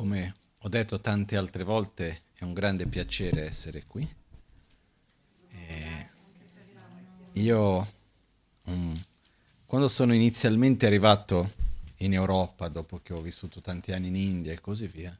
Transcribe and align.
come 0.00 0.34
ho 0.60 0.70
detto 0.70 0.98
tante 0.98 1.36
altre 1.36 1.62
volte, 1.62 2.22
è 2.32 2.44
un 2.44 2.54
grande 2.54 2.86
piacere 2.86 3.44
essere 3.44 3.84
qui. 3.84 4.08
E 5.50 6.08
io, 7.32 7.92
um, 8.62 8.98
quando 9.66 9.88
sono 9.88 10.14
inizialmente 10.14 10.86
arrivato 10.86 11.52
in 11.98 12.14
Europa, 12.14 12.68
dopo 12.68 13.00
che 13.02 13.12
ho 13.12 13.20
vissuto 13.20 13.60
tanti 13.60 13.92
anni 13.92 14.08
in 14.08 14.16
India 14.16 14.52
e 14.54 14.60
così 14.60 14.86
via, 14.86 15.14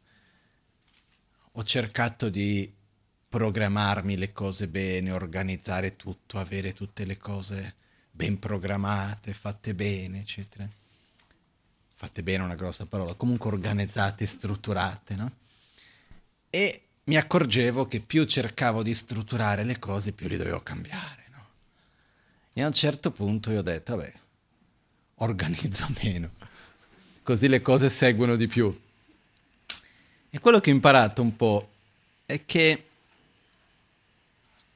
ho 1.53 1.63
cercato 1.63 2.31
di 2.31 2.73
programmarmi 3.29 4.17
le 4.17 4.33
cose 4.33 4.67
bene, 4.67 5.13
organizzare 5.13 5.95
tutto, 5.95 6.39
avere 6.39 6.73
tutte 6.73 7.05
le 7.05 7.19
cose 7.19 7.75
ben 8.11 8.39
programmate, 8.39 9.35
fatte 9.35 9.75
bene, 9.75 10.21
eccetera 10.21 10.67
fatte 12.01 12.23
bene 12.23 12.43
una 12.43 12.55
grossa 12.55 12.87
parola, 12.87 13.13
comunque 13.13 13.51
organizzate 13.51 14.27
strutturate, 14.27 15.17
no? 15.17 15.31
E 16.49 16.83
mi 17.05 17.17
accorgevo 17.19 17.87
che 17.87 18.01
più 18.01 18.25
cercavo 18.25 18.83
di 18.83 18.95
strutturare 18.95 19.65
le 19.65 19.79
cose, 19.79 20.13
più 20.13 20.27
le 20.27 20.39
dovevo 20.39 20.63
cambiare, 20.63 21.27
no? 21.31 21.47
E 22.55 22.63
a 22.63 22.67
un 22.69 22.73
certo 22.73 23.11
punto 23.11 23.51
io 23.51 23.59
ho 23.59 23.63
detto, 23.63 23.97
vabbè, 23.97 24.15
organizzo 25.17 25.89
meno, 26.03 26.31
così 27.23 27.49
le 27.49 27.61
cose 27.61 27.91
seguono 27.91 28.37
di 28.37 28.47
più. 28.47 28.81
E 30.31 30.39
quello 30.39 30.59
che 30.59 30.71
ho 30.71 30.75
imparato 30.75 31.21
un 31.21 31.37
po' 31.37 31.71
è 32.25 32.47
che 32.47 32.87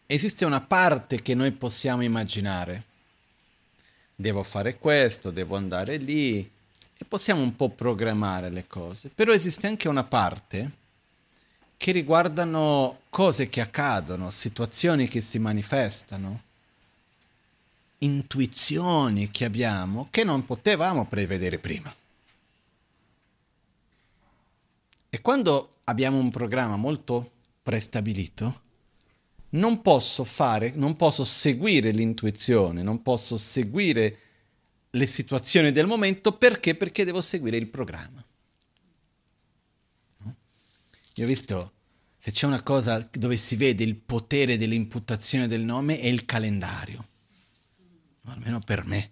esiste 0.04 0.44
una 0.44 0.60
parte 0.60 1.22
che 1.22 1.34
noi 1.34 1.52
possiamo 1.52 2.02
immaginare. 2.02 2.84
Devo 4.14 4.42
fare 4.42 4.76
questo, 4.76 5.30
devo 5.30 5.56
andare 5.56 5.96
lì, 5.96 6.52
e 6.96 7.04
possiamo 7.04 7.42
un 7.42 7.56
po' 7.56 7.70
programmare 7.70 8.50
le 8.50 8.66
cose, 8.66 9.08
però 9.08 9.32
esiste 9.32 9.66
anche 9.66 9.88
una 9.88 10.04
parte 10.04 10.70
che 11.76 11.92
riguardano 11.92 13.00
cose 13.10 13.48
che 13.48 13.60
accadono, 13.60 14.30
situazioni 14.30 15.08
che 15.08 15.20
si 15.20 15.38
manifestano, 15.38 16.42
intuizioni 17.98 19.30
che 19.30 19.44
abbiamo 19.44 20.08
che 20.10 20.24
non 20.24 20.44
potevamo 20.44 21.06
prevedere 21.06 21.58
prima. 21.58 21.94
E 25.10 25.20
quando 25.20 25.74
abbiamo 25.84 26.18
un 26.18 26.30
programma 26.30 26.76
molto 26.76 27.32
prestabilito, 27.62 28.62
non 29.50 29.82
posso 29.82 30.24
fare, 30.24 30.72
non 30.74 30.96
posso 30.96 31.24
seguire 31.24 31.90
l'intuizione, 31.90 32.82
non 32.82 33.02
posso 33.02 33.36
seguire 33.36 34.18
le 34.94 35.06
situazioni 35.06 35.70
del 35.72 35.86
momento 35.86 36.36
perché? 36.36 36.74
Perché 36.74 37.04
devo 37.04 37.20
seguire 37.20 37.56
il 37.56 37.68
programma. 37.68 38.24
Io 41.16 41.24
ho 41.24 41.28
visto, 41.28 41.72
se 42.18 42.32
c'è 42.32 42.46
una 42.46 42.62
cosa 42.62 43.08
dove 43.12 43.36
si 43.36 43.56
vede 43.56 43.84
il 43.84 43.96
potere 43.96 44.56
dell'imputazione 44.56 45.46
del 45.46 45.62
nome 45.62 46.00
è 46.00 46.06
il 46.06 46.24
calendario, 46.24 47.08
almeno 48.24 48.58
per 48.58 48.84
me. 48.84 49.10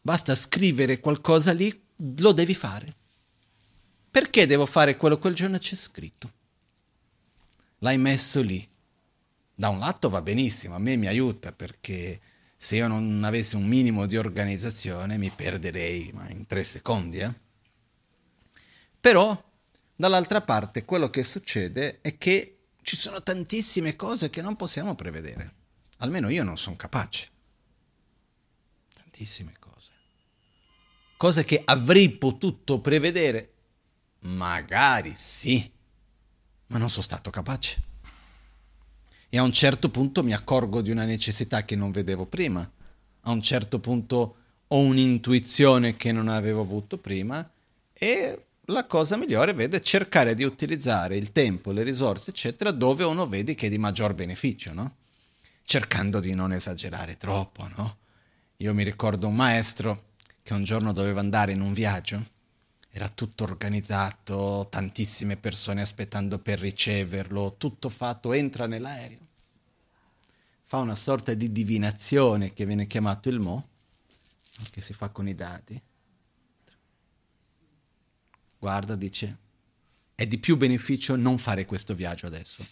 Basta 0.00 0.34
scrivere 0.34 1.00
qualcosa 1.00 1.52
lì, 1.52 1.86
lo 2.18 2.32
devi 2.32 2.54
fare. 2.54 2.96
Perché 4.10 4.46
devo 4.46 4.66
fare 4.66 4.96
quello 4.96 5.18
quel 5.18 5.34
giorno 5.34 5.58
c'è 5.58 5.76
scritto? 5.76 6.32
L'hai 7.78 7.98
messo 7.98 8.42
lì. 8.42 8.66
Da 9.54 9.68
un 9.68 9.78
lato 9.78 10.08
va 10.08 10.22
benissimo, 10.22 10.74
a 10.74 10.78
me 10.78 10.96
mi 10.96 11.06
aiuta 11.06 11.52
perché 11.52 12.20
se 12.62 12.76
io 12.76 12.88
non 12.88 13.24
avessi 13.24 13.56
un 13.56 13.64
minimo 13.64 14.04
di 14.04 14.18
organizzazione 14.18 15.16
mi 15.16 15.30
perderei 15.30 16.10
ma 16.12 16.28
in 16.28 16.44
tre 16.46 16.62
secondi. 16.62 17.16
Eh? 17.16 17.32
Però, 19.00 19.50
dall'altra 19.96 20.42
parte, 20.42 20.84
quello 20.84 21.08
che 21.08 21.24
succede 21.24 22.02
è 22.02 22.18
che 22.18 22.58
ci 22.82 22.96
sono 22.96 23.22
tantissime 23.22 23.96
cose 23.96 24.28
che 24.28 24.42
non 24.42 24.56
possiamo 24.56 24.94
prevedere. 24.94 25.54
Almeno 26.00 26.28
io 26.28 26.44
non 26.44 26.58
sono 26.58 26.76
capace. 26.76 27.30
Tantissime 28.92 29.54
cose. 29.58 29.90
Cose 31.16 31.44
che 31.44 31.62
avrei 31.64 32.10
potuto 32.10 32.82
prevedere. 32.82 33.54
Magari 34.18 35.14
sì, 35.16 35.72
ma 36.66 36.76
non 36.76 36.90
sono 36.90 37.04
stato 37.04 37.30
capace 37.30 37.88
e 39.30 39.38
a 39.38 39.42
un 39.42 39.52
certo 39.52 39.88
punto 39.88 40.22
mi 40.22 40.34
accorgo 40.34 40.82
di 40.82 40.90
una 40.90 41.04
necessità 41.04 41.64
che 41.64 41.76
non 41.76 41.90
vedevo 41.90 42.26
prima, 42.26 42.68
a 43.22 43.30
un 43.30 43.40
certo 43.40 43.78
punto 43.78 44.36
ho 44.66 44.78
un'intuizione 44.78 45.96
che 45.96 46.12
non 46.12 46.28
avevo 46.28 46.60
avuto 46.60 46.98
prima 46.98 47.48
e 47.92 48.44
la 48.66 48.86
cosa 48.86 49.16
migliore 49.16 49.52
vede 49.52 49.80
cercare 49.80 50.34
di 50.34 50.44
utilizzare 50.44 51.16
il 51.16 51.32
tempo, 51.32 51.72
le 51.72 51.82
risorse, 51.82 52.30
eccetera, 52.30 52.70
dove 52.70 53.04
uno 53.04 53.26
vede 53.26 53.54
che 53.54 53.66
è 53.66 53.70
di 53.70 53.78
maggior 53.78 54.14
beneficio, 54.14 54.72
no? 54.72 54.96
Cercando 55.64 56.20
di 56.20 56.34
non 56.34 56.52
esagerare 56.52 57.16
troppo, 57.16 57.68
no? 57.76 57.96
Io 58.58 58.74
mi 58.74 58.84
ricordo 58.84 59.26
un 59.28 59.34
maestro 59.34 60.08
che 60.42 60.54
un 60.54 60.64
giorno 60.64 60.92
doveva 60.92 61.20
andare 61.20 61.52
in 61.52 61.60
un 61.60 61.72
viaggio, 61.72 62.22
era 62.90 63.08
tutto 63.08 63.44
organizzato, 63.44 64.66
tantissime 64.70 65.36
persone 65.36 65.82
aspettando 65.82 66.38
per 66.38 66.58
riceverlo, 66.58 67.54
tutto 67.56 67.88
fatto, 67.88 68.32
entra 68.32 68.66
nell'aereo 68.66 69.28
fa 70.70 70.78
una 70.78 70.94
sorta 70.94 71.34
di 71.34 71.50
divinazione 71.50 72.52
che 72.52 72.64
viene 72.64 72.86
chiamato 72.86 73.28
il 73.28 73.40
Mo, 73.40 73.66
che 74.70 74.80
si 74.80 74.92
fa 74.92 75.08
con 75.08 75.26
i 75.26 75.34
dati. 75.34 75.82
Guarda, 78.56 78.94
dice, 78.94 79.36
è 80.14 80.24
di 80.28 80.38
più 80.38 80.56
beneficio 80.56 81.16
non 81.16 81.38
fare 81.38 81.64
questo 81.64 81.92
viaggio 81.92 82.28
adesso. 82.28 82.64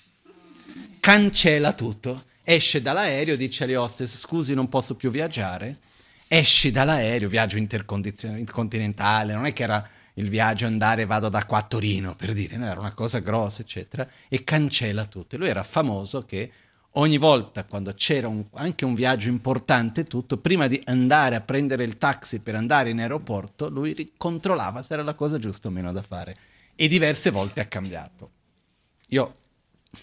Cancella 1.00 1.72
tutto, 1.72 2.26
esce 2.44 2.80
dall'aereo, 2.80 3.34
dice 3.34 3.64
agli 3.64 3.74
hostess, 3.74 4.16
scusi 4.16 4.54
non 4.54 4.68
posso 4.68 4.94
più 4.94 5.10
viaggiare, 5.10 5.80
esci 6.28 6.70
dall'aereo, 6.70 7.28
viaggio 7.28 7.56
intercontinentale, 7.56 9.32
non 9.32 9.44
è 9.44 9.52
che 9.52 9.64
era 9.64 9.90
il 10.18 10.28
viaggio 10.28 10.66
andare 10.66 11.06
vado 11.06 11.28
da 11.28 11.44
qua 11.44 11.58
a 11.58 11.62
Torino, 11.62 12.14
per 12.14 12.32
dire, 12.32 12.56
no, 12.56 12.66
era 12.66 12.80
una 12.80 12.92
cosa 12.92 13.20
grossa, 13.20 13.62
eccetera, 13.62 14.06
e 14.28 14.44
cancella 14.44 15.06
tutto. 15.06 15.36
Lui 15.36 15.48
era 15.48 15.62
famoso 15.62 16.24
che 16.24 16.50
ogni 16.92 17.18
volta 17.18 17.64
quando 17.64 17.94
c'era 17.94 18.26
un, 18.26 18.44
anche 18.54 18.84
un 18.84 18.94
viaggio 18.94 19.28
importante, 19.28 20.04
tutto, 20.04 20.38
prima 20.38 20.66
di 20.66 20.80
andare 20.86 21.36
a 21.36 21.40
prendere 21.40 21.84
il 21.84 21.96
taxi 21.98 22.40
per 22.40 22.56
andare 22.56 22.90
in 22.90 22.98
aeroporto, 22.98 23.68
lui 23.68 24.12
controllava 24.16 24.82
se 24.82 24.94
era 24.94 25.02
la 25.02 25.14
cosa 25.14 25.38
giusta 25.38 25.68
o 25.68 25.70
meno 25.70 25.92
da 25.92 26.02
fare. 26.02 26.36
E 26.74 26.88
diverse 26.88 27.30
volte 27.30 27.60
ha 27.60 27.66
cambiato. 27.66 28.30
Io 29.08 29.36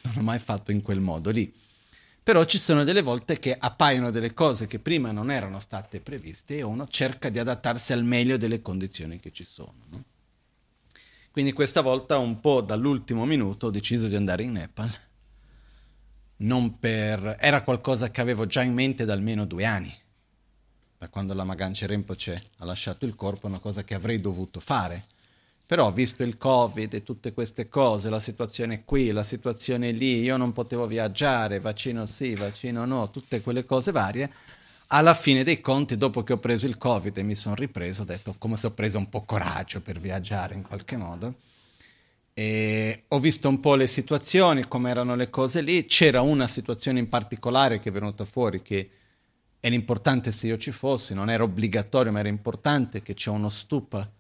non 0.04 0.14
ho 0.18 0.22
mai 0.22 0.40
fatto 0.40 0.72
in 0.72 0.82
quel 0.82 1.02
modo 1.02 1.30
lì. 1.30 1.54
Però 2.26 2.44
ci 2.46 2.58
sono 2.58 2.84
delle 2.84 3.04
volte 3.04 3.38
che 3.38 3.56
appaiono 3.56 4.10
delle 4.10 4.34
cose 4.34 4.66
che 4.66 4.80
prima 4.80 5.12
non 5.12 5.30
erano 5.30 5.60
state 5.60 6.02
previste 6.02 6.58
e 6.58 6.64
uno 6.64 6.88
cerca 6.88 7.30
di 7.30 7.38
adattarsi 7.38 7.94
al 7.94 8.04
meglio 8.04 8.36
delle 8.36 8.64
condizioni 8.64 9.20
che 9.20 9.32
ci 9.32 9.44
sono. 9.44 9.76
No? 9.92 10.04
Quindi 11.30 11.54
questa 11.54 11.82
volta 11.82 12.18
un 12.18 12.40
po' 12.40 12.62
dall'ultimo 12.62 13.26
minuto 13.26 13.68
ho 13.68 13.70
deciso 13.70 14.08
di 14.08 14.16
andare 14.16 14.42
in 14.42 14.54
Nepal 14.54 14.92
per... 16.80 17.36
era 17.40 17.62
qualcosa 17.62 18.10
che 18.10 18.22
avevo 18.22 18.48
già 18.48 18.64
in 18.64 18.74
mente 18.74 19.06
da 19.06 19.14
almeno 19.14 19.46
due 19.46 19.66
anni, 19.66 19.96
da 20.98 21.08
quando 21.10 21.36
la 21.36 21.44
Maganche 21.44 21.86
Rinpoche 21.86 22.42
ha 22.58 22.66
lasciato 22.66 23.06
il 23.06 23.14
corpo, 23.14 23.46
una 23.46 23.60
cosa 23.60 23.84
che 23.84 23.94
avrei 23.94 24.20
dovuto 24.20 24.60
fare. 24.60 25.06
Però 25.68 25.92
visto 25.92 26.24
il 26.24 26.38
Covid 26.38 26.94
e 26.94 27.04
tutte 27.04 27.34
queste 27.34 27.70
cose, 27.70 28.10
la 28.10 28.20
situazione 28.20 28.84
qui, 28.86 29.12
la 29.12 29.24
situazione 29.24 29.92
lì, 29.92 30.22
io 30.22 30.38
non 30.38 30.54
potevo 30.54 30.86
viaggiare, 30.86 31.60
vaccino 31.60 32.06
sì, 32.06 32.36
vaccino 32.36 32.86
no, 32.86 33.10
tutte 33.10 33.42
quelle 33.42 33.66
cose 33.66 33.92
varie, 33.92 34.32
alla 34.88 35.16
fine 35.16 35.44
dei 35.44 35.62
conti, 35.62 35.98
dopo 35.98 36.24
che 36.24 36.34
ho 36.34 36.38
preso 36.38 36.68
il 36.68 36.78
Covid 36.78 37.18
e 37.18 37.24
mi 37.24 37.36
sono 37.36 37.56
ripreso, 37.56 38.04
ho 38.04 38.06
detto 38.06 38.36
come 38.38 38.58
se 38.58 38.68
ho 38.68 38.72
preso 38.72 39.00
un 39.00 39.10
po' 39.10 39.24
coraggio 39.24 39.82
per 39.82 40.00
viaggiare 40.00 40.54
in 40.54 40.62
qualche 40.62 40.98
modo 40.98 41.34
e 42.38 43.04
ho 43.08 43.20
visto 43.22 43.48
un 43.48 43.62
po' 43.62 43.76
le 43.76 43.88
situazioni, 43.88 44.68
come 44.68 44.90
erano 44.90 45.16
le 45.16 45.30
cose 45.30 45.62
lì. 45.62 45.86
C'era 45.86 46.20
una 46.20 46.48
situazione 46.48 47.00
in 47.00 47.08
particolare 47.08 47.80
che 47.80 47.88
è 47.88 47.92
venuta 47.94 48.26
fuori 48.26 48.62
che 48.62 48.90
era 49.62 49.74
importante 49.74 50.34
se 50.34 50.48
io 50.48 50.58
ci 50.58 50.72
fossi, 50.72 51.14
non 51.14 51.30
era 51.30 51.44
obbligatorio, 51.44 52.12
ma 52.12 52.20
era 52.20 52.28
importante 52.28 53.02
che 53.02 53.14
c'è 53.14 53.30
uno 53.30 53.48
stupa, 53.48 54.12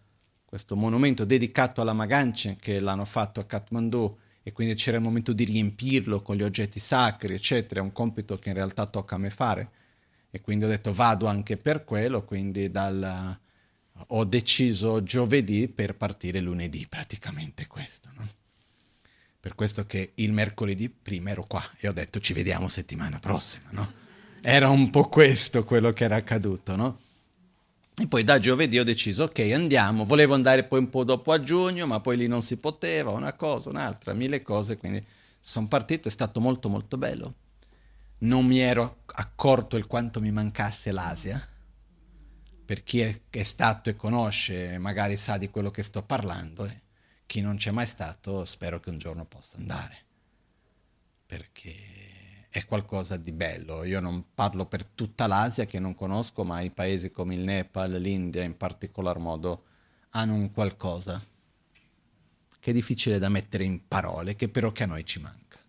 questo 0.55 0.77
monumento 0.77 1.25
dedicato 1.25 1.81
alla 1.81 1.91
Maganchen 1.91 2.55
che 2.55 2.79
l'hanno 2.79 3.03
fatto 3.03 3.41
a 3.41 3.43
Kathmandu 3.43 4.17
e 4.41 4.53
quindi 4.53 4.75
c'era 4.75 4.95
il 4.95 5.03
momento 5.03 5.33
di 5.33 5.43
riempirlo 5.43 6.21
con 6.21 6.37
gli 6.37 6.43
oggetti 6.43 6.79
sacri, 6.79 7.33
eccetera. 7.33 7.81
È 7.81 7.83
un 7.83 7.91
compito 7.91 8.37
che 8.37 8.49
in 8.49 8.55
realtà 8.55 8.85
tocca 8.85 9.15
a 9.15 9.17
me 9.17 9.29
fare. 9.29 9.69
E 10.31 10.39
quindi 10.39 10.63
ho 10.63 10.69
detto 10.69 10.93
vado 10.93 11.25
anche 11.27 11.57
per 11.57 11.83
quello, 11.83 12.23
quindi 12.23 12.71
dal, 12.71 13.37
ho 14.07 14.23
deciso 14.23 15.03
giovedì 15.03 15.67
per 15.67 15.95
partire 15.95 16.39
lunedì, 16.39 16.87
praticamente 16.87 17.67
questo. 17.67 18.09
No? 18.15 18.25
Per 19.37 19.55
questo 19.55 19.85
che 19.85 20.13
il 20.15 20.31
mercoledì 20.31 20.87
prima 20.89 21.31
ero 21.31 21.43
qua 21.43 21.63
e 21.79 21.89
ho 21.89 21.93
detto 21.93 22.21
ci 22.21 22.31
vediamo 22.31 22.69
settimana 22.69 23.19
prossima. 23.19 23.67
No? 23.71 23.91
Era 24.39 24.69
un 24.69 24.89
po' 24.89 25.09
questo 25.09 25.65
quello 25.65 25.91
che 25.91 26.05
era 26.05 26.15
accaduto. 26.15 26.77
No? 26.77 26.99
E 27.97 28.07
poi 28.07 28.25
da 28.25 28.39
giovedì 28.39 28.77
ho 28.77 28.83
deciso, 28.83 29.23
ok, 29.23 29.39
andiamo. 29.53 30.03
Volevo 30.03 30.33
andare 30.33 30.65
poi 30.65 30.79
un 30.79 30.89
po' 30.89 31.05
dopo 31.05 31.31
a 31.31 31.41
giugno, 31.41 31.87
ma 31.87 32.01
poi 32.01 32.17
lì 32.17 32.27
non 32.27 32.41
si 32.41 32.57
poteva, 32.57 33.11
una 33.11 33.33
cosa, 33.33 33.69
un'altra, 33.69 34.13
mille 34.13 34.41
cose, 34.41 34.75
quindi 34.75 35.03
sono 35.39 35.67
partito, 35.67 36.09
è 36.09 36.11
stato 36.11 36.41
molto 36.41 36.67
molto 36.67 36.97
bello. 36.97 37.35
Non 38.19 38.45
mi 38.45 38.59
ero 38.59 39.03
accorto 39.05 39.77
il 39.77 39.87
quanto 39.87 40.19
mi 40.19 40.31
mancasse 40.31 40.91
l'Asia. 40.91 41.47
Per 42.65 42.83
chi 42.83 42.99
è, 42.99 43.21
è 43.29 43.43
stato 43.43 43.89
e 43.89 43.95
conosce, 43.95 44.77
magari 44.77 45.15
sa 45.15 45.37
di 45.37 45.49
quello 45.49 45.71
che 45.71 45.83
sto 45.83 46.03
parlando. 46.03 46.65
Eh. 46.65 46.81
Chi 47.25 47.39
non 47.39 47.55
c'è 47.55 47.71
mai 47.71 47.85
stato, 47.85 48.43
spero 48.43 48.79
che 48.81 48.89
un 48.89 48.97
giorno 48.97 49.23
possa 49.23 49.55
andare. 49.57 49.97
Perché 51.25 52.04
è 52.55 52.63
qualcosa 52.63 53.17
di 53.17 53.33
bello. 53.33 53.83
Io 53.83 53.99
non 53.99 54.27
parlo 54.33 54.65
per 54.65 54.85
tutta 54.85 55.27
l'Asia 55.27 55.65
che 55.65 55.77
non 55.77 55.93
conosco, 55.93 56.45
ma 56.45 56.61
i 56.61 56.71
paesi 56.71 57.11
come 57.11 57.33
il 57.33 57.41
Nepal, 57.41 57.91
l'India 57.91 58.43
in 58.43 58.55
particolar 58.55 59.19
modo 59.19 59.65
hanno 60.11 60.35
un 60.35 60.49
qualcosa 60.53 61.21
che 62.57 62.71
è 62.71 62.73
difficile 62.73 63.19
da 63.19 63.27
mettere 63.27 63.65
in 63.65 63.85
parole, 63.85 64.37
che 64.37 64.47
però 64.47 64.71
che 64.71 64.83
a 64.83 64.85
noi 64.85 65.03
ci 65.05 65.19
manca. 65.19 65.59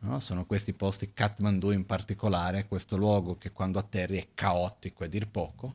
No? 0.00 0.20
Sono 0.20 0.44
questi 0.44 0.74
posti, 0.74 1.14
Kathmandu 1.14 1.70
in 1.70 1.86
particolare, 1.86 2.68
questo 2.68 2.98
luogo 2.98 3.38
che 3.38 3.50
quando 3.50 3.78
atterri 3.78 4.18
è 4.18 4.28
caotico 4.34 5.04
a 5.04 5.06
dir 5.06 5.26
poco, 5.26 5.74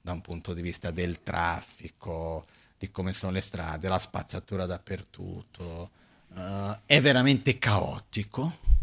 da 0.00 0.12
un 0.12 0.20
punto 0.20 0.54
di 0.54 0.62
vista 0.62 0.92
del 0.92 1.20
traffico, 1.24 2.46
di 2.78 2.92
come 2.92 3.12
sono 3.12 3.32
le 3.32 3.40
strade, 3.40 3.88
la 3.88 3.98
spazzatura 3.98 4.66
dappertutto, 4.66 5.90
uh, 6.28 6.78
è 6.86 7.00
veramente 7.00 7.58
caotico 7.58 8.81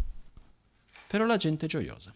però 1.09 1.25
la 1.25 1.37
gente 1.37 1.65
è 1.65 1.69
gioiosa. 1.69 2.13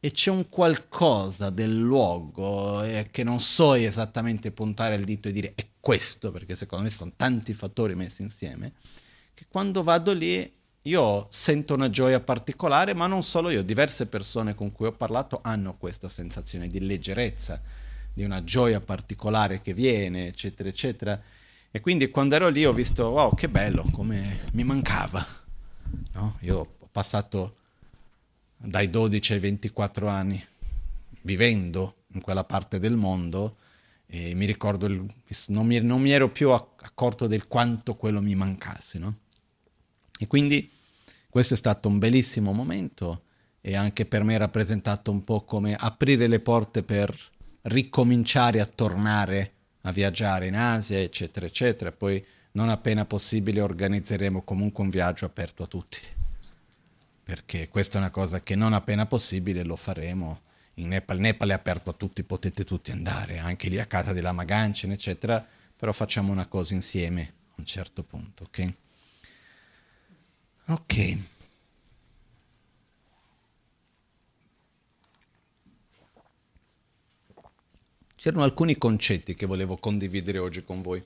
E 0.00 0.10
c'è 0.10 0.30
un 0.30 0.48
qualcosa 0.48 1.50
del 1.50 1.78
luogo 1.78 2.82
eh, 2.82 3.08
che 3.10 3.22
non 3.22 3.40
so 3.40 3.74
esattamente 3.74 4.50
puntare 4.52 4.94
il 4.94 5.04
dito 5.04 5.28
e 5.28 5.32
dire 5.32 5.52
è 5.54 5.66
questo, 5.78 6.32
perché 6.32 6.56
secondo 6.56 6.84
me 6.84 6.90
sono 6.90 7.12
tanti 7.14 7.52
fattori 7.52 7.94
messi 7.94 8.22
insieme, 8.22 8.72
che 9.34 9.44
quando 9.48 9.82
vado 9.82 10.14
lì 10.14 10.50
io 10.80 11.26
sento 11.28 11.74
una 11.74 11.90
gioia 11.90 12.20
particolare, 12.20 12.94
ma 12.94 13.06
non 13.06 13.22
solo 13.22 13.50
io, 13.50 13.62
diverse 13.62 14.06
persone 14.06 14.54
con 14.54 14.72
cui 14.72 14.86
ho 14.86 14.92
parlato 14.92 15.40
hanno 15.42 15.76
questa 15.76 16.08
sensazione 16.08 16.68
di 16.68 16.86
leggerezza, 16.86 17.60
di 18.14 18.24
una 18.24 18.42
gioia 18.44 18.80
particolare 18.80 19.60
che 19.60 19.74
viene, 19.74 20.28
eccetera, 20.28 20.70
eccetera. 20.70 21.20
E 21.70 21.80
quindi 21.80 22.08
quando 22.08 22.34
ero 22.34 22.48
lì 22.48 22.64
ho 22.64 22.72
visto, 22.72 23.08
wow, 23.08 23.34
che 23.34 23.50
bello, 23.50 23.84
come 23.92 24.48
mi 24.52 24.64
mancava. 24.64 25.42
No? 26.12 26.38
Io 26.40 26.82
passato 26.94 27.56
dai 28.56 28.88
12 28.88 29.32
ai 29.32 29.40
24 29.40 30.06
anni 30.06 30.42
vivendo 31.22 32.04
in 32.12 32.20
quella 32.20 32.44
parte 32.44 32.78
del 32.78 32.94
mondo 32.94 33.56
e 34.06 34.32
mi 34.36 34.46
ricordo, 34.46 34.86
il, 34.86 35.04
non, 35.48 35.66
mi, 35.66 35.80
non, 35.80 36.00
mi, 36.00 36.12
ero 36.12 36.30
più 36.30 36.52
accorto 36.52 37.26
del 37.26 37.48
quanto 37.48 37.96
quello 37.96 38.22
mi 38.22 38.36
mancasse. 38.36 39.00
No? 39.00 39.12
E 40.16 40.28
quindi 40.28 40.70
questo 41.28 41.54
è 41.54 41.56
stato 41.56 41.88
un 41.88 41.98
bellissimo 41.98 42.52
momento 42.52 43.22
e 43.60 43.74
anche 43.74 44.06
per 44.06 44.22
me 44.22 44.38
rappresentato 44.38 45.10
un 45.10 45.24
po' 45.24 45.40
come 45.40 45.74
aprire 45.74 46.28
le 46.28 46.38
porte 46.38 46.84
per 46.84 47.12
ricominciare 47.62 48.60
a 48.60 48.66
tornare 48.66 49.50
a 49.80 49.90
viaggiare 49.90 50.46
in 50.46 50.54
Asia, 50.54 51.00
eccetera, 51.00 51.44
eccetera. 51.44 51.90
Poi 51.90 52.24
non 52.52 52.68
appena 52.68 53.04
possibile 53.04 53.60
organizzeremo 53.60 54.42
comunque 54.42 54.84
un 54.84 54.90
viaggio 54.90 55.24
aperto 55.24 55.64
a 55.64 55.66
tutti 55.66 55.98
perché 57.24 57.68
questa 57.68 57.96
è 57.96 58.00
una 58.00 58.10
cosa 58.10 58.42
che 58.42 58.54
non 58.54 58.74
appena 58.74 59.06
possibile 59.06 59.64
lo 59.64 59.76
faremo. 59.76 60.42
In 60.74 60.88
Nepal, 60.88 61.18
Nepal 61.18 61.48
è 61.50 61.54
aperto 61.54 61.90
a 61.90 61.94
tutti, 61.94 62.22
potete 62.22 62.64
tutti 62.64 62.90
andare, 62.90 63.38
anche 63.38 63.68
lì 63.68 63.80
a 63.80 63.86
casa 63.86 64.12
della 64.12 64.32
Magancin, 64.32 64.92
eccetera, 64.92 65.44
però 65.76 65.92
facciamo 65.92 66.30
una 66.30 66.46
cosa 66.46 66.74
insieme 66.74 67.32
a 67.50 67.54
un 67.56 67.64
certo 67.64 68.02
punto, 68.02 68.44
ok? 68.44 68.74
Ok. 70.66 71.18
C'erano 78.16 78.42
alcuni 78.42 78.76
concetti 78.76 79.34
che 79.34 79.46
volevo 79.46 79.76
condividere 79.76 80.38
oggi 80.38 80.64
con 80.64 80.82
voi. 80.82 81.04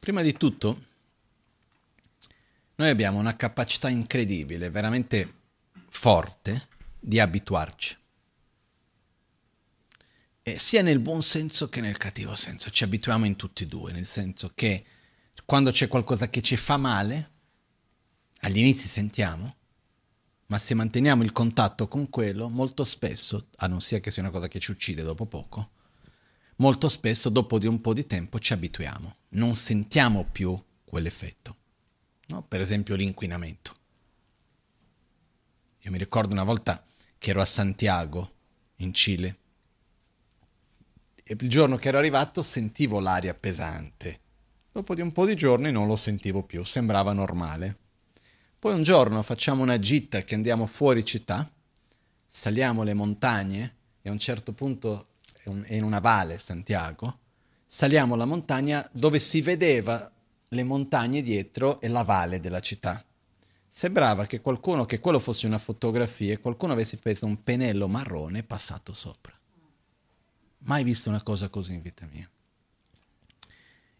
Prima 0.00 0.22
di 0.22 0.32
tutto, 0.32 0.82
noi 2.76 2.88
abbiamo 2.88 3.18
una 3.18 3.36
capacità 3.36 3.90
incredibile, 3.90 4.70
veramente 4.70 5.34
forte, 5.90 6.68
di 6.98 7.20
abituarci. 7.20 7.98
E 10.42 10.58
sia 10.58 10.80
nel 10.80 11.00
buon 11.00 11.22
senso 11.22 11.68
che 11.68 11.82
nel 11.82 11.98
cattivo 11.98 12.34
senso. 12.34 12.70
Ci 12.70 12.82
abituiamo 12.82 13.26
in 13.26 13.36
tutti 13.36 13.64
e 13.64 13.66
due, 13.66 13.92
nel 13.92 14.06
senso 14.06 14.52
che 14.54 14.84
quando 15.44 15.70
c'è 15.70 15.86
qualcosa 15.86 16.30
che 16.30 16.40
ci 16.40 16.56
fa 16.56 16.78
male, 16.78 17.30
agli 18.40 18.56
inizi 18.56 18.88
sentiamo, 18.88 19.56
ma 20.46 20.56
se 20.56 20.72
manteniamo 20.72 21.22
il 21.22 21.32
contatto 21.32 21.88
con 21.88 22.08
quello, 22.08 22.48
molto 22.48 22.84
spesso, 22.84 23.48
a 23.56 23.66
non 23.66 23.82
sia 23.82 24.00
che 24.00 24.10
sia 24.10 24.22
una 24.22 24.32
cosa 24.32 24.48
che 24.48 24.60
ci 24.60 24.70
uccide 24.70 25.02
dopo 25.02 25.26
poco, 25.26 25.72
molto 26.60 26.88
spesso 26.88 27.28
dopo 27.28 27.58
di 27.58 27.66
un 27.66 27.80
po' 27.80 27.92
di 27.92 28.06
tempo 28.06 28.38
ci 28.38 28.52
abituiamo, 28.52 29.16
non 29.30 29.54
sentiamo 29.54 30.24
più 30.24 30.58
quell'effetto. 30.84 31.56
No? 32.28 32.42
Per 32.42 32.60
esempio 32.60 32.94
l'inquinamento. 32.94 33.76
Io 35.80 35.90
mi 35.90 35.98
ricordo 35.98 36.32
una 36.32 36.44
volta 36.44 36.84
che 37.18 37.30
ero 37.30 37.40
a 37.40 37.46
Santiago, 37.46 38.32
in 38.76 38.92
Cile, 38.92 39.38
e 41.22 41.36
il 41.38 41.48
giorno 41.48 41.76
che 41.76 41.88
ero 41.88 41.98
arrivato 41.98 42.42
sentivo 42.42 43.00
l'aria 43.00 43.34
pesante. 43.34 44.20
Dopo 44.72 44.94
di 44.94 45.00
un 45.00 45.12
po' 45.12 45.26
di 45.26 45.34
giorni 45.34 45.72
non 45.72 45.86
lo 45.86 45.96
sentivo 45.96 46.44
più, 46.44 46.64
sembrava 46.64 47.12
normale. 47.12 47.78
Poi 48.58 48.74
un 48.74 48.82
giorno 48.82 49.22
facciamo 49.22 49.62
una 49.62 49.78
gita 49.78 50.22
che 50.22 50.34
andiamo 50.34 50.66
fuori 50.66 51.04
città, 51.04 51.50
saliamo 52.28 52.82
le 52.82 52.94
montagne 52.94 53.76
e 54.02 54.08
a 54.08 54.12
un 54.12 54.18
certo 54.18 54.52
punto 54.52 55.09
in 55.44 55.82
una 55.82 56.00
valle, 56.00 56.38
Santiago, 56.38 57.18
saliamo 57.66 58.16
la 58.16 58.24
montagna 58.24 58.86
dove 58.92 59.18
si 59.18 59.40
vedeva 59.40 60.10
le 60.48 60.64
montagne 60.64 61.22
dietro 61.22 61.80
e 61.80 61.88
la 61.88 62.02
valle 62.02 62.40
della 62.40 62.60
città. 62.60 63.02
Sembrava 63.68 64.26
che 64.26 64.40
qualcuno, 64.40 64.84
che 64.84 64.98
quello 64.98 65.20
fosse 65.20 65.46
una 65.46 65.58
fotografia, 65.58 66.38
qualcuno 66.38 66.72
avesse 66.72 66.96
preso 66.96 67.26
un 67.26 67.42
pennello 67.42 67.86
marrone 67.86 68.40
e 68.40 68.42
passato 68.42 68.92
sopra. 68.92 69.32
Mai 70.64 70.82
visto 70.82 71.08
una 71.08 71.22
cosa 71.22 71.48
così 71.48 71.74
in 71.74 71.82
vita 71.82 72.06
mia. 72.10 72.28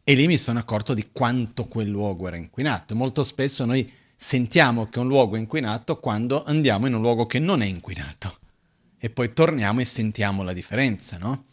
E 0.02 0.14
lì 0.14 0.26
mi 0.26 0.38
sono 0.38 0.58
accorto 0.58 0.92
di 0.92 1.10
quanto 1.12 1.68
quel 1.68 1.88
luogo 1.88 2.26
era 2.26 2.36
inquinato. 2.36 2.96
Molto 2.96 3.22
spesso 3.22 3.64
noi 3.64 3.90
sentiamo 4.16 4.88
che 4.88 4.98
un 4.98 5.06
luogo 5.06 5.36
è 5.36 5.38
inquinato 5.38 6.00
quando 6.00 6.42
andiamo 6.42 6.88
in 6.88 6.94
un 6.94 7.00
luogo 7.00 7.26
che 7.26 7.38
non 7.38 7.62
è 7.62 7.66
inquinato 7.66 8.39
e 9.02 9.08
poi 9.08 9.32
torniamo 9.32 9.80
e 9.80 9.86
sentiamo 9.86 10.42
la 10.42 10.52
differenza, 10.52 11.16
no? 11.16 11.46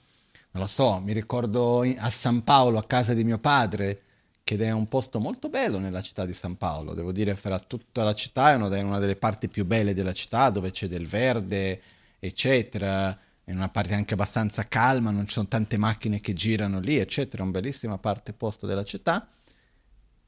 Non 0.51 0.63
lo 0.63 0.67
so, 0.67 0.99
mi 0.99 1.13
ricordo 1.13 1.81
a 1.97 2.09
San 2.09 2.43
Paolo, 2.43 2.77
a 2.77 2.83
casa 2.83 3.13
di 3.13 3.23
mio 3.23 3.39
padre, 3.39 4.01
che 4.43 4.57
è 4.57 4.71
un 4.71 4.85
posto 4.87 5.21
molto 5.21 5.47
bello 5.47 5.79
nella 5.79 6.01
città 6.01 6.25
di 6.25 6.33
San 6.33 6.57
Paolo, 6.57 6.93
devo 6.93 7.13
dire, 7.13 7.37
fra 7.37 7.57
tutta 7.59 8.03
la 8.03 8.13
città 8.13 8.51
è 8.51 8.55
una 8.55 8.99
delle 8.99 9.15
parti 9.15 9.47
più 9.47 9.65
belle 9.65 9.93
della 9.93 10.11
città, 10.11 10.49
dove 10.49 10.71
c'è 10.71 10.87
del 10.87 11.07
verde, 11.07 11.81
eccetera, 12.19 13.17
è 13.45 13.51
una 13.53 13.69
parte 13.69 13.93
anche 13.93 14.15
abbastanza 14.15 14.67
calma, 14.67 15.11
non 15.11 15.25
ci 15.25 15.33
sono 15.33 15.47
tante 15.47 15.77
macchine 15.77 16.19
che 16.19 16.33
girano 16.33 16.81
lì, 16.81 16.97
eccetera, 16.97 17.43
è 17.43 17.45
una 17.45 17.59
bellissima 17.59 17.97
parte 17.97 18.33
posto 18.33 18.67
della 18.67 18.83
città, 18.83 19.25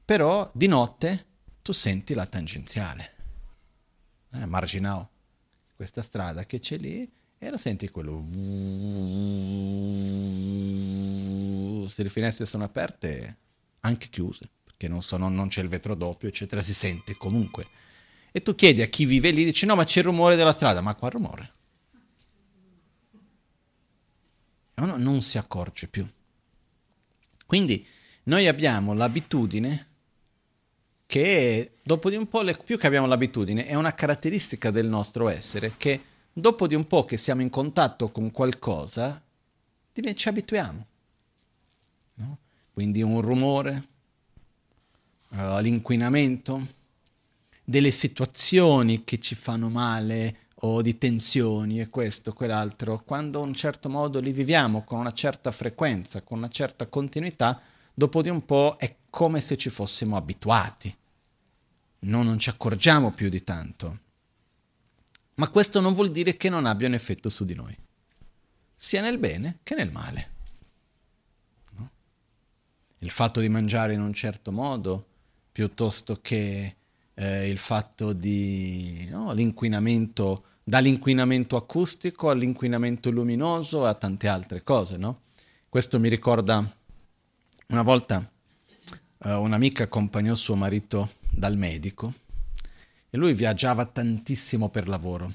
però 0.05 0.49
di 0.53 0.67
notte 0.67 1.25
tu 1.61 1.73
senti 1.73 2.13
la 2.13 2.25
tangenziale, 2.25 3.11
eh, 4.35 4.45
marginale 4.45 5.17
questa 5.79 6.01
strada 6.01 6.45
che 6.45 6.59
c'è 6.59 6.75
lì 6.75 7.09
e 7.37 7.49
la 7.49 7.57
senti 7.57 7.87
quello 7.87 8.19
se 11.87 12.03
le 12.03 12.09
finestre 12.09 12.45
sono 12.45 12.65
aperte 12.65 13.37
anche 13.79 14.09
chiuse 14.09 14.49
perché 14.61 14.89
non, 14.89 15.01
sono, 15.01 15.29
non 15.29 15.47
c'è 15.47 15.61
il 15.61 15.69
vetro 15.69 15.95
doppio 15.95 16.27
eccetera 16.27 16.61
si 16.61 16.73
sente 16.73 17.15
comunque. 17.15 17.65
E 18.33 18.41
tu 18.41 18.55
chiedi 18.55 18.81
a 18.81 18.87
chi 18.87 19.05
vive 19.05 19.31
lì 19.31 19.45
dici 19.45 19.65
no 19.65 19.77
ma 19.77 19.85
c'è 19.85 19.99
il 19.99 20.05
rumore 20.05 20.35
della 20.35 20.51
strada. 20.51 20.81
Ma 20.81 20.95
qual 20.95 21.11
rumore? 21.11 21.51
Uno 24.75 24.97
non 24.97 25.21
si 25.21 25.37
accorge 25.37 25.87
più. 25.87 26.05
Quindi 27.45 27.87
noi 28.23 28.47
abbiamo 28.47 28.91
l'abitudine 28.91 29.88
che 31.09 31.79
dopo 31.81 32.11
di 32.11 32.15
un 32.15 32.27
po', 32.27 32.45
più 32.63 32.77
che 32.77 32.85
abbiamo 32.85 33.07
l'abitudine, 33.07 33.65
è 33.65 33.73
una 33.73 33.95
caratteristica 33.95 34.69
del 34.69 34.87
nostro 34.87 35.27
essere, 35.27 35.73
che 35.75 35.99
dopo 36.31 36.67
di 36.67 36.75
un 36.75 36.83
po' 36.83 37.03
che 37.03 37.17
siamo 37.17 37.41
in 37.41 37.49
contatto 37.49 38.11
con 38.11 38.29
qualcosa, 38.29 39.19
ci 40.13 40.27
abituiamo. 40.29 40.85
No? 42.13 42.37
Quindi 42.71 43.01
un 43.01 43.21
rumore, 43.21 43.87
uh, 45.29 45.59
l'inquinamento, 45.61 46.67
delle 47.63 47.89
situazioni 47.89 49.03
che 49.03 49.19
ci 49.19 49.33
fanno 49.33 49.67
male 49.67 50.49
o 50.61 50.83
di 50.83 50.99
tensioni 50.99 51.81
e 51.81 51.89
questo, 51.89 52.33
quell'altro, 52.33 53.01
quando 53.03 53.41
in 53.41 53.47
un 53.47 53.53
certo 53.55 53.89
modo 53.89 54.19
li 54.19 54.31
viviamo 54.31 54.83
con 54.83 54.99
una 54.99 55.13
certa 55.13 55.49
frequenza, 55.49 56.21
con 56.21 56.37
una 56.37 56.49
certa 56.49 56.85
continuità, 56.85 57.59
dopo 57.95 58.21
di 58.21 58.29
un 58.29 58.45
po' 58.45 58.75
è 58.77 58.98
come 59.09 59.41
se 59.41 59.57
ci 59.57 59.69
fossimo 59.69 60.15
abituati. 60.15 60.95
No, 62.01 62.23
non 62.23 62.39
ci 62.39 62.49
accorgiamo 62.49 63.11
più 63.11 63.29
di 63.29 63.43
tanto. 63.43 63.99
Ma 65.35 65.47
questo 65.49 65.79
non 65.79 65.93
vuol 65.93 66.11
dire 66.11 66.35
che 66.37 66.49
non 66.49 66.65
abbia 66.65 66.87
un 66.87 66.93
effetto 66.93 67.29
su 67.29 67.45
di 67.45 67.55
noi, 67.55 67.75
sia 68.75 69.01
nel 69.01 69.17
bene 69.17 69.59
che 69.63 69.73
nel 69.73 69.91
male. 69.91 70.29
No? 71.77 71.91
Il 72.99 73.09
fatto 73.09 73.39
di 73.39 73.47
mangiare 73.47 73.93
in 73.93 74.01
un 74.01 74.13
certo 74.13 74.51
modo, 74.51 75.05
piuttosto 75.51 76.19
che 76.21 76.75
eh, 77.13 77.49
il 77.49 77.57
fatto 77.57 78.11
di 78.11 79.07
no, 79.09 79.31
l'inquinamento, 79.31 80.43
dall'inquinamento 80.63 81.55
acustico 81.55 82.29
all'inquinamento 82.29 83.09
luminoso 83.09 83.85
a 83.85 83.93
tante 83.93 84.27
altre 84.27 84.61
cose, 84.61 84.97
no? 84.97 85.21
Questo 85.69 85.99
mi 85.99 86.09
ricorda 86.09 86.57
una 87.67 87.81
volta 87.81 88.29
eh, 89.23 89.33
un'amica 89.33 89.83
accompagnò 89.83 90.35
suo 90.35 90.55
marito 90.55 91.09
dal 91.29 91.57
medico 91.57 92.13
e 93.09 93.17
lui 93.17 93.33
viaggiava 93.33 93.85
tantissimo 93.85 94.69
per 94.69 94.87
lavoro. 94.87 95.31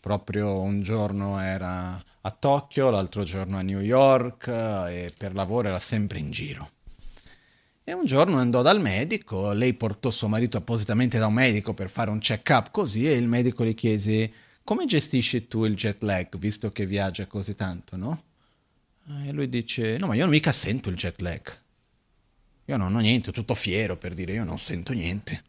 Proprio 0.00 0.60
un 0.60 0.82
giorno 0.82 1.40
era 1.40 2.02
a 2.20 2.30
Tokyo, 2.30 2.90
l'altro 2.90 3.24
giorno 3.24 3.56
a 3.56 3.62
New 3.62 3.80
York 3.80 4.48
e 4.48 5.12
per 5.16 5.34
lavoro 5.34 5.68
era 5.68 5.78
sempre 5.78 6.18
in 6.18 6.30
giro. 6.30 6.70
E 7.82 7.92
un 7.92 8.04
giorno 8.04 8.38
andò 8.38 8.62
dal 8.62 8.80
medico, 8.80 9.52
lei 9.52 9.74
portò 9.74 10.10
suo 10.10 10.28
marito 10.28 10.56
appositamente 10.56 11.18
da 11.18 11.28
un 11.28 11.34
medico 11.34 11.72
per 11.72 11.88
fare 11.88 12.10
un 12.10 12.18
check-up 12.18 12.70
così 12.70 13.08
e 13.08 13.14
il 13.14 13.28
medico 13.28 13.62
le 13.62 13.74
chiese 13.74 14.32
come 14.64 14.86
gestisci 14.86 15.46
tu 15.46 15.64
il 15.64 15.76
jet 15.76 16.02
lag 16.02 16.36
visto 16.36 16.72
che 16.72 16.84
viaggia 16.84 17.26
così 17.26 17.54
tanto, 17.54 17.96
no? 17.96 18.22
E 19.24 19.30
lui 19.30 19.48
dice 19.48 19.96
no 19.98 20.08
ma 20.08 20.16
io 20.16 20.22
non 20.22 20.30
mica 20.30 20.50
sento 20.50 20.88
il 20.88 20.96
jet 20.96 21.20
lag. 21.20 21.65
Io 22.66 22.76
non 22.76 22.94
ho 22.94 23.00
niente, 23.00 23.32
tutto 23.32 23.54
fiero 23.54 23.96
per 23.96 24.14
dire 24.14 24.32
io 24.32 24.44
non 24.44 24.58
sento 24.58 24.92
niente. 24.92 25.42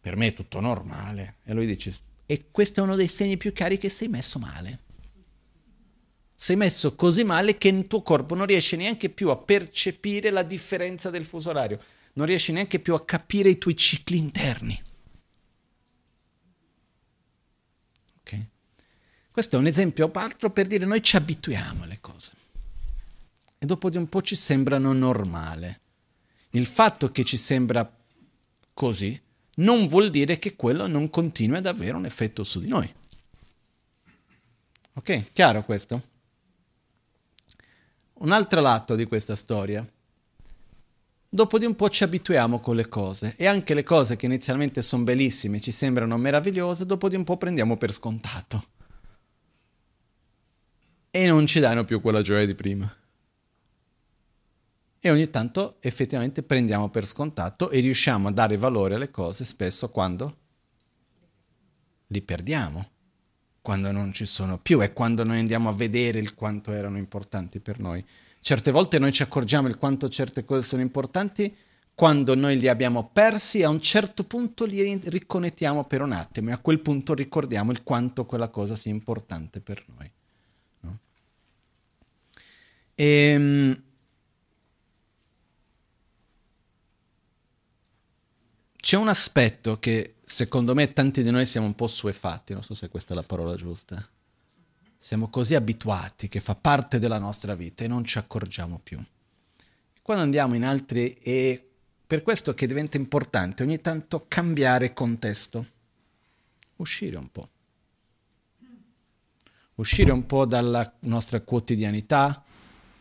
Per 0.00 0.16
me 0.16 0.28
è 0.28 0.32
tutto 0.32 0.60
normale. 0.60 1.36
E 1.44 1.52
lui 1.52 1.66
dice 1.66 1.92
e 2.26 2.46
questo 2.50 2.80
è 2.80 2.82
uno 2.82 2.94
dei 2.94 3.08
segni 3.08 3.36
più 3.36 3.52
chiari 3.52 3.76
che 3.76 3.88
sei 3.88 4.08
messo 4.08 4.38
male 4.38 4.88
sei 6.42 6.56
messo 6.56 6.94
così 6.94 7.22
male 7.22 7.58
che 7.58 7.68
il 7.68 7.86
tuo 7.86 8.00
corpo 8.00 8.34
non 8.34 8.46
riesce 8.46 8.74
neanche 8.74 9.10
più 9.10 9.28
a 9.28 9.36
percepire 9.36 10.30
la 10.30 10.42
differenza 10.42 11.10
del 11.10 11.26
fuso 11.26 11.50
orario, 11.50 11.78
non 12.14 12.24
riesce 12.24 12.50
neanche 12.50 12.78
più 12.78 12.94
a 12.94 13.04
capire 13.04 13.50
i 13.50 13.58
tuoi 13.58 13.76
cicli 13.76 14.16
interni. 14.16 14.82
Okay? 18.20 18.48
Questo 19.30 19.56
è 19.56 19.58
un 19.58 19.66
esempio 19.66 20.10
altro 20.14 20.50
per 20.50 20.66
dire 20.66 20.86
noi 20.86 21.02
ci 21.02 21.16
abituiamo 21.16 21.82
alle 21.82 22.00
cose 22.00 22.32
e 23.58 23.66
dopo 23.66 23.90
di 23.90 23.98
un 23.98 24.08
po' 24.08 24.22
ci 24.22 24.34
sembrano 24.34 24.94
normale. 24.94 25.80
Il 26.50 26.66
fatto 26.66 27.10
che 27.10 27.24
ci 27.24 27.36
sembra 27.36 27.90
così 28.74 29.20
non 29.56 29.86
vuol 29.86 30.10
dire 30.10 30.38
che 30.38 30.56
quello 30.56 30.86
non 30.86 31.10
continui 31.10 31.58
ad 31.58 31.66
avere 31.66 31.96
un 31.96 32.06
effetto 32.06 32.44
su 32.44 32.60
di 32.60 32.68
noi. 32.68 32.92
Ok? 34.94 35.32
Chiaro 35.32 35.64
questo? 35.64 36.10
un 38.20 38.32
altro 38.32 38.60
lato 38.60 38.96
di 38.96 39.06
questa 39.06 39.34
storia. 39.34 39.86
Dopo 41.32 41.58
di 41.58 41.64
un 41.64 41.76
po' 41.76 41.88
ci 41.88 42.02
abituiamo 42.02 42.58
con 42.58 42.74
le 42.74 42.88
cose 42.88 43.34
e 43.36 43.46
anche 43.46 43.72
le 43.72 43.84
cose 43.84 44.16
che 44.16 44.26
inizialmente 44.26 44.82
sono 44.82 45.04
bellissime, 45.04 45.60
ci 45.60 45.70
sembrano 45.70 46.16
meravigliose, 46.16 46.86
dopo 46.86 47.08
di 47.08 47.14
un 47.14 47.24
po' 47.24 47.36
prendiamo 47.36 47.76
per 47.76 47.92
scontato. 47.92 48.64
E 51.10 51.26
non 51.26 51.46
ci 51.46 51.60
danno 51.60 51.84
più 51.84 52.00
quella 52.00 52.22
gioia 52.22 52.46
di 52.46 52.54
prima. 52.54 52.92
E 55.00 55.10
ogni 55.10 55.30
tanto 55.30 55.76
effettivamente 55.80 56.42
prendiamo 56.42 56.90
per 56.90 57.06
scontato 57.06 57.70
e 57.70 57.80
riusciamo 57.80 58.28
a 58.28 58.32
dare 58.32 58.58
valore 58.58 58.96
alle 58.96 59.10
cose 59.10 59.44
spesso 59.44 59.88
quando 59.88 60.36
li 62.08 62.20
perdiamo 62.20 62.90
quando 63.62 63.92
non 63.92 64.12
ci 64.12 64.24
sono 64.24 64.58
più, 64.58 64.80
è 64.80 64.92
quando 64.92 65.24
noi 65.24 65.38
andiamo 65.38 65.68
a 65.68 65.72
vedere 65.72 66.18
il 66.18 66.34
quanto 66.34 66.72
erano 66.72 66.98
importanti 66.98 67.60
per 67.60 67.78
noi. 67.78 68.04
Certe 68.40 68.70
volte 68.70 68.98
noi 68.98 69.12
ci 69.12 69.22
accorgiamo 69.22 69.68
il 69.68 69.76
quanto 69.76 70.08
certe 70.08 70.44
cose 70.44 70.62
sono 70.62 70.82
importanti 70.82 71.54
quando 71.94 72.34
noi 72.34 72.58
li 72.58 72.68
abbiamo 72.68 73.10
persi, 73.12 73.62
a 73.62 73.68
un 73.68 73.80
certo 73.80 74.24
punto 74.24 74.64
li 74.64 74.98
riconnettiamo 75.04 75.84
per 75.84 76.00
un 76.00 76.12
attimo 76.12 76.48
e 76.48 76.52
a 76.54 76.58
quel 76.58 76.80
punto 76.80 77.12
ricordiamo 77.12 77.72
il 77.72 77.82
quanto 77.82 78.24
quella 78.24 78.48
cosa 78.48 78.74
sia 78.74 78.90
importante 78.90 79.60
per 79.60 79.84
noi. 79.94 80.10
No? 80.80 80.98
E, 82.94 83.82
c'è 88.80 88.96
un 88.96 89.08
aspetto 89.08 89.78
che 89.78 90.16
secondo 90.24 90.74
me 90.74 90.92
tanti 90.92 91.22
di 91.22 91.30
noi 91.30 91.44
siamo 91.44 91.66
un 91.66 91.74
po' 91.74 91.86
suefatti, 91.86 92.54
non 92.54 92.62
so 92.62 92.74
se 92.74 92.88
questa 92.88 93.12
è 93.12 93.16
la 93.16 93.22
parola 93.22 93.54
giusta. 93.54 94.04
Siamo 94.98 95.28
così 95.28 95.54
abituati 95.54 96.28
che 96.28 96.40
fa 96.40 96.54
parte 96.54 96.98
della 96.98 97.18
nostra 97.18 97.54
vita 97.54 97.84
e 97.84 97.88
non 97.88 98.04
ci 98.04 98.18
accorgiamo 98.18 98.80
più. 98.82 99.02
Quando 100.02 100.22
andiamo 100.22 100.54
in 100.54 100.64
altri 100.64 101.14
è 101.14 101.62
per 102.06 102.22
questo 102.22 102.54
che 102.54 102.66
diventa 102.66 102.96
importante 102.96 103.62
ogni 103.62 103.80
tanto 103.80 104.24
cambiare 104.26 104.92
contesto, 104.92 105.66
uscire 106.76 107.16
un 107.16 107.30
po'. 107.30 107.48
Uscire 109.76 110.10
un 110.10 110.26
po' 110.26 110.44
dalla 110.44 110.92
nostra 111.00 111.40
quotidianità, 111.40 112.42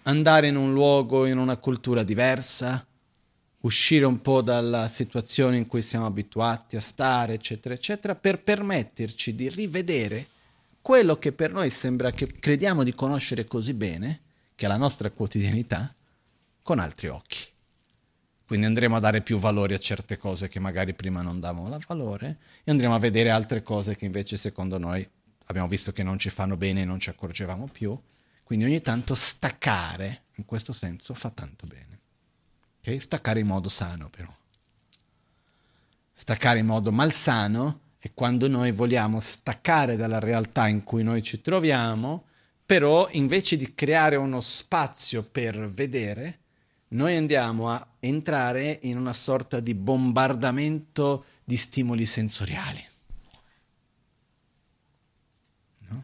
andare 0.03 0.48
in 0.48 0.55
un 0.55 0.74
luogo, 0.74 1.25
in 1.25 1.38
una 1.38 1.57
cultura 1.57 2.03
diversa, 2.03 2.86
uscire 3.62 4.06
un 4.06 4.22
po' 4.22 4.42
dalla 4.42 4.88
situazione 4.88 5.58
in 5.58 5.68
cui 5.68 5.82
siamo 5.82 6.06
abituati 6.06 6.75
a 6.75 6.82
stare, 6.82 7.34
eccetera, 7.34 7.74
eccetera, 7.74 8.16
per 8.16 8.42
permetterci 8.42 9.36
di 9.36 9.50
rivedere 9.50 10.28
quello 10.82 11.18
che 11.18 11.32
per 11.34 11.51
noi 11.51 11.70
sembra 11.70 12.12
che 12.12 12.28
crediamo 12.28 12.84
di 12.84 12.94
conoscere 12.94 13.46
così 13.46 13.74
bene, 13.74 14.22
che 14.56 14.66
è 14.66 14.70
la 14.70 14.78
nostra 14.78 15.10
quotidianità, 15.10 15.94
con 16.62 16.80
altri 16.80 17.08
occhi. 17.08 17.48
Quindi 18.46 18.66
andremo 18.66 18.96
a 18.96 19.00
dare 19.00 19.22
più 19.22 19.38
valore 19.38 19.75
a 19.75 19.80
certe 19.80 20.18
cose 20.18 20.48
che 20.48 20.60
magari 20.60 20.96
prima 20.96 21.22
non 21.22 21.39
davano 21.39 21.78
valore 21.88 22.38
e 22.63 22.72
andremo 22.72 22.96
a 22.96 23.00
vedere 23.00 23.30
altre 23.30 23.62
cose 23.62 23.96
che 23.96 24.06
invece 24.06 24.38
secondo 24.38 24.80
noi 24.80 25.08
abbiamo 25.46 25.68
visto 25.68 25.92
che 25.92 26.01
non 26.01 26.18
ci 26.18 26.32
fanno 26.32 26.58
bene 26.58 26.82
e 26.82 26.86
non 26.86 27.00
ci 27.00 27.10
accorgevamo 27.10 27.68
più. 27.68 28.00
Quindi 28.44 28.66
ogni 28.66 28.82
tanto 28.82 29.13
staccare, 29.13 30.24
in 30.36 30.46
questo 30.46 30.74
senso, 30.74 31.13
fa 31.13 31.30
tanto 31.30 31.68
bene. 31.68 31.99
Okay? 32.79 33.00
Staccare 33.00 33.39
in 33.39 33.48
modo 33.48 33.69
sano 33.69 34.09
però. 34.09 34.33
Staccare 36.13 36.59
in 36.59 36.65
modo 36.65 36.91
malsano 36.91 37.81
è 37.98 38.12
quando 38.13 38.48
noi 38.48 38.71
vogliamo 38.71 39.19
staccare 39.19 39.95
dalla 39.95 40.19
realtà 40.19 40.67
in 40.67 40.83
cui 40.83 41.03
noi 41.03 41.21
ci 41.21 41.41
troviamo, 41.41 42.25
però 42.65 43.07
invece 43.12 43.57
di 43.57 43.74
creare 43.74 44.15
uno 44.15 44.41
spazio 44.41 45.24
per 45.24 45.69
vedere, 45.71 46.39
noi 46.89 47.15
andiamo 47.15 47.69
a 47.69 47.86
entrare 48.00 48.79
in 48.83 48.98
una 48.98 49.13
sorta 49.13 49.59
di 49.59 49.74
bombardamento 49.75 51.25
di 51.43 51.57
stimoli 51.57 52.05
sensoriali. 52.05 52.86
No? 55.88 56.03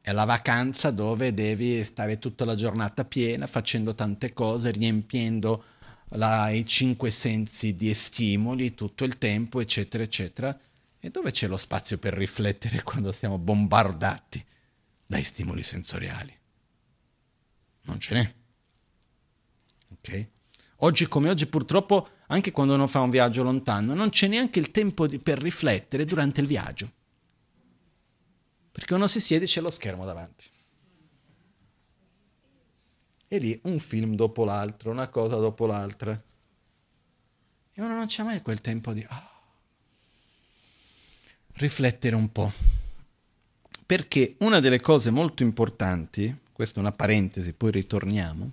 È 0.00 0.12
la 0.12 0.24
vacanza 0.24 0.90
dove 0.90 1.32
devi 1.32 1.82
stare 1.84 2.18
tutta 2.18 2.44
la 2.44 2.54
giornata 2.54 3.04
piena, 3.04 3.46
facendo 3.46 3.94
tante 3.94 4.32
cose, 4.32 4.70
riempiendo 4.70 5.64
la, 6.10 6.50
i 6.50 6.66
cinque 6.66 7.10
sensi 7.10 7.74
di 7.74 7.92
stimoli 7.94 8.74
tutto 8.74 9.04
il 9.04 9.18
tempo, 9.18 9.60
eccetera, 9.60 10.02
eccetera. 10.02 10.58
E 11.00 11.10
dove 11.10 11.30
c'è 11.30 11.46
lo 11.46 11.56
spazio 11.56 11.98
per 11.98 12.14
riflettere 12.14 12.82
quando 12.82 13.12
siamo 13.12 13.38
bombardati 13.38 14.44
dai 15.06 15.22
stimoli 15.24 15.62
sensoriali? 15.62 16.36
Non 17.82 18.00
ce 18.00 18.14
n'è. 18.14 18.34
Ok? 19.90 20.28
Oggi 20.80 21.06
come 21.06 21.28
oggi 21.28 21.46
purtroppo, 21.46 22.08
anche 22.28 22.52
quando 22.52 22.74
uno 22.74 22.86
fa 22.86 23.00
un 23.00 23.10
viaggio 23.10 23.42
lontano, 23.42 23.94
non 23.94 24.10
c'è 24.10 24.28
neanche 24.28 24.58
il 24.58 24.70
tempo 24.70 25.06
di, 25.06 25.18
per 25.18 25.38
riflettere 25.38 26.04
durante 26.04 26.40
il 26.40 26.46
viaggio. 26.46 26.92
Perché 28.70 28.94
uno 28.94 29.08
si 29.08 29.18
siede 29.18 29.44
e 29.44 29.48
c'è 29.48 29.60
lo 29.60 29.70
schermo 29.70 30.04
davanti. 30.04 30.48
E 33.28 33.38
lì 33.38 33.60
un 33.64 33.78
film 33.78 34.14
dopo 34.14 34.44
l'altro, 34.44 34.90
una 34.90 35.08
cosa 35.08 35.36
dopo 35.36 35.66
l'altra. 35.66 36.12
E 37.72 37.82
uno 37.82 37.94
non 37.94 38.06
c'è 38.06 38.22
mai 38.22 38.40
quel 38.40 38.60
tempo 38.62 38.92
di 38.92 39.06
oh, 39.08 39.30
riflettere 41.52 42.16
un 42.16 42.32
po'. 42.32 42.50
Perché 43.84 44.36
una 44.40 44.60
delle 44.60 44.80
cose 44.80 45.10
molto 45.10 45.42
importanti, 45.42 46.34
questa 46.52 46.76
è 46.76 46.80
una 46.80 46.92
parentesi, 46.92 47.52
poi 47.52 47.70
ritorniamo, 47.70 48.52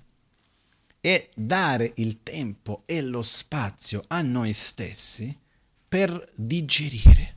è 0.99 1.29
dare 1.35 1.93
il 1.95 2.23
tempo 2.23 2.83
e 2.85 3.01
lo 3.01 3.21
spazio 3.21 4.03
a 4.07 4.21
noi 4.21 4.53
stessi 4.53 5.37
per 5.87 6.31
digerire 6.35 7.35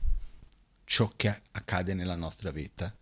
ciò 0.85 1.11
che 1.15 1.41
accade 1.51 1.93
nella 1.93 2.15
nostra 2.15 2.51
vita. 2.51 2.93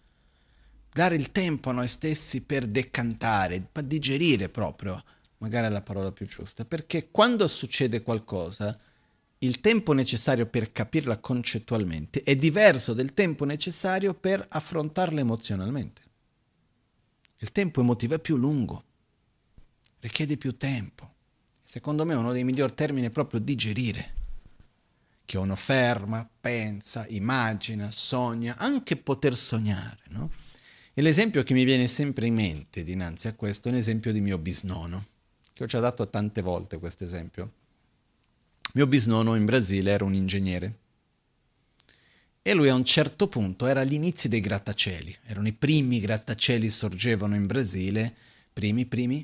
Dare 0.98 1.14
il 1.14 1.32
tempo 1.32 1.70
a 1.70 1.74
noi 1.74 1.88
stessi 1.88 2.42
per 2.42 2.66
decantare, 2.66 3.62
per 3.72 3.84
digerire 3.84 4.50
proprio, 4.50 5.04
magari 5.38 5.68
è 5.68 5.70
la 5.70 5.84
parola 5.84 6.12
più 6.12 6.26
giusta, 6.26 6.66
perché 6.66 7.12
quando 7.12 7.48
succede 7.48 8.02
qualcosa, 8.02 8.76
il 9.38 9.60
tempo 9.60 9.94
necessario 9.94 10.48
per 10.48 10.72
capirla 10.72 11.20
concettualmente 11.20 12.24
è 12.24 12.36
diverso 12.36 12.94
del 12.94 13.14
tempo 13.14 13.46
necessario 13.46 14.16
per 14.16 14.44
affrontarla 14.50 15.20
emozionalmente. 15.20 16.02
Il 17.38 17.52
tempo 17.52 17.82
emotivo 17.82 18.16
è 18.16 18.20
più 18.20 18.36
lungo 18.36 18.84
richiede 20.00 20.36
più 20.36 20.58
tempo. 20.58 21.14
Secondo 21.64 22.06
me 22.06 22.16
uno 22.16 22.32
dei 22.32 22.44
migliori 22.44 22.74
termini 22.74 23.06
è 23.06 23.12
proprio 23.12 23.40
digerire, 23.40 24.14
che 25.26 25.38
uno 25.38 25.56
ferma, 25.56 26.28
pensa, 26.42 27.06
immagina, 27.10 27.92
sogna, 27.92 28.56
anche 28.58 28.98
poter 28.98 29.38
sognare. 29.38 30.00
No? 30.08 30.46
E 30.98 31.04
l'esempio 31.04 31.44
che 31.44 31.54
mi 31.54 31.64
viene 31.64 31.88
sempre 31.88 32.26
in 32.26 32.34
mente 32.34 32.82
dinanzi 32.82 33.28
a 33.28 33.36
questo 33.36 33.70
è 33.70 33.72
l'esempio 33.72 34.12
di 34.12 34.20
mio 34.20 34.40
bisnonno, 34.40 35.06
che 35.54 35.64
ho 35.64 35.68
già 35.68 35.80
dato 35.80 36.10
tante 36.10 36.42
volte 36.42 36.80
questo 36.80 37.04
esempio. 37.04 37.52
Mio 38.74 38.88
bisnonno 38.88 39.36
in 39.36 39.46
Brasile 39.46 39.92
era 39.92 40.04
un 40.04 40.16
ingegnere 40.16 40.78
e 42.42 42.52
lui 42.56 42.70
a 42.70 42.74
un 42.74 42.84
certo 42.84 43.28
punto 43.28 43.68
era 43.68 43.82
agli 43.82 43.94
inizi 43.94 44.28
dei 44.28 44.40
grattacieli, 44.40 45.16
erano 45.28 45.48
i 45.48 45.54
primi 45.54 46.00
grattacieli 46.00 46.68
sorgevano 46.68 47.36
in 47.36 47.46
Brasile, 47.46 48.16
primi, 48.52 48.88
primi, 48.88 49.24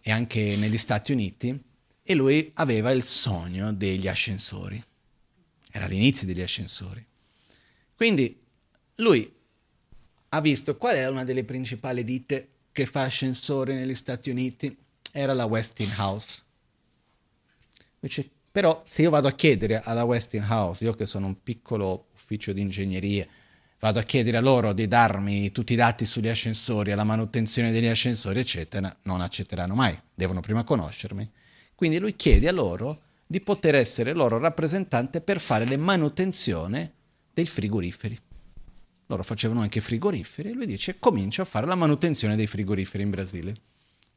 e 0.00 0.12
anche 0.12 0.54
negli 0.56 0.78
Stati 0.78 1.10
Uniti 1.10 1.60
e 2.00 2.14
lui 2.14 2.48
aveva 2.54 2.92
il 2.92 3.02
sogno 3.02 3.72
degli 3.72 4.06
ascensori. 4.06 4.80
Era 5.72 5.86
all'inizio 5.86 6.28
degli 6.28 6.42
ascensori. 6.42 7.04
Quindi 7.96 8.40
lui 8.98 9.34
ha 10.30 10.40
visto 10.40 10.76
qual 10.76 10.96
è 10.96 11.08
una 11.08 11.24
delle 11.24 11.44
principali 11.44 12.04
ditte 12.04 12.48
che 12.72 12.86
fa 12.86 13.02
ascensori 13.02 13.74
negli 13.74 13.94
Stati 13.94 14.30
Uniti. 14.30 14.76
Era 15.10 15.32
la 15.32 15.46
Westinghouse. 15.46 16.42
Dice, 17.98 18.28
però 18.50 18.82
se 18.86 19.02
io 19.02 19.10
vado 19.10 19.28
a 19.28 19.32
chiedere 19.32 19.80
alla 19.80 20.04
Westinghouse, 20.04 20.84
io 20.84 20.92
che 20.92 21.06
sono 21.06 21.26
un 21.26 21.42
piccolo 21.42 22.08
ufficio 22.14 22.52
di 22.52 22.60
ingegneria, 22.60 23.26
vado 23.80 23.98
a 23.98 24.02
chiedere 24.02 24.36
a 24.36 24.40
loro 24.40 24.72
di 24.72 24.86
darmi 24.86 25.50
tutti 25.52 25.72
i 25.72 25.76
dati 25.76 26.04
sugli 26.04 26.28
ascensori, 26.28 26.92
alla 26.92 27.04
manutenzione 27.04 27.70
degli 27.70 27.86
ascensori, 27.86 28.40
eccetera, 28.40 28.94
non 29.02 29.20
accetteranno 29.20 29.74
mai, 29.74 29.98
devono 30.14 30.40
prima 30.40 30.64
conoscermi. 30.64 31.28
Quindi 31.74 31.98
lui 31.98 32.16
chiede 32.16 32.48
a 32.48 32.52
loro 32.52 33.02
di 33.26 33.40
poter 33.40 33.74
essere 33.74 34.12
loro 34.12 34.38
rappresentante 34.38 35.20
per 35.20 35.40
fare 35.40 35.64
le 35.64 35.76
manutenzione 35.76 36.92
dei 37.32 37.46
frigoriferi. 37.46 38.18
Loro 39.10 39.22
facevano 39.22 39.62
anche 39.62 39.80
frigoriferi 39.80 40.50
e 40.50 40.52
lui 40.52 40.66
dice 40.66 40.98
comincia 40.98 41.42
a 41.42 41.46
fare 41.46 41.66
la 41.66 41.74
manutenzione 41.74 42.36
dei 42.36 42.46
frigoriferi 42.46 43.02
in 43.02 43.10
Brasile. 43.10 43.54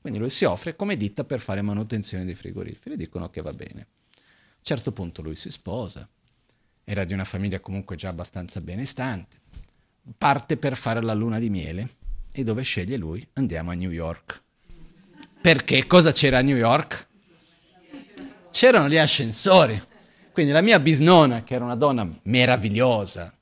Quindi 0.02 0.20
lui 0.20 0.30
si 0.30 0.44
offre 0.44 0.76
come 0.76 0.98
ditta 0.98 1.24
per 1.24 1.40
fare 1.40 1.62
manutenzione 1.62 2.26
dei 2.26 2.36
frigoriferi, 2.36 2.98
dicono 2.98 3.30
che 3.30 3.42
va 3.42 3.52
bene. 3.52 3.82
A 3.82 4.18
un 4.18 4.64
certo 4.64 4.92
punto 4.92 5.22
lui 5.22 5.38
si 5.38 5.50
sposa, 5.50 6.08
era 6.84 7.06
di 7.06 7.14
una 7.14 7.24
famiglia 7.24 7.62
comunque 7.62 7.96
già 7.96 8.10
abbastanza 8.10 8.60
benestante, 8.60 9.38
parte 10.18 10.58
per 10.58 10.76
fare 10.76 11.02
la 11.02 11.14
luna 11.14 11.40
di 11.40 11.50
miele 11.50 11.90
e 12.34 12.44
dove 12.44 12.64
sceglie 12.64 12.98
lui? 12.98 13.26
Andiamo 13.34 13.72
a 13.72 13.76
New 13.76 13.92
York. 13.92 14.42
Perché 15.42 15.88
cosa 15.88 16.12
c'era 16.12 16.40
a 16.40 16.42
New 16.42 16.58
York? 16.58 17.08
C'erano 18.52 18.90
gli 18.90 18.98
ascensori. 18.98 19.82
Quindi 20.34 20.52
la 20.52 20.62
mia 20.62 20.80
bisnona, 20.80 21.44
che 21.44 21.54
era 21.54 21.64
una 21.64 21.76
donna 21.76 22.10
meravigliosa 22.24 23.34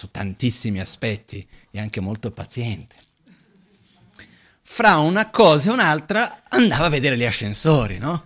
su 0.00 0.08
tantissimi 0.10 0.80
aspetti 0.80 1.46
e 1.70 1.78
anche 1.78 2.00
molto 2.00 2.30
paziente, 2.30 2.94
fra 4.62 4.96
una 4.96 5.28
cosa 5.28 5.68
e 5.68 5.72
un'altra 5.74 6.42
andava 6.48 6.86
a 6.86 6.88
vedere 6.88 7.18
gli 7.18 7.26
ascensori, 7.26 7.98
no? 7.98 8.24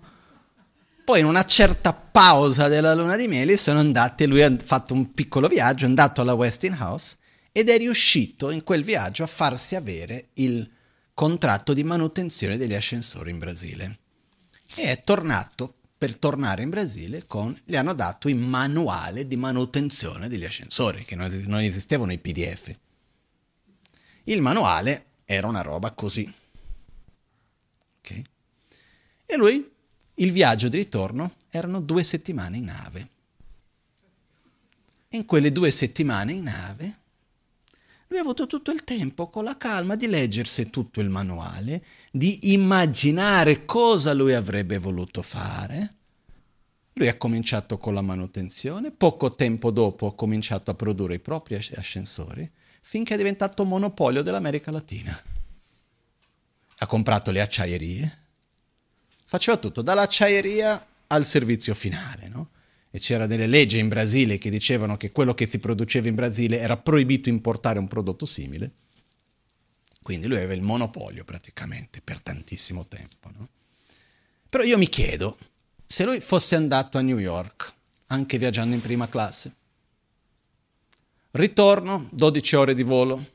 Poi 1.05 1.19
in 1.19 1.27
una 1.27 1.45
certa 1.45 1.93
pausa 1.93 2.69
della 2.69 2.95
luna 2.95 3.17
di 3.17 3.27
miele 3.27 3.57
sono 3.57 3.81
andati, 3.81 4.27
lui 4.27 4.41
ha 4.43 4.57
fatto 4.63 4.95
un 4.95 5.13
piccolo 5.15 5.49
viaggio, 5.49 5.85
è 5.85 5.89
andato 5.89 6.21
alla 6.21 6.35
Westinghouse 6.35 7.17
ed 7.51 7.69
è 7.69 7.77
riuscito 7.77 8.51
in 8.53 8.63
quel 8.63 8.85
viaggio 8.85 9.25
a 9.25 9.27
farsi 9.27 9.75
avere 9.75 10.29
il 10.35 10.71
contratto 11.13 11.73
di 11.73 11.83
manutenzione 11.83 12.57
degli 12.57 12.75
ascensori 12.75 13.31
in 13.31 13.39
Brasile. 13.39 13.99
E 14.77 14.85
è 14.85 15.03
tornato 15.03 15.79
per 16.05 16.17
tornare 16.17 16.63
in 16.63 16.69
Brasile 16.69 17.25
con, 17.27 17.57
gli 17.65 17.77
hanno 17.77 17.95
dato 17.95 18.29
il 18.29 18.37
manuale 18.37 19.27
di 19.27 19.37
manutenzione 19.37 20.29
degli 20.29 20.45
ascensori, 20.45 21.03
che 21.03 21.17
non 21.17 21.61
esistevano 21.61 22.13
i 22.13 22.19
PDF. 22.19 22.77
Il 24.25 24.43
manuale 24.43 25.07
era 25.25 25.47
una 25.47 25.63
roba 25.63 25.93
così. 25.93 26.31
Okay? 28.01 28.23
E 29.25 29.37
lui, 29.37 29.67
il 30.17 30.31
viaggio 30.31 30.69
di 30.69 30.77
ritorno, 30.77 31.37
erano 31.49 31.81
due 31.81 32.05
settimane 32.05 32.59
in 32.59 32.65
nave. 32.65 33.09
In 35.09 35.25
quelle 35.25 35.53
due 35.53 35.71
settimane 35.71 36.35
in 36.35 36.43
nave 36.43 36.99
lui 38.09 38.19
ha 38.19 38.23
avuto 38.23 38.47
tutto 38.47 38.71
il 38.71 38.85
tempo, 38.85 39.29
con 39.29 39.45
la 39.45 39.57
calma, 39.57 39.97
di 39.97 40.07
leggersi 40.07 40.71
tutto 40.71 41.01
il 41.01 41.09
manuale, 41.09 41.85
di 42.11 42.53
immaginare 42.53 43.65
cosa 43.65 44.13
lui 44.13 44.35
avrebbe 44.35 44.79
voluto 44.79 45.23
fare. 45.23 45.95
Lui 46.95 47.09
ha 47.09 47.17
cominciato 47.17 47.77
con 47.79 47.95
la 47.95 48.03
manutenzione, 48.03 48.91
poco 48.91 49.33
tempo 49.33 49.71
dopo 49.71 50.07
ha 50.07 50.15
cominciato 50.15 50.71
a 50.71 50.75
produrre 50.75 51.15
i 51.15 51.19
propri 51.19 51.57
ascensori, 51.57 52.49
finché 52.83 53.15
è 53.15 53.17
diventato 53.17 53.65
monopolio 53.65 54.23
dell'America 54.23 54.71
Latina. 54.71 55.21
Ha 56.79 56.87
comprato 56.87 57.31
le 57.31 57.41
acciaierie, 57.41 58.19
faceva 59.25 59.57
tutto, 59.57 59.83
dall'acciaieria 59.83 60.87
al 61.09 61.27
servizio 61.27 61.75
finale, 61.75 62.29
no? 62.29 62.49
E 62.95 63.01
c'era 63.01 63.27
delle 63.27 63.49
leggi 63.49 63.81
in 63.81 63.89
Brasile 63.89 64.39
che 64.39 64.51
dicevano 64.51 64.97
che 64.97 65.11
quello 65.11 65.35
che 65.35 65.49
si 65.49 65.59
produceva 65.59 66.07
in 66.07 66.15
Brasile 66.15 66.61
era 66.61 66.77
proibito 66.77 67.29
importare 67.29 67.81
un 67.81 67.89
prodotto 67.89 68.25
simile. 68.25 68.71
Quindi 70.01 70.29
lui 70.29 70.37
aveva 70.37 70.53
il 70.53 70.63
monopolio 70.63 71.25
praticamente 71.25 72.01
per 72.01 72.21
tantissimo 72.21 72.87
tempo. 72.87 73.31
No? 73.37 73.49
Però 74.49 74.63
io 74.63 74.79
mi 74.79 74.89
chiedo, 74.89 75.37
se 75.85 76.05
lui 76.05 76.21
fosse 76.21 76.55
andato 76.55 76.97
a 76.97 77.01
New 77.01 77.19
York, 77.19 77.75
anche 78.07 78.39
viaggiando 78.39 78.77
in 78.77 78.81
prima 78.81 79.09
classe, 79.09 79.53
ritorno, 81.33 82.09
12 82.13 82.55
ore 82.55 82.75
di 82.75 82.85
volo, 82.85 83.27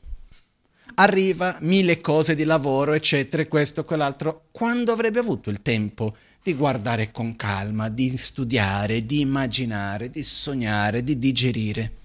arriva, 0.94 1.58
mille 1.60 2.00
cose 2.00 2.34
di 2.34 2.44
lavoro, 2.44 2.94
eccetera, 2.94 3.44
questo, 3.44 3.84
quell'altro, 3.84 4.46
quando 4.52 4.90
avrebbe 4.90 5.18
avuto 5.18 5.50
il 5.50 5.60
tempo 5.60 6.16
di 6.42 6.54
guardare 6.54 7.10
con 7.10 7.36
calma, 7.36 7.88
di 7.90 8.16
studiare, 8.16 9.04
di 9.04 9.20
immaginare, 9.20 10.08
di 10.08 10.22
sognare, 10.22 11.02
di 11.02 11.18
digerire. 11.18 11.98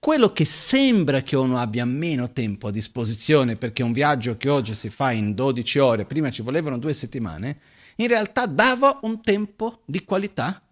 Quello 0.00 0.32
che 0.32 0.44
sembra 0.44 1.22
che 1.22 1.36
uno 1.36 1.58
abbia 1.58 1.84
meno 1.84 2.32
tempo 2.32 2.68
a 2.68 2.72
disposizione 2.72 3.56
perché 3.56 3.82
un 3.82 3.92
viaggio 3.92 4.36
che 4.36 4.48
oggi 4.48 4.74
si 4.74 4.90
fa 4.90 5.12
in 5.12 5.34
12 5.34 5.78
ore, 5.78 6.04
prima 6.06 6.30
ci 6.30 6.42
volevano 6.42 6.78
due 6.78 6.92
settimane, 6.92 7.60
in 7.96 8.06
realtà 8.06 8.46
dava 8.46 8.98
un 9.02 9.20
tempo 9.20 9.82
di 9.84 10.04
qualità 10.04 10.62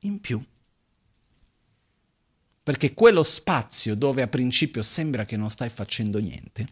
in 0.00 0.20
più. 0.20 0.42
Perché 2.62 2.94
quello 2.94 3.22
spazio 3.22 3.94
dove 3.94 4.22
a 4.22 4.28
principio 4.28 4.82
sembra 4.82 5.24
che 5.24 5.36
non 5.36 5.50
stai 5.50 5.70
facendo 5.70 6.18
niente, 6.18 6.66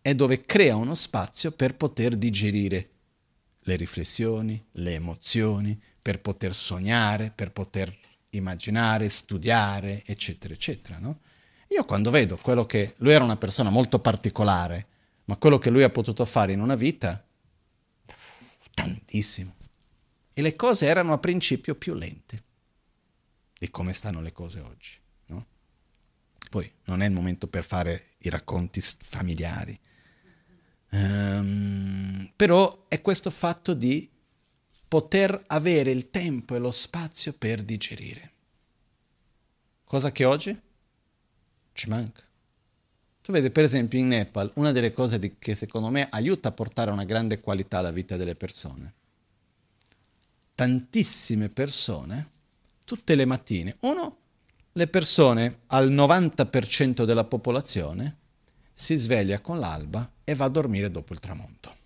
è 0.00 0.14
dove 0.14 0.42
crea 0.42 0.76
uno 0.76 0.94
spazio 0.94 1.50
per 1.50 1.76
poter 1.76 2.16
digerire 2.16 2.93
le 3.64 3.76
riflessioni, 3.76 4.60
le 4.72 4.94
emozioni, 4.94 5.80
per 6.00 6.20
poter 6.20 6.54
sognare, 6.54 7.32
per 7.34 7.50
poter 7.50 7.92
immaginare, 8.30 9.08
studiare, 9.08 10.02
eccetera, 10.04 10.52
eccetera. 10.52 10.98
No? 10.98 11.20
Io 11.68 11.84
quando 11.84 12.10
vedo 12.10 12.36
quello 12.36 12.66
che 12.66 12.94
lui 12.98 13.12
era 13.12 13.24
una 13.24 13.36
persona 13.36 13.70
molto 13.70 13.98
particolare, 13.98 14.86
ma 15.24 15.36
quello 15.36 15.58
che 15.58 15.70
lui 15.70 15.82
ha 15.82 15.90
potuto 15.90 16.24
fare 16.24 16.52
in 16.52 16.60
una 16.60 16.74
vita, 16.74 17.24
tantissimo. 18.74 19.54
E 20.34 20.42
le 20.42 20.56
cose 20.56 20.86
erano 20.86 21.12
a 21.12 21.18
principio 21.18 21.74
più 21.74 21.94
lente 21.94 22.42
di 23.58 23.70
come 23.70 23.92
stanno 23.92 24.20
le 24.20 24.32
cose 24.32 24.60
oggi. 24.60 24.98
No? 25.26 25.46
Poi 26.50 26.70
non 26.84 27.00
è 27.00 27.06
il 27.06 27.12
momento 27.12 27.46
per 27.46 27.64
fare 27.64 28.08
i 28.18 28.28
racconti 28.28 28.80
familiari, 28.80 29.78
Um, 30.94 32.30
però 32.36 32.84
è 32.86 33.00
questo 33.02 33.30
fatto 33.30 33.74
di 33.74 34.08
poter 34.86 35.44
avere 35.48 35.90
il 35.90 36.10
tempo 36.10 36.54
e 36.54 36.58
lo 36.58 36.70
spazio 36.70 37.32
per 37.32 37.62
digerire. 37.62 38.32
Cosa 39.84 40.12
che 40.12 40.24
oggi 40.24 40.56
ci 41.72 41.88
manca. 41.88 42.22
Tu 43.22 43.32
vedi, 43.32 43.50
per 43.50 43.64
esempio, 43.64 43.98
in 43.98 44.08
Nepal, 44.08 44.50
una 44.54 44.70
delle 44.70 44.92
cose 44.92 45.18
di, 45.18 45.36
che 45.38 45.54
secondo 45.54 45.90
me 45.90 46.06
aiuta 46.10 46.50
a 46.50 46.52
portare 46.52 46.90
una 46.90 47.04
grande 47.04 47.40
qualità 47.40 47.78
alla 47.78 47.90
vita 47.90 48.16
delle 48.16 48.34
persone. 48.36 48.92
Tantissime 50.54 51.48
persone, 51.48 52.30
tutte 52.84 53.14
le 53.16 53.24
mattine, 53.24 53.76
uno, 53.80 54.18
le 54.72 54.86
persone, 54.86 55.60
al 55.68 55.90
90% 55.90 57.04
della 57.04 57.24
popolazione, 57.24 58.16
si 58.74 58.96
sveglia 58.96 59.40
con 59.40 59.60
l'alba 59.60 60.10
e 60.24 60.34
va 60.34 60.46
a 60.46 60.50
dormire 60.50 60.90
dopo 60.90 61.12
il 61.12 61.20
tramonto. 61.20 61.76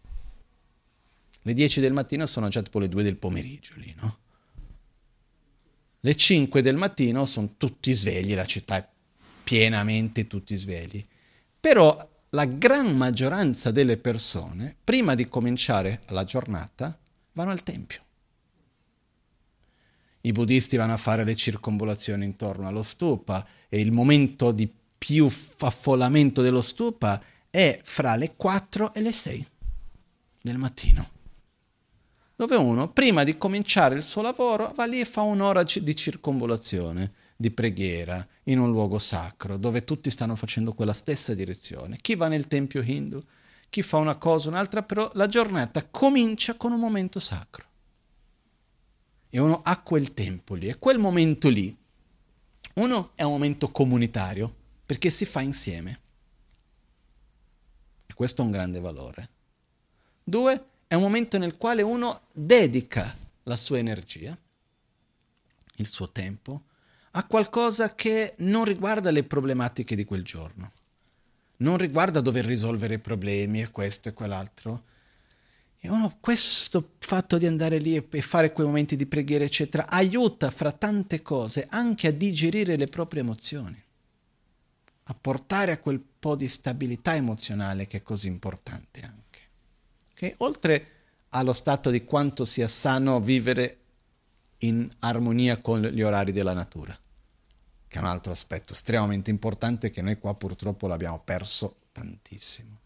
Le 1.43 1.53
10 1.53 1.81
del 1.81 1.93
mattino 1.93 2.27
sono 2.27 2.49
già 2.49 2.63
tipo 2.63 2.79
le 2.79 2.89
2 2.89 3.03
del 3.03 3.17
pomeriggio 3.17 3.75
lì, 3.77 3.95
no? 4.01 4.19
Le 6.01 6.15
5 6.17 6.63
del 6.63 6.77
mattino 6.77 7.25
sono 7.27 7.55
tutti 7.57 7.93
svegli, 7.93 8.35
la 8.35 8.47
città 8.47 8.77
è 8.77 8.89
pienamente 9.45 10.27
tutti 10.27 10.57
svegli. 10.57 11.05
Però 11.61 12.09
la 12.31 12.45
gran 12.45 12.97
maggioranza 12.97 13.71
delle 13.71 13.97
persone, 13.97 14.77
prima 14.83 15.15
di 15.15 15.27
cominciare 15.27 16.03
la 16.09 16.25
giornata, 16.25 16.99
vanno 17.33 17.51
al 17.51 17.63
tempio. 17.63 18.03
I 20.21 20.33
buddisti 20.33 20.77
vanno 20.77 20.93
a 20.93 20.99
fare 20.99 21.25
le 21.25 21.35
circonvolazioni 21.35 22.25
intorno 22.25 22.67
allo 22.67 22.83
stupa 22.83 23.47
e 23.69 23.81
il 23.81 23.93
momento 23.93 24.53
di 24.53 24.71
più 24.99 25.29
affollamento 25.61 26.43
dello 26.43 26.61
stupa 26.61 27.23
è 27.49 27.81
fra 27.83 28.17
le 28.17 28.35
4 28.37 28.93
e 28.93 29.01
le 29.01 29.13
6 29.13 29.47
del 30.43 30.59
mattino. 30.59 31.17
Dove 32.37 32.57
uno, 32.57 32.93
prima 32.93 33.25
di 33.25 33.37
cominciare 33.37 33.97
il 33.97 34.05
suo 34.05 34.23
lavoro, 34.23 34.73
va 34.75 34.85
lì 34.85 35.01
e 35.01 35.05
fa 35.05 35.23
un'ora 35.23 35.63
di 35.63 35.97
circonvolazione 35.97 37.13
di 37.37 37.51
preghiera 37.51 38.25
in 38.45 38.59
un 38.59 38.71
luogo 38.71 38.99
sacro 38.99 39.57
dove 39.57 39.85
tutti 39.85 40.11
stanno 40.11 40.37
facendo 40.37 40.73
quella 40.73 40.93
stessa 40.93 41.35
direzione. 41.35 41.97
Chi 42.01 42.15
va 42.15 42.29
nel 42.29 42.47
tempio 42.47 42.83
hindu, 42.83 43.21
chi 43.69 43.83
fa 43.83 43.97
una 43.97 44.17
cosa, 44.17 44.49
un'altra, 44.49 44.83
però 44.83 45.11
la 45.15 45.27
giornata 45.27 45.85
comincia 45.89 46.55
con 46.55 46.73
un 46.73 46.81
momento 46.81 47.21
sacro. 47.21 47.67
E 49.31 49.39
uno 49.39 49.61
ha 49.63 49.81
quel 49.83 50.15
tempo 50.15 50.55
lì, 50.55 50.69
e 50.69 50.79
quel 50.79 50.99
momento 50.99 51.49
lì, 51.49 51.77
uno 52.75 53.11
è 53.15 53.25
un 53.25 53.33
momento 53.33 53.71
comunitario 53.71 54.55
perché 54.89 55.11
si 55.11 55.27
fa 55.27 55.43
insieme. 55.43 56.01
E 58.07 58.15
questo 58.15 58.41
ha 58.41 58.47
un 58.47 58.51
grande 58.51 58.81
valore. 58.81 59.29
Due, 60.25 60.65
è 60.87 60.95
un 60.95 61.03
momento 61.03 61.37
nel 61.37 61.59
quale 61.59 61.83
uno 61.83 62.23
dedica 62.33 63.15
la 63.43 63.55
sua 63.55 63.77
energia, 63.77 64.35
il 65.77 65.87
suo 65.87 66.11
tempo, 66.11 66.63
a 67.11 67.27
qualcosa 67.27 67.95
che 67.95 68.33
non 68.39 68.65
riguarda 68.65 69.11
le 69.11 69.25
problematiche 69.25 69.95
di 69.95 70.07
quel 70.07 70.23
giorno, 70.23 70.73
non 71.59 71.77
riguarda 71.77 72.23
dover 72.23 72.47
risolvere 72.47 72.95
i 72.95 72.99
problemi 72.99 73.61
e 73.61 73.71
questo 73.71 74.09
e 74.09 74.15
quell'altro. 74.15 74.85
E 75.81 75.91
uno, 75.91 76.17
questo 76.19 76.93
fatto 76.97 77.37
di 77.37 77.45
andare 77.45 77.77
lì 77.77 77.95
e 77.95 78.23
fare 78.23 78.53
quei 78.53 78.67
momenti 78.67 78.97
di 78.97 79.05
preghiera, 79.05 79.45
eccetera, 79.45 79.87
aiuta 79.87 80.51
fra 80.51 80.73
tante 80.73 81.21
cose 81.21 81.67
anche 81.69 82.07
a 82.07 82.13
digerire 82.13 82.77
le 82.77 82.87
proprie 82.87 83.21
emozioni, 83.21 83.85
a 85.11 85.15
portare 85.15 85.73
a 85.73 85.79
quel 85.79 86.01
po' 86.01 86.37
di 86.37 86.49
stabilità 86.49 87.15
emozionale 87.15 87.87
che 87.87 87.99
è 87.99 88.03
così 88.03 88.27
importante 88.27 89.01
anche. 89.01 89.41
Okay? 90.13 90.35
Oltre 90.39 90.87
allo 91.31 91.53
stato 91.53 91.91
di 91.91 92.05
quanto 92.05 92.45
sia 92.45 92.69
sano 92.69 93.21
vivere 93.21 93.77
in 94.59 94.89
armonia 95.01 95.59
con 95.59 95.81
gli 95.81 96.03
orari 96.03 96.33
della 96.33 96.53
natura, 96.53 96.99
che 97.87 97.97
è 97.97 98.01
un 98.01 98.07
altro 98.07 98.33
aspetto 98.33 98.73
estremamente 98.73 99.31
importante 99.31 99.91
che 99.91 100.03
noi 100.03 100.19
qua 100.19 100.35
purtroppo 100.35 100.87
l'abbiamo 100.87 101.21
perso 101.21 101.77
tantissimo. 101.93 102.81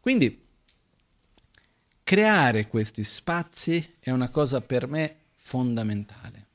Quindi 0.00 0.46
creare 2.02 2.68
questi 2.68 3.04
spazi 3.04 3.96
è 4.00 4.10
una 4.10 4.30
cosa 4.30 4.62
per 4.62 4.86
me 4.86 5.16
fondamentale. 5.36 6.46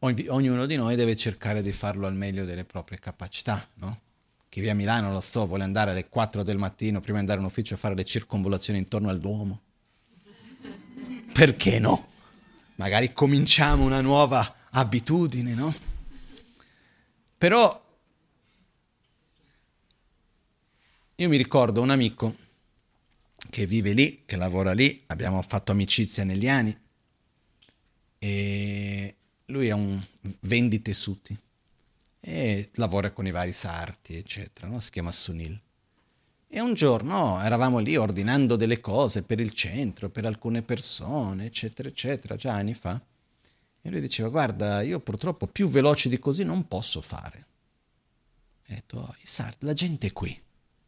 Ognuno 0.00 0.66
di 0.66 0.76
noi 0.76 0.96
deve 0.96 1.16
cercare 1.16 1.62
di 1.62 1.72
farlo 1.72 2.06
al 2.06 2.14
meglio 2.14 2.44
delle 2.44 2.64
proprie 2.64 2.98
capacità, 2.98 3.66
no? 3.74 4.00
Chi 4.48 4.60
vive 4.60 4.72
a 4.72 4.74
Milano, 4.74 5.12
lo 5.12 5.20
so, 5.20 5.46
vuole 5.46 5.62
andare 5.62 5.92
alle 5.92 6.08
4 6.08 6.42
del 6.42 6.58
mattino 6.58 7.00
prima 7.00 7.16
di 7.16 7.20
andare 7.20 7.40
in 7.40 7.46
ufficio 7.46 7.74
a 7.74 7.76
fare 7.76 7.94
le 7.94 8.04
circonvolazioni 8.04 8.78
intorno 8.78 9.08
al 9.08 9.20
Duomo 9.20 9.60
perché 11.32 11.78
no? 11.78 12.08
Magari 12.76 13.12
cominciamo 13.12 13.84
una 13.84 14.00
nuova 14.00 14.56
abitudine, 14.70 15.54
no? 15.54 15.74
Però 17.38 17.88
io 21.14 21.28
mi 21.28 21.36
ricordo 21.36 21.80
un 21.80 21.90
amico 21.90 22.36
che 23.48 23.66
vive 23.66 23.92
lì, 23.92 24.22
che 24.26 24.36
lavora 24.36 24.72
lì, 24.72 25.02
abbiamo 25.06 25.40
fatto 25.42 25.72
amicizia 25.72 26.24
negli 26.24 26.48
anni 26.48 26.78
e 28.18 29.14
lui 29.50 29.68
è 29.68 29.72
un 29.72 30.00
vendi 30.40 30.80
tessuti 30.80 31.36
e 32.20 32.70
lavora 32.74 33.10
con 33.10 33.26
i 33.26 33.30
vari 33.30 33.52
sarti, 33.52 34.16
eccetera, 34.16 34.68
no? 34.68 34.80
si 34.80 34.90
chiama 34.90 35.12
Sunil. 35.12 35.60
E 36.52 36.60
un 36.60 36.74
giorno 36.74 37.40
eravamo 37.40 37.78
lì 37.78 37.96
ordinando 37.96 38.56
delle 38.56 38.80
cose 38.80 39.22
per 39.22 39.38
il 39.38 39.52
centro, 39.52 40.10
per 40.10 40.26
alcune 40.26 40.62
persone, 40.62 41.46
eccetera, 41.46 41.88
eccetera, 41.88 42.34
già 42.34 42.54
anni 42.54 42.74
fa. 42.74 43.00
E 43.82 43.88
lui 43.88 44.00
diceva, 44.00 44.28
guarda, 44.28 44.82
io 44.82 44.98
purtroppo 45.00 45.46
più 45.46 45.68
veloce 45.68 46.08
di 46.08 46.18
così 46.18 46.42
non 46.42 46.66
posso 46.66 47.00
fare. 47.00 47.46
E 48.66 48.72
ho 48.72 48.74
detto, 48.74 48.96
oh, 48.98 49.14
i 49.20 49.26
sarti, 49.26 49.64
la 49.64 49.74
gente 49.74 50.08
è 50.08 50.12
qui, 50.12 50.38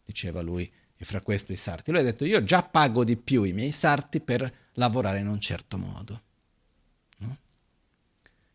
diceva 0.05 0.41
lui, 0.41 0.71
e 0.97 1.05
fra 1.05 1.21
questo 1.21 1.53
i 1.53 1.57
sarti. 1.57 1.93
Lui 1.93 2.01
ha 2.01 2.05
detto, 2.05 2.25
io 2.25 2.43
già 2.43 2.63
pago 2.63 3.05
di 3.05 3.17
più 3.17 3.45
i 3.45 3.53
miei 3.53 3.73
sarti 3.73 4.21
per 4.21 4.53
lavorare 4.75 5.21
in 5.21 5.29
un 5.29 5.41
certo 5.41 5.79
modo. 5.79 6.23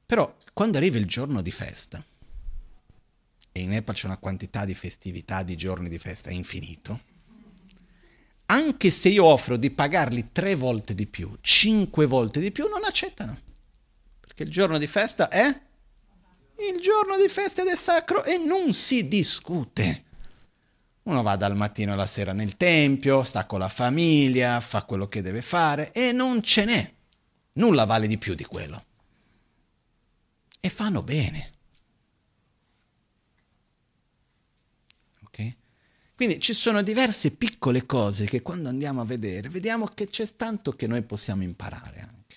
Però 0.07 0.37
quando 0.53 0.77
arriva 0.77 0.97
il 0.97 1.05
giorno 1.05 1.41
di 1.41 1.51
festa, 1.51 2.01
e 3.51 3.59
in 3.59 3.69
Nepal 3.71 3.93
c'è 3.93 4.05
una 4.05 4.15
quantità 4.15 4.63
di 4.63 4.73
festività, 4.73 5.43
di 5.43 5.57
giorni 5.57 5.89
di 5.89 5.99
festa 5.99 6.31
infinito, 6.31 7.01
anche 8.45 8.89
se 8.89 9.09
io 9.09 9.25
offro 9.25 9.57
di 9.57 9.69
pagarli 9.69 10.29
tre 10.31 10.55
volte 10.55 10.95
di 10.95 11.07
più, 11.07 11.35
cinque 11.41 12.05
volte 12.05 12.39
di 12.39 12.53
più, 12.53 12.69
non 12.69 12.85
accettano. 12.85 13.37
Perché 14.21 14.43
il 14.43 14.49
giorno 14.49 14.77
di 14.77 14.87
festa 14.87 15.27
è 15.27 15.45
il 15.45 16.79
giorno 16.81 17.17
di 17.17 17.27
festa 17.27 17.63
ed 17.63 17.67
è 17.67 17.75
sacro 17.75 18.23
e 18.23 18.37
non 18.37 18.71
si 18.73 19.09
discute. 19.09 20.05
Uno 21.03 21.21
va 21.21 21.35
dal 21.35 21.57
mattino 21.57 21.91
alla 21.91 22.05
sera 22.05 22.31
nel 22.31 22.55
tempio, 22.55 23.23
sta 23.23 23.45
con 23.45 23.59
la 23.59 23.67
famiglia, 23.67 24.61
fa 24.61 24.83
quello 24.83 25.09
che 25.09 25.21
deve 25.21 25.41
fare 25.41 25.91
e 25.91 26.13
non 26.13 26.41
ce 26.41 26.63
n'è. 26.63 26.93
Nulla 27.53 27.83
vale 27.83 28.07
di 28.07 28.17
più 28.17 28.35
di 28.35 28.45
quello. 28.45 28.81
E 30.67 30.69
fanno 30.69 31.01
bene. 31.01 31.55
Quindi 36.17 36.39
ci 36.39 36.53
sono 36.53 36.81
diverse 36.81 37.29
piccole 37.29 37.85
cose 37.85 38.25
che 38.25 38.41
quando 38.41 38.69
andiamo 38.69 39.01
a 39.01 39.05
vedere, 39.05 39.49
vediamo 39.49 39.85
che 39.85 40.07
c'è 40.07 40.27
tanto 40.35 40.71
che 40.71 40.87
noi 40.87 41.03
possiamo 41.03 41.43
imparare 41.43 41.99
anche. 41.99 42.35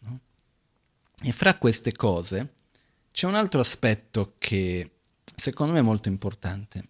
No? 0.00 0.20
E 1.22 1.32
fra 1.32 1.56
queste 1.56 1.92
cose 1.92 2.52
c'è 3.12 3.26
un 3.26 3.34
altro 3.34 3.60
aspetto 3.60 4.34
che 4.36 4.90
secondo 5.34 5.72
me 5.72 5.78
è 5.78 5.82
molto 5.82 6.10
importante, 6.10 6.84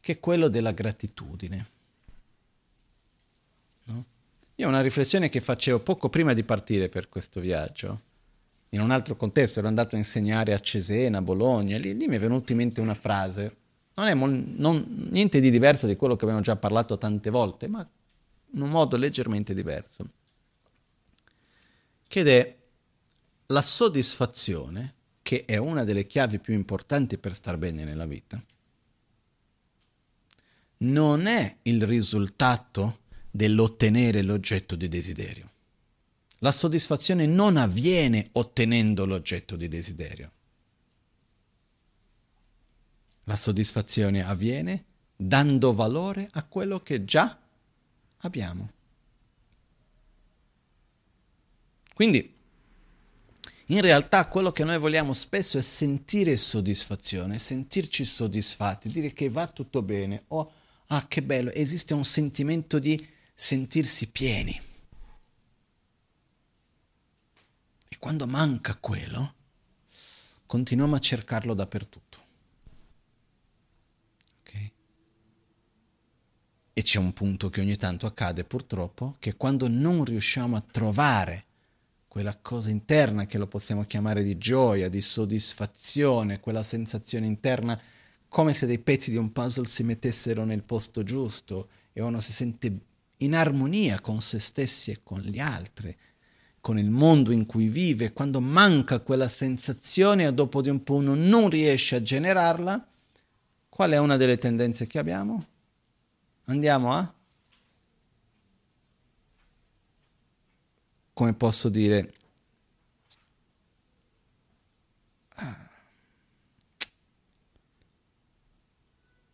che 0.00 0.14
è 0.14 0.18
quello 0.18 0.48
della 0.48 0.72
gratitudine. 0.72 1.66
No? 3.84 4.04
Io 4.56 4.66
una 4.66 4.82
riflessione 4.82 5.28
che 5.28 5.40
facevo 5.40 5.78
poco 5.78 6.08
prima 6.08 6.32
di 6.32 6.42
partire 6.42 6.88
per 6.88 7.08
questo 7.08 7.38
viaggio, 7.38 8.00
in 8.70 8.80
un 8.80 8.90
altro 8.90 9.16
contesto, 9.16 9.58
ero 9.58 9.68
andato 9.68 9.94
a 9.94 9.98
insegnare 9.98 10.52
a 10.52 10.60
Cesena, 10.60 11.22
Bologna, 11.22 11.78
lì, 11.78 11.96
lì 11.96 12.06
mi 12.06 12.16
è 12.16 12.18
venuta 12.18 12.52
in 12.52 12.58
mente 12.58 12.80
una 12.80 12.94
frase 12.94 13.56
non 13.98 14.06
è 14.06 14.14
mon- 14.14 14.54
non, 14.56 15.08
niente 15.10 15.40
di 15.40 15.50
diverso 15.50 15.88
di 15.88 15.96
quello 15.96 16.14
che 16.14 16.24
abbiamo 16.24 16.40
già 16.40 16.54
parlato 16.54 16.96
tante 16.96 17.30
volte, 17.30 17.66
ma 17.66 17.86
in 18.52 18.60
un 18.62 18.70
modo 18.70 18.96
leggermente 18.96 19.52
diverso. 19.54 20.08
Che 22.06 22.22
è 22.22 22.56
la 23.46 23.60
soddisfazione, 23.62 24.94
che 25.20 25.44
è 25.44 25.56
una 25.56 25.82
delle 25.82 26.06
chiavi 26.06 26.38
più 26.38 26.54
importanti 26.54 27.18
per 27.18 27.34
star 27.34 27.56
bene 27.56 27.82
nella 27.82 28.06
vita, 28.06 28.40
non 30.78 31.26
è 31.26 31.56
il 31.62 31.84
risultato 31.84 33.00
dell'ottenere 33.32 34.22
l'oggetto 34.22 34.76
di 34.76 34.86
desiderio. 34.86 35.47
La 36.38 36.52
soddisfazione 36.52 37.26
non 37.26 37.56
avviene 37.56 38.28
ottenendo 38.32 39.04
l'oggetto 39.04 39.56
di 39.56 39.68
desiderio. 39.68 40.32
La 43.24 43.36
soddisfazione 43.36 44.24
avviene 44.24 44.84
dando 45.16 45.72
valore 45.72 46.28
a 46.32 46.44
quello 46.44 46.80
che 46.80 47.04
già 47.04 47.38
abbiamo. 48.18 48.70
Quindi 51.94 52.36
In 53.70 53.82
realtà 53.82 54.26
quello 54.28 54.50
che 54.50 54.64
noi 54.64 54.78
vogliamo 54.78 55.12
spesso 55.12 55.58
è 55.58 55.62
sentire 55.62 56.38
soddisfazione, 56.38 57.38
sentirci 57.38 58.02
soddisfatti, 58.06 58.88
dire 58.88 59.12
che 59.12 59.28
va 59.28 59.46
tutto 59.46 59.82
bene, 59.82 60.24
o 60.28 60.38
oh, 60.38 60.52
ah 60.86 61.06
che 61.06 61.22
bello, 61.22 61.50
esiste 61.50 61.92
un 61.92 62.04
sentimento 62.04 62.78
di 62.78 62.98
sentirsi 63.34 64.08
pieni. 64.08 64.58
Quando 67.98 68.26
manca 68.26 68.76
quello, 68.76 69.34
continuiamo 70.46 70.94
a 70.94 71.00
cercarlo 71.00 71.54
dappertutto. 71.54 72.18
Okay? 74.40 74.72
E 76.72 76.82
c'è 76.82 76.98
un 76.98 77.12
punto 77.12 77.50
che 77.50 77.60
ogni 77.60 77.76
tanto 77.76 78.06
accade 78.06 78.44
purtroppo, 78.44 79.16
che 79.18 79.36
quando 79.36 79.68
non 79.68 80.04
riusciamo 80.04 80.56
a 80.56 80.60
trovare 80.60 81.44
quella 82.08 82.36
cosa 82.36 82.70
interna 82.70 83.26
che 83.26 83.38
lo 83.38 83.46
possiamo 83.46 83.84
chiamare 83.84 84.24
di 84.24 84.38
gioia, 84.38 84.88
di 84.88 85.00
soddisfazione, 85.00 86.40
quella 86.40 86.62
sensazione 86.62 87.26
interna 87.26 87.78
come 88.28 88.54
se 88.54 88.66
dei 88.66 88.78
pezzi 88.78 89.10
di 89.10 89.16
un 89.16 89.32
puzzle 89.32 89.66
si 89.66 89.82
mettessero 89.82 90.44
nel 90.44 90.62
posto 90.62 91.02
giusto 91.02 91.68
e 91.92 92.02
uno 92.02 92.20
si 92.20 92.32
sente 92.32 92.80
in 93.18 93.34
armonia 93.34 94.00
con 94.00 94.20
se 94.20 94.38
stessi 94.38 94.90
e 94.90 95.00
con 95.02 95.20
gli 95.20 95.38
altri, 95.38 95.94
con 96.60 96.78
il 96.78 96.90
mondo 96.90 97.30
in 97.32 97.46
cui 97.46 97.68
vive, 97.68 98.12
quando 98.12 98.40
manca 98.40 99.00
quella 99.00 99.28
sensazione 99.28 100.26
e 100.26 100.32
dopo 100.32 100.60
di 100.60 100.68
un 100.68 100.82
po' 100.82 100.94
uno 100.94 101.14
non 101.14 101.48
riesce 101.48 101.96
a 101.96 102.02
generarla, 102.02 102.86
qual 103.68 103.90
è 103.92 103.98
una 103.98 104.16
delle 104.16 104.38
tendenze 104.38 104.86
che 104.86 104.98
abbiamo? 104.98 105.46
Andiamo 106.44 106.92
a 106.92 107.12
come 111.18 111.34
posso 111.34 111.68
dire, 111.68 112.14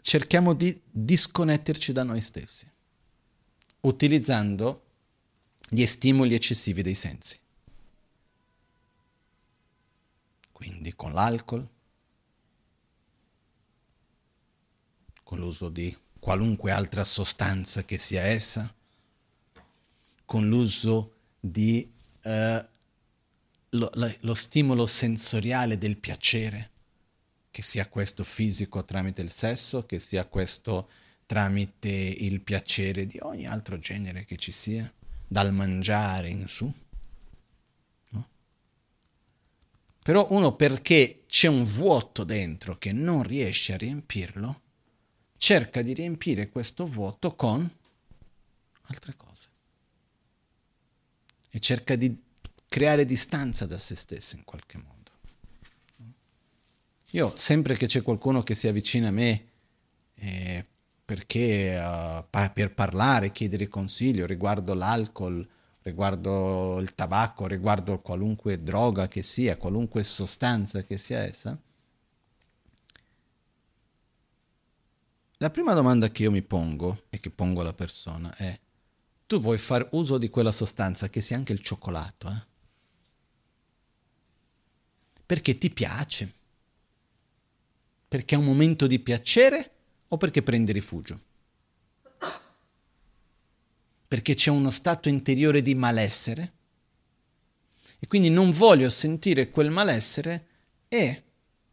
cerchiamo 0.01 0.55
di 0.55 0.81
disconnetterci 0.91 1.93
da 1.93 2.03
noi 2.03 2.23
stessi, 2.23 2.67
utilizzando 3.81 4.84
gli 5.75 5.87
stimoli 5.87 6.35
eccessivi 6.35 6.83
dei 6.83 6.95
sensi. 6.95 7.37
Quindi 10.53 10.95
con 10.95 11.13
l'alcol, 11.13 11.69
con 15.23 15.39
l'uso 15.39 15.69
di 15.69 15.95
qualunque 16.21 16.71
altra 16.71 17.05
sostanza 17.05 17.85
che 17.85 17.99
sia 17.99 18.23
essa, 18.23 18.73
con 20.25 20.49
l'uso 20.49 21.17
di 21.41 21.93
eh, 22.23 22.67
lo, 23.71 23.91
lo 23.93 24.35
stimolo 24.35 24.87
sensoriale 24.87 25.77
del 25.77 25.97
piacere, 25.97 26.71
che 27.51 27.63
sia 27.63 27.89
questo 27.89 28.23
fisico 28.25 28.85
tramite 28.85 29.23
il 29.23 29.31
sesso, 29.31 29.85
che 29.85 29.99
sia 29.99 30.25
questo 30.27 30.89
tramite 31.27 31.89
il 31.89 32.41
piacere 32.41 33.07
di 33.07 33.19
ogni 33.23 33.47
altro 33.47 33.79
genere 33.79 34.25
che 34.25 34.37
ci 34.37 34.53
sia, 34.53 34.91
dal 35.35 35.53
mangiare 35.53 36.29
in 36.29 36.47
su. 36.47 36.73
No? 38.11 38.29
Però 40.01 40.29
uno 40.31 40.55
perché 40.55 41.25
c'è 41.27 41.49
un 41.49 41.65
vuoto 41.65 42.23
dentro 42.23 42.79
che 42.79 42.93
non 42.93 43.25
riesce 43.25 43.73
a 43.73 43.77
riempirlo, 43.77 44.61
cerca 45.37 45.83
di 45.83 45.93
riempire 45.93 46.51
questo 46.51 46.87
vuoto 46.87 47.35
con 47.35 47.69
altre 48.83 49.17
cose 49.17 49.49
e 51.51 51.59
cerca 51.59 51.97
di 51.97 52.17
creare 52.69 53.05
distanza 53.05 53.67
da 53.67 53.81
se 53.81 53.97
stesso 53.97 54.37
in 54.37 54.45
qualche 54.45 54.79
modo. 54.79 55.11
Io 57.11 57.37
sempre 57.37 57.77
che 57.77 57.87
c'è 57.87 58.03
qualcuno 58.03 58.45
che 58.45 58.55
si 58.55 58.69
avvicina 58.69 59.09
a 59.09 59.11
me 59.11 59.49
eh, 60.15 60.65
perché 61.05 61.77
uh, 61.77 62.25
per 62.53 62.73
parlare, 62.73 63.31
chiedere 63.31 63.69
consiglio 63.69 64.27
riguardo 64.27 64.73
l'alcol, 64.75 65.47
riguardo 65.83 66.79
il 66.81 66.95
tabacco, 66.95 67.47
riguardo 67.47 68.01
qualunque 68.01 68.63
droga 68.63 69.07
che 69.07 69.23
sia, 69.23 69.57
qualunque 69.57 70.03
sostanza 70.03 70.83
che 70.83 70.97
sia 70.97 71.19
essa, 71.21 71.59
la 75.39 75.51
prima 75.51 75.75
domanda 75.75 76.09
che 76.09 76.23
io 76.23 76.31
mi 76.31 76.43
pongo 76.43 77.05
e 77.11 77.21
che 77.21 77.31
pongo 77.31 77.61
alla 77.61 77.75
persona 77.75 78.35
è 78.37 78.59
tu 79.27 79.41
vuoi 79.41 79.59
fare 79.59 79.89
uso 79.93 80.17
di 80.17 80.31
quella 80.31 80.53
sostanza 80.53 81.09
che 81.09 81.21
sia 81.21 81.37
anche 81.37 81.53
il 81.53 81.61
cioccolato, 81.61 82.29
eh? 82.31 82.53
Perché 85.27 85.57
ti 85.57 85.71
piace? 85.71 86.33
Perché 88.07 88.35
è 88.35 88.39
un 88.39 88.45
momento 88.45 88.87
di 88.87 88.99
piacere 89.01 89.74
o 90.09 90.17
perché 90.17 90.43
prendi 90.43 90.73
rifugio? 90.73 91.21
Perché 94.07 94.35
c'è 94.35 94.51
uno 94.51 94.71
stato 94.71 95.09
interiore 95.09 95.63
di 95.63 95.75
malessere 95.75 96.53
e 97.99 98.07
quindi 98.07 98.31
non 98.31 98.51
voglio 98.51 98.91
sentire 98.91 99.51
quel 99.51 99.71
malessere 99.71 100.47
e 100.89 101.23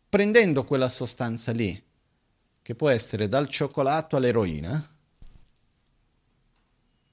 prendendo 0.10 0.64
quella 0.64 0.90
sostanza 0.90 1.52
lì, 1.52 1.82
che 2.62 2.76
può 2.76 2.90
essere 2.90 3.28
dal 3.28 3.48
cioccolato 3.48 4.16
all'eroina, 4.16 4.96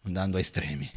andando 0.02 0.36
a 0.36 0.40
estremi. 0.40 0.90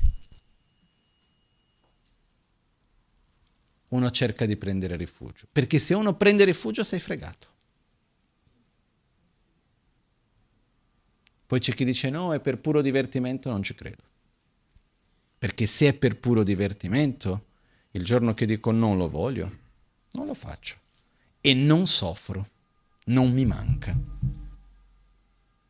Uno 3.90 4.12
cerca 4.12 4.46
di 4.46 4.56
prendere 4.56 4.96
rifugio, 4.96 5.48
perché 5.52 5.78
se 5.78 5.94
uno 5.94 6.16
prende 6.16 6.46
rifugio 6.46 6.84
sei 6.84 7.00
fregato. 7.00 7.51
Poi 11.52 11.60
c'è 11.60 11.74
chi 11.74 11.84
dice 11.84 12.10
no, 12.10 12.34
è 12.34 12.40
per 12.40 12.60
puro 12.60 12.82
divertimento, 12.82 13.50
non 13.50 13.62
ci 13.62 13.76
credo. 13.76 14.04
Perché 15.38 15.66
se 15.66 15.90
è 15.90 15.94
per 15.94 16.18
puro 16.18 16.44
divertimento, 16.44 17.48
il 17.92 18.06
giorno 18.06 18.34
che 18.34 18.46
dico 18.46 18.72
non 18.72 18.96
lo 18.96 19.10
voglio, 19.10 19.52
non 20.12 20.28
lo 20.28 20.34
faccio. 20.34 20.78
E 21.42 21.54
non 21.54 21.88
soffro, 21.88 22.48
non 23.08 23.34
mi 23.34 23.46
manca. 23.46 23.94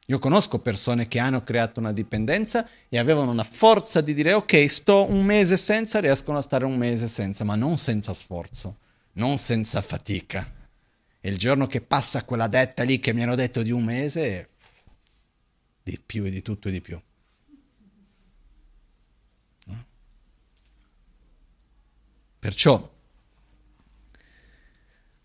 Io 0.05 0.19
conosco 0.19 0.59
persone 0.59 1.07
che 1.07 1.17
hanno 1.17 1.43
creato 1.43 1.79
una 1.79 1.93
dipendenza 1.93 2.69
e 2.87 2.99
avevano 2.99 3.31
una 3.31 3.43
forza 3.43 4.01
di 4.01 4.13
dire 4.13 4.33
ok, 4.33 4.69
sto 4.69 5.09
un 5.09 5.25
mese 5.25 5.57
senza, 5.57 5.99
riescono 5.99 6.37
a 6.37 6.43
stare 6.43 6.65
un 6.65 6.77
mese 6.77 7.07
senza, 7.07 7.43
ma 7.43 7.55
non 7.55 7.75
senza 7.75 8.13
sforzo, 8.13 8.77
non 9.13 9.39
senza 9.39 9.81
fatica. 9.81 10.45
E 11.19 11.27
il 11.27 11.39
giorno 11.39 11.65
che 11.65 11.81
passa 11.81 12.23
quella 12.23 12.45
detta 12.45 12.83
lì 12.83 12.99
che 12.99 13.13
mi 13.13 13.23
hanno 13.23 13.33
detto 13.33 13.63
di 13.63 13.71
un 13.71 13.83
mese, 13.83 14.50
di 15.91 15.99
più 15.99 16.23
e 16.23 16.29
di 16.29 16.41
tutto 16.41 16.69
e 16.69 16.71
di 16.71 16.81
più. 16.81 17.01
Perciò, 22.39 22.91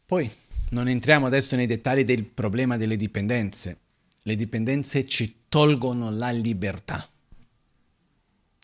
poi 0.05 0.31
non 0.71 0.89
entriamo 0.89 1.25
adesso 1.25 1.57
nei 1.57 1.67
dettagli 1.67 2.05
del 2.05 2.25
problema 2.25 2.77
delle 2.77 2.97
dipendenze, 2.97 3.79
le 4.23 4.37
dipendenze 4.37 5.07
ci 5.07 5.45
tolgono 5.49 6.11
la 6.11 6.31
libertà, 6.31 7.09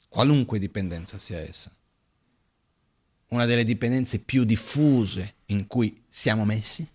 qualunque 0.08 0.58
dipendenza 0.58 1.18
sia 1.18 1.38
essa. 1.38 1.74
Una 3.28 3.46
delle 3.46 3.64
dipendenze 3.64 4.18
più 4.18 4.44
diffuse 4.44 5.36
in 5.46 5.66
cui 5.66 6.04
siamo 6.10 6.44
messi 6.44 6.86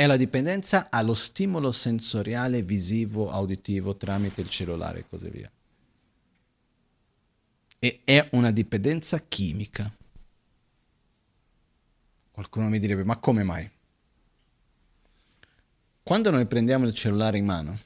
è 0.00 0.06
la 0.06 0.16
dipendenza 0.16 0.88
allo 0.88 1.12
stimolo 1.12 1.72
sensoriale 1.72 2.62
visivo, 2.62 3.30
auditivo 3.30 3.98
tramite 3.98 4.40
il 4.40 4.48
cellulare 4.48 5.00
e 5.00 5.06
così 5.06 5.28
via. 5.28 5.52
E 7.78 8.00
è 8.02 8.26
una 8.32 8.50
dipendenza 8.50 9.18
chimica. 9.18 9.94
Qualcuno 12.30 12.70
mi 12.70 12.78
direbbe, 12.78 13.04
ma 13.04 13.18
come 13.18 13.42
mai? 13.42 13.70
Quando 16.02 16.30
noi 16.30 16.46
prendiamo 16.46 16.86
il 16.86 16.94
cellulare 16.94 17.36
in 17.36 17.44
mano 17.44 17.78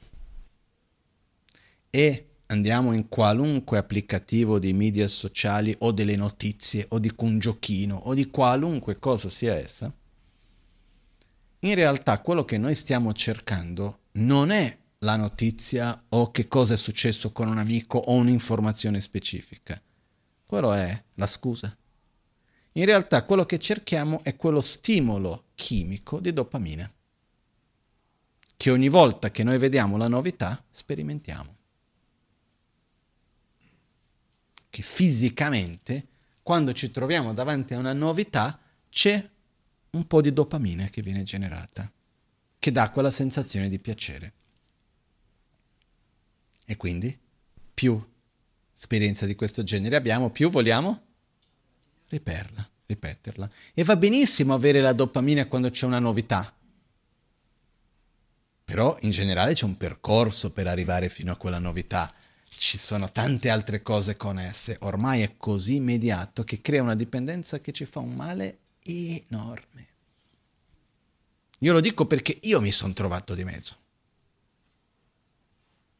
e 1.89 2.29
andiamo 2.45 2.93
in 2.93 3.09
qualunque 3.09 3.77
applicativo 3.77 4.57
di 4.57 4.71
media 4.71 5.09
sociali 5.09 5.75
o 5.79 5.91
delle 5.91 6.15
notizie 6.15 6.85
o 6.91 6.99
di 6.99 7.13
un 7.17 7.39
giochino 7.39 7.97
o 7.97 8.13
di 8.13 8.29
qualunque 8.29 8.99
cosa 8.99 9.27
sia 9.27 9.55
essa, 9.55 9.93
in 11.65 11.73
realtà 11.73 12.21
quello 12.21 12.45
che 12.45 12.57
noi 12.57 12.75
stiamo 12.75 13.11
cercando 13.13 14.01
non 14.13 14.51
è 14.51 14.77
la 14.99 15.15
notizia 15.15 16.05
o 16.09 16.29
che 16.29 16.47
cosa 16.47 16.75
è 16.75 16.77
successo 16.77 17.31
con 17.31 17.47
un 17.47 17.57
amico 17.57 17.97
o 17.97 18.13
un'informazione 18.13 19.01
specifica. 19.01 19.81
Quello 20.45 20.73
è 20.73 21.03
la 21.15 21.25
scusa. 21.25 21.75
In 22.73 22.85
realtà 22.85 23.23
quello 23.23 23.45
che 23.45 23.57
cerchiamo 23.57 24.23
è 24.23 24.35
quello 24.35 24.61
stimolo 24.61 25.45
chimico 25.55 26.19
di 26.19 26.33
dopamina 26.33 26.89
che 28.57 28.69
ogni 28.69 28.89
volta 28.89 29.31
che 29.31 29.43
noi 29.43 29.57
vediamo 29.57 29.97
la 29.97 30.07
novità 30.07 30.63
sperimentiamo. 30.69 31.55
Che 34.69 34.81
fisicamente 34.81 36.07
quando 36.43 36.73
ci 36.73 36.91
troviamo 36.91 37.33
davanti 37.33 37.73
a 37.73 37.79
una 37.79 37.93
novità 37.93 38.59
c'è 38.89 39.29
un 39.95 40.05
po' 40.07 40.21
di 40.21 40.33
dopamina 40.33 40.85
che 40.87 41.01
viene 41.01 41.23
generata, 41.23 41.89
che 42.59 42.71
dà 42.71 42.89
quella 42.91 43.11
sensazione 43.11 43.67
di 43.69 43.79
piacere. 43.79 44.33
E 46.65 46.77
quindi 46.77 47.17
più 47.73 48.03
esperienza 48.75 49.25
di 49.25 49.35
questo 49.35 49.63
genere 49.63 49.95
abbiamo, 49.95 50.29
più 50.29 50.49
vogliamo 50.49 51.01
riperla, 52.09 52.69
ripeterla. 52.85 53.49
E 53.73 53.83
va 53.83 53.95
benissimo 53.95 54.53
avere 54.53 54.81
la 54.81 54.93
dopamina 54.93 55.47
quando 55.47 55.69
c'è 55.69 55.85
una 55.85 55.99
novità. 55.99 56.53
Però 58.65 58.97
in 59.01 59.11
generale 59.11 59.53
c'è 59.53 59.65
un 59.65 59.77
percorso 59.77 60.51
per 60.51 60.67
arrivare 60.67 61.07
fino 61.07 61.31
a 61.31 61.37
quella 61.37 61.59
novità. 61.59 62.11
Ci 62.49 62.77
sono 62.77 63.11
tante 63.11 63.49
altre 63.49 63.81
cose 63.81 64.17
connesse. 64.17 64.77
Ormai 64.81 65.21
è 65.21 65.37
così 65.37 65.75
immediato 65.75 66.43
che 66.43 66.61
crea 66.61 66.81
una 66.81 66.95
dipendenza 66.95 67.59
che 67.59 67.71
ci 67.71 67.85
fa 67.85 67.99
un 67.99 68.15
male 68.15 68.59
enorme. 68.85 69.87
Io 71.59 71.73
lo 71.73 71.79
dico 71.79 72.05
perché 72.05 72.37
io 72.43 72.61
mi 72.61 72.71
sono 72.71 72.93
trovato 72.93 73.33
di 73.33 73.43
mezzo. 73.43 73.75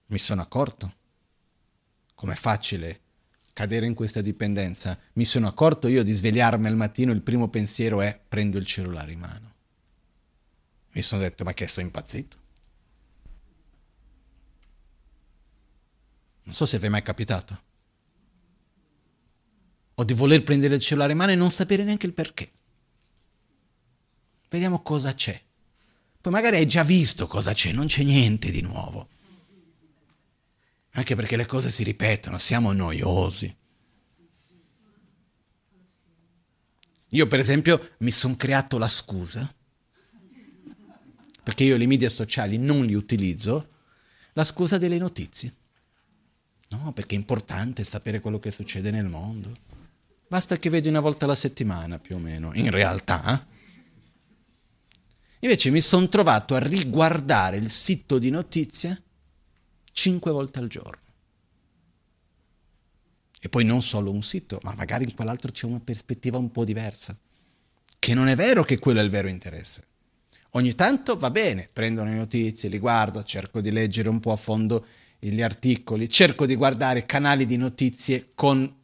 Mi 0.08 0.19
sono 0.19 0.41
accorto 0.41 0.93
com'è 2.13 2.36
facile 2.36 3.02
cadere 3.54 3.86
in 3.86 3.93
questa 3.93 4.21
dipendenza. 4.21 5.00
Mi 5.13 5.26
sono 5.26 5.48
accorto 5.48 5.88
io 5.88 6.04
di 6.04 6.12
svegliarmi 6.12 6.67
al 6.67 6.76
mattino, 6.76 7.12
il 7.12 7.21
primo 7.21 7.48
pensiero 7.48 8.02
è 8.02 8.19
prendo 8.28 8.58
il 8.58 8.65
cellulare 8.65 9.13
in 9.13 9.19
mano. 9.19 9.54
Mi 10.91 11.02
sono 11.02 11.21
detto 11.21 11.43
ma 11.43 11.54
che 11.54 11.65
sto 11.65 11.80
impazzito? 11.80 12.38
Non 16.43 16.54
so 16.54 16.65
se 16.65 16.78
vi 16.78 16.86
è 16.86 16.89
mai 16.89 17.02
capitato. 17.02 17.63
O 19.95 20.04
di 20.04 20.13
voler 20.13 20.43
prendere 20.43 20.76
il 20.76 20.82
cellulare 20.82 21.13
in 21.13 21.17
mano 21.17 21.32
e 21.32 21.36
non 21.36 21.50
sapere 21.50 21.84
neanche 21.84 22.06
il 22.06 22.13
perché. 22.13 22.50
Vediamo 24.49 24.81
cosa 24.81 25.13
c'è. 25.13 25.41
Poi 26.21 26.31
magari 26.31 26.58
hai 26.58 26.67
già 26.67 26.84
visto 26.84 27.27
cosa 27.27 27.53
c'è, 27.53 27.71
non 27.71 27.86
c'è 27.86 28.03
niente 28.03 28.51
di 28.51 28.62
nuovo. 28.62 29.10
Anche 30.91 31.15
perché 31.15 31.36
le 31.36 31.45
cose 31.45 31.69
si 31.69 31.84
ripetono, 31.84 32.38
siamo 32.39 32.71
noiosi. 32.71 33.55
Io 37.10 37.27
per 37.27 37.39
esempio 37.39 37.91
mi 37.99 38.12
sono 38.12 38.36
creato 38.36 38.77
la 38.77 38.88
scusa, 38.88 39.53
perché 41.43 41.63
io 41.63 41.77
le 41.77 41.86
media 41.86 42.10
sociali 42.10 42.58
non 42.58 42.86
li 42.86 42.93
utilizzo, 42.93 43.69
la 44.34 44.43
scusa 44.43 44.77
delle 44.77 44.97
notizie. 44.97 45.53
No, 46.69 46.91
perché 46.91 47.15
è 47.15 47.19
importante 47.19 47.84
sapere 47.84 48.19
quello 48.19 48.39
che 48.39 48.51
succede 48.51 48.89
nel 48.89 49.05
mondo. 49.05 49.55
Basta 50.27 50.58
che 50.58 50.69
vedi 50.69 50.88
una 50.88 50.99
volta 50.99 51.25
alla 51.25 51.36
settimana 51.36 51.99
più 51.99 52.15
o 52.15 52.19
meno, 52.19 52.51
in 52.53 52.71
realtà. 52.71 53.45
Invece 55.45 55.69
mi 55.69 55.81
sono 55.81 56.10
trovato 56.10 56.55
a 56.55 56.60
riguardare 56.60 57.58
il 57.58 57.69
sito 57.69 58.17
di 58.17 58.31
notizie 58.31 59.03
cinque 59.91 60.31
volte 60.31 60.58
al 60.58 60.67
giorno. 60.67 61.03
E 63.39 63.47
poi 63.47 63.63
non 63.63 63.84
solo 63.84 64.12
un 64.12 64.23
sito, 64.23 64.60
ma 64.63 64.73
magari 64.75 65.03
in 65.03 65.13
quell'altro 65.13 65.51
c'è 65.51 65.67
una 65.67 65.79
prospettiva 65.79 66.39
un 66.39 66.51
po' 66.51 66.65
diversa. 66.65 67.15
Che 67.99 68.13
non 68.15 68.27
è 68.27 68.36
vero 68.36 68.63
che 68.63 68.79
quello 68.79 69.01
è 69.01 69.03
il 69.03 69.12
vero 69.12 69.27
interesse. 69.27 69.84
Ogni 70.53 70.73
tanto 70.73 71.15
va 71.15 71.29
bene, 71.29 71.69
prendo 71.71 72.03
le 72.03 72.15
notizie, 72.15 72.67
li 72.67 72.79
guardo, 72.79 73.23
cerco 73.23 73.62
di 73.62 73.69
leggere 73.69 74.10
un 74.10 74.19
po' 74.19 74.31
a 74.31 74.38
fondo 74.38 74.84
gli 75.19 75.43
articoli, 75.43 76.10
cerco 76.10 76.47
di 76.47 76.55
guardare 76.55 77.05
canali 77.05 77.45
di 77.45 77.58
notizie 77.58 78.31
con 78.34 78.75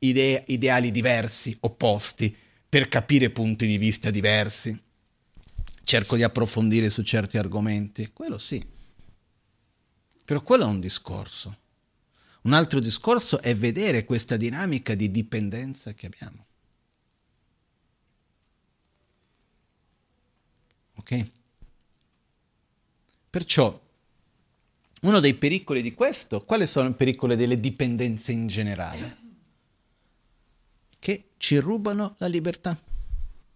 idee, 0.00 0.42
ideali 0.48 0.90
diversi, 0.90 1.56
opposti, 1.60 2.36
per 2.68 2.88
capire 2.88 3.30
punti 3.30 3.68
di 3.68 3.78
vista 3.78 4.10
diversi. 4.10 4.88
Cerco 5.90 6.14
di 6.14 6.22
approfondire 6.22 6.88
su 6.88 7.02
certi 7.02 7.36
argomenti, 7.36 8.12
quello 8.12 8.38
sì. 8.38 8.64
Però 10.24 10.40
quello 10.40 10.62
è 10.62 10.68
un 10.68 10.78
discorso. 10.78 11.58
Un 12.42 12.52
altro 12.52 12.78
discorso 12.78 13.40
è 13.40 13.56
vedere 13.56 14.04
questa 14.04 14.36
dinamica 14.36 14.94
di 14.94 15.10
dipendenza 15.10 15.92
che 15.92 16.06
abbiamo. 16.06 16.46
Ok? 20.94 21.28
Perciò, 23.28 23.82
uno 25.00 25.18
dei 25.18 25.34
pericoli 25.34 25.82
di 25.82 25.92
questo, 25.92 26.44
quali 26.44 26.68
sono 26.68 26.90
i 26.90 26.94
pericoli 26.94 27.34
delle 27.34 27.58
dipendenze 27.58 28.30
in 28.30 28.46
generale? 28.46 29.18
Che 31.00 31.30
ci 31.36 31.56
rubano 31.56 32.14
la 32.18 32.28
libertà. 32.28 32.80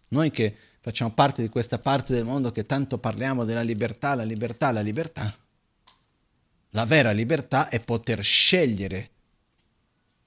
Noi 0.08 0.32
che 0.32 0.73
facciamo 0.84 1.14
parte 1.14 1.40
di 1.40 1.48
questa 1.48 1.78
parte 1.78 2.12
del 2.12 2.26
mondo 2.26 2.50
che 2.50 2.66
tanto 2.66 2.98
parliamo 2.98 3.44
della 3.44 3.62
libertà, 3.62 4.14
la 4.14 4.22
libertà, 4.22 4.70
la 4.70 4.82
libertà, 4.82 5.34
la 6.72 6.84
vera 6.84 7.10
libertà 7.10 7.70
è 7.70 7.80
poter 7.80 8.22
scegliere 8.22 9.10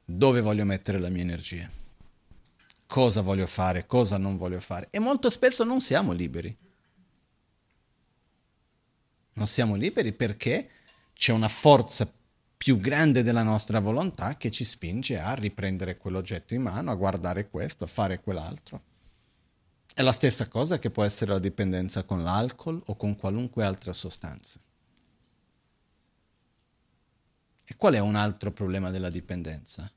dove 0.03 0.41
voglio 0.41 0.65
mettere 0.65 0.97
la 0.97 1.09
mia 1.09 1.21
energia, 1.21 1.69
cosa 2.87 3.21
voglio 3.21 3.45
fare, 3.45 3.85
cosa 3.85 4.17
non 4.17 4.35
voglio 4.35 4.59
fare. 4.59 4.87
E 4.89 4.97
molto 4.97 5.29
spesso 5.29 5.63
non 5.63 5.79
siamo 5.79 6.11
liberi. 6.11 6.57
Non 9.33 9.45
siamo 9.45 9.75
liberi 9.75 10.11
perché 10.11 10.69
c'è 11.13 11.33
una 11.33 11.49
forza 11.49 12.11
più 12.57 12.77
grande 12.77 13.21
della 13.21 13.43
nostra 13.43 13.79
volontà 13.79 14.37
che 14.37 14.49
ci 14.49 14.63
spinge 14.63 15.19
a 15.19 15.35
riprendere 15.35 15.97
quell'oggetto 15.97 16.55
in 16.55 16.63
mano, 16.63 16.89
a 16.89 16.95
guardare 16.95 17.47
questo, 17.47 17.83
a 17.83 17.87
fare 17.87 18.19
quell'altro. 18.21 18.95
È 19.97 20.03
la 20.03 20.11
stessa 20.11 20.47
cosa 20.47 20.77
che 20.77 20.91
può 20.91 21.03
essere 21.03 21.31
la 21.31 21.39
dipendenza 21.39 22.03
con 22.03 22.21
l'alcol 22.21 22.79
o 22.85 22.95
con 22.95 23.15
qualunque 23.15 23.63
altra 23.63 23.93
sostanza. 23.93 24.59
E 27.63 27.75
qual 27.75 27.95
è 27.95 27.99
un 27.99 28.13
altro 28.13 28.51
problema 28.51 28.91
della 28.91 29.09
dipendenza? 29.09 29.91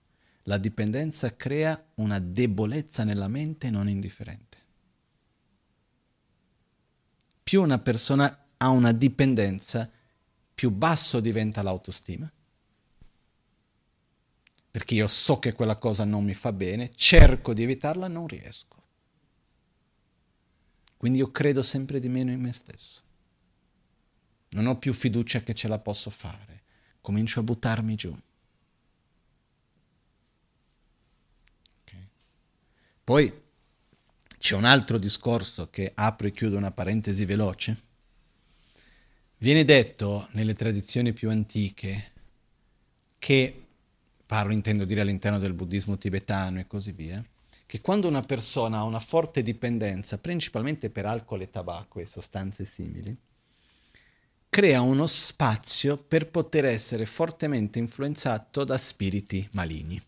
La 0.44 0.56
dipendenza 0.56 1.36
crea 1.36 1.78
una 1.96 2.18
debolezza 2.18 3.04
nella 3.04 3.28
mente 3.28 3.68
non 3.68 3.90
indifferente. 3.90 4.56
Più 7.42 7.60
una 7.60 7.78
persona 7.78 8.46
ha 8.56 8.68
una 8.70 8.92
dipendenza, 8.92 9.86
più 10.54 10.70
basso 10.70 11.20
diventa 11.20 11.60
l'autostima. 11.60 12.32
Perché 14.70 14.94
io 14.94 15.08
so 15.08 15.38
che 15.38 15.52
quella 15.52 15.76
cosa 15.76 16.04
non 16.04 16.24
mi 16.24 16.32
fa 16.32 16.54
bene, 16.54 16.90
cerco 16.94 17.52
di 17.52 17.64
evitarla, 17.64 18.08
non 18.08 18.26
riesco. 18.26 18.79
Quindi 21.00 21.18
io 21.18 21.30
credo 21.30 21.62
sempre 21.62 21.98
di 21.98 22.10
meno 22.10 22.30
in 22.30 22.40
me 22.40 22.52
stesso. 22.52 23.00
Non 24.50 24.66
ho 24.66 24.78
più 24.78 24.92
fiducia 24.92 25.42
che 25.42 25.54
ce 25.54 25.66
la 25.66 25.78
posso 25.78 26.10
fare 26.10 26.60
comincio 27.00 27.40
a 27.40 27.42
buttarmi 27.42 27.94
giù. 27.94 28.16
Okay. 31.82 32.08
Poi 33.02 33.42
c'è 34.38 34.54
un 34.54 34.64
altro 34.64 34.98
discorso 34.98 35.68
che 35.70 35.92
apro 35.94 36.26
e 36.26 36.30
chiudo 36.30 36.56
una 36.56 36.70
parentesi 36.70 37.24
veloce. 37.24 37.88
Viene 39.38 39.64
detto 39.64 40.28
nelle 40.32 40.54
tradizioni 40.54 41.12
più 41.12 41.30
antiche 41.30 42.12
che, 43.18 43.66
parlo 44.26 44.52
intendo 44.52 44.84
dire 44.84 45.00
all'interno 45.00 45.38
del 45.38 45.54
buddismo 45.54 45.96
tibetano 45.96 46.60
e 46.60 46.66
così 46.66 46.92
via, 46.92 47.24
che 47.70 47.80
quando 47.80 48.08
una 48.08 48.22
persona 48.22 48.78
ha 48.78 48.82
una 48.82 48.98
forte 48.98 49.44
dipendenza, 49.44 50.18
principalmente 50.18 50.90
per 50.90 51.06
alcol 51.06 51.42
e 51.42 51.50
tabacco 51.50 52.00
e 52.00 52.04
sostanze 52.04 52.64
simili, 52.64 53.16
crea 54.48 54.80
uno 54.80 55.06
spazio 55.06 55.96
per 55.96 56.30
poter 56.30 56.64
essere 56.64 57.06
fortemente 57.06 57.78
influenzato 57.78 58.64
da 58.64 58.76
spiriti 58.76 59.48
maligni. 59.52 60.02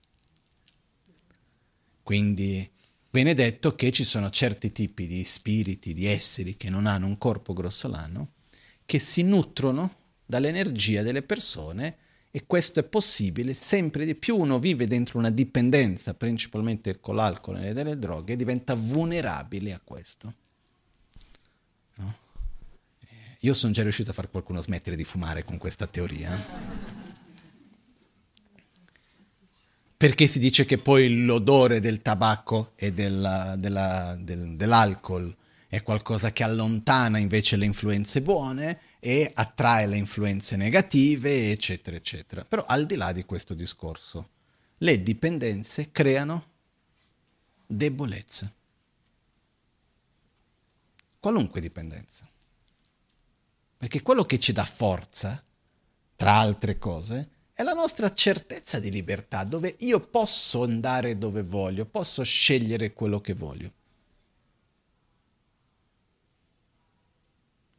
Quindi 2.02 2.68
viene 3.10 3.32
detto 3.32 3.76
che 3.76 3.92
ci 3.92 4.02
sono 4.02 4.28
certi 4.30 4.72
tipi 4.72 5.06
di 5.06 5.22
spiriti, 5.22 5.94
di 5.94 6.06
esseri 6.06 6.56
che 6.56 6.68
non 6.68 6.86
hanno 6.86 7.06
un 7.06 7.16
corpo 7.16 7.52
grossolano, 7.52 8.32
che 8.84 8.98
si 8.98 9.22
nutrono 9.22 9.98
dall'energia 10.26 11.02
delle 11.02 11.22
persone 11.22 11.96
e 12.34 12.44
questo 12.46 12.80
è 12.80 12.82
possibile 12.82 13.52
sempre 13.52 14.06
di 14.06 14.14
più 14.14 14.38
uno 14.38 14.58
vive 14.58 14.86
dentro 14.86 15.18
una 15.18 15.28
dipendenza, 15.28 16.14
principalmente 16.14 16.98
con 16.98 17.14
l'alcol 17.14 17.62
e 17.62 17.74
delle 17.74 17.98
droghe, 17.98 18.36
diventa 18.36 18.74
vulnerabile 18.74 19.74
a 19.74 19.80
questo. 19.84 20.34
Io 23.40 23.54
sono 23.54 23.72
già 23.72 23.82
riuscito 23.82 24.10
a 24.10 24.12
far 24.14 24.30
qualcuno 24.30 24.62
smettere 24.62 24.96
di 24.96 25.04
fumare 25.04 25.44
con 25.44 25.58
questa 25.58 25.86
teoria. 25.86 26.30
Perché 29.96 30.26
si 30.26 30.38
dice 30.38 30.64
che 30.64 30.78
poi 30.78 31.24
l'odore 31.24 31.80
del 31.80 32.00
tabacco 32.00 32.72
e 32.76 32.92
della, 32.92 33.56
della, 33.58 34.16
del, 34.18 34.56
dell'alcol 34.56 35.36
è 35.66 35.82
qualcosa 35.82 36.32
che 36.32 36.44
allontana 36.44 37.18
invece 37.18 37.56
le 37.56 37.64
influenze 37.64 38.22
buone 38.22 38.78
e 39.04 39.28
attrae 39.34 39.88
le 39.88 39.96
influenze 39.96 40.54
negative, 40.54 41.50
eccetera, 41.50 41.96
eccetera. 41.96 42.44
Però 42.44 42.64
al 42.64 42.86
di 42.86 42.94
là 42.94 43.10
di 43.10 43.24
questo 43.24 43.52
discorso, 43.52 44.28
le 44.78 45.02
dipendenze 45.02 45.90
creano 45.90 46.50
debolezza. 47.66 48.48
Qualunque 51.18 51.60
dipendenza. 51.60 52.28
Perché 53.76 54.02
quello 54.02 54.24
che 54.24 54.38
ci 54.38 54.52
dà 54.52 54.64
forza, 54.64 55.42
tra 56.14 56.34
altre 56.34 56.78
cose, 56.78 57.30
è 57.54 57.64
la 57.64 57.72
nostra 57.72 58.14
certezza 58.14 58.78
di 58.78 58.92
libertà, 58.92 59.42
dove 59.42 59.74
io 59.80 59.98
posso 59.98 60.62
andare 60.62 61.18
dove 61.18 61.42
voglio, 61.42 61.86
posso 61.86 62.22
scegliere 62.22 62.92
quello 62.92 63.20
che 63.20 63.34
voglio. 63.34 63.72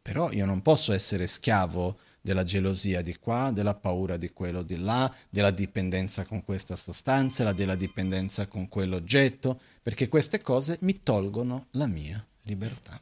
Però 0.04 0.32
io 0.32 0.46
non 0.46 0.62
posso 0.62 0.92
essere 0.92 1.26
schiavo 1.26 1.98
della 2.20 2.44
gelosia 2.44 3.02
di 3.02 3.18
qua, 3.18 3.52
della 3.52 3.74
paura 3.74 4.18
di 4.18 4.32
quello 4.32 4.62
di 4.62 4.78
là, 4.78 5.14
della 5.30 5.50
dipendenza 5.50 6.26
con 6.26 6.44
questa 6.44 6.76
sostanza, 6.76 7.52
della 7.54 7.76
dipendenza 7.76 8.48
con 8.48 8.68
quell'oggetto, 8.68 9.60
perché 9.82 10.10
queste 10.10 10.42
cose 10.42 10.78
mi 10.82 11.02
tolgono 11.04 11.68
la 11.72 11.88
mia 11.88 12.24
libertà 12.44 13.02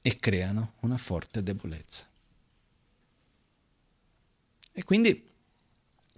e 0.00 0.18
creano 0.18 0.74
una 0.80 0.98
forte 0.98 1.42
debolezza. 1.42 2.06
E 4.72 4.84
quindi 4.84 5.26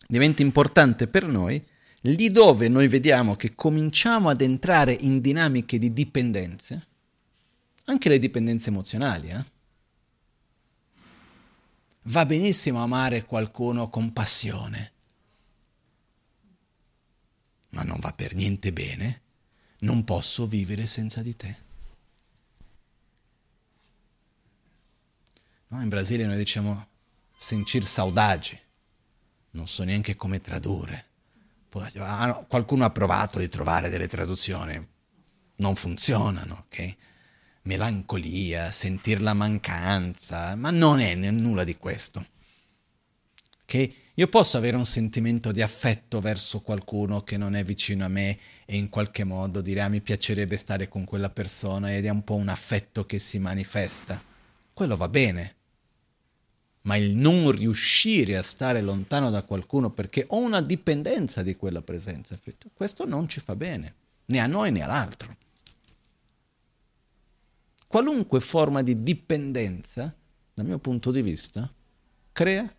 diventa 0.07 0.43
importante 0.43 1.07
per 1.07 1.27
noi 1.27 1.65
lì 2.03 2.31
dove 2.31 2.69
noi 2.69 2.89
vediamo 2.89 3.37
che 3.37 3.55
cominciamo 3.55 4.29
ad 4.29 4.41
entrare 4.41 4.93
in 4.93 5.21
dinamiche 5.21 5.79
di 5.79 5.93
dipendenze, 5.93 6.87
anche 7.85 8.09
le 8.09 8.19
dipendenze 8.19 8.71
emozionali, 8.71 9.31
eh? 9.31 9.59
Va 12.05 12.25
benissimo 12.25 12.83
amare 12.83 13.25
qualcuno 13.25 13.91
con 13.91 14.13
passione, 14.13 14.93
ma 17.71 17.83
non 17.83 17.99
va 18.01 18.13
per 18.13 18.35
niente 18.35 18.73
bene. 18.73 19.23
Non 19.81 20.05
posso 20.05 20.47
vivere 20.47 20.87
senza 20.87 21.23
di 21.23 21.37
te. 21.37 21.57
No, 25.69 25.81
in 25.81 25.89
Brasile 25.89 26.27
noi 26.27 26.37
diciamo 26.37 26.89
sentir 27.37 27.85
saudade, 27.85 28.61
non 29.53 29.69
so 29.69 29.85
neanche 29.85 30.17
come 30.17 30.41
tradurre. 30.41 31.07
Ah, 31.99 32.45
qualcuno 32.49 32.85
ha 32.85 32.91
provato 32.91 33.39
di 33.39 33.49
trovare 33.49 33.89
delle 33.89 34.09
traduzioni, 34.09 34.89
non 35.57 35.77
funzionano, 35.77 36.65
ok? 36.67 36.97
Melancolia, 37.63 38.71
sentire 38.71 39.21
la 39.21 39.35
mancanza, 39.35 40.55
ma 40.57 40.71
non 40.71 41.01
è 41.01 41.15
nulla 41.15 41.65
di 41.65 41.77
questo. 41.77 42.25
Che 43.65 43.95
io 44.15 44.29
posso 44.29 44.57
avere 44.57 44.77
un 44.77 44.87
sentimento 44.87 45.53
di 45.53 45.63
affetto 45.63 46.21
verso 46.21 46.61
qualcuno 46.61 47.23
che 47.23 47.37
non 47.37 47.55
è 47.55 47.65
vicino 47.65 48.05
a 48.05 48.09
me 48.09 48.39
e 48.65 48.77
in 48.77 48.89
qualche 48.89 49.25
modo 49.25 49.61
dire 49.61 49.83
ah 49.83 49.89
mi 49.89 50.01
piacerebbe 50.01 50.57
stare 50.57 50.89
con 50.89 51.05
quella 51.05 51.31
persona 51.31 51.95
ed 51.95 52.05
è 52.05 52.11
un 52.11 52.25
po' 52.25 52.35
un 52.35 52.49
affetto 52.49 53.07
che 53.07 53.19
si 53.19 53.39
manifesta. 53.39 54.23
Quello 54.73 54.97
va 54.97 55.09
bene. 55.09 55.55
Ma 56.83 56.97
il 56.97 57.15
non 57.15 57.51
riuscire 57.53 58.37
a 58.37 58.43
stare 58.43 58.81
lontano 58.81 59.31
da 59.31 59.43
qualcuno 59.43 59.91
perché 59.91 60.25
ho 60.29 60.39
una 60.39 60.63
dipendenza 60.63 61.43
di 61.43 61.55
quella 61.55 61.83
presenza, 61.83 62.39
questo 62.73 63.07
non 63.07 63.29
ci 63.29 63.39
fa 63.39 63.55
bene, 63.55 63.95
né 64.27 64.39
a 64.39 64.47
noi 64.47 64.73
né 64.73 64.83
all'altro 64.83 65.29
qualunque 67.91 68.39
forma 68.39 68.83
di 68.83 69.03
dipendenza, 69.03 70.15
dal 70.55 70.65
mio 70.65 70.79
punto 70.79 71.11
di 71.11 71.23
vista, 71.23 71.69
crea 72.31 72.73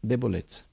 debolezza. 0.00 0.64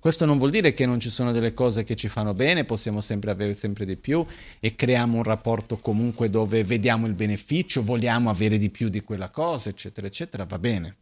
Questo 0.00 0.24
non 0.24 0.36
vuol 0.36 0.50
dire 0.50 0.72
che 0.72 0.84
non 0.84 0.98
ci 0.98 1.10
sono 1.10 1.30
delle 1.30 1.54
cose 1.54 1.84
che 1.84 1.94
ci 1.94 2.08
fanno 2.08 2.34
bene, 2.34 2.64
possiamo 2.64 3.00
sempre 3.00 3.30
avere 3.30 3.54
sempre 3.54 3.84
di 3.84 3.96
più 3.96 4.26
e 4.58 4.74
creiamo 4.74 5.18
un 5.18 5.22
rapporto 5.22 5.76
comunque 5.76 6.28
dove 6.28 6.64
vediamo 6.64 7.06
il 7.06 7.14
beneficio, 7.14 7.84
vogliamo 7.84 8.30
avere 8.30 8.58
di 8.58 8.70
più 8.70 8.88
di 8.88 9.02
quella 9.02 9.30
cosa, 9.30 9.68
eccetera, 9.68 10.08
eccetera, 10.08 10.44
va 10.44 10.58
bene. 10.58 10.96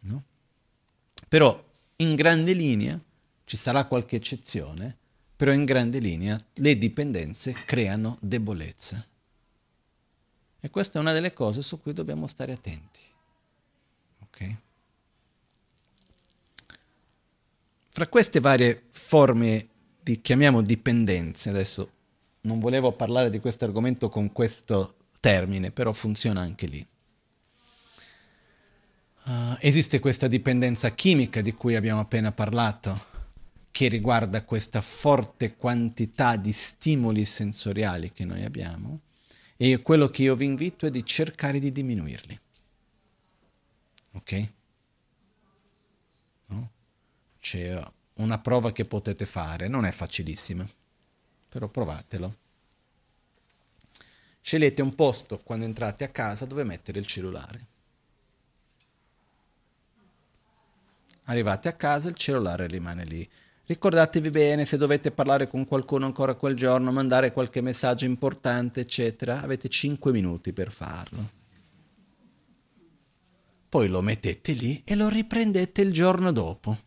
No? 0.00 0.24
Però 1.26 1.64
in 1.96 2.14
grande 2.16 2.52
linea 2.52 3.00
ci 3.44 3.56
sarà 3.56 3.86
qualche 3.86 4.16
eccezione, 4.16 4.94
però 5.34 5.52
in 5.52 5.64
grande 5.64 6.00
linea 6.00 6.38
le 6.56 6.76
dipendenze 6.76 7.54
creano 7.64 8.18
debolezza. 8.20 9.06
E 10.64 10.70
questa 10.70 10.98
è 10.98 11.00
una 11.02 11.12
delle 11.12 11.32
cose 11.32 11.60
su 11.60 11.80
cui 11.80 11.92
dobbiamo 11.92 12.28
stare 12.28 12.52
attenti. 12.52 13.00
Ok? 14.20 14.56
Fra 17.88 18.06
queste 18.06 18.38
varie 18.38 18.84
forme 18.92 19.66
di, 20.00 20.20
chiamiamo 20.20 20.62
dipendenze, 20.62 21.48
adesso 21.48 21.90
non 22.42 22.60
volevo 22.60 22.92
parlare 22.92 23.28
di 23.28 23.40
questo 23.40 23.64
argomento 23.64 24.08
con 24.08 24.30
questo 24.30 24.94
termine, 25.18 25.72
però 25.72 25.92
funziona 25.92 26.42
anche 26.42 26.66
lì. 26.66 26.86
Uh, 29.24 29.56
esiste 29.58 29.98
questa 29.98 30.28
dipendenza 30.28 30.94
chimica 30.94 31.40
di 31.40 31.52
cui 31.54 31.74
abbiamo 31.74 31.98
appena 31.98 32.30
parlato, 32.30 33.10
che 33.72 33.88
riguarda 33.88 34.44
questa 34.44 34.80
forte 34.80 35.56
quantità 35.56 36.36
di 36.36 36.52
stimoli 36.52 37.24
sensoriali 37.24 38.12
che 38.12 38.24
noi 38.24 38.44
abbiamo 38.44 39.00
e 39.70 39.80
quello 39.80 40.08
che 40.08 40.22
io 40.22 40.34
vi 40.34 40.46
invito 40.46 40.86
è 40.86 40.90
di 40.90 41.04
cercare 41.04 41.60
di 41.60 41.70
diminuirli. 41.70 42.40
Ok? 44.14 44.52
No? 46.46 46.70
C'è 47.38 47.80
una 48.14 48.40
prova 48.40 48.72
che 48.72 48.84
potete 48.86 49.24
fare, 49.24 49.68
non 49.68 49.84
è 49.84 49.92
facilissima, 49.92 50.68
però 51.48 51.68
provatelo. 51.68 52.36
Scegliete 54.40 54.82
un 54.82 54.96
posto 54.96 55.38
quando 55.38 55.64
entrate 55.64 56.02
a 56.02 56.08
casa 56.08 56.44
dove 56.44 56.64
mettere 56.64 56.98
il 56.98 57.06
cellulare. 57.06 57.66
Arrivate 61.26 61.68
a 61.68 61.74
casa, 61.74 62.08
il 62.08 62.16
cellulare 62.16 62.66
rimane 62.66 63.04
lì 63.04 63.30
Ricordatevi 63.72 64.28
bene 64.28 64.66
se 64.66 64.76
dovete 64.76 65.12
parlare 65.12 65.48
con 65.48 65.66
qualcuno 65.66 66.04
ancora 66.04 66.34
quel 66.34 66.54
giorno, 66.54 66.92
mandare 66.92 67.32
qualche 67.32 67.62
messaggio 67.62 68.04
importante, 68.04 68.80
eccetera, 68.80 69.40
avete 69.40 69.70
5 69.70 70.12
minuti 70.12 70.52
per 70.52 70.70
farlo. 70.70 71.30
Poi 73.70 73.88
lo 73.88 74.02
mettete 74.02 74.52
lì 74.52 74.82
e 74.84 74.94
lo 74.94 75.08
riprendete 75.08 75.80
il 75.80 75.90
giorno 75.90 76.32
dopo. 76.32 76.78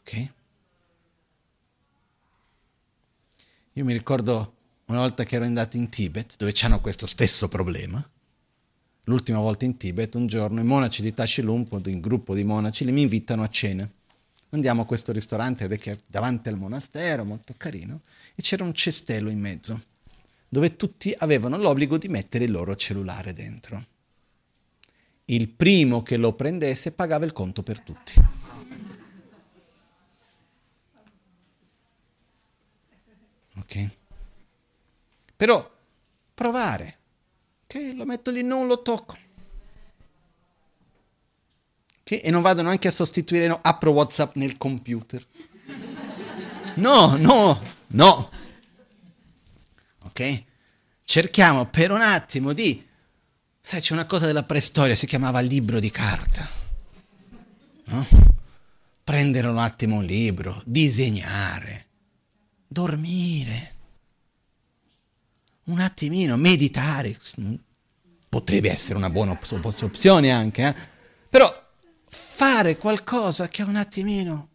Ok? 0.00 0.28
Io 3.74 3.84
mi 3.84 3.92
ricordo 3.92 4.54
una 4.86 5.00
volta 5.00 5.24
che 5.24 5.36
ero 5.36 5.44
andato 5.44 5.76
in 5.76 5.90
Tibet, 5.90 6.36
dove 6.38 6.52
c'hanno 6.54 6.80
questo 6.80 7.04
stesso 7.04 7.48
problema 7.48 8.02
l'ultima 9.08 9.38
volta 9.38 9.64
in 9.64 9.76
Tibet, 9.76 10.14
un 10.14 10.26
giorno 10.26 10.60
i 10.60 10.64
monaci 10.64 11.02
di 11.02 11.12
Tashilumpo, 11.12 11.80
un 11.82 12.00
gruppo 12.00 12.34
di 12.34 12.44
monaci, 12.44 12.84
mi 12.84 13.02
invitano 13.02 13.42
a 13.42 13.48
cena. 13.48 13.90
Andiamo 14.50 14.82
a 14.82 14.86
questo 14.86 15.12
ristorante 15.12 15.66
che 15.76 15.92
è 15.92 15.98
davanti 16.06 16.48
al 16.48 16.56
monastero, 16.56 17.24
molto 17.24 17.54
carino, 17.56 18.02
e 18.34 18.42
c'era 18.42 18.64
un 18.64 18.72
cestello 18.72 19.28
in 19.30 19.40
mezzo, 19.40 19.82
dove 20.48 20.76
tutti 20.76 21.14
avevano 21.18 21.56
l'obbligo 21.56 21.98
di 21.98 22.08
mettere 22.08 22.44
il 22.44 22.50
loro 22.50 22.76
cellulare 22.76 23.32
dentro. 23.32 23.84
Il 25.26 25.48
primo 25.48 26.02
che 26.02 26.16
lo 26.16 26.32
prendesse 26.32 26.92
pagava 26.92 27.26
il 27.26 27.32
conto 27.32 27.62
per 27.62 27.80
tutti. 27.80 28.12
Ok? 33.56 33.88
Però 35.36 35.76
provare 36.32 36.97
che 37.68 37.92
lo 37.92 38.06
metto 38.06 38.30
lì, 38.30 38.42
non 38.42 38.66
lo 38.66 38.80
tocco. 38.80 39.16
Okay? 42.00 42.20
E 42.20 42.30
non 42.30 42.40
vado 42.40 42.62
neanche 42.62 42.88
a 42.88 42.90
sostituire, 42.90 43.46
no, 43.46 43.58
apro 43.62 43.92
WhatsApp 43.92 44.36
nel 44.36 44.56
computer. 44.56 45.24
No, 46.76 47.16
no, 47.16 47.60
no. 47.88 48.30
Ok? 50.04 50.44
Cerchiamo 51.04 51.66
per 51.66 51.90
un 51.90 52.00
attimo 52.00 52.54
di... 52.54 52.86
Sai, 53.60 53.82
c'è 53.82 53.92
una 53.92 54.06
cosa 54.06 54.24
della 54.24 54.44
preistoria, 54.44 54.94
si 54.94 55.06
chiamava 55.06 55.40
libro 55.40 55.78
di 55.78 55.90
carta. 55.90 56.48
No? 57.84 58.06
Prendere 59.04 59.46
un 59.46 59.58
attimo 59.58 59.96
un 59.96 60.04
libro, 60.04 60.62
disegnare, 60.64 61.86
dormire 62.66 63.76
un 65.68 65.80
attimino, 65.80 66.36
meditare, 66.36 67.16
potrebbe 68.28 68.70
essere 68.70 68.96
una 68.96 69.10
buona 69.10 69.38
opzione 69.82 70.30
anche, 70.30 70.66
eh? 70.66 70.74
però 71.28 71.52
fare 72.08 72.76
qualcosa 72.76 73.48
che 73.48 73.62
un 73.62 73.76
attimino 73.76 74.48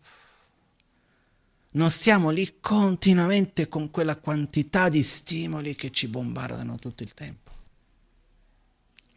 non 1.72 1.89
stiamo 1.89 2.30
lì 2.30 2.57
continuamente 2.59 3.68
con 3.68 3.89
quella 3.89 4.16
quantità 4.16 4.89
di 4.89 5.01
stimoli 5.01 5.76
che 5.76 5.91
ci 5.91 6.07
bombardano 6.07 6.78
tutto 6.78 7.03
il 7.03 7.14
tempo. 7.14 7.51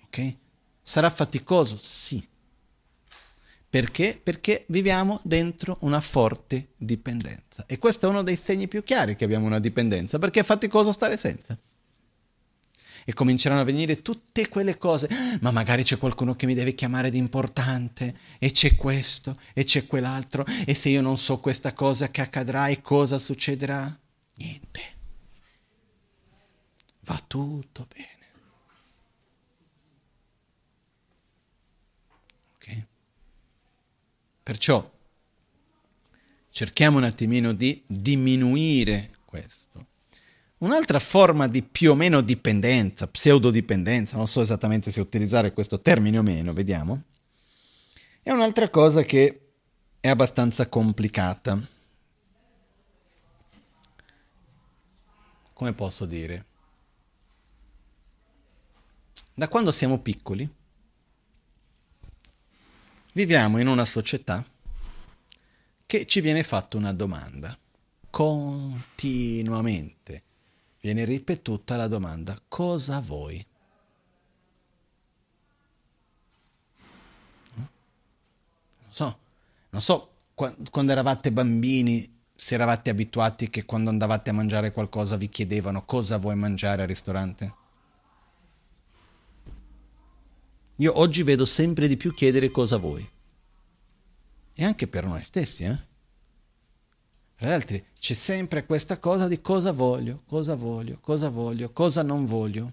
Ok? 0.06 0.36
Sarà 0.80 1.10
faticoso? 1.10 1.76
Sì. 1.76 2.26
Perché? 3.68 4.18
Perché 4.22 4.64
viviamo 4.68 5.20
dentro 5.22 5.76
una 5.80 6.00
forte 6.00 6.68
dipendenza. 6.76 7.64
E 7.66 7.78
questo 7.78 8.06
è 8.06 8.08
uno 8.08 8.22
dei 8.22 8.36
segni 8.36 8.68
più 8.68 8.82
chiari 8.82 9.16
che 9.16 9.24
abbiamo 9.24 9.44
una 9.44 9.60
dipendenza, 9.60 10.18
perché 10.18 10.40
è 10.40 10.44
faticoso 10.44 10.92
stare 10.92 11.18
senza. 11.18 11.58
E 13.08 13.14
cominceranno 13.14 13.60
a 13.60 13.64
venire 13.64 14.02
tutte 14.02 14.48
quelle 14.48 14.76
cose, 14.76 15.08
ma 15.40 15.50
magari 15.50 15.84
c'è 15.84 15.96
qualcuno 15.96 16.34
che 16.34 16.44
mi 16.44 16.54
deve 16.54 16.74
chiamare 16.74 17.08
di 17.08 17.18
importante, 17.18 18.14
e 18.38 18.50
c'è 18.50 18.74
questo, 18.74 19.40
e 19.54 19.64
c'è 19.64 19.86
quell'altro, 19.86 20.44
e 20.66 20.74
se 20.74 20.88
io 20.88 21.00
non 21.00 21.16
so 21.16 21.38
questa 21.38 21.72
cosa 21.72 22.10
che 22.10 22.20
accadrà 22.20 22.66
e 22.66 22.82
cosa 22.82 23.18
succederà? 23.18 23.98
Niente. 24.34 24.80
Va 27.00 27.22
tutto 27.26 27.86
bene. 27.94 28.14
Perciò 34.46 34.88
cerchiamo 36.50 36.98
un 36.98 37.02
attimino 37.02 37.52
di 37.52 37.82
diminuire 37.84 39.16
questo. 39.24 39.85
Un'altra 40.58 40.98
forma 40.98 41.48
di 41.48 41.62
più 41.62 41.90
o 41.90 41.94
meno 41.94 42.22
dipendenza, 42.22 43.06
pseudodipendenza, 43.06 44.16
non 44.16 44.26
so 44.26 44.40
esattamente 44.40 44.90
se 44.90 45.00
utilizzare 45.00 45.52
questo 45.52 45.80
termine 45.80 46.18
o 46.18 46.22
meno, 46.22 46.52
vediamo, 46.52 47.02
è 48.22 48.30
un'altra 48.30 48.70
cosa 48.70 49.02
che 49.02 49.52
è 50.00 50.08
abbastanza 50.08 50.68
complicata. 50.68 51.60
Come 55.52 55.72
posso 55.74 56.06
dire? 56.06 56.44
Da 59.34 59.48
quando 59.48 59.70
siamo 59.70 59.98
piccoli, 59.98 60.48
Viviamo 63.16 63.58
in 63.58 63.66
una 63.66 63.86
società 63.86 64.44
che 65.86 66.04
ci 66.04 66.20
viene 66.20 66.42
fatta 66.42 66.76
una 66.76 66.92
domanda. 66.92 67.56
Continuamente 68.10 70.22
viene 70.86 71.04
ripetuta 71.04 71.76
la 71.76 71.88
domanda 71.88 72.40
cosa 72.46 73.00
vuoi? 73.00 73.44
Non 77.54 77.68
so, 78.90 79.18
non 79.70 79.80
so 79.80 80.12
quando 80.34 80.92
eravate 80.92 81.32
bambini 81.32 82.14
se 82.36 82.54
eravate 82.54 82.90
abituati 82.90 83.50
che 83.50 83.64
quando 83.64 83.90
andavate 83.90 84.30
a 84.30 84.32
mangiare 84.32 84.70
qualcosa 84.70 85.16
vi 85.16 85.28
chiedevano 85.28 85.84
cosa 85.84 86.18
vuoi 86.18 86.36
mangiare 86.36 86.82
al 86.82 86.88
ristorante. 86.88 87.54
Io 90.76 90.98
oggi 91.00 91.24
vedo 91.24 91.44
sempre 91.46 91.88
di 91.88 91.96
più 91.96 92.14
chiedere 92.14 92.52
cosa 92.52 92.76
vuoi. 92.76 93.10
E 94.54 94.64
anche 94.64 94.86
per 94.86 95.04
noi 95.04 95.24
stessi, 95.24 95.64
eh? 95.64 95.85
Gli 97.38 97.46
altri 97.46 97.84
c'è 97.98 98.14
sempre 98.14 98.64
questa 98.64 98.98
cosa 98.98 99.28
di 99.28 99.42
cosa 99.42 99.70
voglio, 99.70 100.22
cosa 100.26 100.54
voglio, 100.54 100.98
cosa 101.00 101.28
voglio, 101.28 101.70
cosa 101.70 102.02
non 102.02 102.24
voglio. 102.24 102.72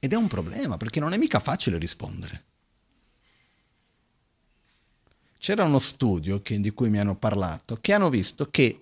Ed 0.00 0.12
è 0.12 0.16
un 0.16 0.26
problema 0.26 0.76
perché 0.76 0.98
non 0.98 1.12
è 1.12 1.16
mica 1.18 1.38
facile 1.38 1.78
rispondere. 1.78 2.44
C'era 5.38 5.64
uno 5.64 5.78
studio 5.78 6.42
che, 6.42 6.58
di 6.58 6.70
cui 6.70 6.90
mi 6.90 6.98
hanno 6.98 7.16
parlato 7.16 7.76
che 7.80 7.92
hanno 7.92 8.10
visto 8.10 8.50
che 8.50 8.80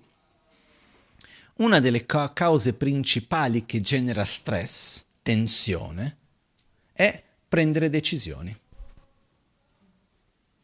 una 1.57 1.81
delle 1.81 2.07
ca- 2.07 2.33
cause 2.33 2.73
principali 2.73 3.67
che 3.67 3.81
genera 3.81 4.25
stress, 4.25 5.05
tensione, 5.23 6.17
è 6.93 7.23
prendere 7.49 7.91
decisioni, 7.91 8.57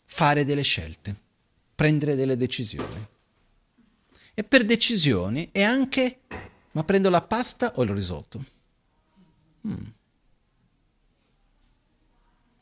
fare 0.05 0.45
delle 0.45 0.63
scelte, 0.63 1.15
prendere 1.75 2.15
delle 2.15 2.37
decisioni. 2.37 3.13
E 4.35 4.43
per 4.43 4.65
decisioni 4.65 5.49
è 5.53 5.63
anche, 5.63 6.23
ma 6.73 6.83
prendo 6.83 7.09
la 7.09 7.23
pasta 7.23 7.73
o 7.77 7.83
il 7.85 7.91
risotto? 7.91 8.45
Mm. 9.67 9.85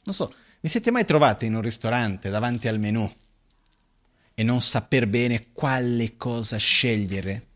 Non 0.05 0.15
so, 0.15 0.35
vi 0.61 0.69
siete 0.69 0.91
mai 0.91 1.07
trovati 1.07 1.47
in 1.47 1.55
un 1.55 1.63
ristorante 1.63 2.29
davanti 2.29 2.69
al 2.69 2.79
menù 2.79 3.11
e 4.35 4.43
non 4.43 4.61
saper 4.61 5.07
bene 5.07 5.53
quale 5.53 6.17
cosa 6.17 6.57
scegliere? 6.59 7.47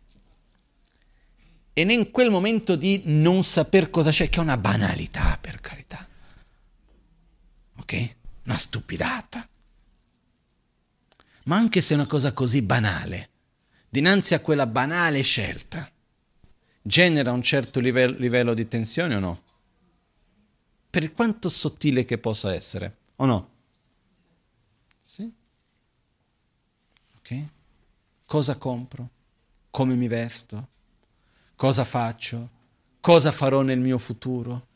E 1.72 1.82
in 1.82 2.10
quel 2.10 2.30
momento 2.30 2.74
di 2.74 3.02
non 3.04 3.44
saper 3.44 3.90
cosa 3.90 4.10
scegliere, 4.10 4.34
che 4.34 4.40
è 4.40 4.42
una 4.42 4.56
banalità 4.56 5.36
per 5.38 5.60
carità, 5.60 6.08
ok? 7.76 8.16
Una 8.44 8.56
stupidata. 8.56 9.46
Ma 11.44 11.56
anche 11.56 11.80
se 11.80 11.92
è 11.92 11.96
una 11.96 12.06
cosa 12.06 12.32
così 12.32 12.62
banale, 12.62 13.30
dinanzi 13.96 14.34
a 14.34 14.40
quella 14.40 14.66
banale 14.66 15.22
scelta, 15.22 15.90
genera 16.82 17.32
un 17.32 17.40
certo 17.40 17.80
livello, 17.80 18.14
livello 18.18 18.52
di 18.52 18.68
tensione 18.68 19.14
o 19.14 19.18
no? 19.18 19.42
Per 20.90 21.12
quanto 21.12 21.48
sottile 21.48 22.04
che 22.04 22.18
possa 22.18 22.54
essere, 22.54 22.96
o 23.16 23.24
no? 23.24 23.50
Sì? 25.00 25.32
Ok? 27.16 27.44
Cosa 28.26 28.58
compro? 28.58 29.08
Come 29.70 29.94
mi 29.94 30.08
vesto? 30.08 30.68
Cosa 31.54 31.84
faccio? 31.84 32.50
Cosa 33.00 33.32
farò 33.32 33.62
nel 33.62 33.80
mio 33.80 33.96
futuro? 33.96 34.66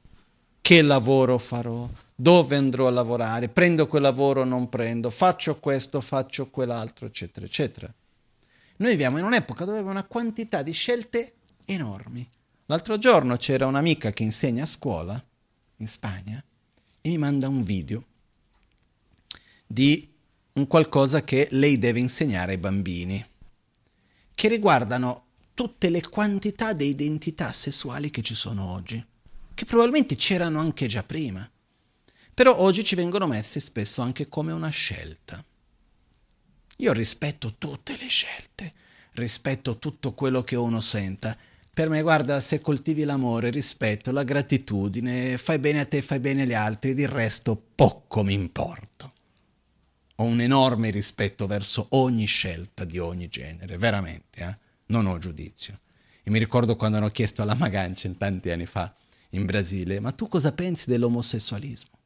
Che 0.63 0.81
lavoro 0.81 1.37
farò? 1.37 1.87
dove 2.15 2.55
andrò 2.55 2.87
a 2.87 2.91
lavorare, 2.91 3.49
prendo 3.49 3.87
quel 3.87 4.03
lavoro 4.03 4.43
o 4.43 4.45
non 4.45 4.69
prendo, 4.69 5.09
faccio 5.09 5.59
questo, 5.59 6.03
faccio 6.03 6.51
quell'altro, 6.51 7.07
eccetera, 7.07 7.47
eccetera. 7.47 7.91
Noi 8.81 8.93
viviamo 8.93 9.19
in 9.19 9.25
un'epoca 9.25 9.65
dove 9.65 9.79
abbiamo 9.79 9.99
una 9.99 10.07
quantità 10.07 10.63
di 10.63 10.73
scelte 10.73 11.35
enormi. 11.67 12.27
L'altro 12.67 12.97
giorno 12.97 13.37
c'era 13.37 13.67
un'amica 13.67 14.11
che 14.13 14.23
insegna 14.23 14.63
a 14.63 14.67
scuola 14.67 15.23
in 15.77 15.87
Spagna 15.87 16.43
e 17.03 17.09
mi 17.11 17.19
manda 17.19 17.49
un 17.49 17.63
video 17.63 18.05
di 19.67 20.11
un 20.55 20.67
qualcosa 20.67 21.23
che 21.23 21.49
lei 21.51 21.79
deve 21.79 22.01
insegnare 22.01 22.53
ai 22.53 22.59
bambini, 22.59 23.25
che 24.35 24.49
riguardano 24.49 25.27
tutte 25.53 25.91
le 25.91 26.01
quantità 26.09 26.73
di 26.73 26.87
identità 26.87 27.53
sessuali 27.53 28.11
che 28.11 28.23
ci 28.23 28.35
sono 28.35 28.73
oggi, 28.73 29.05
che 29.53 29.65
probabilmente 29.67 30.17
c'erano 30.17 30.59
anche 30.59 30.87
già 30.87 31.03
prima 31.03 31.49
però 32.41 32.57
oggi 32.57 32.83
ci 32.85 32.95
vengono 32.95 33.27
messe 33.27 33.61
spesso 33.61 34.01
anche 34.01 34.31
come 34.31 34.51
una 34.51 34.71
scelta. 34.71 35.45
Io 36.81 36.93
rispetto 36.93 37.57
tutte 37.59 37.97
le 37.99 38.09
scelte, 38.09 38.73
rispetto 39.13 39.79
tutto 39.79 40.15
quello 40.15 40.43
che 40.43 40.57
uno 40.57 40.81
senta. 40.81 41.37
Per 41.73 41.91
me, 41.91 42.01
guarda, 42.01 42.41
se 42.41 42.61
coltivi 42.61 43.05
l'amore, 43.05 43.49
il 43.49 43.53
rispetto, 43.53 44.11
la 44.13 44.25
gratitudine, 44.25 45.37
fai 45.37 45.59
bene 45.59 45.81
a 45.81 45.85
te, 45.85 46.01
fai 46.01 46.21
bene 46.21 46.43
agli 46.43 46.55
altri, 46.55 46.95
del 46.95 47.09
resto 47.09 47.63
poco 47.75 48.23
mi 48.23 48.33
importo. 48.33 49.13
Ho 50.17 50.25
un 50.25 50.41
enorme 50.41 50.89
rispetto 50.89 51.47
verso 51.47 51.87
ogni 51.91 52.25
scelta 52.25 52.85
di 52.85 52.99
ogni 52.99 53.29
genere, 53.29 53.77
veramente, 53.77 54.43
eh? 54.43 54.59
non 54.87 55.07
ho 55.07 55.19
giudizio. 55.19 55.81
E 56.23 56.31
mi 56.31 56.39
ricordo 56.39 56.77
quando 56.77 56.97
hanno 56.97 57.09
chiesto 57.09 57.43
alla 57.43 57.55
Magancia 57.55 58.09
tanti 58.17 58.51
anni 58.51 58.67
fa 58.67 58.95
in 59.31 59.45
Brasile, 59.45 60.01
ma 60.01 60.13
tu 60.13 60.29
cosa 60.29 60.53
pensi 60.53 60.89
dell'omosessualismo? 60.89 61.99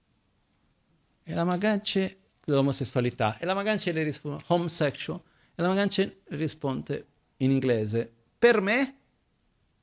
e 1.24 1.32
la 1.34 1.44
Magancia 1.44 2.06
dell'omosessualità 2.44 3.38
e 3.38 3.44
la 3.44 3.54
Magancia 3.54 3.92
le 3.92 4.02
risponde 4.02 4.42
homosexual. 4.46 5.20
E 5.54 5.62
la 5.62 5.68
Magancia 5.68 6.08
risponde 6.28 7.06
in 7.38 7.50
inglese. 7.50 8.12
Per 8.38 8.60
me 8.60 8.94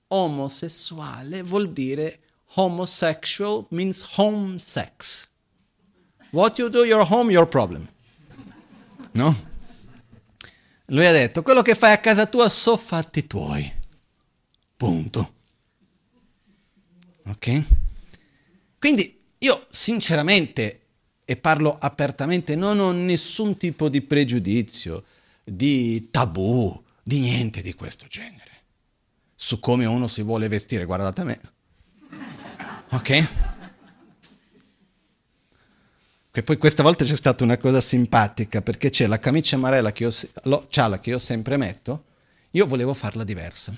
omosessuale 0.08 1.44
vuol 1.44 1.72
dire 1.72 2.20
homosexual 2.56 3.66
means 3.70 4.06
home 4.18 4.60
sex. 4.60 5.28
What 6.32 6.58
you 6.58 6.70
do 6.70 6.84
your 6.86 7.06
home 7.10 7.32
your 7.32 7.48
problem. 7.48 7.88
No? 9.14 9.50
lui 10.92 11.06
ha 11.06 11.12
detto 11.12 11.42
quello 11.42 11.62
che 11.62 11.74
fai 11.74 11.94
a 11.94 12.00
casa 12.00 12.26
tua 12.26 12.50
so 12.50 12.76
fatti 12.76 13.26
tuoi. 13.26 13.80
Punto. 14.76 15.34
Ok? 17.28 17.64
quindi 18.82 19.22
io 19.38 19.68
sinceramente 19.70 20.81
e 21.32 21.38
parlo 21.38 21.78
apertamente, 21.80 22.58
non 22.58 22.80
ho 22.80 22.92
nessun 22.92 23.56
tipo 23.56 23.88
di 23.88 24.02
pregiudizio, 24.02 25.06
di 25.46 26.10
tabù, 26.12 26.84
di 27.02 27.22
niente 27.22 27.62
di 27.62 27.74
questo 27.74 28.06
genere. 28.10 28.52
Su 29.34 29.62
come 29.62 29.86
uno 29.86 30.10
si 30.10 30.24
vuole 30.24 30.50
vestire, 30.50 30.84
guardate 30.84 31.24
me. 31.24 31.40
Ok? 32.90 33.28
Che 36.32 36.44
poi 36.44 36.58
questa 36.58 36.84
volta 36.84 37.06
c'è 37.06 37.16
stata 37.16 37.46
una 37.46 37.58
cosa 37.58 37.80
simpatica, 37.80 38.62
perché 38.62 38.90
c'è 38.90 39.08
la 39.08 39.18
camicia 39.18 39.56
amarella 39.56 39.94
che 39.94 40.04
io, 40.04 40.12
lo, 40.44 40.68
ciala 40.70 41.00
che 41.00 41.12
io 41.12 41.20
sempre 41.20 41.56
metto, 41.56 42.04
io 42.52 42.66
volevo 42.66 42.94
farla 42.94 43.24
diversa. 43.24 43.74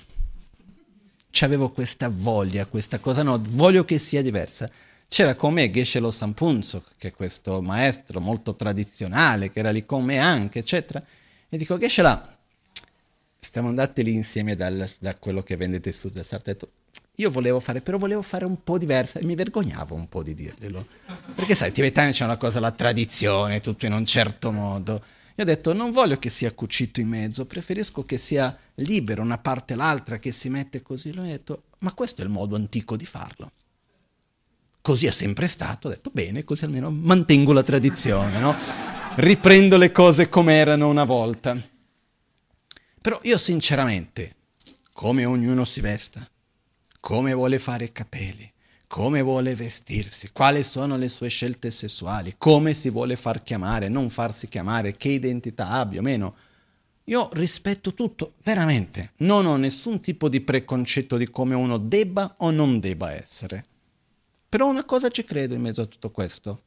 C'avevo 1.30 1.70
questa 1.70 2.08
voglia, 2.08 2.66
questa 2.66 2.98
cosa, 2.98 3.22
no, 3.22 3.40
voglio 3.40 3.84
che 3.84 3.98
sia 3.98 4.22
diversa 4.22 4.68
C'era 5.14 5.36
con 5.36 5.52
me 5.52 5.70
Geshe-lo 5.70 6.10
che 6.10 7.06
è 7.06 7.12
questo 7.12 7.62
maestro 7.62 8.18
molto 8.18 8.56
tradizionale, 8.56 9.52
che 9.52 9.60
era 9.60 9.70
lì 9.70 9.86
con 9.86 10.02
me 10.02 10.18
anche, 10.18 10.58
eccetera. 10.58 11.00
E 11.48 11.56
dico, 11.56 11.78
Geshe-la, 11.78 12.36
stiamo 13.38 13.68
andati 13.68 14.02
lì 14.02 14.12
insieme 14.12 14.56
dal, 14.56 14.90
da 14.98 15.14
quello 15.14 15.44
che 15.44 15.54
vendete 15.54 15.92
su 15.92 16.08
del 16.08 16.24
sarto. 16.24 16.68
Io 17.14 17.30
volevo 17.30 17.60
fare, 17.60 17.80
però 17.80 17.96
volevo 17.96 18.22
fare 18.22 18.44
un 18.44 18.64
po' 18.64 18.76
diversa 18.76 19.20
e 19.20 19.24
mi 19.24 19.36
vergognavo 19.36 19.94
un 19.94 20.08
po' 20.08 20.24
di 20.24 20.34
dirglielo. 20.34 20.84
Perché 21.36 21.54
sai, 21.54 21.68
i 21.68 21.72
tibetani 21.72 22.10
c'è 22.10 22.24
una 22.24 22.36
cosa, 22.36 22.58
la 22.58 22.72
tradizione, 22.72 23.60
tutto 23.60 23.86
in 23.86 23.92
un 23.92 24.04
certo 24.04 24.50
modo. 24.50 24.94
Io 25.36 25.44
ho 25.44 25.46
detto, 25.46 25.72
non 25.72 25.92
voglio 25.92 26.16
che 26.16 26.28
sia 26.28 26.50
cucito 26.50 26.98
in 26.98 27.06
mezzo, 27.06 27.46
preferisco 27.46 28.04
che 28.04 28.18
sia 28.18 28.58
libero 28.74 29.22
una 29.22 29.38
parte 29.38 29.74
e 29.74 29.76
l'altra, 29.76 30.18
che 30.18 30.32
si 30.32 30.48
mette 30.48 30.82
così. 30.82 31.14
Lui 31.14 31.28
detto, 31.28 31.66
ma 31.78 31.92
questo 31.92 32.22
è 32.22 32.24
il 32.24 32.30
modo 32.30 32.56
antico 32.56 32.96
di 32.96 33.06
farlo. 33.06 33.52
Così 34.84 35.06
è 35.06 35.10
sempre 35.10 35.46
stato, 35.46 35.88
ho 35.88 35.90
detto, 35.90 36.10
bene, 36.12 36.44
così 36.44 36.66
almeno 36.66 36.90
mantengo 36.90 37.54
la 37.54 37.62
tradizione, 37.62 38.38
no? 38.38 38.54
Riprendo 39.14 39.78
le 39.78 39.90
cose 39.90 40.28
come 40.28 40.56
erano 40.56 40.90
una 40.90 41.04
volta. 41.04 41.56
Però 43.00 43.18
io 43.22 43.38
sinceramente, 43.38 44.34
come 44.92 45.24
ognuno 45.24 45.64
si 45.64 45.80
vesta, 45.80 46.28
come 47.00 47.32
vuole 47.32 47.58
fare 47.58 47.84
i 47.84 47.92
capelli, 47.92 48.52
come 48.86 49.22
vuole 49.22 49.54
vestirsi, 49.54 50.32
quali 50.32 50.62
sono 50.62 50.98
le 50.98 51.08
sue 51.08 51.28
scelte 51.28 51.70
sessuali, 51.70 52.34
come 52.36 52.74
si 52.74 52.90
vuole 52.90 53.16
far 53.16 53.42
chiamare, 53.42 53.88
non 53.88 54.10
farsi 54.10 54.48
chiamare, 54.48 54.98
che 54.98 55.08
identità 55.08 55.68
abbia 55.68 56.00
o 56.00 56.02
meno. 56.02 56.34
Io 57.04 57.30
rispetto 57.32 57.94
tutto, 57.94 58.34
veramente. 58.42 59.12
Non 59.20 59.46
ho 59.46 59.56
nessun 59.56 60.00
tipo 60.00 60.28
di 60.28 60.42
preconcetto 60.42 61.16
di 61.16 61.30
come 61.30 61.54
uno 61.54 61.78
debba 61.78 62.34
o 62.40 62.50
non 62.50 62.80
debba 62.80 63.14
essere. 63.14 63.64
Però 64.54 64.68
una 64.68 64.84
cosa 64.84 65.08
ci 65.08 65.24
credo 65.24 65.54
in 65.54 65.62
mezzo 65.62 65.82
a 65.82 65.86
tutto 65.86 66.12
questo. 66.12 66.62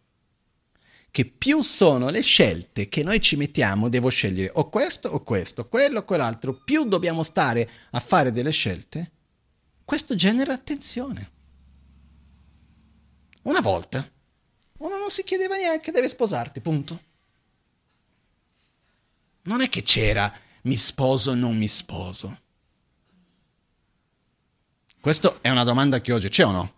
Che 1.09 1.23
più 1.23 1.61
sono 1.61 2.09
le 2.09 2.19
scelte 2.19 2.89
che 2.89 3.01
noi 3.01 3.21
ci 3.21 3.37
mettiamo, 3.37 3.87
devo 3.87 4.09
scegliere 4.09 4.51
o 4.55 4.67
questo 4.67 5.07
o 5.07 5.23
questo, 5.23 5.69
quello 5.69 5.99
o 5.99 6.03
quell'altro, 6.03 6.51
più 6.51 6.83
dobbiamo 6.83 7.23
stare 7.23 7.69
a 7.91 8.01
fare 8.01 8.33
delle 8.33 8.51
scelte, 8.51 9.11
questo 9.85 10.15
genera 10.15 10.51
attenzione. 10.51 11.31
Una 13.43 13.61
volta 13.61 14.05
uno 14.79 14.97
non 14.97 15.09
si 15.09 15.23
chiedeva 15.23 15.55
neanche 15.55 15.91
deve 15.91 16.09
sposarti, 16.09 16.59
punto. 16.59 17.01
Non 19.43 19.61
è 19.61 19.69
che 19.69 19.81
c'era 19.83 20.29
mi 20.63 20.75
sposo 20.75 21.31
o 21.31 21.35
non 21.35 21.55
mi 21.55 21.69
sposo. 21.69 22.37
Questa 24.99 25.37
è 25.39 25.49
una 25.49 25.63
domanda 25.63 26.01
che 26.01 26.11
oggi 26.11 26.27
c'è 26.27 26.43
o 26.43 26.51
no? 26.51 26.75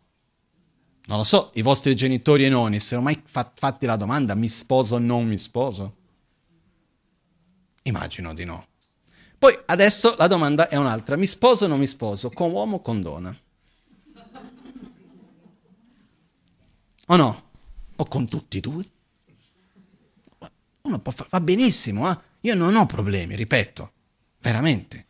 Non 1.09 1.17
lo 1.17 1.23
so, 1.23 1.49
i 1.55 1.63
vostri 1.63 1.95
genitori 1.95 2.45
e 2.45 2.49
nonni, 2.49 2.79
se 2.79 2.93
non 2.93 3.03
mai 3.03 3.19
fat- 3.25 3.57
fatti 3.57 3.87
la 3.87 3.95
domanda 3.95 4.35
mi 4.35 4.47
sposo 4.47 4.93
o 4.93 4.99
non 4.99 5.25
mi 5.25 5.39
sposo? 5.39 5.95
Immagino 7.81 8.35
di 8.35 8.45
no. 8.45 8.67
Poi 9.39 9.59
adesso 9.65 10.13
la 10.19 10.27
domanda 10.27 10.69
è 10.69 10.75
un'altra, 10.75 11.15
mi 11.15 11.25
sposo 11.25 11.65
o 11.65 11.67
non 11.67 11.79
mi 11.79 11.87
sposo, 11.87 12.29
con 12.29 12.51
uomo 12.51 12.75
o 12.75 12.81
con 12.83 13.01
donna? 13.01 13.35
O 17.07 17.15
no? 17.15 17.43
O 17.95 18.05
con 18.05 18.27
tutti 18.27 18.57
e 18.57 18.61
due? 18.61 18.89
Uno 20.81 20.99
può 20.99 21.11
fare, 21.11 21.29
va 21.31 21.41
benissimo, 21.41 22.07
eh? 22.11 22.17
io 22.41 22.53
non 22.53 22.75
ho 22.75 22.85
problemi, 22.85 23.35
ripeto, 23.35 23.91
veramente. 24.41 25.07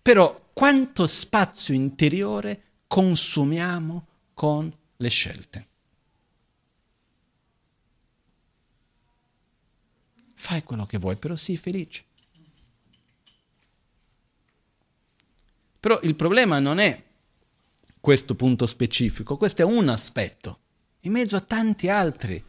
Però 0.00 0.36
quanto 0.52 1.08
spazio 1.08 1.74
interiore 1.74 2.62
consumiamo 2.86 4.07
con 4.38 4.72
le 4.98 5.08
scelte? 5.08 5.66
Fai 10.34 10.62
quello 10.62 10.86
che 10.86 10.98
vuoi, 10.98 11.16
però 11.16 11.34
sii 11.34 11.56
felice. 11.56 12.04
Però 15.80 15.98
il 16.04 16.14
problema 16.14 16.60
non 16.60 16.78
è 16.78 17.02
questo 17.98 18.36
punto 18.36 18.66
specifico, 18.66 19.36
questo 19.36 19.62
è 19.62 19.64
un 19.64 19.88
aspetto, 19.88 20.60
in 21.00 21.10
mezzo 21.10 21.34
a 21.34 21.40
tanti 21.40 21.88
altri. 21.88 22.40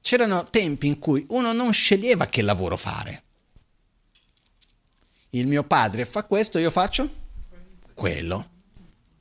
C'erano 0.00 0.44
tempi 0.44 0.86
in 0.86 1.00
cui 1.00 1.26
uno 1.30 1.52
non 1.52 1.72
sceglieva 1.72 2.26
che 2.26 2.42
lavoro 2.42 2.76
fare. 2.76 3.24
Il 5.30 5.48
mio 5.48 5.64
padre 5.64 6.04
fa 6.04 6.22
questo, 6.22 6.58
io 6.58 6.70
faccio 6.70 7.10
quello. 7.94 8.50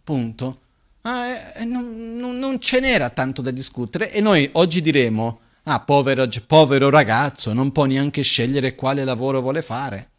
Punto. 0.03 0.64
Ah, 1.07 1.27
eh, 1.55 1.65
non, 1.65 2.15
non, 2.15 2.33
non, 2.33 2.59
ce 2.59 2.79
n'era 2.79 3.11
tanto 3.11 3.43
da 3.43 3.51
discutere 3.51 4.11
e 4.11 4.21
noi 4.21 4.49
oggi 4.53 4.81
diremo, 4.81 5.39
ah, 5.63 5.79
povero, 5.81 6.27
povero 6.47 6.89
ragazzo, 6.89 7.53
non 7.53 7.71
può 7.71 7.85
neanche 7.85 8.23
scegliere 8.23 8.73
quale 8.73 9.03
lavoro 9.03 9.39
vuole 9.39 9.61
fare. 9.61 10.09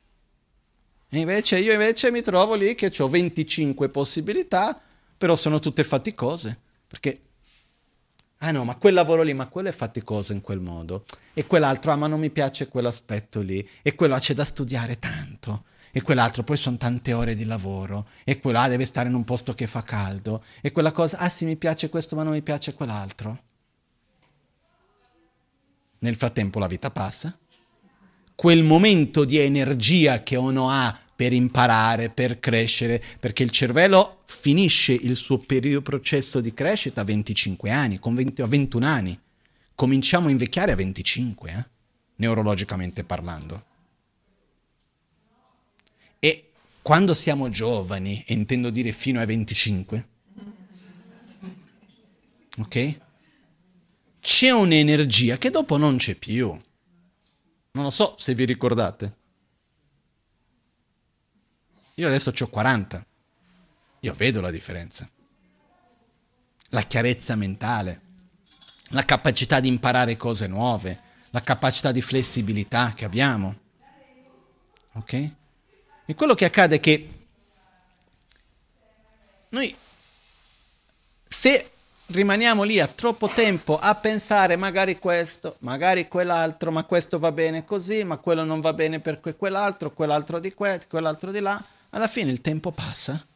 E 1.09 1.19
invece 1.19 1.59
io 1.59 1.73
invece 1.73 2.13
mi 2.13 2.21
trovo 2.21 2.55
lì 2.55 2.77
che 2.77 2.93
ho 2.97 3.09
25 3.09 3.89
possibilità, 3.89 4.81
però 5.19 5.35
sono 5.35 5.59
tutte 5.59 5.83
faticose, 5.83 6.57
perché 6.87 7.21
ah 8.39 8.53
no, 8.53 8.65
ma 8.65 8.77
quel 8.77 8.95
lavoro 8.95 9.23
lì, 9.23 9.35
ma 9.35 9.49
quello 9.49 9.71
è 9.71 9.73
faticoso 9.73 10.33
in 10.33 10.41
quel 10.41 10.61
modo, 10.61 11.05
e 11.35 11.47
quell'altro, 11.47 11.91
ah 11.91 11.97
ma 11.97 12.07
non 12.07 12.21
mi 12.21 12.31
piace 12.31 12.69
quell'aspetto 12.69 13.41
lì, 13.41 13.69
e 13.83 13.97
quello 13.97 14.17
c'è 14.19 14.35
da 14.35 14.45
studiare 14.45 15.01
tanto, 15.01 15.65
e 15.97 16.03
quell'altro 16.03 16.43
poi 16.43 16.59
sono 16.59 16.77
tante 16.77 17.15
ore 17.15 17.35
di 17.35 17.47
lavoro, 17.47 18.09
e 18.25 18.39
quello 18.39 18.59
ah, 18.59 18.69
deve 18.69 18.85
stare 18.85 19.09
in 19.09 19.15
un 19.15 19.25
posto 19.25 19.55
che 19.55 19.67
fa 19.67 19.83
caldo, 19.83 20.45
e 20.61 20.71
quella 20.71 20.93
cosa, 20.93 21.17
ah 21.17 21.31
sì 21.31 21.47
mi 21.47 21.57
piace 21.57 21.89
questo 21.89 22.15
ma 22.15 22.23
non 22.23 22.35
mi 22.35 22.43
piace 22.43 22.75
quell'altro. 22.75 23.41
Nel 26.01 26.15
frattempo 26.17 26.59
la 26.59 26.67
vita 26.67 26.91
passa, 26.91 27.35
quel 28.35 28.63
momento 28.63 29.25
di 29.25 29.39
energia 29.39 30.23
che 30.23 30.37
uno 30.37 30.69
ha 30.69 30.95
per 31.17 31.33
imparare, 31.33 32.11
per 32.11 32.41
crescere, 32.41 33.03
perché 33.19 33.43
il 33.43 33.51
cervello 33.51 34.19
finisce 34.27 34.93
il 34.93 35.17
suo 35.17 35.39
periodo 35.39 35.81
processo 35.81 36.43
di 36.43 36.53
crescita 36.53 37.01
a 37.01 37.05
25 37.05 37.71
anni, 37.71 37.99
con 37.99 38.15
20, 38.15 38.43
a 38.43 38.47
21 38.47 38.87
anni. 38.87 39.19
Cominciamo 39.75 40.29
a 40.29 40.31
invecchiare 40.31 40.73
a 40.73 40.77
25, 40.77 41.51
eh? 41.51 41.67
neurologicamente 42.17 43.03
parlando. 43.03 43.65
E 46.19 46.51
quando 46.87 47.15
siamo 47.15 47.49
giovani, 47.49 48.23
intendo 48.29 48.71
dire 48.71 48.93
fino 48.93 49.19
ai 49.19 49.27
25, 49.27 50.09
ok? 52.59 52.99
C'è 54.21 54.53
un'energia 54.53 55.37
che 55.37 55.51
dopo 55.51 55.79
non 55.79 55.97
c'è 55.97 56.15
più. 56.15 56.47
Non 57.73 57.83
lo 57.83 57.91
so 57.91 58.15
se 58.17 58.37
vi 58.37 58.45
ricordate. 58.45 59.17
Io 61.95 62.07
adesso 62.07 62.33
ho 62.39 62.47
40. 62.47 63.05
Io 63.99 64.15
vedo 64.15 64.41
la 64.41 64.53
differenza. 64.53 65.11
La 66.69 66.83
chiarezza 66.83 67.35
mentale, 67.35 68.01
la 68.91 69.03
capacità 69.05 69.59
di 69.59 69.67
imparare 69.67 70.17
cose 70.17 70.47
nuove, 70.47 71.01
la 71.31 71.41
capacità 71.41 71.91
di 71.91 72.01
flessibilità 72.01 72.95
che 72.95 73.05
abbiamo. 73.05 73.59
Ok? 74.93 75.35
E 76.07 76.15
quello 76.15 76.35
che 76.35 76.45
accade 76.45 76.77
è 76.77 76.81
che 76.81 77.09
noi, 79.49 79.77
se 81.27 81.71
rimaniamo 82.07 82.63
lì 82.63 82.79
a 82.79 82.87
troppo 82.87 83.29
tempo 83.29 83.77
a 83.79 83.95
pensare 83.97 84.55
magari 84.55 84.99
questo, 84.99 85.57
magari 85.61 86.07
quell'altro, 86.07 86.71
ma 86.71 86.85
questo 86.85 87.19
va 87.19 87.33
bene 87.33 87.65
così, 87.65 88.05
ma 88.05 88.19
quello 88.19 88.45
non 88.45 88.61
va 88.61 88.73
bene 88.73 89.01
per 89.01 89.21
quell'altro, 89.21 89.93
quell'altro 89.93 90.39
di 90.39 90.55
qua, 90.55 90.79
quell'altro 90.89 91.33
di 91.33 91.41
là, 91.41 91.63
alla 91.91 92.07
fine 92.07 92.31
il 92.31 92.41
tempo 92.41 92.71
passa. 92.71 93.27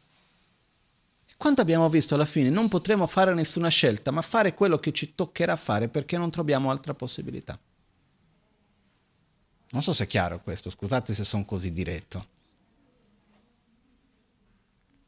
E 1.27 1.33
quanto 1.35 1.59
abbiamo 1.59 1.89
visto 1.89 2.15
alla 2.15 2.25
fine 2.25 2.49
non 2.49 2.69
potremo 2.69 3.05
fare 3.07 3.33
nessuna 3.33 3.67
scelta, 3.67 4.11
ma 4.11 4.21
fare 4.21 4.53
quello 4.53 4.79
che 4.79 4.93
ci 4.93 5.13
toccherà 5.13 5.57
fare 5.57 5.89
perché 5.89 6.17
non 6.17 6.31
troviamo 6.31 6.71
altra 6.71 6.93
possibilità. 6.93 7.59
Non 9.71 9.81
so 9.81 9.91
se 9.91 10.05
è 10.05 10.07
chiaro 10.07 10.39
questo, 10.41 10.69
scusate 10.69 11.13
se 11.13 11.23
sono 11.25 11.43
così 11.43 11.71
diretto. 11.71 12.39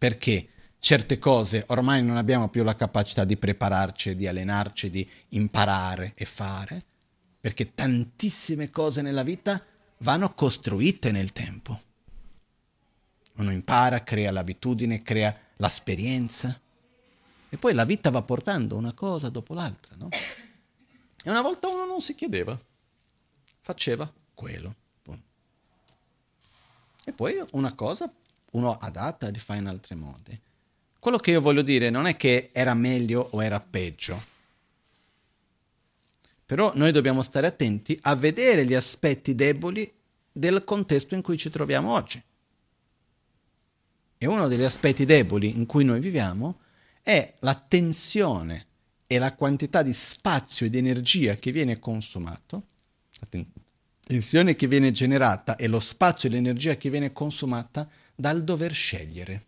Perché? 0.04 0.50
certe 0.80 1.18
cose 1.18 1.64
ormai 1.68 2.04
non 2.04 2.18
abbiamo 2.18 2.50
più 2.50 2.62
la 2.62 2.76
capacità 2.76 3.24
di 3.24 3.38
prepararci, 3.38 4.18
di 4.18 4.28
allenarci, 4.28 4.90
di 4.90 5.10
imparare 5.30 6.12
e 6.18 6.26
fare, 6.26 6.84
perché 7.40 7.74
tantissime 7.74 8.70
cose 8.70 9.02
nella 9.02 9.24
vita 9.24 9.64
vanno 10.00 10.34
costruite 10.34 11.14
nel 11.14 11.32
tempo. 11.32 11.82
Uno 13.36 13.54
impara, 13.54 14.04
crea 14.04 14.30
l'abitudine, 14.32 15.04
crea 15.04 15.34
l'esperienza 15.56 16.60
e 17.48 17.58
poi 17.58 17.74
la 17.74 17.86
vita 17.86 18.10
va 18.10 18.22
portando 18.24 18.76
una 18.76 18.92
cosa 18.92 19.30
dopo 19.30 19.54
l'altra, 19.54 19.96
no? 19.96 20.10
E 21.24 21.30
una 21.30 21.42
volta 21.42 21.70
uno 21.70 21.86
non 21.86 22.02
si 22.02 22.14
chiedeva, 22.14 22.60
faceva 23.62 24.12
quello. 24.34 24.76
E 27.06 27.14
poi 27.14 27.42
una 27.52 27.74
cosa 27.74 28.12
uno 28.54 28.74
adatta 28.74 29.30
li 29.30 29.40
fa 29.40 29.56
in 29.56 29.68
altri 29.68 29.96
modi. 29.96 30.40
Quello 31.00 31.18
che 31.18 31.32
io 31.32 31.42
voglio 31.42 31.62
dire 31.62 31.90
non 31.90 32.06
è 32.06 32.16
che 32.16 32.50
era 32.54 32.74
meglio 32.74 33.28
o 33.32 33.44
era 33.44 33.60
peggio. 33.60 34.32
Però 36.46 36.72
noi 36.76 36.92
dobbiamo 36.92 37.22
stare 37.22 37.48
attenti 37.48 37.98
a 38.04 38.16
vedere 38.16 38.66
gli 38.66 38.74
aspetti 38.74 39.36
deboli 39.36 39.92
del 40.32 40.64
contesto 40.64 41.16
in 41.16 41.22
cui 41.22 41.38
ci 41.38 41.50
troviamo 41.50 41.94
oggi. 41.94 42.22
E 44.18 44.26
uno 44.26 44.48
degli 44.48 44.64
aspetti 44.64 45.06
deboli 45.06 45.58
in 45.58 45.66
cui 45.66 45.84
noi 45.84 46.00
viviamo 46.00 46.60
è 47.02 47.34
la 47.40 47.56
tensione 47.56 48.68
e 49.08 49.18
la 49.20 49.34
quantità 49.34 49.82
di 49.82 49.94
spazio 49.94 50.66
e 50.66 50.70
di 50.70 50.78
energia 50.78 51.36
che 51.36 51.52
viene 51.52 51.80
consumato, 51.80 52.68
la 53.20 53.46
tensione 54.06 54.56
che 54.56 54.68
viene 54.68 54.92
generata 54.92 55.56
e 55.58 55.68
lo 55.68 55.80
spazio 55.80 56.30
e 56.30 56.32
l'energia 56.32 56.76
che 56.76 56.90
viene 56.90 57.12
consumata 57.12 57.90
dal 58.16 58.44
dover 58.44 58.74
scegliere. 58.74 59.46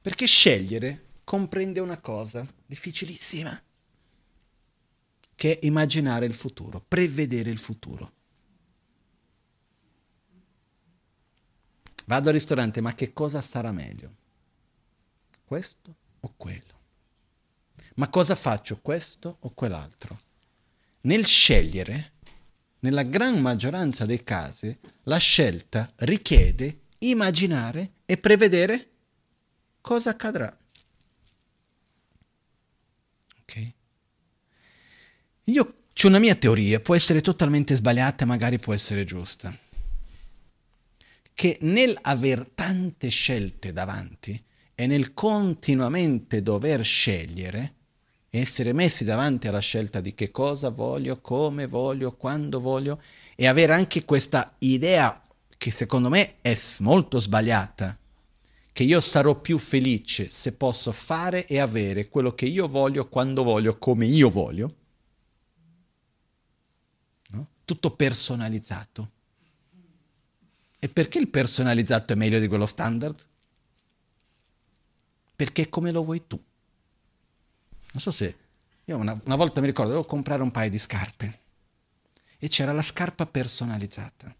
Perché 0.00 0.26
scegliere 0.26 1.20
comprende 1.24 1.80
una 1.80 1.98
cosa 1.98 2.46
difficilissima, 2.66 3.62
che 5.34 5.58
è 5.58 5.66
immaginare 5.66 6.26
il 6.26 6.34
futuro, 6.34 6.84
prevedere 6.86 7.50
il 7.50 7.58
futuro. 7.58 8.12
Vado 12.06 12.28
al 12.28 12.34
ristorante, 12.34 12.80
ma 12.80 12.92
che 12.92 13.12
cosa 13.12 13.40
sarà 13.40 13.72
meglio? 13.72 14.14
Questo 15.44 15.96
o 16.20 16.34
quello? 16.36 16.72
Ma 17.96 18.08
cosa 18.08 18.34
faccio, 18.34 18.80
questo 18.80 19.38
o 19.40 19.50
quell'altro? 19.54 20.20
Nel 21.02 21.24
scegliere, 21.24 22.13
nella 22.84 23.02
gran 23.02 23.38
maggioranza 23.38 24.04
dei 24.04 24.22
casi, 24.22 24.76
la 25.04 25.16
scelta 25.16 25.88
richiede 26.00 26.80
immaginare 26.98 27.92
e 28.04 28.18
prevedere 28.18 28.88
cosa 29.80 30.10
accadrà. 30.10 30.54
Ok? 33.40 33.72
Io 35.44 35.74
c'è 35.94 36.06
una 36.08 36.18
mia 36.18 36.34
teoria, 36.34 36.78
può 36.80 36.94
essere 36.94 37.22
totalmente 37.22 37.74
sbagliata, 37.74 38.26
magari 38.26 38.58
può 38.58 38.74
essere 38.74 39.04
giusta 39.04 39.56
che 41.32 41.58
nel 41.62 41.98
aver 42.02 42.46
tante 42.54 43.08
scelte 43.08 43.72
davanti 43.72 44.40
e 44.74 44.86
nel 44.86 45.12
continuamente 45.14 46.42
dover 46.42 46.84
scegliere, 46.84 47.74
essere 48.40 48.72
messi 48.72 49.04
davanti 49.04 49.48
alla 49.48 49.60
scelta 49.60 50.00
di 50.00 50.14
che 50.14 50.30
cosa 50.30 50.68
voglio, 50.68 51.20
come 51.20 51.66
voglio, 51.66 52.16
quando 52.16 52.60
voglio, 52.60 53.00
e 53.36 53.46
avere 53.46 53.74
anche 53.74 54.04
questa 54.04 54.54
idea 54.58 55.22
che 55.56 55.70
secondo 55.70 56.08
me 56.08 56.40
è 56.40 56.58
molto 56.80 57.18
sbagliata, 57.18 57.98
che 58.72 58.82
io 58.82 59.00
sarò 59.00 59.40
più 59.40 59.58
felice 59.58 60.28
se 60.30 60.52
posso 60.54 60.90
fare 60.90 61.46
e 61.46 61.58
avere 61.60 62.08
quello 62.08 62.34
che 62.34 62.46
io 62.46 62.66
voglio, 62.66 63.08
quando 63.08 63.44
voglio, 63.44 63.78
come 63.78 64.04
io 64.04 64.30
voglio. 64.30 64.74
No? 67.28 67.48
Tutto 67.64 67.92
personalizzato. 67.92 69.10
E 70.80 70.88
perché 70.88 71.18
il 71.18 71.28
personalizzato 71.28 72.12
è 72.12 72.16
meglio 72.16 72.40
di 72.40 72.48
quello 72.48 72.66
standard? 72.66 73.24
Perché 75.36 75.62
è 75.62 75.68
come 75.68 75.90
lo 75.92 76.04
vuoi 76.04 76.26
tu. 76.26 76.42
Non 77.94 78.02
so 78.02 78.10
se... 78.10 78.36
Io 78.86 78.98
una, 78.98 79.18
una 79.24 79.36
volta 79.36 79.60
mi 79.60 79.66
ricordo, 79.66 79.92
dovevo 79.92 80.06
comprare 80.08 80.42
un 80.42 80.50
paio 80.50 80.68
di 80.68 80.78
scarpe 80.78 81.40
e 82.36 82.48
c'era 82.48 82.72
la 82.72 82.82
scarpa 82.82 83.24
personalizzata. 83.24 84.34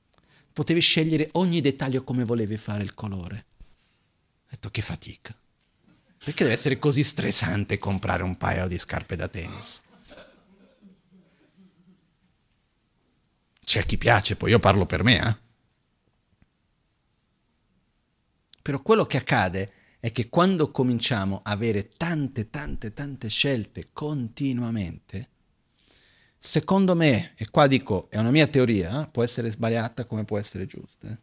Potevi 0.52 0.80
scegliere 0.80 1.30
ogni 1.32 1.62
dettaglio 1.62 2.04
come 2.04 2.24
volevi 2.24 2.58
fare 2.58 2.82
il 2.82 2.92
colore. 2.92 3.46
Ho 3.58 4.50
detto 4.50 4.68
che 4.70 4.82
fatica. 4.82 5.34
Perché 6.18 6.42
deve 6.42 6.56
essere 6.56 6.78
così 6.78 7.02
stressante 7.02 7.78
comprare 7.78 8.22
un 8.22 8.36
paio 8.36 8.66
di 8.66 8.78
scarpe 8.78 9.16
da 9.16 9.28
tennis? 9.28 9.80
C'è 13.64 13.86
chi 13.86 13.96
piace, 13.96 14.36
poi 14.36 14.50
io 14.50 14.58
parlo 14.58 14.84
per 14.84 15.02
me, 15.02 15.26
eh? 15.26 15.36
Però 18.60 18.80
quello 18.82 19.06
che 19.06 19.16
accade 19.16 19.72
è 20.04 20.12
che 20.12 20.28
quando 20.28 20.70
cominciamo 20.70 21.40
a 21.42 21.52
avere 21.52 21.88
tante, 21.96 22.50
tante, 22.50 22.92
tante 22.92 23.30
scelte 23.30 23.88
continuamente, 23.94 25.30
secondo 26.38 26.94
me, 26.94 27.32
e 27.36 27.48
qua 27.48 27.66
dico, 27.66 28.10
è 28.10 28.18
una 28.18 28.30
mia 28.30 28.46
teoria, 28.46 29.00
eh, 29.00 29.08
può 29.08 29.22
essere 29.22 29.50
sbagliata 29.50 30.04
come 30.04 30.26
può 30.26 30.38
essere 30.38 30.66
giusta, 30.66 31.08
eh, 31.08 31.16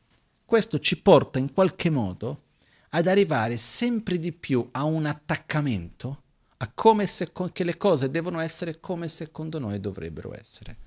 questo 0.43 0.79
ci 0.79 0.99
porta 0.99 1.37
in 1.37 1.53
qualche 1.53 1.91
modo 1.91 2.45
ad 2.89 3.05
arrivare 3.05 3.55
sempre 3.57 4.17
di 4.17 4.31
più 4.31 4.67
a 4.71 4.83
un 4.83 5.05
attaccamento 5.05 6.23
a 6.57 6.71
come 6.73 7.05
se, 7.05 7.31
che 7.53 7.63
le 7.63 7.77
cose 7.77 8.09
devono 8.09 8.39
essere 8.39 8.79
come 8.79 9.07
secondo 9.09 9.59
noi 9.59 9.79
dovrebbero 9.79 10.35
essere, 10.35 10.77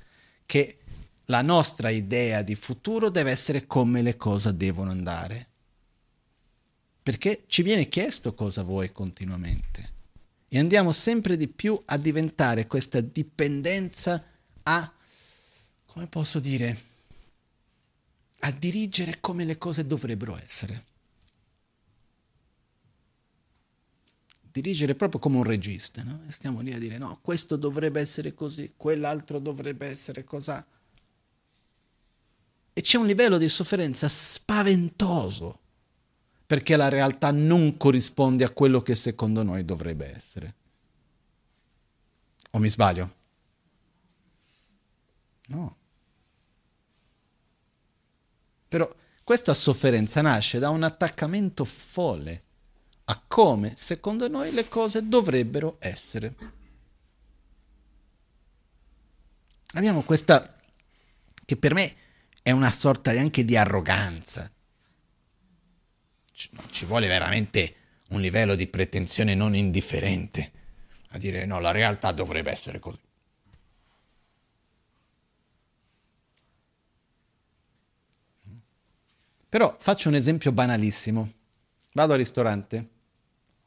che 0.47 0.78
la 1.26 1.42
nostra 1.42 1.90
idea 1.90 2.42
di 2.42 2.57
futuro 2.57 3.09
deve 3.09 3.30
essere 3.30 3.68
come 3.68 4.03
le 4.03 4.16
cose 4.16 4.57
devono 4.57 4.90
andare 4.90 5.53
perché 7.05 7.44
ci 7.48 7.61
viene 7.61 7.86
chiesto 7.90 8.32
cosa 8.32 8.62
vuoi 8.62 8.90
continuamente. 8.90 9.92
E 10.48 10.59
andiamo 10.59 10.90
sempre 10.90 11.36
di 11.36 11.48
più 11.48 11.78
a 11.84 11.98
diventare 11.98 12.66
questa 12.66 13.02
dipendenza 13.02 14.24
a, 14.62 14.92
come 15.84 16.07
posso 16.07 16.40
dire, 16.40 16.82
a 18.38 18.50
dirigere 18.52 19.20
come 19.20 19.44
le 19.44 19.59
cose 19.59 19.86
dovrebbero 19.86 20.42
essere. 20.42 20.84
Dirigere 24.50 24.94
proprio 24.94 25.20
come 25.20 25.36
un 25.36 25.42
regista, 25.42 26.02
no? 26.02 26.22
Stiamo 26.28 26.62
lì 26.62 26.72
a 26.72 26.78
dire 26.78 26.96
no, 26.96 27.18
questo 27.20 27.57
dovrebbe 27.57 28.00
essere 28.00 28.32
così, 28.32 28.72
quell'altro 28.78 29.38
dovrebbe 29.38 29.86
essere 29.88 30.24
così. 30.24 30.52
E 32.72 32.80
c'è 32.80 32.96
un 32.96 33.07
livello 33.07 33.36
di 33.36 33.48
sofferenza 33.50 34.09
spaventoso 34.09 35.63
perché 36.55 36.76
la 36.76 36.88
realtà 36.88 37.32
non 37.32 37.76
corrisponde 37.76 38.44
a 38.44 38.50
quello 38.50 38.80
che 38.80 38.94
secondo 38.94 39.42
noi 39.42 39.64
dovrebbe 39.64 40.14
essere. 40.14 40.55
O 42.52 42.61
mi 42.61 42.68
sbaglio? 42.68 43.14
No. 45.48 45.76
Però 48.68 48.88
questa 49.24 49.52
sofferenza 49.52 50.20
nasce 50.20 50.61
da 50.61 50.70
un 50.70 50.84
attaccamento 50.84 51.64
folle 51.64 52.42
a 53.07 53.20
come, 53.26 53.74
secondo 53.76 54.28
noi, 54.28 54.52
le 54.52 54.68
cose 54.68 55.09
dovrebbero 55.09 55.78
essere. 55.80 56.36
Abbiamo 59.72 60.02
questa, 60.02 60.55
che 61.44 61.57
per 61.57 61.74
me 61.74 61.96
è 62.42 62.52
una 62.52 62.70
sorta 62.70 63.11
anche 63.11 63.44
di 63.44 63.57
arroganza, 63.57 64.48
ci 66.35 66.85
vuole 66.85 67.07
veramente 67.07 67.76
un 68.09 68.20
livello 68.20 68.55
di 68.55 68.66
pretensione 68.66 69.35
non 69.35 69.55
indifferente 69.55 70.53
a 71.14 71.18
dire 71.18 71.47
no, 71.47 71.61
la 71.61 71.70
realtà 71.70 72.11
dovrebbe 72.12 72.51
essere 72.51 72.80
così. 72.80 73.03
Però 79.49 79.76
faccio 79.78 80.09
un 80.09 80.16
esempio 80.16 80.51
banalissimo. 80.51 81.30
Vado 81.93 82.12
al 82.12 82.18
ristorante, 82.18 82.91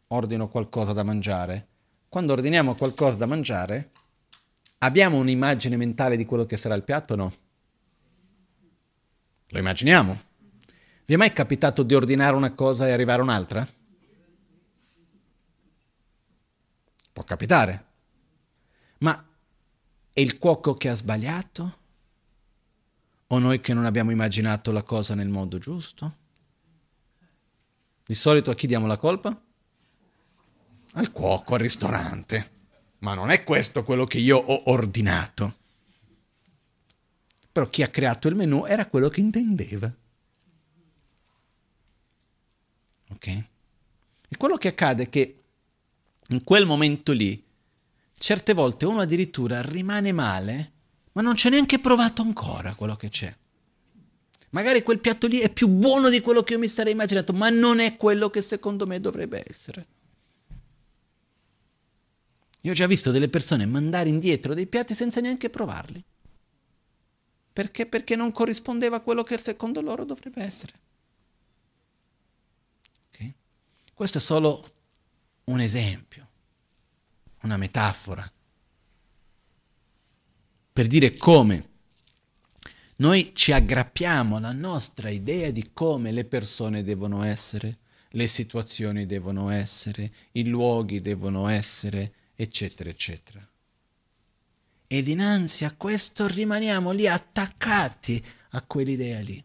ordino 0.08 0.50
qualcosa 0.50 0.92
da 0.92 1.04
mangiare. 1.04 1.68
Quando 2.10 2.34
ordiniamo 2.34 2.76
qualcosa 2.76 3.16
da 3.16 3.26
mangiare, 3.26 3.92
abbiamo 4.80 5.16
un'immagine 5.18 5.78
mentale 5.78 6.18
di 6.18 6.26
quello 6.26 6.46
che 6.46 6.58
sarà 6.58 6.76
il 6.76 6.84
piatto 6.84 7.14
o 7.14 7.16
no? 7.16 7.34
Lo 9.48 9.60
immaginiamo. 9.60 10.22
Vi 11.08 11.14
è 11.14 11.16
mai 11.18 11.32
capitato 11.32 11.84
di 11.84 11.94
ordinare 11.94 12.36
una 12.36 12.52
cosa 12.52 12.86
e 12.86 12.92
arrivare 12.92 13.22
un'altra? 13.22 13.66
Può 17.14 17.24
capitare. 17.24 17.86
Ma 18.98 19.26
è 20.12 20.20
il 20.20 20.38
cuoco 20.38 20.74
che 20.74 20.90
ha 20.90 20.96
sbagliato? 20.96 21.78
O 23.28 23.40
noi 23.40 23.62
che 23.62 23.74
non 23.74 23.86
abbiamo 23.86 24.12
immaginato 24.12 24.74
la 24.74 24.84
cosa 24.84 25.16
nel 25.16 25.30
modo 25.30 25.60
giusto? 25.60 26.18
Di 28.06 28.14
solito 28.14 28.52
a 28.52 28.56
chi 28.56 28.68
diamo 28.68 28.86
la 28.86 28.98
colpa? 28.98 29.42
Al 30.92 31.12
cuoco, 31.14 31.54
al 31.54 31.62
ristorante. 31.62 32.52
Ma 32.98 33.14
non 33.14 33.30
è 33.30 33.46
questo 33.46 33.82
quello 33.84 34.04
che 34.04 34.18
io 34.18 34.36
ho 34.36 34.72
ordinato. 34.72 35.56
Però 37.50 37.66
chi 37.70 37.82
ha 37.82 37.88
creato 37.88 38.28
il 38.28 38.36
menù 38.36 38.66
era 38.66 38.88
quello 38.88 39.08
che 39.08 39.22
intendeva. 39.22 39.90
Ok? 43.10 43.28
E 43.28 44.38
quello 44.38 44.58
che 44.58 44.70
accade 44.70 45.04
è 45.04 45.10
che 45.10 45.40
in 46.30 46.44
quel 46.44 46.66
momento 46.66 47.12
lì, 47.12 47.42
certe 48.18 48.54
volte 48.54 48.86
uno 48.86 49.00
addirittura 49.00 49.62
rimane 49.62 50.12
male, 50.12 50.72
ma 51.14 51.22
non 51.22 51.36
c'è 51.36 51.50
neanche 51.50 51.80
provato 51.80 52.22
ancora 52.22 52.74
quello 52.76 52.96
che 52.96 53.10
c'è. 53.10 53.36
Magari 54.52 54.82
quel 54.82 55.00
piatto 55.00 55.28
lì 55.28 55.40
è 55.40 55.52
più 55.52 55.68
buono 55.68 56.10
di 56.10 56.22
quello 56.22 56.44
che 56.44 56.54
io 56.54 56.60
mi 56.60 56.68
sarei 56.68 56.94
immaginato, 56.94 57.34
ma 57.34 57.50
non 57.50 57.80
è 57.80 57.98
quello 57.98 58.30
che 58.30 58.42
secondo 58.42 58.86
me 58.86 59.00
dovrebbe 59.00 59.44
essere. 59.48 59.88
Io 62.62 62.72
ho 62.72 62.76
già 62.76 62.88
visto 62.88 63.12
delle 63.12 63.30
persone 63.30 63.66
mandare 63.66 64.10
indietro 64.10 64.54
dei 64.54 64.68
piatti 64.68 64.94
senza 64.94 65.22
neanche 65.22 65.50
provarli. 65.50 66.04
Perché? 67.54 67.86
Perché 67.86 68.16
non 68.16 68.32
corrispondeva 68.32 68.98
a 68.98 69.02
quello 69.02 69.24
che 69.24 69.38
secondo 69.38 69.82
loro 69.82 70.06
dovrebbe 70.06 70.44
essere. 70.44 70.74
Okay? 73.10 73.34
Questo 73.98 74.20
è 74.20 74.22
solo 74.22 74.64
un 75.46 75.60
esempio, 75.60 76.28
una 77.42 77.58
metafora, 77.58 78.32
per 80.72 80.86
dire 80.86 81.18
come 81.18 81.70
noi 82.98 83.32
ci 83.34 83.52
aggrappiamo 83.52 84.36
alla 84.36 84.52
nostra 84.52 85.10
idea 85.10 85.50
di 85.50 85.72
come 85.74 86.12
le 86.12 86.26
persone 86.26 86.84
devono 86.84 87.24
essere, 87.24 87.80
le 88.10 88.28
situazioni 88.28 89.08
devono 89.08 89.50
essere, 89.50 90.14
i 90.34 90.48
luoghi 90.48 91.02
devono 91.02 91.48
essere, 91.48 92.14
eccetera, 92.36 92.92
eccetera. 92.92 93.50
E 94.86 95.02
dinanzi 95.02 95.66
a 95.66 95.74
questo 95.76 96.28
rimaniamo 96.28 96.92
lì 96.92 97.08
attaccati 97.08 98.24
a 98.52 98.62
quell'idea 98.62 99.22
lì. 99.22 99.44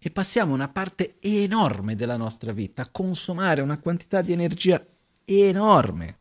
E 0.00 0.10
passiamo 0.10 0.54
una 0.54 0.68
parte 0.68 1.16
enorme 1.20 1.96
della 1.96 2.16
nostra 2.16 2.52
vita 2.52 2.82
a 2.82 2.88
consumare 2.88 3.60
una 3.60 3.80
quantità 3.80 4.22
di 4.22 4.32
energia 4.32 4.84
enorme. 5.24 6.18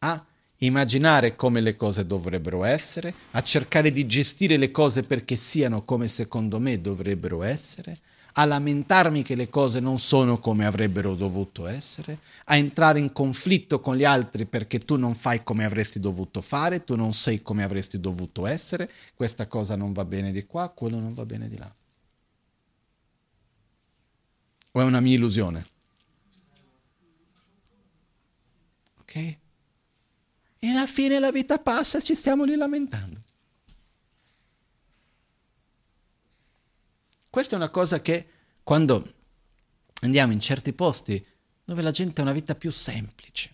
A 0.00 0.26
immaginare 0.58 1.36
come 1.36 1.60
le 1.60 1.76
cose 1.76 2.06
dovrebbero 2.06 2.64
essere, 2.64 3.14
a 3.32 3.42
cercare 3.42 3.92
di 3.92 4.06
gestire 4.06 4.56
le 4.56 4.70
cose 4.70 5.02
perché 5.02 5.36
siano 5.36 5.84
come 5.84 6.08
secondo 6.08 6.58
me 6.58 6.80
dovrebbero 6.80 7.42
essere, 7.42 7.96
a 8.36 8.44
lamentarmi 8.44 9.22
che 9.22 9.36
le 9.36 9.48
cose 9.48 9.78
non 9.78 9.98
sono 9.98 10.38
come 10.38 10.66
avrebbero 10.66 11.14
dovuto 11.14 11.66
essere, 11.68 12.18
a 12.46 12.56
entrare 12.56 12.98
in 12.98 13.12
conflitto 13.12 13.80
con 13.80 13.96
gli 13.96 14.04
altri 14.04 14.44
perché 14.44 14.78
tu 14.78 14.96
non 14.96 15.14
fai 15.14 15.44
come 15.44 15.64
avresti 15.64 16.00
dovuto 16.00 16.40
fare, 16.40 16.82
tu 16.82 16.96
non 16.96 17.12
sei 17.12 17.42
come 17.42 17.62
avresti 17.62 18.00
dovuto 18.00 18.46
essere, 18.46 18.90
questa 19.14 19.46
cosa 19.46 19.76
non 19.76 19.92
va 19.92 20.04
bene 20.04 20.32
di 20.32 20.44
qua, 20.46 20.68
quello 20.68 20.98
non 20.98 21.14
va 21.14 21.24
bene 21.24 21.48
di 21.48 21.56
là. 21.56 21.72
O 24.72 24.80
è 24.80 24.84
una 24.84 25.00
mia 25.00 25.14
illusione? 25.14 25.66
Ok? 28.98 29.14
E 29.14 30.68
alla 30.68 30.86
fine 30.86 31.20
la 31.20 31.30
vita 31.30 31.58
passa 31.58 31.98
e 31.98 32.02
ci 32.02 32.16
stiamo 32.16 32.42
lì 32.42 32.56
lamentando. 32.56 33.23
Questa 37.34 37.56
è 37.56 37.58
una 37.58 37.68
cosa 37.68 38.00
che 38.00 38.28
quando 38.62 39.12
andiamo 40.02 40.30
in 40.30 40.38
certi 40.38 40.72
posti 40.72 41.26
dove 41.64 41.82
la 41.82 41.90
gente 41.90 42.20
ha 42.20 42.22
una 42.22 42.32
vita 42.32 42.54
più 42.54 42.70
semplice, 42.70 43.52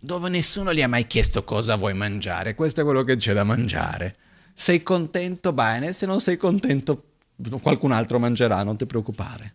dove 0.00 0.30
nessuno 0.30 0.72
gli 0.72 0.80
ha 0.80 0.88
mai 0.88 1.06
chiesto 1.06 1.44
cosa 1.44 1.76
vuoi 1.76 1.92
mangiare, 1.92 2.54
questo 2.54 2.80
è 2.80 2.84
quello 2.84 3.02
che 3.02 3.16
c'è 3.16 3.34
da 3.34 3.44
mangiare. 3.44 4.16
Sei 4.54 4.82
contento? 4.82 5.52
Bene, 5.52 5.92
se 5.92 6.06
non 6.06 6.22
sei 6.22 6.38
contento 6.38 7.16
qualcun 7.60 7.92
altro 7.92 8.18
mangerà, 8.18 8.62
non 8.62 8.78
ti 8.78 8.86
preoccupare. 8.86 9.54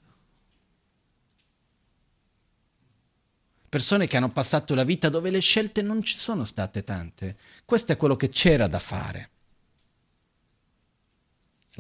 persone 3.68 4.06
che 4.06 4.18
hanno 4.18 4.30
passato 4.30 4.76
la 4.76 4.84
vita 4.84 5.10
dove 5.10 5.32
le 5.32 5.40
scelte 5.40 5.82
non 5.82 6.04
ci 6.04 6.16
sono 6.16 6.44
state 6.44 6.84
tante. 6.84 7.38
Questo 7.66 7.94
è 7.94 7.98
quello 7.98 8.16
che 8.16 8.30
c'era 8.30 8.68
da 8.68 8.80
fare. 8.80 9.30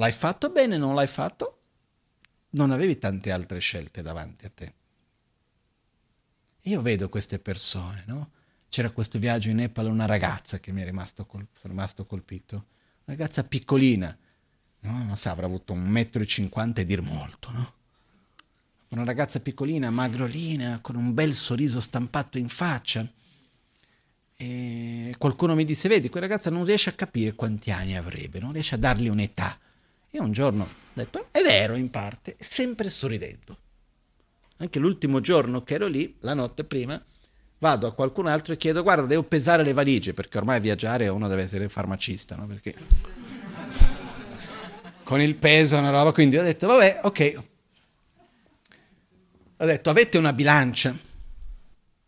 L'hai 0.01 0.11
fatto 0.11 0.49
bene, 0.49 0.77
non 0.77 0.95
l'hai 0.95 1.05
fatto? 1.05 1.59
Non 2.51 2.71
avevi 2.71 2.97
tante 2.97 3.31
altre 3.31 3.59
scelte 3.59 4.01
davanti 4.01 4.47
a 4.47 4.51
te. 4.51 4.73
Io 6.61 6.81
vedo 6.81 7.07
queste 7.07 7.37
persone, 7.37 8.03
no? 8.07 8.31
C'era 8.67 8.89
questo 8.89 9.19
viaggio 9.19 9.49
in 9.49 9.57
Nepal, 9.57 9.85
una 9.85 10.07
ragazza 10.07 10.59
che 10.59 10.71
mi 10.71 10.81
è 10.81 10.85
rimasto, 10.85 11.27
col- 11.27 11.45
rimasto 11.61 12.03
colpito. 12.07 12.55
Una 13.05 13.15
ragazza 13.15 13.43
piccolina, 13.43 14.17
no? 14.79 15.03
Non 15.03 15.15
so, 15.17 15.29
avrà 15.29 15.45
avuto 15.45 15.71
un 15.71 15.87
metro 15.87 16.23
e 16.23 16.25
cinquanta 16.25 16.81
e 16.81 16.85
dir 16.85 17.01
molto, 17.03 17.51
no? 17.51 17.73
una 18.87 19.03
ragazza 19.03 19.39
piccolina, 19.39 19.91
magrolina, 19.91 20.79
con 20.81 20.95
un 20.95 21.13
bel 21.13 21.35
sorriso 21.35 21.79
stampato 21.79 22.39
in 22.39 22.49
faccia. 22.49 23.07
E 24.35 25.13
qualcuno 25.19 25.53
mi 25.53 25.63
disse, 25.63 25.87
vedi, 25.87 26.09
quella 26.09 26.25
ragazza 26.25 26.49
non 26.49 26.65
riesce 26.65 26.89
a 26.89 26.93
capire 26.93 27.35
quanti 27.35 27.69
anni 27.69 27.95
avrebbe, 27.95 28.39
non 28.39 28.51
riesce 28.51 28.73
a 28.73 28.79
dargli 28.79 29.07
un'età. 29.07 29.59
E 30.11 30.19
un 30.19 30.31
giorno 30.31 30.63
ho 30.63 30.69
detto, 30.93 31.27
è 31.31 31.41
vero 31.41 31.75
in 31.75 31.89
parte, 31.89 32.35
sempre 32.39 32.89
sorridendo. 32.89 33.57
Anche 34.57 34.77
l'ultimo 34.77 35.21
giorno 35.21 35.63
che 35.63 35.75
ero 35.75 35.87
lì, 35.87 36.17
la 36.19 36.33
notte 36.33 36.65
prima, 36.65 37.01
vado 37.59 37.87
a 37.87 37.93
qualcun 37.93 38.27
altro 38.27 38.53
e 38.53 38.57
chiedo, 38.57 38.83
guarda, 38.83 39.05
devo 39.05 39.23
pesare 39.23 39.63
le 39.63 39.73
valigie, 39.73 40.13
perché 40.13 40.37
ormai 40.37 40.59
viaggiare 40.59 41.07
uno 41.07 41.27
deve 41.27 41.43
essere 41.43 41.69
farmacista, 41.69 42.35
no? 42.35 42.45
Perché 42.45 42.75
con 45.03 45.21
il 45.21 45.35
peso 45.35 45.77
una 45.77 45.89
roba, 45.89 46.11
quindi 46.11 46.37
ho 46.37 46.43
detto, 46.43 46.67
vabbè, 46.67 47.01
ok, 47.03 47.43
ha 49.57 49.65
detto 49.65 49.89
avete 49.89 50.17
una 50.17 50.33
bilancia 50.33 50.95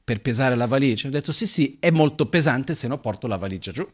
per 0.03 0.21
pesare 0.21 0.55
la 0.55 0.67
valigia? 0.67 1.07
Ho 1.07 1.11
detto 1.11 1.31
sì 1.31 1.47
sì, 1.47 1.77
è 1.79 1.91
molto 1.91 2.27
pesante 2.27 2.73
se 2.73 2.87
no 2.87 2.99
porto 2.99 3.27
la 3.27 3.37
valigia 3.37 3.71
giù. 3.71 3.87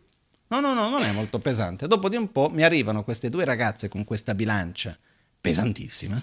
No, 0.49 0.59
no, 0.59 0.73
no, 0.73 0.89
non 0.89 1.01
è 1.01 1.11
molto 1.11 1.39
pesante. 1.39 1.87
Dopo 1.87 2.09
di 2.09 2.15
un 2.15 2.31
po' 2.31 2.49
mi 2.49 2.63
arrivano 2.63 3.03
queste 3.03 3.29
due 3.29 3.45
ragazze 3.45 3.87
con 3.87 4.03
questa 4.03 4.35
bilancia 4.35 4.97
pesantissima, 5.41 6.21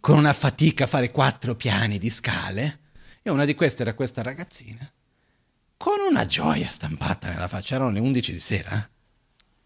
con 0.00 0.16
una 0.16 0.32
fatica 0.32 0.84
a 0.84 0.86
fare 0.86 1.10
quattro 1.10 1.54
piani 1.56 1.98
di 1.98 2.08
scale, 2.08 2.78
e 3.22 3.30
una 3.30 3.44
di 3.44 3.54
queste 3.54 3.82
era 3.82 3.94
questa 3.94 4.22
ragazzina, 4.22 4.90
con 5.76 5.98
una 6.08 6.26
gioia 6.26 6.68
stampata 6.70 7.28
nella 7.28 7.48
faccia. 7.48 7.74
Erano 7.74 7.90
le 7.90 8.00
11 8.00 8.32
di 8.32 8.40
sera. 8.40 8.76
Eh? 8.76 8.98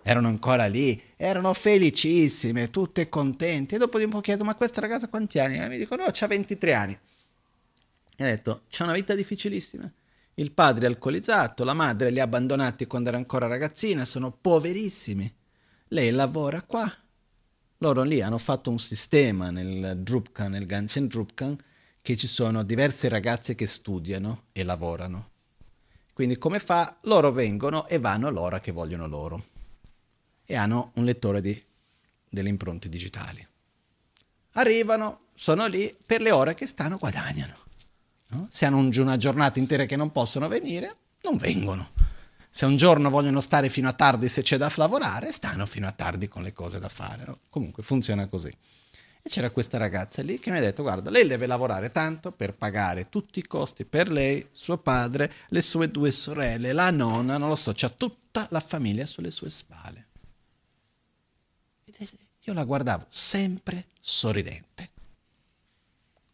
erano 0.06 0.28
ancora 0.28 0.66
lì, 0.66 1.02
erano 1.16 1.54
felicissime, 1.54 2.70
tutte 2.70 3.08
contente. 3.08 3.76
E 3.76 3.78
dopo 3.78 3.98
di 3.98 4.04
un 4.04 4.10
po' 4.10 4.20
chiedo, 4.20 4.44
ma 4.44 4.54
questa 4.54 4.82
ragazza 4.82 5.08
quanti 5.08 5.38
anni 5.38 5.58
ha? 5.58 5.66
Mi 5.66 5.78
dicono, 5.78 6.04
no, 6.04 6.12
ha 6.16 6.26
23 6.26 6.74
anni. 6.74 6.98
E 8.16 8.22
ho 8.22 8.26
detto, 8.26 8.62
c'è 8.68 8.82
una 8.84 8.92
vita 8.92 9.14
difficilissima. 9.14 9.90
Il 10.34 10.52
padre 10.52 10.86
è 10.86 10.88
alcolizzato, 10.88 11.62
la 11.62 11.74
madre 11.74 12.10
li 12.10 12.18
ha 12.18 12.24
abbandonati 12.24 12.86
quando 12.86 13.08
era 13.08 13.18
ancora 13.18 13.46
ragazzina, 13.46 14.04
sono 14.04 14.32
poverissimi. 14.32 15.32
Lei 15.88 16.10
lavora 16.10 16.62
qua. 16.62 16.90
Loro 17.78 18.02
lì 18.02 18.20
hanno 18.20 18.38
fatto 18.38 18.70
un 18.70 18.78
sistema 18.78 19.50
nel 19.50 19.98
Drupkan, 19.98 20.50
nel 20.50 20.66
Ganchen 20.66 21.06
Drupkan, 21.06 21.56
che 22.02 22.16
ci 22.16 22.26
sono 22.26 22.64
diverse 22.64 23.08
ragazze 23.08 23.54
che 23.54 23.66
studiano 23.66 24.46
e 24.52 24.64
lavorano. 24.64 25.30
Quindi 26.12 26.36
come 26.36 26.58
fa? 26.58 26.96
Loro 27.02 27.30
vengono 27.30 27.86
e 27.86 27.98
vanno 27.98 28.26
all'ora 28.28 28.60
che 28.60 28.72
vogliono 28.72 29.06
loro 29.06 29.44
e 30.44 30.54
hanno 30.56 30.92
un 30.94 31.04
lettore 31.04 31.40
di, 31.40 31.64
delle 32.28 32.48
impronte 32.48 32.88
digitali. 32.88 33.46
Arrivano, 34.52 35.26
sono 35.34 35.66
lì, 35.66 35.96
per 36.06 36.20
le 36.20 36.30
ore 36.30 36.54
che 36.54 36.66
stanno 36.66 36.98
guadagnano. 36.98 37.63
No? 38.28 38.46
Se 38.50 38.66
hanno 38.66 38.78
una 38.78 39.16
giornata 39.16 39.58
intera 39.58 39.84
che 39.84 39.96
non 39.96 40.10
possono 40.10 40.48
venire, 40.48 40.96
non 41.22 41.36
vengono. 41.36 41.90
Se 42.50 42.66
un 42.66 42.76
giorno 42.76 43.10
vogliono 43.10 43.40
stare 43.40 43.68
fino 43.68 43.88
a 43.88 43.92
tardi 43.92 44.28
se 44.28 44.42
c'è 44.42 44.56
da 44.56 44.72
lavorare, 44.76 45.32
stanno 45.32 45.66
fino 45.66 45.86
a 45.86 45.92
tardi 45.92 46.28
con 46.28 46.42
le 46.42 46.52
cose 46.52 46.78
da 46.78 46.88
fare. 46.88 47.24
No? 47.26 47.38
Comunque 47.48 47.82
funziona 47.82 48.26
così. 48.28 48.48
E 49.26 49.30
c'era 49.30 49.50
questa 49.50 49.78
ragazza 49.78 50.22
lì 50.22 50.38
che 50.38 50.50
mi 50.50 50.58
ha 50.58 50.60
detto, 50.60 50.82
guarda, 50.82 51.10
lei 51.10 51.26
deve 51.26 51.46
lavorare 51.46 51.90
tanto 51.90 52.30
per 52.30 52.54
pagare 52.54 53.08
tutti 53.08 53.38
i 53.38 53.46
costi 53.46 53.84
per 53.84 54.10
lei, 54.10 54.46
suo 54.52 54.78
padre, 54.78 55.32
le 55.48 55.62
sue 55.62 55.88
due 55.88 56.12
sorelle, 56.12 56.72
la 56.72 56.90
nonna, 56.90 57.38
non 57.38 57.48
lo 57.48 57.56
so, 57.56 57.72
c'ha 57.74 57.88
tutta 57.88 58.46
la 58.50 58.60
famiglia 58.60 59.06
sulle 59.06 59.30
sue 59.30 59.50
spalle. 59.50 60.08
Io 62.46 62.52
la 62.52 62.64
guardavo 62.64 63.06
sempre 63.08 63.86
sorridente. 64.00 64.90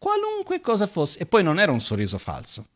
Qualunque 0.01 0.63
cosa 0.63 0.87
fosse. 0.87 1.19
E 1.19 1.27
poi 1.27 1.43
non 1.43 1.61
era 1.61 1.73
un 1.73 1.81
sorriso 1.81 2.17
falso. 2.17 2.67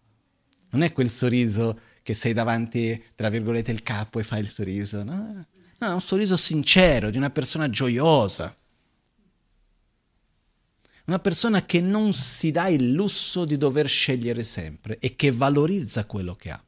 Non 0.73 0.83
è 0.83 0.93
quel 0.93 1.09
sorriso 1.09 1.81
che 2.03 2.13
sei 2.13 2.35
davanti, 2.35 3.03
tra 3.15 3.31
virgolette, 3.31 3.73
il 3.73 3.83
capo 3.83 4.21
e 4.21 4.23
fai 4.23 4.41
il 4.41 4.49
sorriso. 4.49 5.03
No, 5.03 5.47
no 5.79 5.89
è 5.89 5.91
un 5.91 6.03
sorriso 6.03 6.37
sincero 6.37 7.09
di 7.09 7.17
una 7.17 7.31
persona 7.31 7.71
gioiosa. 7.71 8.55
Una 11.07 11.19
persona 11.19 11.65
che 11.65 11.81
non 11.81 12.13
si 12.13 12.51
dà 12.51 12.69
il 12.69 12.93
lusso 12.93 13.47
di 13.47 13.57
dover 13.57 13.89
scegliere 13.89 14.45
sempre 14.45 14.99
e 14.99 15.17
che 15.17 15.31
valorizza 15.31 16.05
quello 16.05 16.35
che 16.35 16.51
ha. 16.51 16.63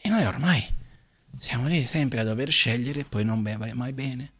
E 0.00 0.08
noi 0.08 0.24
ormai 0.24 0.66
siamo 1.38 1.68
lì 1.68 1.86
sempre 1.86 2.18
a 2.18 2.24
dover 2.24 2.50
scegliere 2.50 3.00
e 3.00 3.04
poi 3.04 3.24
non 3.24 3.40
va 3.40 3.56
mai 3.74 3.92
bene. 3.92 4.32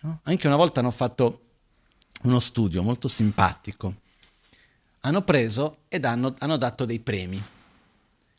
No? 0.00 0.20
Anche 0.24 0.46
una 0.46 0.56
volta 0.56 0.80
hanno 0.80 0.90
fatto 0.90 1.40
uno 2.22 2.38
studio 2.38 2.82
molto 2.82 3.08
simpatico. 3.08 3.94
Hanno 5.00 5.22
preso 5.22 5.78
ed 5.88 6.04
hanno, 6.04 6.34
hanno 6.38 6.56
dato 6.56 6.84
dei 6.84 7.00
premi. 7.00 7.42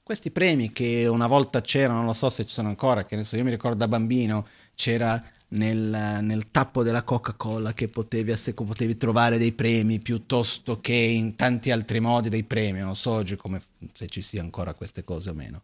Questi 0.04 0.32
premi 0.32 0.72
che 0.72 1.08
una 1.08 1.28
volta 1.28 1.62
c'erano, 1.62 2.00
non 2.00 2.08
lo 2.08 2.14
so 2.14 2.30
se 2.30 2.46
ci 2.46 2.54
sono 2.54 2.70
ancora, 2.70 3.06
che 3.06 3.16
adesso 3.16 3.38
io 3.38 3.44
mi 3.44 3.50
ricordo 3.50 3.78
da 3.78 3.88
bambino, 3.88 4.48
c'era 4.76 5.24
nel, 5.50 6.20
nel 6.22 6.52
tappo 6.52 6.84
della 6.84 7.04
Coca-Cola 7.04 7.74
che 7.74 7.88
potevi, 7.88 8.34
potevi, 8.54 8.98
trovare 8.98 9.38
dei 9.38 9.54
premi 9.54 10.00
piuttosto 10.00 10.80
che 10.82 10.94
in 10.94 11.36
tanti 11.36 11.72
altri 11.72 12.00
modi 12.00 12.30
dei 12.30 12.44
premi, 12.44 12.80
non 12.80 12.96
so 12.96 13.12
oggi 13.12 13.36
come, 13.36 13.62
se 13.94 14.08
ci 14.08 14.22
sia 14.22 14.42
ancora 14.42 14.74
queste 14.74 15.04
cose 15.04 15.30
o 15.30 15.34
meno. 15.34 15.62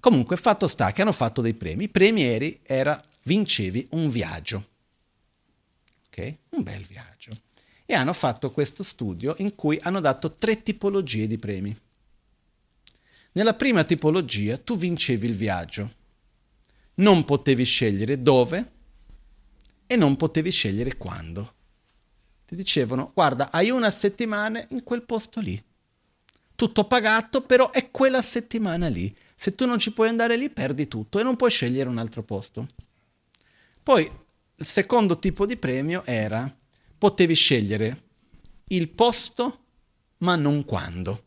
Comunque, 0.00 0.36
fatto 0.36 0.66
sta 0.66 0.92
che 0.92 1.02
hanno 1.02 1.12
fatto 1.12 1.40
dei 1.40 1.54
premi. 1.54 1.84
I 1.84 1.88
premi 1.88 2.22
eri, 2.22 2.60
era, 2.62 2.98
vincevi 3.24 3.88
un 3.90 4.08
viaggio. 4.08 4.64
Un 6.50 6.62
bel 6.62 6.84
viaggio. 6.84 7.30
E 7.86 7.94
hanno 7.94 8.12
fatto 8.12 8.50
questo 8.50 8.82
studio 8.82 9.34
in 9.38 9.54
cui 9.54 9.78
hanno 9.82 10.00
dato 10.00 10.30
tre 10.30 10.62
tipologie 10.62 11.26
di 11.26 11.38
premi. 11.38 11.76
Nella 13.32 13.54
prima 13.54 13.84
tipologia 13.84 14.58
tu 14.58 14.76
vincevi 14.76 15.26
il 15.26 15.36
viaggio. 15.36 15.92
Non 16.94 17.24
potevi 17.24 17.64
scegliere 17.64 18.22
dove, 18.22 18.72
e 19.90 19.96
non 19.96 20.16
potevi 20.16 20.50
scegliere 20.50 20.96
quando. 20.98 21.54
Ti 22.44 22.54
dicevano, 22.54 23.10
guarda, 23.14 23.50
hai 23.50 23.70
una 23.70 23.90
settimana 23.90 24.64
in 24.68 24.84
quel 24.84 25.02
posto 25.02 25.40
lì. 25.40 25.60
Tutto 26.54 26.84
pagato, 26.84 27.40
però 27.40 27.70
è 27.70 27.90
quella 27.90 28.20
settimana 28.20 28.88
lì. 28.88 29.14
Se 29.34 29.54
tu 29.54 29.64
non 29.66 29.78
ci 29.78 29.92
puoi 29.92 30.08
andare 30.08 30.36
lì, 30.36 30.50
perdi 30.50 30.88
tutto 30.88 31.18
e 31.18 31.22
non 31.22 31.36
puoi 31.36 31.50
scegliere 31.50 31.88
un 31.88 31.96
altro 31.96 32.22
posto. 32.22 32.66
Poi, 33.82 34.10
il 34.60 34.66
secondo 34.66 35.20
tipo 35.20 35.46
di 35.46 35.56
premio 35.56 36.04
era, 36.04 36.52
potevi 36.98 37.34
scegliere 37.34 38.02
il 38.68 38.88
posto, 38.88 39.58
ma 40.18 40.34
non 40.34 40.64
quando. 40.64 41.26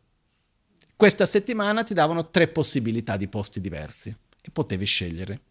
Questa 0.98 1.26
settimana 1.26 1.84
ti 1.84 1.94
davano 1.94 2.30
tre 2.30 2.50
possibilità 2.50 3.16
di 3.16 3.30
posti 3.30 3.62
diversi 3.62 4.10
e 4.10 4.50
potevi 4.52 4.86
scegliere. 4.86 5.42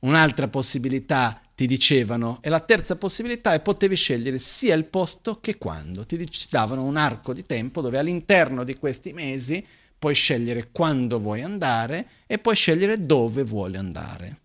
Un'altra 0.00 0.48
possibilità 0.48 1.40
ti 1.54 1.66
dicevano 1.68 2.38
e 2.42 2.48
la 2.48 2.60
terza 2.60 2.96
possibilità 2.96 3.54
è 3.54 3.60
potevi 3.60 3.94
scegliere 3.94 4.40
sia 4.40 4.74
il 4.74 4.84
posto 4.84 5.38
che 5.38 5.56
quando. 5.56 6.04
Ti 6.04 6.28
davano 6.50 6.84
un 6.84 6.96
arco 6.96 7.32
di 7.32 7.46
tempo 7.46 7.80
dove 7.82 7.98
all'interno 7.98 8.64
di 8.64 8.74
questi 8.74 9.12
mesi 9.12 9.64
puoi 9.96 10.14
scegliere 10.14 10.70
quando 10.72 11.20
vuoi 11.20 11.42
andare 11.42 12.08
e 12.26 12.38
puoi 12.38 12.56
scegliere 12.56 13.00
dove 13.00 13.44
vuoi 13.44 13.76
andare. 13.76 14.40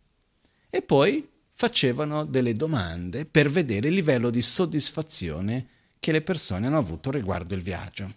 E 0.69 0.83
poi 0.83 1.27
facevano 1.59 2.23
delle 2.23 2.53
domande 2.53 3.25
per 3.25 3.49
vedere 3.49 3.89
il 3.89 3.93
livello 3.93 4.29
di 4.29 4.41
soddisfazione 4.41 5.67
che 5.99 6.13
le 6.13 6.21
persone 6.21 6.67
hanno 6.67 6.77
avuto 6.77 7.11
riguardo 7.11 7.53
il 7.53 7.61
viaggio. 7.61 8.15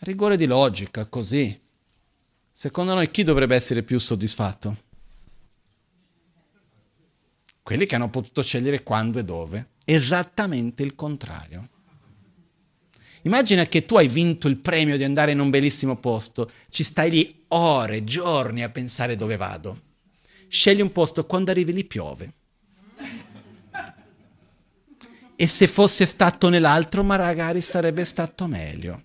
rigore 0.00 0.36
di 0.36 0.44
logica, 0.44 1.06
così. 1.06 1.58
Secondo 2.52 2.92
noi 2.92 3.10
chi 3.10 3.22
dovrebbe 3.22 3.56
essere 3.56 3.82
più 3.82 3.98
soddisfatto? 3.98 4.76
quelli 7.62 7.86
che 7.86 7.94
hanno 7.94 8.10
potuto 8.10 8.42
scegliere 8.42 8.82
quando 8.82 9.18
e 9.18 9.24
dove. 9.24 9.68
Esattamente 9.86 10.82
il 10.82 10.94
contrario. 10.94 11.70
Immagina 13.22 13.64
che 13.64 13.86
tu 13.86 13.96
hai 13.96 14.08
vinto 14.08 14.48
il 14.48 14.58
premio 14.58 14.98
di 14.98 15.04
andare 15.04 15.32
in 15.32 15.40
un 15.40 15.48
bellissimo 15.48 15.96
posto, 15.96 16.50
ci 16.68 16.84
stai 16.84 17.10
lì 17.10 17.44
ore, 17.48 18.04
giorni 18.04 18.62
a 18.62 18.68
pensare 18.68 19.16
dove 19.16 19.38
vado. 19.38 19.83
Scegli 20.54 20.80
un 20.80 20.92
posto, 20.92 21.26
quando 21.26 21.50
arrivi 21.50 21.72
lì 21.72 21.84
piove. 21.84 22.32
E 25.36 25.46
se 25.48 25.66
fosse 25.66 26.06
stato 26.06 26.48
nell'altro, 26.48 27.02
magari 27.02 27.60
sarebbe 27.60 28.04
stato 28.04 28.46
meglio. 28.46 29.02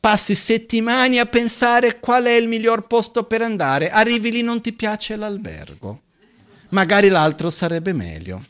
Passi 0.00 0.34
settimane 0.34 1.18
a 1.18 1.26
pensare 1.26 2.00
qual 2.00 2.24
è 2.24 2.32
il 2.32 2.48
miglior 2.48 2.86
posto 2.86 3.24
per 3.24 3.42
andare, 3.42 3.90
arrivi 3.90 4.30
lì 4.30 4.42
non 4.42 4.60
ti 4.60 4.72
piace 4.72 5.16
l'albergo 5.16 6.02
magari 6.74 7.08
l'altro 7.08 7.48
sarebbe 7.50 7.92
meglio. 7.92 8.44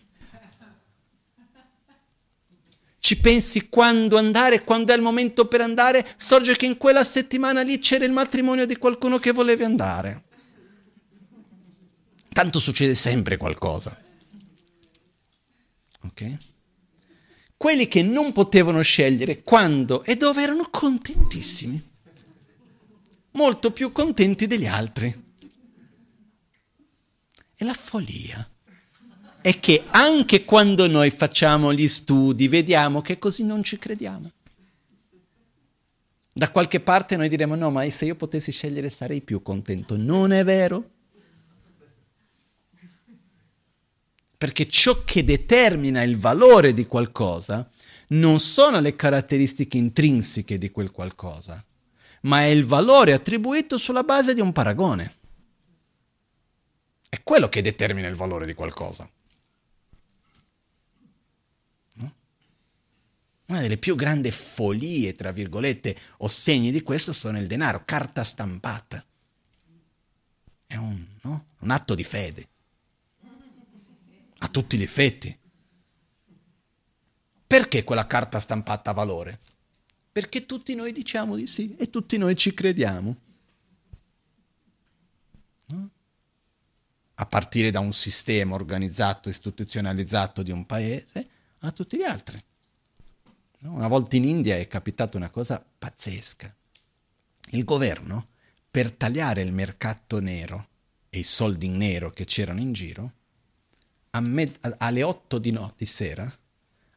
Ci 2.99 3.19
pensi 3.19 3.69
quando 3.69 4.17
andare, 4.17 4.65
quando 4.65 4.93
è 4.93 4.97
il 4.97 5.03
momento 5.03 5.47
per 5.47 5.61
andare, 5.61 6.05
sorge 6.17 6.57
che 6.57 6.65
in 6.65 6.79
quella 6.79 7.05
settimana 7.05 7.61
lì 7.61 7.79
c'era 7.79 8.07
il 8.07 8.13
matrimonio 8.13 8.65
di 8.65 8.77
qualcuno 8.77 9.19
che 9.19 9.31
volevi 9.31 9.63
andare. 9.63 10.24
Tanto 12.35 12.59
succede 12.59 12.97
sempre 12.97 13.37
qualcosa. 13.37 13.97
Ok? 16.03 16.37
Quelli 17.57 17.87
che 17.87 18.03
non 18.03 18.33
potevano 18.33 18.83
scegliere 18.83 19.43
quando 19.43 20.03
e 20.03 20.17
dove 20.17 20.43
erano 20.43 20.67
contentissimi. 20.69 21.81
Molto 23.31 23.71
più 23.71 23.93
contenti 23.93 24.49
degli 24.49 24.67
altri. 24.67 25.07
E 27.55 27.65
la 27.65 27.73
follia 27.73 28.51
è 29.41 29.61
che 29.61 29.85
anche 29.91 30.45
quando 30.45 30.89
noi 30.89 31.11
facciamo 31.11 31.73
gli 31.73 31.87
studi 31.87 32.49
vediamo 32.49 33.01
che 33.01 33.17
così 33.17 33.45
non 33.45 33.63
ci 33.63 33.79
crediamo. 33.79 34.33
Da 36.33 36.51
qualche 36.51 36.81
parte 36.81 37.17
noi 37.17 37.29
diremo 37.29 37.55
no, 37.55 37.71
ma 37.71 37.89
se 37.91 38.07
io 38.07 38.17
potessi 38.17 38.51
scegliere 38.51 38.91
sarei 38.91 39.21
più 39.21 39.41
contento. 39.41 39.97
Non 39.97 40.33
è 40.33 40.43
vero? 40.43 40.94
Perché 44.45 44.69
ciò 44.69 45.05
che 45.05 45.25
determina 45.25 46.03
il 46.03 46.19
valore 46.19 46.75
di 46.75 46.85
qualcosa 46.85 47.67
non 48.09 48.41
sono 48.41 48.79
le 48.79 48.95
caratteristiche 48.95 49.79
intrinseche 49.79 50.59
di 50.59 50.71
quel 50.71 50.91
qualcosa, 50.91 51.65
ma 52.25 52.43
è 52.43 52.49
il 52.49 52.67
valore 52.67 53.15
attribuito 53.15 53.79
sulla 53.79 54.03
base 54.03 54.35
di 54.35 54.43
un 54.43 54.53
paragone. 54.53 55.15
È 57.09 57.23
quello 57.23 57.49
che 57.49 57.63
determina 57.63 58.07
il 58.07 58.17
valore 58.17 58.45
di 58.45 58.53
qualcosa. 58.53 59.11
Una 63.47 63.61
delle 63.63 63.79
più 63.79 63.95
grandi 63.95 64.31
follie, 64.31 65.15
tra 65.15 65.33
virgolette, 65.33 65.97
o 66.19 66.29
segni 66.29 66.71
di 66.71 66.83
questo 66.83 67.15
sono 67.15 67.39
il 67.39 67.47
denaro, 67.47 67.81
carta 67.87 68.23
stampata. 68.23 69.03
È 70.67 70.77
un, 70.77 71.03
no? 71.23 71.47
un 71.61 71.71
atto 71.71 71.95
di 71.95 72.05
fede. 72.05 72.49
A 74.45 74.49
tutti 74.49 74.77
gli 74.77 74.83
effetti. 74.83 75.37
Perché 77.47 77.85
quella 77.85 78.07
carta 78.07 78.41
stampata 78.41 78.91
ha 78.91 78.95
valore? 78.95 79.39
Perché 80.13 80.47
tutti 80.47 80.75
noi 80.75 80.93
diciamo 80.93 81.37
di 81.37 81.47
sì 81.47 81.75
e 81.77 81.91
tutti 81.91 82.17
noi 82.17 82.37
ci 82.37 82.55
crediamo. 82.55 83.17
No? 85.67 85.91
a 87.17 87.27
partire 87.27 87.71
da 87.71 87.81
un 87.81 87.93
sistema 87.93 88.55
organizzato, 88.55 89.29
istituzionalizzato 89.29 90.43
di 90.43 90.51
un 90.51 90.67
paese, 90.67 91.29
a 91.61 91.71
tutti 91.71 91.97
gli 91.97 92.03
altri. 92.03 92.39
Una 93.61 93.89
volta 93.89 94.17
in 94.17 94.25
India 94.25 94.57
è 94.57 94.67
capitata 94.67 95.17
una 95.17 95.31
cosa 95.31 95.65
pazzesca. 95.79 96.55
Il 97.51 97.65
governo, 97.65 98.29
per 98.71 98.91
tagliare 98.91 99.43
il 99.43 99.53
mercato 99.53 100.21
nero 100.21 100.69
e 101.09 101.21
i 101.21 101.23
soldi 101.23 101.67
in 101.67 101.77
nero 101.77 102.11
che 102.11 102.25
c'erano 102.25 102.61
in 102.61 102.73
giro, 102.73 103.13
me- 104.21 104.53
alle 104.79 105.03
8 105.03 105.39
di, 105.39 105.51
notte, 105.51 105.75
di 105.79 105.87
sera 105.87 106.39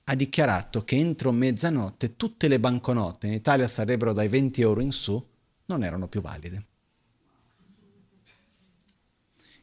ha 0.09 0.15
dichiarato 0.15 0.84
che 0.84 0.95
entro 0.95 1.32
mezzanotte 1.32 2.15
tutte 2.15 2.47
le 2.47 2.59
banconote, 2.59 3.28
in 3.28 3.34
Italia 3.34 3.68
sarebbero 3.68 4.13
dai 4.13 4.28
20 4.28 4.61
euro 4.61 4.82
in 4.82 4.91
su, 4.91 5.22
non 5.65 5.84
erano 5.84 6.07
più 6.07 6.22
valide 6.22 6.65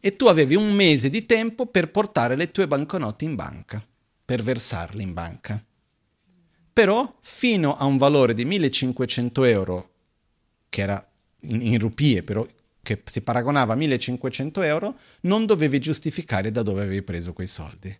e 0.06 0.16
tu 0.16 0.26
avevi 0.26 0.54
un 0.54 0.70
mese 0.70 1.08
di 1.08 1.24
tempo 1.24 1.64
per 1.64 1.90
portare 1.90 2.36
le 2.36 2.50
tue 2.50 2.66
banconote 2.66 3.24
in 3.24 3.34
banca, 3.34 3.82
per 4.22 4.42
versarle 4.42 5.02
in 5.02 5.14
banca. 5.14 5.64
Però 6.74 7.16
fino 7.22 7.74
a 7.74 7.86
un 7.86 7.96
valore 7.96 8.34
di 8.34 8.44
1500 8.44 9.44
euro, 9.44 9.90
che 10.68 10.82
era 10.82 11.10
in, 11.44 11.62
in 11.62 11.78
rupie, 11.78 12.22
però 12.22 12.46
che 12.84 13.02
si 13.04 13.22
paragonava 13.22 13.72
a 13.72 13.76
1500 13.76 14.62
euro, 14.62 14.98
non 15.22 15.44
dovevi 15.44 15.80
giustificare 15.80 16.52
da 16.52 16.62
dove 16.62 16.82
avevi 16.82 17.02
preso 17.02 17.32
quei 17.32 17.48
soldi. 17.48 17.92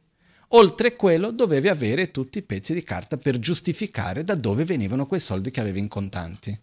Oltre 0.51 0.95
quello 0.95 1.32
dovevi 1.32 1.66
avere 1.66 2.12
tutti 2.12 2.39
i 2.39 2.43
pezzi 2.43 2.72
di 2.72 2.85
carta 2.85 3.16
per 3.16 3.41
giustificare 3.41 4.22
da 4.22 4.37
dove 4.37 4.64
venivano 4.64 5.07
quei 5.07 5.18
soldi 5.18 5.51
che 5.51 5.59
avevi 5.59 5.80
in 5.80 5.89
contanti 5.89 6.57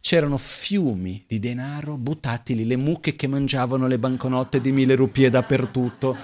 c'erano 0.00 0.38
fiumi 0.38 1.22
di 1.26 1.38
denaro 1.38 1.96
buttati 1.96 2.54
lì, 2.54 2.66
le 2.66 2.76
mucche 2.76 3.12
che 3.12 3.28
mangiavano 3.28 3.86
le 3.86 3.98
banconote 3.98 4.60
di 4.60 4.72
mille 4.72 4.94
rupie 4.94 5.30
dappertutto. 5.30 6.16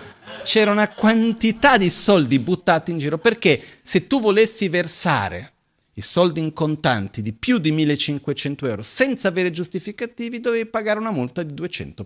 C'era 0.43 0.73
una 0.73 0.89
quantità 0.89 1.77
di 1.77 1.91
soldi 1.91 2.39
buttati 2.39 2.91
in 2.91 2.99
giro 2.99 3.19
perché 3.19 3.63
se 3.83 4.07
tu 4.07 4.21
volessi 4.21 4.69
versare 4.69 5.53
i 5.99 6.03
soldi 6.03 6.41
in 6.41 6.53
contanti 6.53 7.23
di 7.23 7.33
più 7.33 7.59
di 7.59 7.73
1500 7.73 8.67
euro 8.67 8.83
senza 8.83 9.29
avere 9.29 9.51
giustificativi 9.51 10.41
dovevi 10.41 10.69
pagare 10.69 10.99
una 10.99 11.11
multa 11.11 11.43
di 11.43 11.55
200%. 11.55 12.05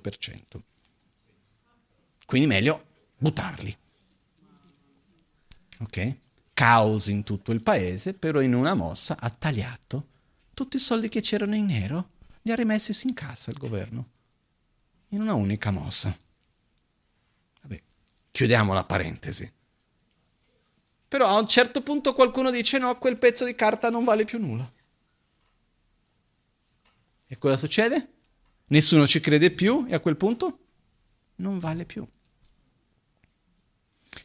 Quindi 2.25 2.47
meglio 2.47 2.85
buttarli. 3.19 3.77
Ok? 5.81 6.17
Caos 6.55 7.09
in 7.09 7.25
tutto 7.25 7.51
il 7.51 7.63
paese, 7.65 8.15
però 8.15 8.41
in 8.41 8.55
una 8.55 8.75
mossa 8.75 9.17
ha 9.19 9.31
tagliato 9.31 10.07
tutti 10.55 10.77
i 10.77 10.81
soldi 10.81 11.09
che 11.09 11.21
c'erano 11.21 11.57
in 11.57 11.67
nero 11.67 12.11
li 12.43 12.53
ha 12.53 12.55
rimessi 12.55 12.95
in 13.07 13.15
cassa 13.15 13.51
il 13.51 13.59
governo, 13.59 14.09
in 15.09 15.21
una 15.21 15.35
unica 15.35 15.71
mossa. 15.71 16.17
Vabbè, 17.63 17.83
chiudiamo 18.31 18.73
la 18.73 18.85
parentesi. 18.85 19.51
Però 21.11 21.27
a 21.27 21.41
un 21.41 21.49
certo 21.49 21.83
punto 21.83 22.15
qualcuno 22.15 22.53
dice 22.53 22.79
no, 22.79 22.97
quel 22.97 23.19
pezzo 23.19 23.45
di 23.45 23.57
carta 23.57 23.91
non 23.91 24.05
vale 24.05 24.25
più 24.25 24.39
nulla. 24.39 24.73
E 27.27 27.37
cosa 27.37 27.57
succede? 27.57 28.13
Nessuno 28.69 29.09
ci 29.09 29.19
crede 29.19 29.51
più 29.51 29.87
e 29.89 29.95
a 29.95 29.99
quel 29.99 30.17
punto 30.17 30.59
non 31.37 31.59
vale 31.59 31.85
più. 31.85 32.07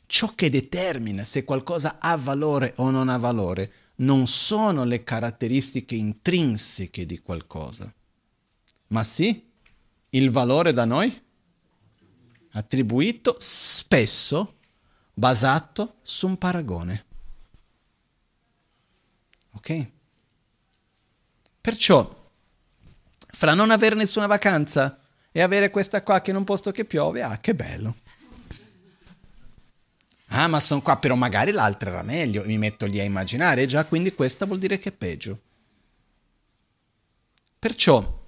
Ciò 0.05 0.35
che 0.35 0.51
determina 0.51 1.23
se 1.23 1.43
qualcosa 1.43 1.97
ha 1.99 2.15
valore 2.17 2.73
o 2.77 2.91
non 2.91 3.09
ha 3.09 3.17
valore 3.17 3.73
non 3.95 4.27
sono 4.27 4.83
le 4.83 5.03
caratteristiche 5.03 5.95
intrinseche 5.95 7.07
di 7.07 7.17
qualcosa, 7.17 7.91
ma 8.89 9.03
sì 9.03 9.51
il 10.09 10.29
valore 10.29 10.71
da 10.71 10.85
noi 10.85 11.19
attribuito 12.51 13.37
spesso 13.39 14.54
basato 15.15 15.95
su 16.03 16.27
un 16.27 16.37
paragone. 16.37 17.05
Ok? 19.53 19.87
Perciò, 21.61 22.29
fra 23.31 23.53
non 23.55 23.71
avere 23.71 23.95
nessuna 23.95 24.27
vacanza 24.27 24.99
e 25.31 25.41
avere 25.41 25.71
questa 25.71 26.03
qua 26.03 26.21
che 26.21 26.29
in 26.29 26.35
un 26.35 26.43
posto 26.43 26.71
che 26.71 26.85
piove, 26.85 27.23
ah, 27.23 27.37
che 27.39 27.55
bello. 27.55 27.95
Ah, 30.29 30.47
ma 30.47 30.59
sono 30.59 30.81
qua, 30.81 30.97
però 30.97 31.15
magari 31.15 31.51
l'altra 31.51 31.89
era 31.89 32.03
meglio, 32.03 32.43
mi 32.45 32.57
metto 32.57 32.85
lì 32.85 32.99
a 32.99 33.03
immaginare, 33.03 33.65
già 33.65 33.85
quindi 33.85 34.13
questa 34.13 34.45
vuol 34.45 34.59
dire 34.59 34.77
che 34.77 34.89
è 34.89 34.91
peggio. 34.91 35.39
Perciò, 37.57 38.23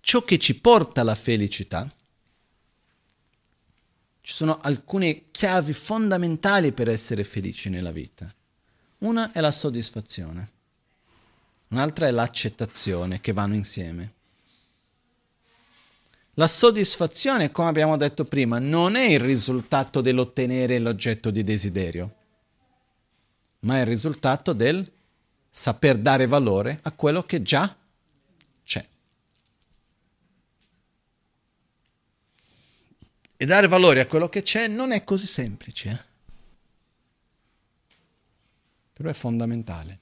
ciò 0.00 0.24
che 0.24 0.38
ci 0.38 0.58
porta 0.58 1.02
alla 1.02 1.14
felicità, 1.14 1.88
ci 4.30 4.36
sono 4.36 4.60
alcune 4.60 5.24
chiavi 5.32 5.72
fondamentali 5.72 6.70
per 6.70 6.88
essere 6.88 7.24
felici 7.24 7.68
nella 7.68 7.90
vita. 7.90 8.32
Una 8.98 9.32
è 9.32 9.40
la 9.40 9.50
soddisfazione, 9.50 10.50
un'altra 11.68 12.06
è 12.06 12.12
l'accettazione 12.12 13.20
che 13.20 13.32
vanno 13.32 13.56
insieme. 13.56 14.12
La 16.34 16.46
soddisfazione, 16.46 17.50
come 17.50 17.70
abbiamo 17.70 17.96
detto 17.96 18.24
prima, 18.24 18.60
non 18.60 18.94
è 18.94 19.04
il 19.04 19.18
risultato 19.18 20.00
dell'ottenere 20.00 20.78
l'oggetto 20.78 21.32
di 21.32 21.42
desiderio, 21.42 22.14
ma 23.60 23.78
è 23.78 23.80
il 23.80 23.86
risultato 23.86 24.52
del 24.52 24.88
saper 25.50 25.98
dare 25.98 26.28
valore 26.28 26.78
a 26.82 26.92
quello 26.92 27.24
che 27.24 27.42
già 27.42 27.76
c'è. 28.64 28.86
E 33.42 33.46
dare 33.46 33.68
valore 33.68 34.00
a 34.00 34.06
quello 34.06 34.28
che 34.28 34.42
c'è 34.42 34.66
non 34.66 34.92
è 34.92 35.02
così 35.02 35.26
semplice, 35.26 35.88
eh? 35.88 35.98
però 38.92 39.08
è 39.08 39.14
fondamentale 39.14 40.00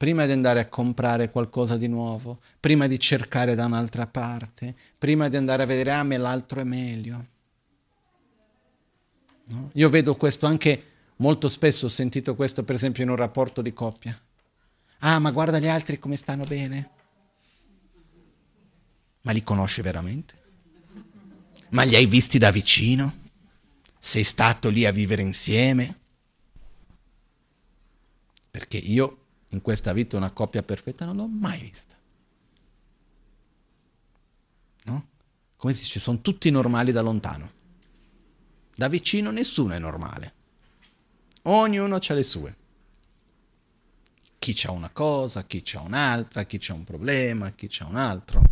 prima 0.00 0.24
di 0.24 0.32
andare 0.32 0.60
a 0.60 0.66
comprare 0.66 1.30
qualcosa 1.30 1.76
di 1.76 1.86
nuovo, 1.86 2.40
prima 2.58 2.86
di 2.86 2.98
cercare 2.98 3.54
da 3.54 3.66
un'altra 3.66 4.06
parte, 4.06 4.74
prima 4.96 5.28
di 5.28 5.36
andare 5.36 5.64
a 5.64 5.66
vedere, 5.66 5.92
ah, 5.92 6.02
me 6.02 6.16
l'altro 6.16 6.60
è 6.62 6.64
meglio. 6.64 7.26
No? 9.44 9.70
Io 9.74 9.90
vedo 9.90 10.16
questo 10.16 10.46
anche 10.46 10.84
molto 11.16 11.50
spesso, 11.50 11.84
ho 11.84 11.90
sentito 11.90 12.34
questo 12.34 12.64
per 12.64 12.76
esempio 12.76 13.02
in 13.02 13.10
un 13.10 13.16
rapporto 13.16 13.60
di 13.60 13.74
coppia. 13.74 14.18
Ah, 15.00 15.18
ma 15.18 15.32
guarda 15.32 15.58
gli 15.58 15.68
altri 15.68 15.98
come 15.98 16.16
stanno 16.16 16.44
bene. 16.44 16.90
Ma 19.20 19.32
li 19.32 19.42
conosci 19.42 19.82
veramente? 19.82 20.39
Ma 21.70 21.82
li 21.82 21.94
hai 21.94 22.06
visti 22.06 22.38
da 22.38 22.50
vicino? 22.50 23.28
Sei 23.98 24.24
stato 24.24 24.70
lì 24.70 24.86
a 24.86 24.92
vivere 24.92 25.22
insieme? 25.22 25.98
Perché 28.50 28.76
io 28.76 29.18
in 29.50 29.60
questa 29.60 29.92
vita 29.92 30.16
una 30.16 30.32
coppia 30.32 30.62
perfetta 30.62 31.04
non 31.04 31.16
l'ho 31.16 31.26
mai 31.26 31.60
vista. 31.60 31.96
No? 34.84 35.08
Come 35.56 35.72
si 35.72 35.82
dice, 35.82 36.00
sono 36.00 36.20
tutti 36.20 36.50
normali 36.50 36.92
da 36.92 37.02
lontano. 37.02 37.58
Da 38.74 38.88
vicino 38.88 39.30
nessuno 39.30 39.74
è 39.74 39.78
normale. 39.78 40.34
Ognuno 41.42 41.96
ha 41.96 42.14
le 42.14 42.22
sue. 42.22 42.56
Chi 44.38 44.52
c'ha 44.54 44.70
una 44.72 44.90
cosa, 44.90 45.44
chi 45.44 45.60
c'ha 45.62 45.80
un'altra, 45.82 46.44
chi 46.44 46.58
c'ha 46.58 46.72
un 46.72 46.84
problema, 46.84 47.52
chi 47.52 47.68
c'ha 47.68 47.86
un 47.86 47.96
altro. 47.96 48.42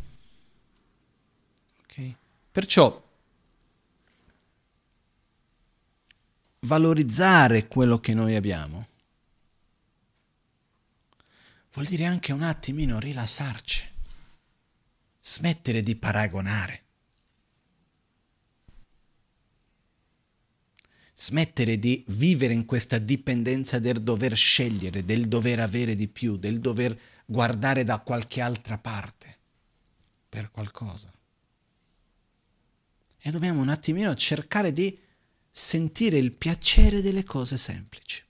Okay? 1.83 2.15
Perciò 2.53 3.08
valorizzare 6.61 7.69
quello 7.69 7.99
che 7.99 8.15
noi 8.15 8.35
abbiamo 8.35 8.87
vuol 11.73 11.87
dire 11.87 12.07
anche 12.07 12.33
un 12.33 12.43
attimino 12.43 12.99
rilassarci, 12.99 13.89
smettere 15.21 15.83
di 15.83 15.95
paragonare, 15.95 16.83
smettere 21.15 21.79
di 21.79 22.05
vivere 22.09 22.53
in 22.53 22.65
questa 22.65 22.99
dipendenza 22.99 23.79
del 23.79 24.03
dover 24.03 24.37
scegliere, 24.37 25.05
del 25.05 25.29
dover 25.29 25.61
avere 25.61 25.95
di 25.95 26.09
più, 26.09 26.37
del 26.37 26.59
dover 26.59 26.99
guardare 27.25 27.85
da 27.85 28.01
qualche 28.01 28.41
altra 28.41 28.79
parte 28.79 29.37
per 30.29 30.51
qualcosa. 30.51 31.13
E 33.21 33.31
dobbiamo 33.31 33.61
un 33.61 33.69
attimino 33.69 34.15
cercare 34.15 34.73
di 34.73 34.99
sentire 35.59 36.19
il 36.19 36.33
piacere 36.33 37.01
delle 37.01 37.25
cose 37.25 37.57
semplici. 37.59 38.27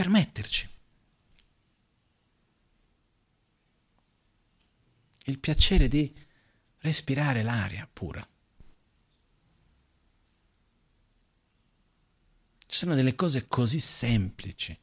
permetterci. 0.00 0.66
Il 5.24 5.38
piacere 5.38 5.88
di 5.88 6.10
respirare 6.78 7.42
l'aria 7.42 7.86
pura. 7.92 8.26
Ci 12.66 12.76
sono 12.78 12.94
delle 12.94 13.14
cose 13.14 13.46
così 13.46 13.78
semplici 13.78 14.78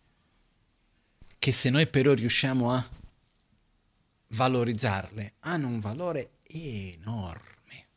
che 1.39 1.51
se 1.51 1.71
noi 1.71 1.87
però 1.87 2.13
riusciamo 2.13 2.71
a 2.71 2.89
valorizzarle 4.27 5.35
hanno 5.39 5.67
un 5.67 5.79
valore 5.79 6.37
enorme. 6.43 7.87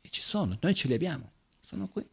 E 0.00 0.07
ci 0.18 0.24
sono, 0.24 0.58
noi 0.60 0.74
ce 0.74 0.88
li 0.88 0.94
abbiamo, 0.94 1.30
sono 1.60 1.86
qui. 1.86 2.04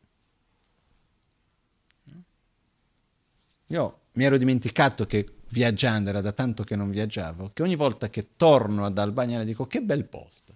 Io 3.69 4.01
mi 4.11 4.23
ero 4.23 4.37
dimenticato 4.37 5.07
che 5.07 5.37
viaggiando, 5.49 6.09
era 6.09 6.21
da 6.21 6.31
tanto 6.31 6.63
che 6.63 6.75
non 6.75 6.91
viaggiavo, 6.91 7.49
che 7.51 7.63
ogni 7.63 7.75
volta 7.75 8.09
che 8.09 8.35
torno 8.35 8.85
ad 8.85 8.99
Albania 8.99 9.43
dico 9.43 9.65
che 9.65 9.81
bel 9.81 10.05
posto. 10.05 10.53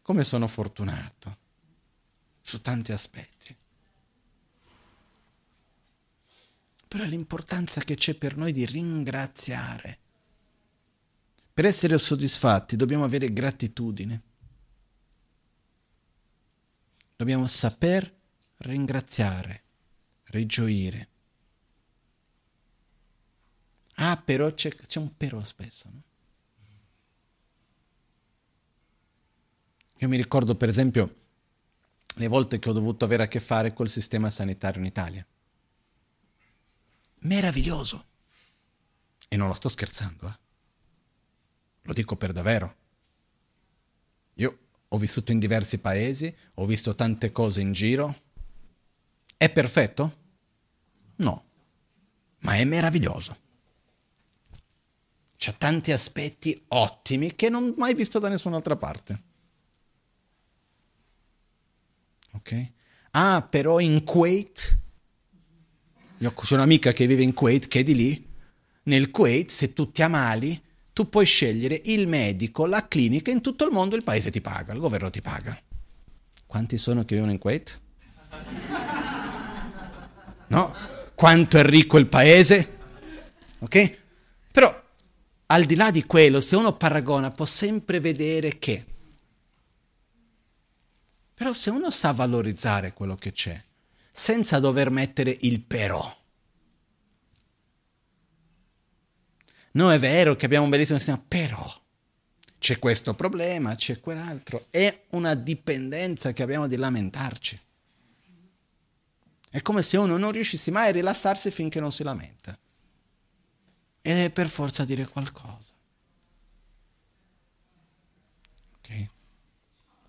Come 0.00 0.22
sono 0.22 0.46
fortunato 0.46 1.36
su 2.40 2.60
tanti 2.60 2.92
aspetti. 2.92 3.56
Però 6.86 7.02
l'importanza 7.02 7.80
che 7.80 7.96
c'è 7.96 8.14
per 8.14 8.36
noi 8.36 8.52
di 8.52 8.64
ringraziare. 8.64 9.98
Per 11.52 11.64
essere 11.64 11.98
soddisfatti 11.98 12.76
dobbiamo 12.76 13.02
avere 13.02 13.32
gratitudine. 13.32 14.22
Dobbiamo 17.16 17.46
saper 17.46 18.14
ringraziare 18.58 19.64
rigioire. 20.24 21.08
Ah, 23.94 24.16
però 24.16 24.52
c'è, 24.52 24.74
c'è 24.74 24.98
un 24.98 25.16
però 25.16 25.42
spesso. 25.42 25.88
No? 25.90 26.02
Io 29.98 30.08
mi 30.08 30.16
ricordo 30.16 30.54
per 30.54 30.68
esempio 30.68 31.14
le 32.16 32.28
volte 32.28 32.58
che 32.58 32.68
ho 32.68 32.72
dovuto 32.72 33.04
avere 33.04 33.22
a 33.22 33.28
che 33.28 33.40
fare 33.40 33.72
col 33.72 33.88
sistema 33.88 34.28
sanitario 34.28 34.80
in 34.80 34.86
Italia. 34.86 35.26
Meraviglioso. 37.20 38.04
E 39.28 39.36
non 39.36 39.48
lo 39.48 39.54
sto 39.54 39.68
scherzando, 39.68 40.28
eh. 40.28 40.38
Lo 41.82 41.92
dico 41.92 42.16
per 42.16 42.32
davvero. 42.32 42.76
Io 44.34 44.65
ho 44.88 44.98
vissuto 44.98 45.32
in 45.32 45.38
diversi 45.38 45.78
paesi, 45.78 46.34
ho 46.54 46.66
visto 46.66 46.94
tante 46.94 47.32
cose 47.32 47.60
in 47.60 47.72
giro. 47.72 48.22
È 49.36 49.50
perfetto? 49.50 50.24
No, 51.16 51.44
ma 52.40 52.54
è 52.54 52.64
meraviglioso. 52.64 53.44
C'ha 55.36 55.52
tanti 55.52 55.92
aspetti 55.92 56.64
ottimi 56.68 57.34
che 57.34 57.48
non 57.48 57.64
ho 57.64 57.74
mai 57.76 57.94
visto 57.94 58.18
da 58.18 58.28
nessun'altra 58.28 58.76
parte. 58.76 59.22
Ok? 62.32 62.72
Ah, 63.12 63.46
però 63.48 63.78
in 63.80 64.02
Kuwait, 64.04 64.78
ho 66.22 66.32
un'amica 66.50 66.92
che 66.92 67.06
vive 67.06 67.22
in 67.22 67.34
Kuwait, 67.34 67.68
che 67.68 67.80
è 67.80 67.82
di 67.82 67.94
lì, 67.94 68.34
nel 68.84 69.10
Kuwait 69.10 69.50
se 69.50 69.72
tu 69.72 69.90
ti 69.90 70.02
ammali, 70.02 70.62
tu 70.96 71.10
puoi 71.10 71.26
scegliere 71.26 71.78
il 71.84 72.08
medico, 72.08 72.64
la 72.64 72.88
clinica, 72.88 73.30
in 73.30 73.42
tutto 73.42 73.66
il 73.66 73.70
mondo 73.70 73.96
il 73.96 74.02
paese 74.02 74.30
ti 74.30 74.40
paga, 74.40 74.72
il 74.72 74.78
governo 74.78 75.10
ti 75.10 75.20
paga. 75.20 75.54
Quanti 76.46 76.78
sono 76.78 77.04
che 77.04 77.16
vivono 77.16 77.32
in 77.32 77.38
Kuwait? 77.38 77.80
No? 80.46 80.74
Quanto 81.14 81.58
è 81.58 81.64
ricco 81.64 81.98
il 81.98 82.06
paese? 82.06 82.78
Ok? 83.58 83.98
Però 84.50 84.84
al 85.44 85.64
di 85.64 85.74
là 85.74 85.90
di 85.90 86.02
quello, 86.04 86.40
se 86.40 86.56
uno 86.56 86.74
paragona 86.74 87.28
può 87.28 87.44
sempre 87.44 88.00
vedere 88.00 88.58
che. 88.58 88.82
Però 91.34 91.52
se 91.52 91.68
uno 91.68 91.90
sa 91.90 92.12
valorizzare 92.12 92.94
quello 92.94 93.16
che 93.16 93.32
c'è, 93.32 93.60
senza 94.10 94.60
dover 94.60 94.88
mettere 94.88 95.36
il 95.40 95.60
però. 95.60 96.10
No, 99.76 99.92
è 99.92 99.98
vero 99.98 100.36
che 100.36 100.46
abbiamo 100.46 100.64
un 100.64 100.70
bellissimo 100.70 100.96
sistema, 100.96 101.22
però 101.26 101.70
c'è 102.58 102.78
questo 102.78 103.12
problema, 103.14 103.74
c'è 103.74 104.00
quell'altro. 104.00 104.66
È 104.70 105.04
una 105.10 105.34
dipendenza 105.34 106.32
che 106.32 106.42
abbiamo 106.42 106.66
di 106.66 106.76
lamentarci. 106.76 107.60
È 109.50 109.60
come 109.60 109.82
se 109.82 109.98
uno 109.98 110.16
non 110.16 110.32
riuscisse 110.32 110.70
mai 110.70 110.88
a 110.88 110.92
rilassarsi 110.92 111.50
finché 111.50 111.78
non 111.78 111.92
si 111.92 112.02
lamenta 112.02 112.58
e 114.00 114.14
deve 114.14 114.30
per 114.30 114.48
forza 114.48 114.84
dire 114.86 115.06
qualcosa. 115.06 115.74
Ok? 118.78 119.06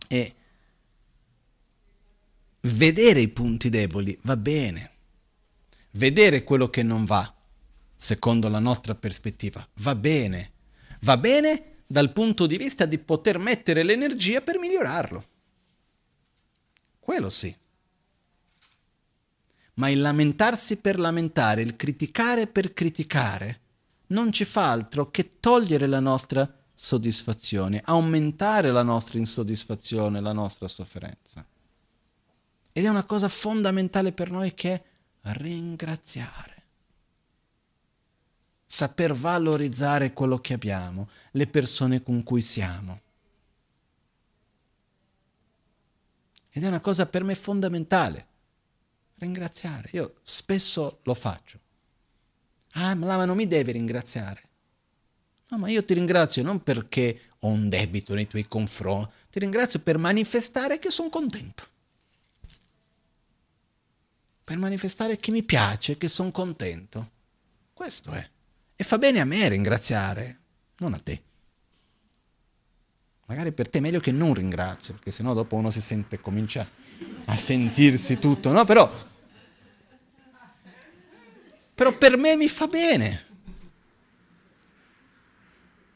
E 0.07 0.35
vedere 2.61 3.19
i 3.19 3.27
punti 3.27 3.69
deboli 3.69 4.17
va 4.23 4.37
bene, 4.37 4.91
vedere 5.91 6.43
quello 6.45 6.69
che 6.69 6.83
non 6.83 7.03
va, 7.03 7.36
secondo 7.97 8.47
la 8.47 8.59
nostra 8.59 8.95
prospettiva, 8.95 9.67
va 9.79 9.95
bene, 9.95 10.51
va 11.01 11.17
bene 11.17 11.71
dal 11.87 12.13
punto 12.13 12.45
di 12.45 12.57
vista 12.57 12.85
di 12.85 12.99
poter 12.99 13.39
mettere 13.39 13.83
l'energia 13.83 14.41
per 14.41 14.59
migliorarlo. 14.59 15.23
Quello 16.99 17.29
sì. 17.29 17.55
Ma 19.75 19.89
il 19.89 20.01
lamentarsi 20.01 20.77
per 20.77 20.99
lamentare, 20.99 21.61
il 21.61 21.75
criticare 21.75 22.47
per 22.47 22.73
criticare, 22.73 23.61
non 24.07 24.31
ci 24.31 24.45
fa 24.45 24.71
altro 24.71 25.09
che 25.09 25.39
togliere 25.39 25.87
la 25.87 25.99
nostra 25.99 26.51
soddisfazione, 26.73 27.81
aumentare 27.83 28.71
la 28.71 28.83
nostra 28.83 29.17
insoddisfazione, 29.17 30.21
la 30.21 30.33
nostra 30.33 30.67
sofferenza. 30.67 31.45
Ed 32.71 32.85
è 32.85 32.87
una 32.87 33.05
cosa 33.05 33.27
fondamentale 33.27 34.11
per 34.11 34.29
noi 34.29 34.53
che 34.53 34.73
è 34.73 34.83
ringraziare. 35.21 36.56
Saper 38.77 39.11
valorizzare 39.15 40.13
quello 40.13 40.37
che 40.37 40.53
abbiamo, 40.53 41.09
le 41.31 41.47
persone 41.47 42.03
con 42.03 42.21
cui 42.21 42.43
siamo. 42.43 43.01
Ed 46.51 46.63
è 46.63 46.67
una 46.67 46.79
cosa 46.79 47.07
per 47.07 47.23
me 47.23 47.33
fondamentale. 47.33 48.27
Ringraziare. 49.15 49.89
Io 49.93 50.17
spesso 50.21 50.99
lo 51.01 51.15
faccio. 51.15 51.59
Ah, 52.73 52.93
ma 52.93 53.25
non 53.25 53.35
mi 53.35 53.47
devi 53.47 53.71
ringraziare. 53.71 54.43
No, 55.47 55.57
ma 55.57 55.69
io 55.69 55.83
ti 55.83 55.95
ringrazio 55.95 56.43
non 56.43 56.61
perché 56.61 57.29
ho 57.39 57.47
un 57.47 57.69
debito 57.69 58.13
nei 58.13 58.27
tuoi 58.27 58.47
confronti, 58.47 59.11
ti 59.31 59.39
ringrazio 59.39 59.79
per 59.79 59.97
manifestare 59.97 60.77
che 60.77 60.91
sono 60.91 61.09
contento. 61.09 61.67
Per 64.43 64.57
manifestare 64.59 65.15
che 65.15 65.31
mi 65.31 65.41
piace, 65.41 65.97
che 65.97 66.07
sono 66.07 66.29
contento. 66.29 67.09
Questo 67.73 68.11
è. 68.11 68.35
E 68.79 68.83
fa 68.83 68.97
bene 68.99 69.19
a 69.19 69.25
me 69.25 69.49
ringraziare, 69.49 70.39
non 70.77 70.93
a 70.93 70.99
te. 70.99 71.21
Magari 73.25 73.51
per 73.51 73.67
te 73.67 73.79
è 73.79 73.81
meglio 73.81 73.99
che 73.99 74.11
non 74.11 74.33
ringrazio, 74.33 74.93
perché 74.93 75.11
sennò 75.11 75.33
dopo 75.33 75.55
uno 75.55 75.71
si 75.71 75.81
sente, 75.81 76.21
comincia 76.21 76.65
a 77.25 77.35
sentirsi 77.35 78.19
tutto, 78.19 78.51
no? 78.51 78.63
Però 78.63 78.89
però 81.77 81.95
per 81.95 82.17
me 82.17 82.35
mi 82.35 82.47
fa 82.47 82.65
bene. 82.65 83.25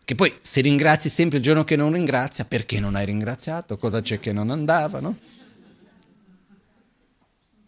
Che 0.03 0.15
poi 0.15 0.35
se 0.39 0.61
ringrazi 0.61 1.09
sempre 1.09 1.37
il 1.37 1.43
giorno 1.43 1.63
che 1.63 1.75
non 1.75 1.93
ringrazia, 1.93 2.45
perché 2.45 2.79
non 2.79 2.95
hai 2.95 3.05
ringraziato? 3.05 3.77
Cosa 3.77 3.99
c'è 3.99 4.19
che 4.19 4.31
non 4.31 4.51
andava, 4.51 4.99
no? 4.99 5.17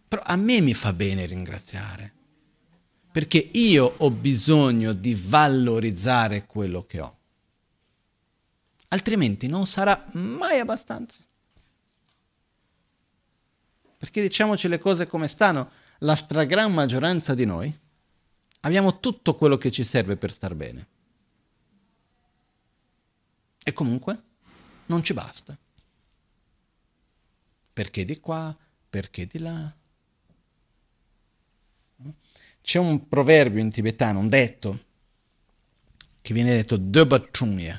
Però 0.06 0.22
a 0.24 0.36
me 0.36 0.60
mi 0.60 0.74
fa 0.74 0.92
bene 0.92 1.26
ringraziare, 1.26 2.12
perché 3.14 3.38
io 3.52 3.94
ho 3.98 4.10
bisogno 4.10 4.92
di 4.92 5.14
valorizzare 5.14 6.46
quello 6.46 6.84
che 6.84 6.98
ho. 7.00 7.18
Altrimenti 8.88 9.46
non 9.46 9.68
sarà 9.68 10.08
mai 10.14 10.58
abbastanza. 10.58 11.22
Perché 13.98 14.20
diciamoci 14.20 14.66
le 14.66 14.80
cose 14.80 15.06
come 15.06 15.28
stanno, 15.28 15.70
la 15.98 16.16
stragrande 16.16 16.74
maggioranza 16.74 17.34
di 17.34 17.44
noi 17.44 17.82
Abbiamo 18.64 18.98
tutto 18.98 19.34
quello 19.34 19.58
che 19.58 19.70
ci 19.70 19.84
serve 19.84 20.16
per 20.16 20.32
star 20.32 20.54
bene. 20.54 20.88
E 23.62 23.72
comunque 23.74 24.22
non 24.86 25.02
ci 25.04 25.12
basta. 25.12 25.56
Perché 27.74 28.06
di 28.06 28.18
qua, 28.20 28.56
perché 28.88 29.26
di 29.26 29.38
là. 29.38 29.74
C'è 32.64 32.78
un 32.78 33.08
proverbio 33.08 33.60
in 33.60 33.70
tibetano, 33.70 34.20
un 34.20 34.28
detto, 34.28 34.84
che 36.22 36.32
viene 36.32 36.54
detto 36.54 36.78
Döbatrunya. 36.78 37.78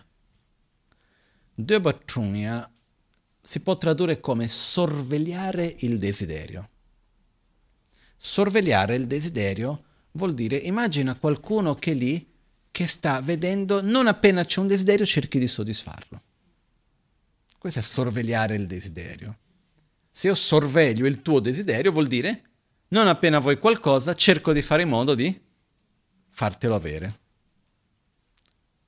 Döbatrunya 1.55 2.71
si 3.41 3.61
può 3.61 3.79
tradurre 3.79 4.19
come 4.19 4.47
sorvegliare 4.47 5.73
il 5.79 5.97
desiderio. 5.97 6.69
Sorvegliare 8.15 8.93
il 8.93 9.07
desiderio 9.07 9.85
vuol 10.11 10.35
dire 10.35 10.55
immagina 10.57 11.15
qualcuno 11.15 11.73
che 11.73 11.93
lì 11.93 12.31
che 12.69 12.85
sta 12.85 13.19
vedendo 13.21 13.81
non 13.81 14.05
appena 14.05 14.45
c'è 14.45 14.59
un 14.59 14.67
desiderio 14.67 15.07
cerchi 15.07 15.39
di 15.39 15.47
soddisfarlo. 15.47 16.21
Questo 17.57 17.79
è 17.79 17.81
sorvegliare 17.81 18.55
il 18.55 18.67
desiderio. 18.67 19.39
Se 20.11 20.27
io 20.27 20.35
sorveglio 20.35 21.07
il 21.07 21.23
tuo 21.23 21.39
desiderio 21.39 21.91
vuol 21.91 22.05
dire 22.05 22.43
non 22.89 23.07
appena 23.07 23.39
vuoi 23.39 23.57
qualcosa 23.57 24.13
cerco 24.13 24.53
di 24.53 24.61
fare 24.61 24.83
in 24.83 24.89
modo 24.89 25.15
di 25.15 25.41
fartelo 26.29 26.75
avere. 26.75 27.19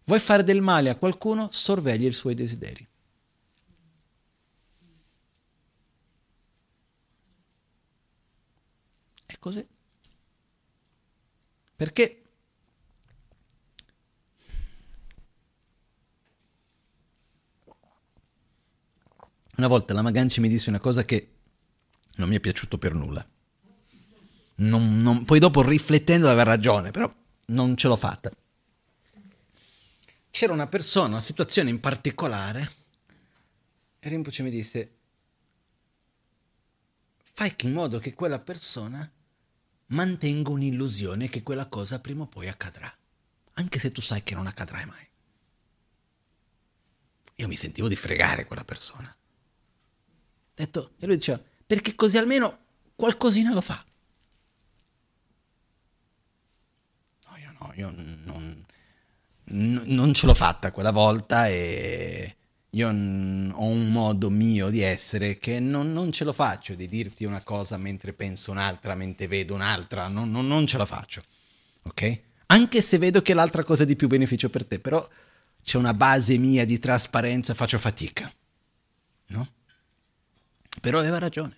Vuoi 0.03 0.19
fare 0.19 0.43
del 0.43 0.61
male 0.61 0.89
a 0.89 0.95
qualcuno, 0.95 1.49
sorvegli 1.51 2.05
i 2.05 2.11
suoi 2.11 2.33
desideri. 2.33 2.87
È 9.25 9.37
così. 9.39 9.67
Perché 11.75 12.21
una 19.57 19.67
volta 19.67 19.93
la 19.93 20.01
Maganci 20.01 20.39
mi 20.39 20.47
disse 20.47 20.69
una 20.69 20.79
cosa 20.79 21.03
che 21.03 21.31
non 22.15 22.29
mi 22.29 22.35
è 22.37 22.39
piaciuto 22.39 22.77
per 22.77 22.93
nulla. 22.93 23.27
Non, 24.59 25.01
non, 25.01 25.25
poi 25.25 25.39
dopo 25.39 25.61
riflettendo 25.61 26.27
aveva 26.27 26.43
ragione, 26.43 26.91
però 26.91 27.11
non 27.47 27.75
ce 27.75 27.87
l'ho 27.87 27.95
fatta. 27.95 28.31
C'era 30.29 30.53
una 30.53 30.67
persona, 30.67 31.07
una 31.07 31.21
situazione 31.21 31.69
in 31.69 31.79
particolare, 31.79 32.71
e 33.99 34.09
Rinpoche 34.09 34.43
mi 34.43 34.49
disse, 34.49 34.91
fai 37.33 37.53
in 37.63 37.73
modo 37.73 37.99
che 37.99 38.13
quella 38.13 38.39
persona 38.39 39.09
mantengo 39.87 40.51
un'illusione 40.51 41.29
che 41.29 41.43
quella 41.43 41.67
cosa 41.67 41.99
prima 41.99 42.23
o 42.23 42.27
poi 42.27 42.47
accadrà, 42.47 42.91
anche 43.53 43.79
se 43.79 43.91
tu 43.91 44.01
sai 44.01 44.23
che 44.23 44.35
non 44.35 44.47
accadrà 44.47 44.83
mai. 44.85 45.07
Io 47.35 47.47
mi 47.47 47.55
sentivo 47.55 47.87
di 47.87 47.95
fregare 47.95 48.45
quella 48.45 48.63
persona. 48.63 49.15
Detto, 50.55 50.93
e 50.99 51.05
lui 51.05 51.17
diceva, 51.17 51.39
perché 51.65 51.93
così 51.93 52.17
almeno 52.17 52.65
qualcosina 52.95 53.53
lo 53.53 53.61
fa. 53.61 53.85
Io 57.75 57.91
non, 57.91 58.65
non 59.45 60.13
ce 60.13 60.25
l'ho 60.25 60.33
fatta 60.33 60.71
quella 60.71 60.91
volta 60.91 61.47
e 61.47 62.35
io 62.71 62.87
ho 62.87 62.91
un 62.91 63.91
modo 63.91 64.29
mio 64.29 64.69
di 64.69 64.81
essere 64.81 65.37
che 65.37 65.59
non, 65.59 65.93
non, 65.93 66.11
ce 66.11 66.23
lo 66.23 66.33
faccio 66.33 66.75
di 66.75 66.87
dirti 66.87 67.23
una 67.23 67.41
cosa 67.41 67.77
mentre 67.77 68.13
penso 68.13 68.51
un'altra, 68.51 68.93
mentre 68.93 69.27
vedo 69.27 69.53
un'altra, 69.53 70.07
non, 70.07 70.29
non, 70.29 70.45
non 70.45 70.67
ce 70.67 70.77
la 70.77 70.85
faccio. 70.85 71.23
Ok? 71.83 72.21
Anche 72.47 72.81
se 72.81 72.97
vedo 72.97 73.21
che 73.21 73.33
l'altra 73.33 73.63
cosa 73.63 73.83
è 73.83 73.85
di 73.85 73.95
più 73.95 74.07
beneficio 74.07 74.49
per 74.49 74.65
te, 74.65 74.79
però 74.79 75.07
c'è 75.63 75.77
una 75.77 75.93
base 75.93 76.37
mia 76.37 76.65
di 76.65 76.77
trasparenza, 76.77 77.53
faccio 77.53 77.77
fatica. 77.79 78.31
No? 79.27 79.51
Però 80.79 80.99
aveva 80.99 81.19
ragione. 81.19 81.55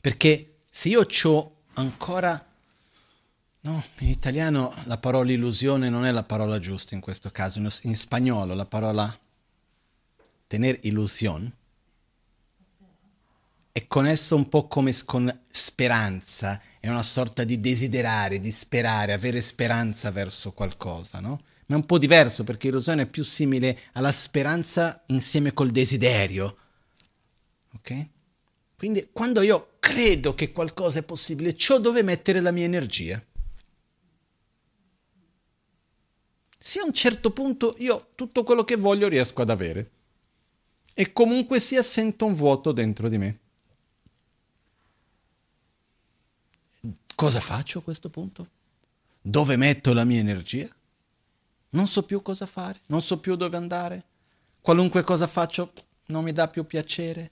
Perché 0.00 0.58
se 0.70 0.88
io 0.88 1.06
ho 1.24 1.56
ancora... 1.74 2.44
No, 3.66 3.82
in 3.98 4.10
italiano 4.10 4.72
la 4.84 4.96
parola 4.96 5.32
illusione 5.32 5.88
non 5.88 6.04
è 6.04 6.12
la 6.12 6.22
parola 6.22 6.60
giusta 6.60 6.94
in 6.94 7.00
questo 7.00 7.32
caso, 7.32 7.58
in 7.58 7.96
spagnolo 7.96 8.54
la 8.54 8.64
parola 8.64 9.12
tener 10.46 10.78
illusione 10.82 11.52
è 13.72 13.88
connesso 13.88 14.36
un 14.36 14.48
po' 14.48 14.68
come 14.68 14.94
con 15.04 15.40
speranza, 15.48 16.62
è 16.78 16.88
una 16.88 17.02
sorta 17.02 17.42
di 17.42 17.58
desiderare, 17.58 18.38
di 18.38 18.52
sperare, 18.52 19.12
avere 19.12 19.40
speranza 19.40 20.12
verso 20.12 20.52
qualcosa, 20.52 21.18
no? 21.18 21.40
Ma 21.66 21.74
è 21.74 21.78
un 21.78 21.86
po' 21.86 21.98
diverso 21.98 22.44
perché 22.44 22.68
illusione 22.68 23.02
è 23.02 23.06
più 23.06 23.24
simile 23.24 23.80
alla 23.94 24.12
speranza 24.12 25.02
insieme 25.06 25.52
col 25.52 25.72
desiderio. 25.72 26.56
Ok? 27.74 28.08
Quindi 28.76 29.08
quando 29.12 29.40
io 29.40 29.72
credo 29.80 30.36
che 30.36 30.52
qualcosa 30.52 31.00
è 31.00 31.02
possibile, 31.02 31.56
ciò 31.56 31.80
dove 31.80 32.04
mettere 32.04 32.40
la 32.40 32.52
mia 32.52 32.64
energia. 32.64 33.20
Se 36.66 36.80
a 36.80 36.84
un 36.84 36.92
certo 36.92 37.30
punto 37.30 37.76
io 37.78 38.10
tutto 38.16 38.42
quello 38.42 38.64
che 38.64 38.74
voglio 38.74 39.06
riesco 39.06 39.40
ad 39.40 39.50
avere 39.50 39.90
e 40.94 41.12
comunque 41.12 41.60
sia 41.60 41.80
sento 41.80 42.26
un 42.26 42.32
vuoto 42.32 42.72
dentro 42.72 43.08
di 43.08 43.18
me. 43.18 43.38
Cosa 47.14 47.38
faccio 47.38 47.78
a 47.78 47.82
questo 47.82 48.10
punto? 48.10 48.50
Dove 49.20 49.54
metto 49.56 49.92
la 49.92 50.02
mia 50.02 50.18
energia? 50.18 50.68
Non 51.68 51.86
so 51.86 52.02
più 52.02 52.20
cosa 52.20 52.46
fare, 52.46 52.80
non 52.86 53.00
so 53.00 53.20
più 53.20 53.36
dove 53.36 53.56
andare. 53.56 54.04
Qualunque 54.60 55.04
cosa 55.04 55.28
faccio 55.28 55.72
non 56.06 56.24
mi 56.24 56.32
dà 56.32 56.48
più 56.48 56.66
piacere. 56.66 57.30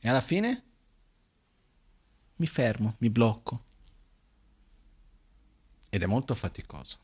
E 0.00 0.08
alla 0.08 0.22
fine 0.22 0.62
mi 2.36 2.46
fermo, 2.46 2.94
mi 3.00 3.10
blocco. 3.10 3.72
Ed 5.94 6.02
è 6.02 6.06
molto 6.06 6.34
faticoso. 6.34 6.96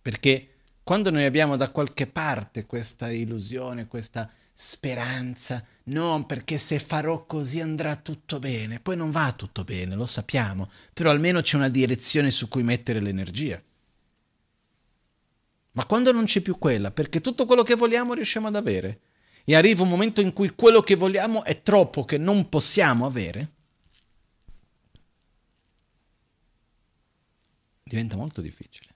Perché 0.00 0.54
quando 0.82 1.10
noi 1.10 1.26
abbiamo 1.26 1.56
da 1.56 1.68
qualche 1.68 2.06
parte 2.06 2.64
questa 2.64 3.10
illusione, 3.10 3.86
questa 3.86 4.30
speranza, 4.50 5.62
non 5.84 6.24
perché 6.24 6.56
se 6.56 6.78
farò 6.78 7.26
così 7.26 7.60
andrà 7.60 7.96
tutto 7.96 8.38
bene, 8.38 8.80
poi 8.80 8.96
non 8.96 9.10
va 9.10 9.34
tutto 9.36 9.62
bene, 9.62 9.94
lo 9.94 10.06
sappiamo, 10.06 10.70
però 10.94 11.10
almeno 11.10 11.42
c'è 11.42 11.56
una 11.56 11.68
direzione 11.68 12.30
su 12.30 12.48
cui 12.48 12.62
mettere 12.62 12.98
l'energia. 12.98 13.62
Ma 15.72 15.84
quando 15.84 16.12
non 16.12 16.24
c'è 16.24 16.40
più 16.40 16.56
quella, 16.56 16.90
perché 16.90 17.20
tutto 17.20 17.44
quello 17.44 17.62
che 17.62 17.74
vogliamo 17.74 18.14
riusciamo 18.14 18.48
ad 18.48 18.56
avere, 18.56 19.00
e 19.44 19.54
arriva 19.54 19.82
un 19.82 19.90
momento 19.90 20.22
in 20.22 20.32
cui 20.32 20.54
quello 20.54 20.80
che 20.80 20.94
vogliamo 20.94 21.44
è 21.44 21.60
troppo 21.60 22.06
che 22.06 22.16
non 22.16 22.48
possiamo 22.48 23.04
avere, 23.04 23.52
diventa 27.90 28.16
molto 28.16 28.40
difficile. 28.40 28.88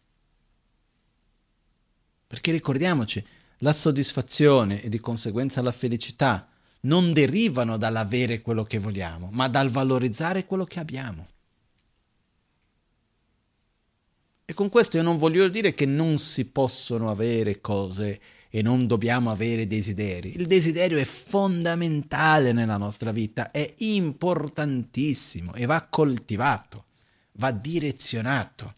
Perché 2.27 2.51
ricordiamoci, 2.53 3.25
la 3.59 3.73
soddisfazione 3.73 4.83
e 4.83 4.89
di 4.89 4.99
conseguenza 4.99 5.63
la 5.63 5.73
felicità 5.73 6.49
non 6.81 7.13
derivano 7.13 7.77
dall'avere 7.77 8.41
quello 8.41 8.65
che 8.65 8.79
vogliamo, 8.79 9.31
ma 9.33 9.49
dal 9.49 9.71
valorizzare 9.71 10.47
quello 10.47 10.65
che 10.65 10.81
abbiamo. 10.81 11.27
E 14.47 14.53
con 14.53 14.69
questo 14.69 14.97
io 14.99 15.03
non 15.03 15.17
voglio 15.17 15.49
dire 15.49 15.75
che 15.75 15.87
non 15.87 16.19
si 16.19 16.45
possono 16.45 17.11
avere 17.11 17.61
cose 17.61 18.21
e 18.51 18.63
non 18.63 18.87
dobbiamo 18.87 19.31
avere 19.31 19.67
desideri. 19.67 20.37
Il 20.37 20.47
desiderio 20.47 20.99
è 20.99 21.05
fondamentale 21.05 22.53
nella 22.53 22.77
nostra 22.77 23.11
vita, 23.11 23.51
è 23.51 23.75
importantissimo 23.79 25.55
e 25.55 25.67
va 25.67 25.87
coltivato, 25.89 26.85
va 27.33 27.51
direzionato. 27.51 28.75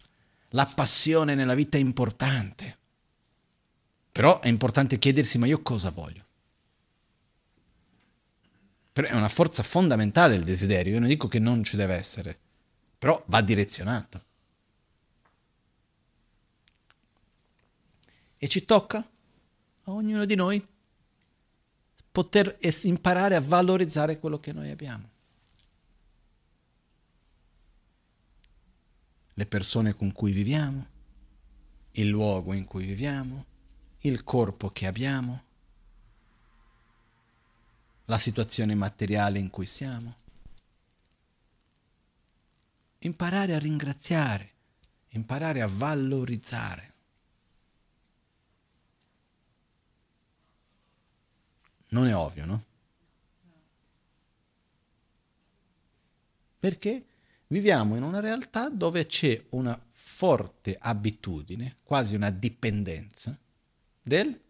La 0.51 0.65
passione 0.67 1.35
nella 1.35 1.55
vita 1.55 1.77
è 1.77 1.81
importante. 1.81 2.79
Però 4.13 4.41
è 4.41 4.49
importante 4.49 4.99
chiedersi, 4.99 5.39
ma 5.39 5.47
io 5.47 5.61
cosa 5.63 5.91
voglio? 5.91 6.25
Però 8.93 9.09
è 9.09 9.13
una 9.13 9.29
forza 9.29 9.63
fondamentale 9.63 10.37
il 10.37 10.45
desiderio, 10.45 10.95
io 10.95 11.01
non 11.01 11.09
dico 11.09 11.29
che 11.29 11.39
non 11.39 11.63
ci 11.63 11.77
deve 11.77 11.97
essere, 11.97 12.39
però 12.97 13.23
va 13.27 13.43
direzionato. 13.43 14.25
E 18.39 18.49
ci 18.49 18.65
tocca 18.65 18.99
a 18.99 19.93
ognuno 19.93 20.25
di 20.25 20.35
noi 20.35 20.67
poter 22.11 22.57
imparare 22.85 23.37
a 23.37 23.41
valorizzare 23.41 24.19
quello 24.19 24.41
che 24.41 24.55
noi 24.55 24.71
abbiamo. 24.71 25.11
Le 29.39 29.45
persone 29.45 29.93
con 29.93 30.13
cui 30.13 30.33
viviamo, 30.33 30.87
il 31.93 32.09
luogo 32.09 32.55
in 32.55 32.65
cui 32.65 32.87
viviamo, 32.87 33.45
il 33.99 34.25
corpo 34.25 34.71
che 34.71 34.87
abbiamo, 34.87 35.45
la 38.07 38.17
situazione 38.17 38.75
materiale 38.75 39.39
in 39.39 39.51
cui 39.51 39.67
siamo. 39.67 40.17
Imparare 43.01 43.55
a 43.55 43.59
ringraziare, 43.59 44.53
imparare 45.09 45.61
a 45.61 45.67
valorizzare. 45.67 46.95
Non 51.89 52.07
è 52.07 52.17
ovvio, 52.17 52.47
no? 52.47 52.65
Perché 56.59 57.06
viviamo 57.49 57.97
in 57.97 58.03
una 58.03 58.21
realtà 58.21 58.69
dove 58.69 59.07
c'è 59.07 59.41
una 59.51 59.81
forte 59.93 60.77
abitudine, 60.79 61.79
quasi 61.83 62.15
una 62.15 62.31
dipendenza, 62.31 63.39
del 64.03 64.41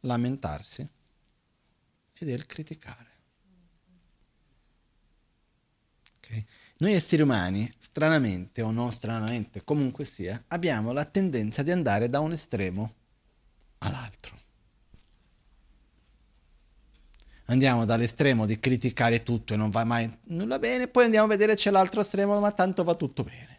lamentarsi 0.00 0.88
e 2.12 2.24
del 2.24 2.46
criticare. 2.46 3.10
Okay? 6.18 6.44
Noi 6.78 6.94
esseri 6.94 7.22
umani, 7.22 7.72
stranamente 7.78 8.62
o 8.62 8.70
non 8.70 8.92
stranamente, 8.92 9.62
comunque 9.62 10.04
sia, 10.04 10.42
abbiamo 10.48 10.92
la 10.92 11.04
tendenza 11.04 11.62
di 11.62 11.70
andare 11.70 12.08
da 12.08 12.20
un 12.20 12.32
estremo 12.32 12.94
all'altro. 13.78 14.41
Andiamo 17.46 17.84
dall'estremo 17.84 18.46
di 18.46 18.58
criticare 18.58 19.22
tutto 19.22 19.54
e 19.54 19.56
non 19.56 19.70
va 19.70 19.84
mai 19.84 20.10
nulla 20.28 20.58
bene, 20.58 20.88
poi 20.88 21.04
andiamo 21.04 21.26
a 21.26 21.28
vedere 21.28 21.54
c'è 21.54 21.70
l'altro 21.70 22.00
estremo, 22.00 22.38
ma 22.40 22.52
tanto 22.52 22.84
va 22.84 22.94
tutto 22.94 23.24
bene 23.24 23.52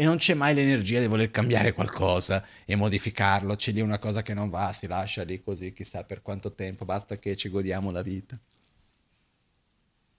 e 0.00 0.04
non 0.04 0.16
c'è 0.16 0.34
mai 0.34 0.54
l'energia 0.54 1.00
di 1.00 1.08
voler 1.08 1.28
cambiare 1.28 1.72
qualcosa 1.72 2.46
e 2.64 2.76
modificarlo, 2.76 3.56
c'è 3.56 3.72
lì 3.72 3.80
una 3.80 3.98
cosa 3.98 4.22
che 4.22 4.32
non 4.32 4.48
va, 4.48 4.72
si 4.72 4.86
lascia 4.86 5.24
lì 5.24 5.42
così 5.42 5.72
chissà 5.72 6.04
per 6.04 6.22
quanto 6.22 6.52
tempo, 6.52 6.84
basta 6.84 7.18
che 7.18 7.34
ci 7.34 7.48
godiamo 7.48 7.90
la 7.90 8.00
vita. 8.00 8.38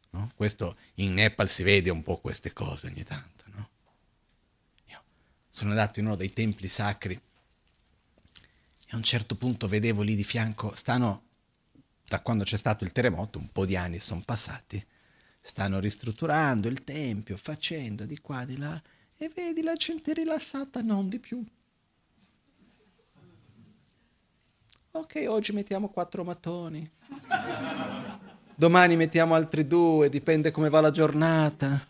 No? 0.10 0.30
Questo 0.36 0.76
in 0.96 1.14
Nepal 1.14 1.48
si 1.48 1.64
vede 1.64 1.90
un 1.92 2.04
po' 2.04 2.18
queste 2.18 2.52
cose 2.52 2.88
ogni 2.88 3.06
tanto. 3.06 3.46
No? 3.56 3.70
Io 4.88 5.02
sono 5.48 5.70
andato 5.70 6.02
in 6.02 6.08
uno 6.08 6.18
dei 6.18 6.34
templi 6.34 6.68
sacri 6.68 7.14
e 7.14 8.90
a 8.90 8.98
un 8.98 9.04
certo 9.04 9.38
punto 9.38 9.70
vedevo 9.70 10.02
lì 10.02 10.14
di 10.14 10.26
fianco, 10.26 10.76
stanno, 10.76 11.29
da 12.10 12.22
quando 12.22 12.44
c'è 12.44 12.58
stato 12.58 12.84
il 12.84 12.92
terremoto, 12.92 13.38
un 13.38 13.50
po' 13.52 13.66
di 13.66 13.78
anni 13.78 14.00
sono 14.00 14.24
passati, 14.26 14.84
stanno 15.40 15.80
ristrutturando 15.80 16.68
il 16.68 16.84
tempio, 16.84 17.38
facendo 17.38 18.06
di 18.06 18.20
qua, 18.20 18.46
di 18.46 18.58
là, 18.58 18.82
e 19.16 19.32
vedi 19.34 19.62
la 19.62 19.76
gente 19.76 20.14
rilassata, 20.14 20.82
non 20.82 21.08
di 21.08 21.20
più. 21.20 21.46
Ok, 24.92 25.24
oggi 25.28 25.52
mettiamo 25.52 25.90
quattro 25.90 26.24
mattoni. 26.24 26.90
Domani 28.56 28.96
mettiamo 28.96 29.36
altri 29.36 29.68
due, 29.68 30.10
dipende 30.10 30.50
come 30.50 30.70
va 30.70 30.82
la 30.82 30.92
giornata. 30.92 31.86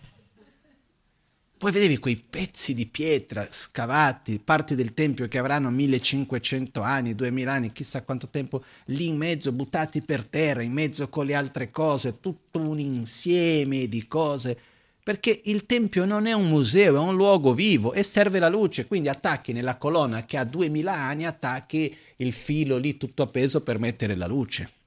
Poi 1.60 1.74
vedevi 1.74 1.98
quei 1.98 2.16
pezzi 2.16 2.74
di 2.74 2.86
pietra 2.86 3.46
scavati, 3.52 4.40
parti 4.40 4.76
del 4.76 4.94
tempio 4.94 5.28
che 5.28 5.40
avranno 5.40 5.70
1500 5.70 6.80
anni, 6.80 7.16
2000 7.16 7.52
anni, 7.52 7.74
chissà 7.74 8.02
quanto 8.02 8.30
tempo, 8.30 8.64
lì 8.86 9.08
in 9.08 9.18
mezzo, 9.18 9.52
buttati 9.52 10.02
per 10.02 10.26
terra, 10.26 10.62
in 10.62 10.72
mezzo 10.72 11.10
con 11.10 11.26
le 11.26 11.36
altre 11.36 11.70
cose, 11.70 12.22
tutto 12.22 12.60
un 12.60 12.80
insieme 12.80 13.90
di 13.90 14.08
cose 14.08 14.58
perché 15.04 15.42
il 15.46 15.66
tempio 15.66 16.06
non 16.06 16.28
è 16.28 16.34
un 16.34 16.48
museo, 16.48 16.96
è 16.96 17.00
un 17.00 17.16
luogo 17.16 17.54
vivo 17.54 17.92
e 17.92 18.04
serve 18.04 18.40
la 18.40 18.48
luce, 18.48 18.86
quindi 18.86 19.10
attacchi 19.10 19.52
nella 19.52 19.76
colonna 19.76 20.24
che 20.24 20.38
ha 20.38 20.46
2000 20.46 20.94
anni, 20.94 21.26
attacchi 21.26 21.94
il 22.18 22.32
filo 22.32 22.78
lì 22.78 22.96
tutto 22.96 23.24
appeso 23.24 23.62
per 23.64 23.80
mettere 23.80 24.16
la 24.16 24.28
luce. 24.28 24.79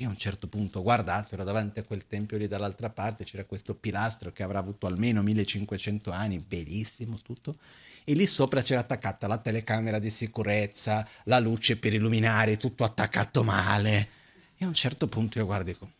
Che 0.00 0.06
a 0.06 0.08
un 0.08 0.16
certo 0.16 0.48
punto 0.48 0.78
ho 0.78 0.82
guardato, 0.82 1.34
ero 1.34 1.44
davanti 1.44 1.78
a 1.78 1.82
quel 1.82 2.06
tempio 2.06 2.38
lì 2.38 2.48
dall'altra 2.48 2.88
parte, 2.88 3.24
c'era 3.24 3.44
questo 3.44 3.74
pilastro 3.74 4.32
che 4.32 4.42
avrà 4.42 4.58
avuto 4.58 4.86
almeno 4.86 5.22
1500 5.22 6.10
anni, 6.10 6.38
bellissimo 6.38 7.18
tutto, 7.22 7.58
e 8.04 8.14
lì 8.14 8.26
sopra 8.26 8.62
c'era 8.62 8.80
attaccata 8.80 9.26
la 9.26 9.36
telecamera 9.36 9.98
di 9.98 10.08
sicurezza, 10.08 11.06
la 11.24 11.38
luce 11.38 11.76
per 11.76 11.92
illuminare, 11.92 12.56
tutto 12.56 12.84
attaccato 12.84 13.42
male. 13.42 14.08
E 14.56 14.64
a 14.64 14.68
un 14.68 14.72
certo 14.72 15.06
punto 15.06 15.36
io 15.36 15.44
guardo 15.44 15.68
e 15.68 15.72
dico, 15.74 15.90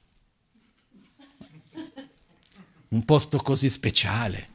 un 2.89 3.05
posto 3.05 3.37
così 3.37 3.69
speciale. 3.69 4.49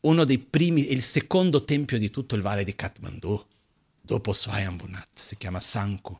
Uno 0.00 0.24
dei 0.24 0.38
primi, 0.38 0.92
il 0.92 1.02
secondo 1.02 1.62
tempio 1.66 1.98
di 1.98 2.08
tutto 2.08 2.36
il 2.36 2.40
valle 2.40 2.64
di 2.64 2.74
Kathmandu, 2.74 3.46
dopo 4.00 4.32
Swayambunat, 4.32 5.10
si 5.12 5.36
chiama 5.36 5.60
Sanku. 5.60 6.18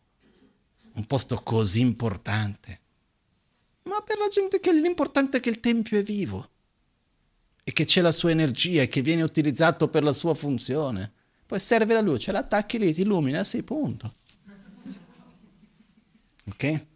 Un 0.95 1.07
posto 1.07 1.37
così 1.43 1.81
importante. 1.81 2.81
Ma 3.85 4.01
per 4.03 4.19
la 4.19 4.29
gente 4.29 4.61
che 4.61 4.73
l'importante 4.73 5.39
è 5.39 5.41
che 5.41 5.49
il 5.49 5.61
tempio 5.61 5.99
è 5.99 6.03
vivo 6.03 6.51
e 7.65 7.73
che 7.73 7.85
c'è 7.85 8.01
la 8.01 8.13
sua 8.13 8.31
energia 8.31 8.83
e 8.83 8.89
che 8.89 9.03
viene 9.03 9.23
utilizzato 9.23 9.89
per 9.89 10.03
la 10.03 10.13
sua 10.13 10.35
funzione. 10.35 11.13
Poi 11.47 11.59
serve 11.59 11.95
la 11.95 12.01
luce, 12.01 12.33
l'attacchi 12.33 12.79
lì, 12.79 12.93
ti 12.93 13.03
illumina, 13.03 13.45
sì, 13.45 13.63
punto. 13.63 14.15
Ok? 16.49 16.87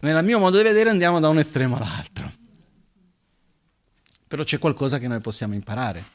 Nel 0.00 0.24
mio 0.24 0.38
modo 0.38 0.56
di 0.58 0.62
vedere 0.62 0.90
andiamo 0.90 1.20
da 1.20 1.28
un 1.28 1.38
estremo 1.38 1.76
all'altro. 1.76 2.30
Però 4.26 4.42
c'è 4.42 4.58
qualcosa 4.58 4.98
che 4.98 5.08
noi 5.08 5.20
possiamo 5.20 5.54
imparare. 5.54 6.13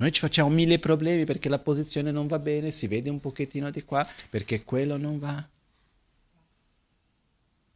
Noi 0.00 0.12
ci 0.12 0.20
facciamo 0.20 0.48
mille 0.48 0.78
problemi 0.78 1.26
perché 1.26 1.50
la 1.50 1.58
posizione 1.58 2.10
non 2.10 2.26
va 2.26 2.38
bene, 2.38 2.70
si 2.70 2.86
vede 2.86 3.10
un 3.10 3.20
pochettino 3.20 3.68
di 3.68 3.84
qua, 3.84 4.06
perché 4.30 4.64
quello 4.64 4.96
non 4.96 5.18
va. 5.18 5.46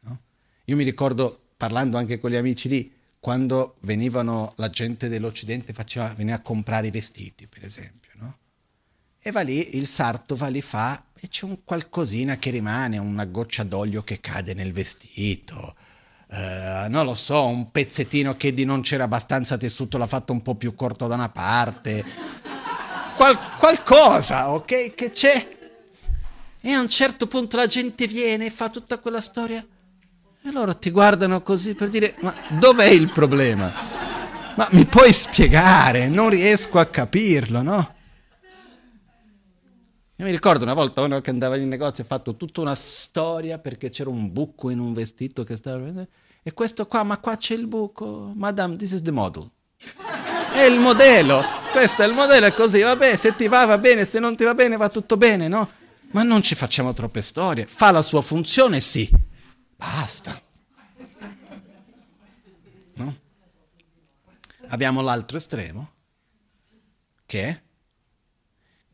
No? 0.00 0.20
Io 0.64 0.74
mi 0.76 0.84
ricordo, 0.84 1.48
parlando 1.54 1.98
anche 1.98 2.18
con 2.18 2.30
gli 2.30 2.36
amici 2.36 2.70
lì, 2.70 2.90
quando 3.20 3.76
venivano 3.80 4.54
la 4.56 4.70
gente 4.70 5.08
dell'Occidente, 5.08 5.74
faceva, 5.74 6.14
veniva 6.14 6.36
a 6.36 6.40
comprare 6.40 6.86
i 6.86 6.90
vestiti, 6.90 7.46
per 7.46 7.62
esempio, 7.62 8.12
no? 8.14 8.38
E 9.18 9.30
va 9.30 9.42
lì, 9.42 9.76
il 9.76 9.86
sarto 9.86 10.34
va 10.34 10.48
lì, 10.48 10.62
fa, 10.62 11.08
e 11.14 11.28
c'è 11.28 11.44
un 11.44 11.62
qualcosina 11.62 12.38
che 12.38 12.48
rimane, 12.48 12.96
una 12.96 13.26
goccia 13.26 13.64
d'olio 13.64 14.02
che 14.02 14.20
cade 14.20 14.54
nel 14.54 14.72
vestito, 14.72 15.76
uh, 16.34 16.90
non 16.90 17.04
lo 17.04 17.14
so, 17.14 17.46
un 17.46 17.70
pezzettino 17.70 18.36
che 18.36 18.52
di 18.52 18.64
non 18.64 18.82
c'era 18.82 19.04
abbastanza 19.04 19.56
tessuto 19.56 19.98
l'ha 19.98 20.06
fatto 20.06 20.32
un 20.32 20.42
po' 20.42 20.54
più 20.54 20.74
corto 20.74 21.06
da 21.06 21.14
una 21.14 21.28
parte, 21.28 22.04
Qual- 23.16 23.56
qualcosa, 23.56 24.50
ok, 24.50 24.94
che 24.94 25.10
c'è. 25.10 25.52
E 26.60 26.72
a 26.72 26.80
un 26.80 26.88
certo 26.88 27.26
punto 27.26 27.56
la 27.56 27.66
gente 27.66 28.06
viene 28.06 28.46
e 28.46 28.50
fa 28.50 28.70
tutta 28.70 28.98
quella 28.98 29.20
storia, 29.20 29.64
e 30.42 30.50
loro 30.50 30.76
ti 30.76 30.90
guardano 30.90 31.42
così 31.42 31.74
per 31.74 31.88
dire, 31.88 32.16
ma 32.20 32.34
dov'è 32.58 32.86
il 32.86 33.10
problema? 33.10 33.72
Ma 34.56 34.68
mi 34.72 34.84
puoi 34.86 35.12
spiegare? 35.12 36.08
Non 36.08 36.30
riesco 36.30 36.78
a 36.78 36.86
capirlo, 36.86 37.62
no? 37.62 37.94
Io 40.16 40.24
mi 40.24 40.30
ricordo 40.30 40.62
una 40.62 40.74
volta 40.74 41.00
uno 41.00 41.20
che 41.20 41.30
andava 41.30 41.56
in 41.56 41.68
negozio 41.68 42.02
e 42.02 42.06
ha 42.06 42.08
fatto 42.08 42.36
tutta 42.36 42.60
una 42.60 42.74
storia 42.76 43.58
perché 43.58 43.90
c'era 43.90 44.10
un 44.10 44.32
buco 44.32 44.70
in 44.70 44.78
un 44.78 44.92
vestito 44.92 45.42
che 45.42 45.56
stava. 45.56 46.06
E 46.46 46.52
questo 46.52 46.86
qua, 46.86 47.02
ma 47.04 47.18
qua 47.18 47.38
c'è 47.38 47.54
il 47.54 47.66
buco. 47.66 48.30
Madame, 48.34 48.76
this 48.76 48.92
is 48.92 49.00
the 49.00 49.10
model. 49.10 49.50
È 50.52 50.62
il 50.62 50.78
modello. 50.78 51.42
Questo 51.72 52.02
è 52.02 52.06
il 52.06 52.12
modello, 52.12 52.46
è 52.46 52.52
così. 52.52 52.80
Vabbè, 52.80 53.16
se 53.16 53.34
ti 53.34 53.48
va 53.48 53.64
va 53.64 53.76
bene, 53.76 54.04
se 54.04 54.20
non 54.20 54.36
ti 54.36 54.44
va 54.44 54.54
bene 54.54 54.76
va 54.76 54.88
tutto 54.88 55.16
bene, 55.16 55.48
no? 55.48 55.68
Ma 56.12 56.22
non 56.22 56.42
ci 56.42 56.54
facciamo 56.54 56.92
troppe 56.92 57.22
storie. 57.22 57.66
Fa 57.66 57.90
la 57.90 58.02
sua 58.02 58.22
funzione, 58.22 58.80
sì. 58.80 59.10
Basta. 59.74 60.40
No? 62.94 63.16
Abbiamo 64.68 65.00
l'altro 65.00 65.38
estremo, 65.38 65.90
che 67.26 67.48
è 67.48 67.62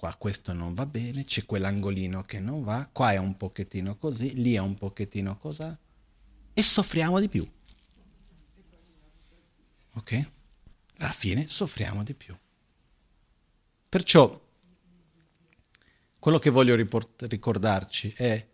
qua 0.00 0.14
questo 0.16 0.54
non 0.54 0.72
va 0.72 0.86
bene, 0.86 1.26
c'è 1.26 1.44
quell'angolino 1.44 2.22
che 2.22 2.40
non 2.40 2.64
va, 2.64 2.88
qua 2.90 3.12
è 3.12 3.18
un 3.18 3.36
pochettino 3.36 3.96
così, 3.96 4.40
lì 4.40 4.54
è 4.54 4.58
un 4.58 4.74
pochettino 4.74 5.36
così, 5.36 5.68
e 6.52 6.62
soffriamo 6.62 7.20
di 7.20 7.28
più. 7.28 7.48
Ok? 9.94 10.30
Alla 10.98 11.12
fine 11.12 11.48
soffriamo 11.48 12.02
di 12.02 12.14
più. 12.14 12.36
Perciò 13.88 14.48
quello 16.18 16.38
che 16.38 16.50
voglio 16.50 16.74
riport- 16.74 17.22
ricordarci 17.22 18.12
è 18.16 18.46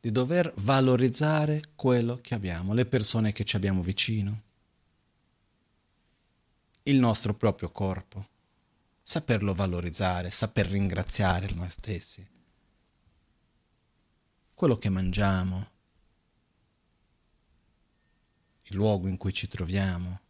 di 0.00 0.10
dover 0.10 0.52
valorizzare 0.56 1.62
quello 1.74 2.18
che 2.20 2.34
abbiamo, 2.34 2.74
le 2.74 2.86
persone 2.86 3.32
che 3.32 3.44
ci 3.44 3.56
abbiamo 3.56 3.82
vicino, 3.82 4.42
il 6.82 6.98
nostro 6.98 7.34
proprio 7.34 7.70
corpo 7.70 8.32
saperlo 9.04 9.52
valorizzare, 9.54 10.30
saper 10.30 10.66
ringraziare 10.66 11.52
noi 11.52 11.68
stessi. 11.68 12.26
Quello 14.54 14.78
che 14.78 14.88
mangiamo, 14.88 15.68
il 18.64 18.76
luogo 18.76 19.08
in 19.08 19.16
cui 19.16 19.32
ci 19.32 19.46
troviamo, 19.46 20.20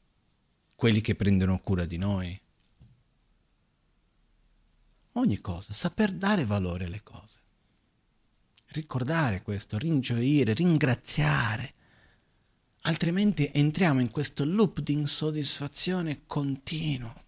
quelli 0.74 1.00
che 1.00 1.14
prendono 1.14 1.60
cura 1.60 1.84
di 1.84 1.96
noi. 1.96 2.40
Ogni 5.12 5.40
cosa, 5.40 5.72
saper 5.72 6.12
dare 6.12 6.44
valore 6.44 6.86
alle 6.86 7.02
cose. 7.02 7.42
Ricordare 8.66 9.42
questo, 9.42 9.78
ringioire, 9.78 10.52
ringraziare. 10.52 11.74
Altrimenti 12.82 13.48
entriamo 13.52 14.00
in 14.00 14.10
questo 14.10 14.44
loop 14.44 14.80
di 14.80 14.94
insoddisfazione 14.94 16.22
continuo 16.26 17.22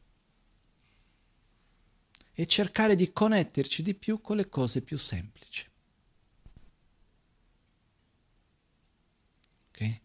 e 2.33 2.47
cercare 2.47 2.97
di 2.97 3.13
connetterci 3.13 3.83
di 3.83 3.95
più 3.95 4.21
con 4.21 4.37
le 4.37 4.49
cose 4.49 4.83
più 4.83 4.99
semplici. 4.99 5.67
Ok? 9.71 10.01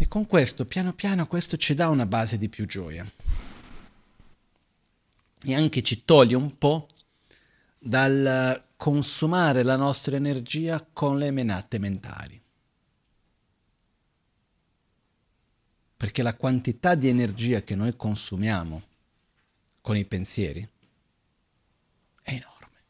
E 0.00 0.06
con 0.06 0.26
questo, 0.26 0.64
piano 0.64 0.92
piano, 0.92 1.26
questo 1.26 1.56
ci 1.56 1.74
dà 1.74 1.88
una 1.88 2.06
base 2.06 2.38
di 2.38 2.48
più 2.48 2.66
gioia. 2.66 3.04
E 5.42 5.54
anche 5.54 5.82
ci 5.82 6.04
toglie 6.04 6.36
un 6.36 6.56
po' 6.56 6.88
dal 7.76 8.66
consumare 8.76 9.64
la 9.64 9.74
nostra 9.74 10.14
energia 10.14 10.86
con 10.92 11.18
le 11.18 11.32
menate 11.32 11.80
mentali. 11.80 12.40
Perché 15.96 16.22
la 16.22 16.36
quantità 16.36 16.94
di 16.94 17.08
energia 17.08 17.62
che 17.62 17.74
noi 17.74 17.96
consumiamo 17.96 18.82
con 19.80 19.96
i 19.96 20.04
pensieri 20.04 20.60
è 22.22 22.34
enorme. 22.34 22.84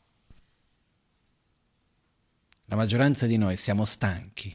La 2.67 2.77
maggioranza 2.77 3.27
di 3.27 3.39
noi 3.39 3.57
siamo 3.57 3.87
stanchi 3.87 4.55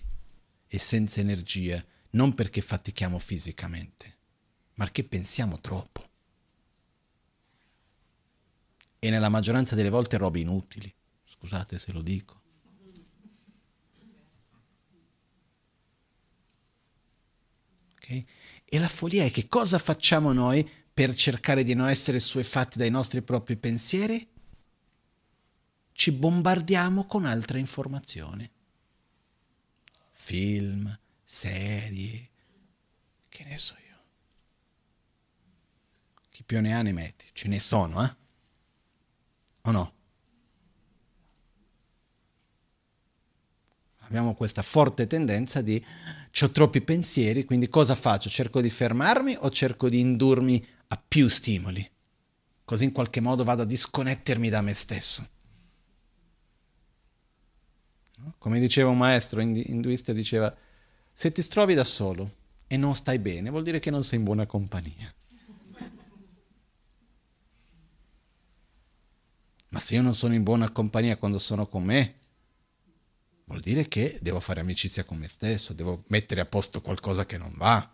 e 0.68 0.78
senza 0.78 1.20
energia 1.20 1.84
non 2.14 2.34
perché 2.34 2.62
fatichiamo 2.62 3.20
fisicamente, 3.20 4.18
ma 4.76 4.86
perché 4.86 5.04
pensiamo 5.04 5.60
troppo. 5.60 6.10
E 9.00 9.10
nella 9.10 9.30
maggioranza 9.30 9.76
delle 9.76 9.90
volte 9.90 10.18
robe 10.18 10.40
inutili. 10.40 10.94
Scusate 11.26 11.78
se 11.78 11.92
lo 11.92 12.02
dico. 12.02 12.42
Okay? 17.96 18.26
E 18.66 18.80
la 18.80 18.88
follia 18.88 19.26
è 19.26 19.32
che 19.32 19.48
cosa 19.48 19.78
facciamo 19.78 20.32
noi 20.32 20.68
per 20.94 21.14
cercare 21.16 21.64
di 21.64 21.74
non 21.74 21.90
essere 21.90 22.20
suefatti 22.20 22.78
dai 22.78 22.92
nostri 22.92 23.22
propri 23.24 23.58
pensieri, 23.58 24.26
ci 25.92 26.12
bombardiamo 26.12 27.06
con 27.06 27.26
altre 27.26 27.60
informazioni. 27.60 28.50
Film, 30.12 30.98
serie, 31.34 32.30
che 33.28 33.44
ne 33.46 33.58
so 33.58 33.76
io. 33.88 33.98
Chi 36.30 36.44
più 36.44 36.62
ne 36.62 36.76
ha 36.76 36.84
ne 36.84 36.94
metti, 36.94 37.26
ce 37.34 37.48
ne 37.48 37.60
sono, 37.60 38.06
eh? 38.06 38.16
O 39.64 39.72
no? 39.72 39.94
Abbiamo 44.02 44.36
questa 44.36 44.62
forte 44.62 45.08
tendenza 45.08 45.62
di 45.62 45.84
ho 46.42 46.52
troppi 46.52 46.82
pensieri, 46.82 47.46
quindi 47.46 47.68
cosa 47.68 47.96
faccio? 47.96 48.30
Cerco 48.30 48.62
di 48.62 48.70
fermarmi 48.70 49.36
o 49.40 49.50
cerco 49.50 49.90
di 49.90 50.00
indurmi 50.00 50.64
a 50.90 51.02
più 51.08 51.28
stimoli. 51.28 51.90
Così 52.64 52.84
in 52.84 52.92
qualche 52.92 53.22
modo 53.22 53.44
vado 53.44 53.64
a 53.64 53.66
disconnettermi 53.66 54.50
da 54.50 54.62
me 54.62 54.74
stesso. 54.76 55.28
Come 58.38 58.60
diceva 58.60 58.90
un 58.90 58.98
maestro 58.98 59.42
induista, 59.42 60.14
diceva, 60.14 60.56
se 61.14 61.32
ti 61.32 61.48
trovi 61.48 61.76
da 61.76 61.84
solo 61.84 62.42
e 62.68 62.76
non 62.76 62.96
stai 62.96 63.20
bene, 63.20 63.52
vuol 63.52 63.64
dire 63.64 63.80
che 63.80 63.92
non 63.92 64.04
sei 64.04 64.18
in 64.18 64.26
buona 64.26 64.46
compagnia. 64.46 65.14
Ma 69.70 69.80
se 69.80 69.96
io 69.96 70.02
non 70.02 70.14
sono 70.14 70.34
in 70.34 70.44
buona 70.44 70.72
compagnia 70.72 71.18
quando 71.18 71.40
sono 71.40 71.68
con 71.68 71.84
me, 71.84 72.20
vuol 73.46 73.60
dire 73.60 73.88
che 73.88 74.20
devo 74.22 74.40
fare 74.40 74.60
amicizia 74.60 75.04
con 75.04 75.18
me 75.18 75.28
stesso, 75.28 75.74
devo 75.74 76.04
mettere 76.08 76.42
a 76.42 76.46
posto 76.46 76.82
qualcosa 76.82 77.26
che 77.26 77.38
non 77.38 77.54
va. 77.56 77.92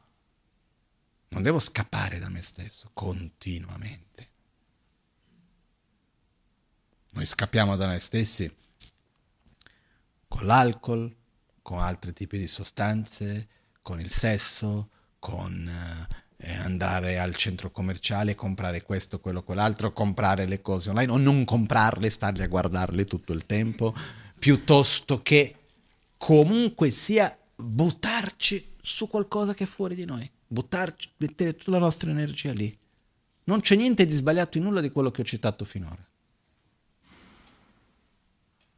Non 1.29 1.41
devo 1.41 1.59
scappare 1.59 2.19
da 2.19 2.29
me 2.29 2.41
stesso 2.41 2.89
continuamente. 2.93 4.27
Noi 7.11 7.25
scappiamo 7.25 7.75
da 7.75 7.85
noi 7.85 7.99
stessi 7.99 8.53
con 10.27 10.45
l'alcol, 10.45 11.15
con 11.69 11.81
altri 11.81 12.13
tipi 12.13 12.39
di 12.39 12.47
sostanze, 12.47 13.47
con 13.83 13.99
il 13.99 14.09
sesso, 14.09 14.89
con 15.19 15.69
eh, 16.35 16.51
andare 16.51 17.19
al 17.19 17.35
centro 17.35 17.69
commerciale, 17.69 18.33
comprare 18.33 18.81
questo, 18.81 19.19
quello, 19.19 19.43
quell'altro, 19.43 19.93
comprare 19.93 20.47
le 20.47 20.63
cose 20.63 20.89
online 20.89 21.11
o 21.11 21.17
non 21.17 21.45
comprarle, 21.45 22.09
starle 22.09 22.45
a 22.45 22.47
guardarle 22.47 23.05
tutto 23.05 23.33
il 23.33 23.45
tempo, 23.45 23.93
piuttosto 24.39 25.21
che 25.21 25.57
comunque 26.17 26.89
sia 26.89 27.37
buttarci 27.55 28.77
su 28.81 29.07
qualcosa 29.07 29.53
che 29.53 29.65
è 29.65 29.67
fuori 29.67 29.93
di 29.93 30.05
noi, 30.05 30.27
buttarci, 30.47 31.11
mettere 31.17 31.55
tutta 31.55 31.69
la 31.69 31.77
nostra 31.77 32.09
energia 32.09 32.51
lì. 32.51 32.75
Non 33.43 33.59
c'è 33.59 33.75
niente 33.75 34.07
di 34.07 34.13
sbagliato 34.13 34.57
in 34.57 34.63
nulla 34.63 34.81
di 34.81 34.89
quello 34.89 35.11
che 35.11 35.21
ho 35.21 35.25
citato 35.25 35.65
finora. 35.65 36.08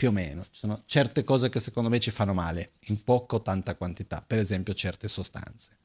Più 0.02 0.10
o 0.10 0.12
meno, 0.12 0.42
ci 0.46 0.62
sono 0.62 0.82
certe 0.88 1.24
cose 1.24 1.50
che 1.50 1.60
secondo 1.60 1.88
me 1.88 2.00
ci 2.00 2.10
fanno 2.10 2.34
male, 2.34 2.72
in 2.86 3.04
poca 3.04 3.36
o 3.36 3.42
tanta 3.44 3.76
quantità, 3.76 4.20
per 4.26 4.40
esempio 4.40 4.74
certe 4.74 5.08
sostanze. 5.08 5.78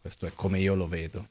Questo 0.00 0.24
è 0.24 0.32
come 0.32 0.58
io 0.58 0.74
lo 0.74 0.88
vedo. 0.88 1.28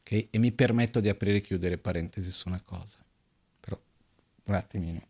Okay? 0.00 0.28
E 0.30 0.36
mi 0.36 0.52
permetto 0.52 1.00
di 1.00 1.08
aprire 1.08 1.38
e 1.38 1.40
chiudere 1.40 1.78
parentesi 1.78 2.30
su 2.30 2.48
una 2.48 2.60
cosa. 2.62 2.98
Però, 3.58 3.80
un 4.44 4.54
attimino. 4.54 5.00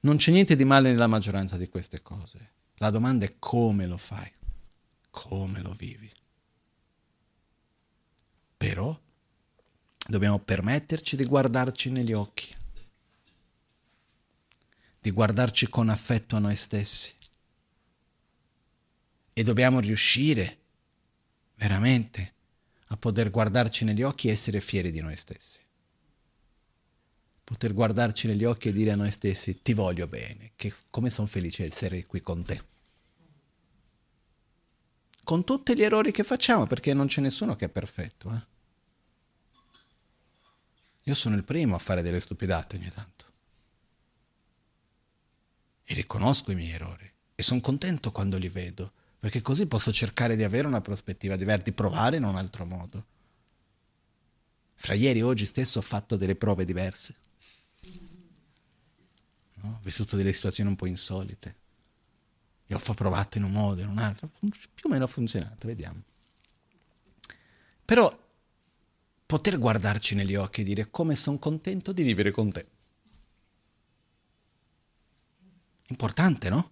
Non 0.00 0.18
c'è 0.18 0.32
niente 0.32 0.54
di 0.54 0.66
male 0.66 0.90
nella 0.90 1.06
maggioranza 1.06 1.56
di 1.56 1.70
queste 1.70 2.02
cose. 2.02 2.50
La 2.74 2.90
domanda 2.90 3.24
è 3.24 3.36
come 3.38 3.86
lo 3.86 3.96
fai, 3.96 4.30
come 5.08 5.62
lo 5.62 5.72
vivi. 5.72 6.12
Però 8.54 9.00
dobbiamo 10.06 10.38
permetterci 10.38 11.16
di 11.16 11.24
guardarci 11.24 11.88
negli 11.88 12.12
occhi, 12.12 12.54
di 15.08 15.14
guardarci 15.14 15.68
con 15.68 15.88
affetto 15.88 16.36
a 16.36 16.38
noi 16.38 16.54
stessi. 16.54 17.14
E 19.32 19.42
dobbiamo 19.42 19.80
riuscire 19.80 20.58
veramente 21.54 22.34
a 22.88 22.96
poter 22.98 23.30
guardarci 23.30 23.84
negli 23.86 24.02
occhi 24.02 24.28
e 24.28 24.32
essere 24.32 24.60
fieri 24.60 24.90
di 24.90 25.00
noi 25.00 25.16
stessi. 25.16 25.60
Poter 27.42 27.72
guardarci 27.72 28.26
negli 28.26 28.44
occhi 28.44 28.68
e 28.68 28.72
dire 28.72 28.90
a 28.90 28.96
noi 28.96 29.10
stessi 29.10 29.62
ti 29.62 29.72
voglio 29.72 30.06
bene, 30.06 30.52
che 30.56 30.74
come 30.90 31.08
sono 31.08 31.26
felice 31.26 31.62
di 31.62 31.70
essere 31.70 32.04
qui 32.04 32.20
con 32.20 32.42
te. 32.44 32.60
Con 35.24 35.44
tutti 35.44 35.74
gli 35.74 35.82
errori 35.82 36.12
che 36.12 36.22
facciamo, 36.22 36.66
perché 36.66 36.92
non 36.92 37.06
c'è 37.06 37.22
nessuno 37.22 37.56
che 37.56 37.66
è 37.66 37.70
perfetto. 37.70 38.34
Eh? 38.34 38.46
Io 41.04 41.14
sono 41.14 41.34
il 41.34 41.44
primo 41.44 41.76
a 41.76 41.78
fare 41.78 42.02
delle 42.02 42.20
stupidate 42.20 42.76
ogni 42.76 42.90
tanto. 42.90 43.27
E 45.90 45.94
riconosco 45.94 46.52
i 46.52 46.54
miei 46.54 46.72
errori. 46.72 47.10
E 47.34 47.42
sono 47.42 47.60
contento 47.60 48.12
quando 48.12 48.36
li 48.36 48.50
vedo 48.50 48.92
perché 49.18 49.42
così 49.42 49.66
posso 49.66 49.92
cercare 49.92 50.36
di 50.36 50.44
avere 50.44 50.68
una 50.68 50.80
prospettiva 50.80 51.34
diversa, 51.34 51.64
di 51.64 51.72
provare 51.72 52.18
in 52.18 52.24
un 52.24 52.36
altro 52.36 52.64
modo. 52.64 53.06
Fra 54.74 54.94
ieri 54.94 55.18
e 55.18 55.22
oggi 55.22 55.44
stesso 55.44 55.80
ho 55.80 55.82
fatto 55.82 56.16
delle 56.16 56.36
prove 56.36 56.64
diverse. 56.64 57.16
No? 59.54 59.70
Ho 59.70 59.80
vissuto 59.82 60.16
delle 60.16 60.32
situazioni 60.32 60.70
un 60.70 60.76
po' 60.76 60.86
insolite. 60.86 61.56
E 62.64 62.74
ho 62.74 62.78
provato 62.94 63.38
in 63.38 63.44
un 63.44 63.50
modo, 63.50 63.80
in 63.80 63.88
un 63.88 63.98
altro. 63.98 64.30
Più 64.38 64.84
o 64.84 64.88
meno 64.88 65.04
ha 65.04 65.08
funzionato, 65.08 65.66
vediamo. 65.66 66.00
Però 67.84 68.26
poter 69.26 69.58
guardarci 69.58 70.14
negli 70.14 70.36
occhi 70.36 70.60
e 70.60 70.64
dire 70.64 70.90
come 70.90 71.16
sono 71.16 71.38
contento 71.38 71.92
di 71.92 72.04
vivere 72.04 72.30
con 72.30 72.52
te. 72.52 72.66
Importante, 75.88 76.48
no? 76.48 76.70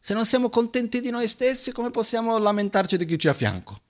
Se 0.00 0.14
non 0.14 0.24
siamo 0.24 0.48
contenti 0.48 1.00
di 1.00 1.10
noi 1.10 1.28
stessi, 1.28 1.72
come 1.72 1.90
possiamo 1.90 2.38
lamentarci 2.38 2.96
di 2.96 3.04
chi 3.04 3.18
ci 3.18 3.28
ha 3.28 3.32
a 3.32 3.34
fianco? 3.34 3.82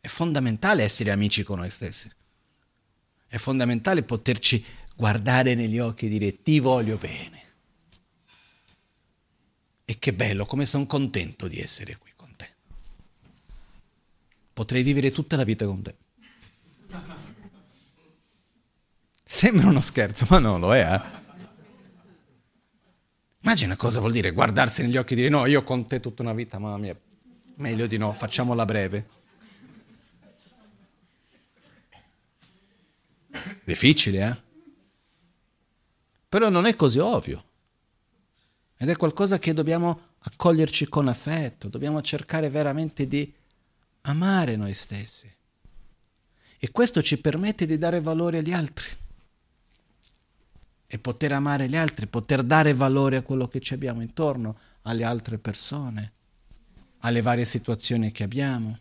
È 0.00 0.08
fondamentale 0.08 0.82
essere 0.82 1.10
amici 1.10 1.42
con 1.42 1.58
noi 1.58 1.70
stessi. 1.70 2.10
È 3.26 3.38
fondamentale 3.38 4.02
poterci 4.02 4.64
guardare 4.94 5.54
negli 5.54 5.78
occhi 5.78 6.06
e 6.06 6.08
dire 6.08 6.42
ti 6.42 6.58
voglio 6.60 6.98
bene. 6.98 7.44
E 9.84 9.98
che 9.98 10.12
bello, 10.12 10.44
come 10.44 10.66
sono 10.66 10.86
contento 10.86 11.48
di 11.48 11.60
essere 11.60 11.96
qui 11.96 12.12
con 12.14 12.34
te. 12.36 12.48
Potrei 14.52 14.82
vivere 14.82 15.12
tutta 15.12 15.36
la 15.36 15.44
vita 15.44 15.64
con 15.64 15.82
te. 15.82 15.96
Sembra 19.28 19.66
uno 19.66 19.80
scherzo, 19.80 20.24
ma 20.30 20.38
non 20.38 20.60
lo 20.60 20.72
è. 20.72 20.88
Eh? 20.88 21.00
Immagina 23.40 23.74
cosa 23.74 23.98
vuol 23.98 24.12
dire 24.12 24.30
guardarsi 24.30 24.82
negli 24.82 24.96
occhi 24.96 25.14
e 25.14 25.16
dire 25.16 25.28
no, 25.30 25.46
io 25.46 25.64
con 25.64 25.84
te 25.84 25.98
tutta 25.98 26.22
una 26.22 26.32
vita, 26.32 26.60
mamma 26.60 26.78
mia, 26.78 26.96
meglio 27.56 27.88
di 27.88 27.98
no, 27.98 28.12
facciamola 28.12 28.64
breve. 28.64 29.08
Difficile, 33.64 34.28
eh? 34.28 34.36
Però 36.28 36.48
non 36.48 36.66
è 36.66 36.76
così 36.76 37.00
ovvio. 37.00 37.44
Ed 38.76 38.88
è 38.88 38.96
qualcosa 38.96 39.40
che 39.40 39.52
dobbiamo 39.52 40.02
accoglierci 40.20 40.86
con 40.86 41.08
affetto, 41.08 41.68
dobbiamo 41.68 42.00
cercare 42.00 42.48
veramente 42.48 43.08
di 43.08 43.34
amare 44.02 44.54
noi 44.54 44.72
stessi. 44.72 45.28
E 46.58 46.70
questo 46.70 47.02
ci 47.02 47.18
permette 47.18 47.66
di 47.66 47.76
dare 47.76 48.00
valore 48.00 48.38
agli 48.38 48.52
altri 48.52 49.04
e 50.86 50.98
poter 50.98 51.32
amare 51.32 51.68
gli 51.68 51.76
altri, 51.76 52.06
poter 52.06 52.42
dare 52.42 52.74
valore 52.74 53.16
a 53.16 53.22
quello 53.22 53.48
che 53.48 53.60
ci 53.60 53.74
abbiamo 53.74 54.02
intorno, 54.02 54.58
alle 54.82 55.04
altre 55.04 55.38
persone, 55.38 56.12
alle 57.00 57.22
varie 57.22 57.44
situazioni 57.44 58.12
che 58.12 58.22
abbiamo, 58.22 58.78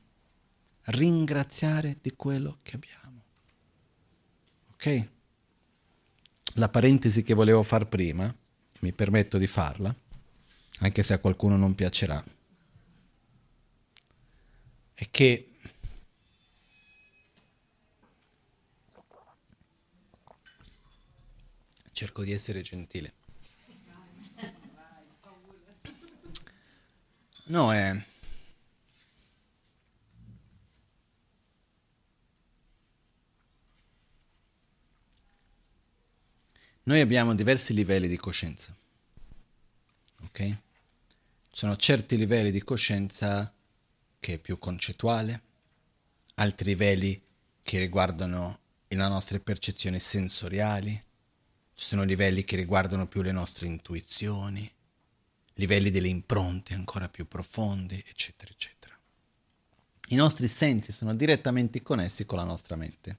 ringraziare 0.86 1.98
di 2.02 2.14
quello 2.16 2.60
che 2.62 2.76
abbiamo. 2.76 3.24
Ok? 4.74 5.08
La 6.58 6.70
parentesi 6.70 7.24
che 7.24 7.34
volevo 7.34 7.64
far 7.64 7.88
prima, 7.88 8.34
mi 8.80 8.94
permetto 8.94 9.38
di 9.38 9.48
farla, 9.48 9.94
anche 10.80 11.04
se 11.04 11.14
a 11.14 11.20
qualcuno 11.20 11.58
non 11.58 11.74
piacerà, 11.74 12.24
è 14.94 15.08
che 15.10 15.55
Cerco 21.96 22.26
di 22.26 22.34
essere 22.34 22.60
gentile. 22.60 23.14
No, 27.46 27.72
è... 27.72 28.06
Noi 36.84 37.00
abbiamo 37.00 37.34
diversi 37.34 37.74
livelli 37.74 38.10
di 38.10 38.18
coscienza. 38.18 38.76
Ok? 40.24 40.40
Ci 40.40 40.58
sono 41.50 41.78
certi 41.78 42.18
livelli 42.18 42.52
di 42.52 42.62
coscienza 42.62 43.54
che 44.20 44.34
è 44.34 44.38
più 44.38 44.60
concettuale, 44.60 45.42
altri 46.34 46.66
livelli 46.66 47.24
che 47.64 47.80
riguardano 47.80 48.60
le 48.86 48.98
nostre 48.98 49.40
percezioni 49.40 50.02
sensoriali, 50.02 51.02
ci 51.76 51.88
sono 51.88 52.04
livelli 52.04 52.46
che 52.46 52.56
riguardano 52.56 53.06
più 53.06 53.22
le 53.22 53.34
nostre 53.34 53.68
intuizioni, 53.68 54.72
livelli 55.56 55.92
delle 55.92 56.08
impronte 56.08 56.74
ancora 56.74 57.10
più 57.10 57.28
profondi, 57.28 58.02
eccetera, 58.08 58.50
eccetera. 58.50 58.98
I 60.10 60.16
nostri 60.16 60.48
sensi 60.48 60.94
sono 60.94 61.14
direttamente 61.14 61.82
connessi 61.82 62.26
con 62.26 62.38
la 62.38 62.46
nostra 62.46 62.78
mente. 62.78 63.18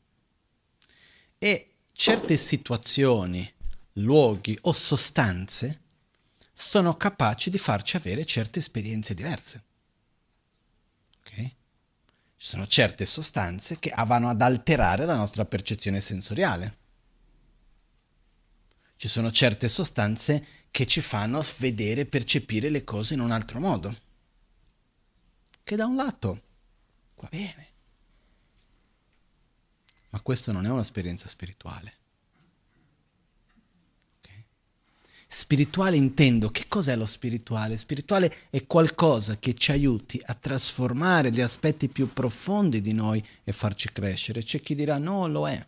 E 1.38 1.72
certe 1.92 2.38
situazioni, 2.38 3.52
luoghi 3.94 4.58
o 4.62 4.72
sostanze 4.72 5.82
sono 6.54 6.96
capaci 6.96 7.50
di 7.50 7.58
farci 7.58 7.96
avere 7.96 8.24
certe 8.24 8.60
esperienze 8.60 9.12
diverse. 9.12 9.64
Okay? 11.20 11.54
Ci 12.36 12.46
sono 12.46 12.66
certe 12.66 13.04
sostanze 13.04 13.78
che 13.78 13.92
vanno 14.06 14.30
ad 14.30 14.40
alterare 14.40 15.04
la 15.04 15.14
nostra 15.14 15.44
percezione 15.44 16.00
sensoriale 16.00 16.84
ci 18.96 19.08
sono 19.08 19.30
certe 19.30 19.68
sostanze 19.68 20.46
che 20.70 20.86
ci 20.86 21.00
fanno 21.00 21.42
vedere 21.58 22.02
e 22.02 22.06
percepire 22.06 22.68
le 22.70 22.84
cose 22.84 23.14
in 23.14 23.20
un 23.20 23.30
altro 23.30 23.60
modo. 23.60 23.94
Che 25.62 25.76
da 25.76 25.86
un 25.86 25.96
lato 25.96 26.42
va 27.16 27.28
bene. 27.30 27.68
Ma 30.10 30.20
questo 30.20 30.52
non 30.52 30.64
è 30.64 30.70
un'esperienza 30.70 31.28
spirituale. 31.28 31.94
Okay? 34.18 34.44
Spirituale 35.26 35.96
intendo, 35.96 36.50
che 36.50 36.64
cos'è 36.68 36.96
lo 36.96 37.06
spirituale? 37.06 37.76
Spirituale 37.76 38.48
è 38.48 38.66
qualcosa 38.66 39.38
che 39.38 39.54
ci 39.54 39.72
aiuti 39.72 40.20
a 40.24 40.34
trasformare 40.34 41.30
gli 41.30 41.40
aspetti 41.40 41.88
più 41.88 42.12
profondi 42.12 42.80
di 42.80 42.92
noi 42.92 43.22
e 43.44 43.52
farci 43.52 43.92
crescere. 43.92 44.42
C'è 44.42 44.60
chi 44.60 44.74
dirà 44.74 44.96
no, 44.96 45.26
lo 45.26 45.48
è. 45.48 45.66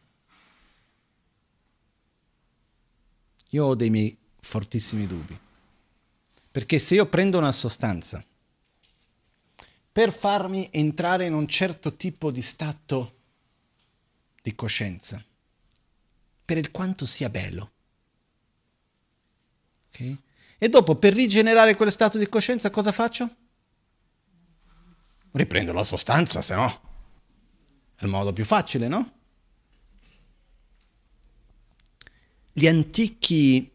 Io 3.48 3.66
ho 3.66 3.74
dei 3.74 3.90
miei 3.90 4.16
fortissimi 4.40 5.06
dubbi. 5.06 5.38
Perché 6.50 6.78
se 6.78 6.94
io 6.94 7.06
prendo 7.06 7.38
una 7.38 7.52
sostanza 7.52 8.24
per 9.92 10.12
farmi 10.12 10.68
entrare 10.70 11.26
in 11.26 11.34
un 11.34 11.46
certo 11.48 11.94
tipo 11.94 12.30
di 12.30 12.42
stato 12.42 13.16
di 14.42 14.54
coscienza, 14.54 15.22
per 16.44 16.56
il 16.56 16.70
quanto 16.70 17.04
sia 17.04 17.28
bello, 17.28 17.70
okay? 19.88 20.16
e 20.56 20.68
dopo 20.68 20.94
per 20.94 21.14
rigenerare 21.14 21.74
quello 21.74 21.90
stato 21.90 22.16
di 22.16 22.28
coscienza 22.28 22.70
cosa 22.70 22.92
faccio? 22.92 23.36
Riprendo 25.32 25.72
la 25.72 25.84
sostanza, 25.84 26.40
se 26.42 26.54
no 26.54 26.86
è 27.98 28.04
il 28.04 28.10
modo 28.10 28.32
più 28.32 28.44
facile, 28.44 28.86
no? 28.86 29.17
Gli 32.58 32.66
antichi 32.66 33.70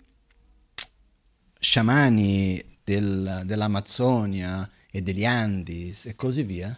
sciamani 1.57 2.61
del, 2.83 3.43
dell'Amazzonia 3.45 4.69
e 4.91 5.01
degli 5.01 5.23
Andis 5.23 6.07
e 6.07 6.15
così 6.17 6.43
via 6.43 6.77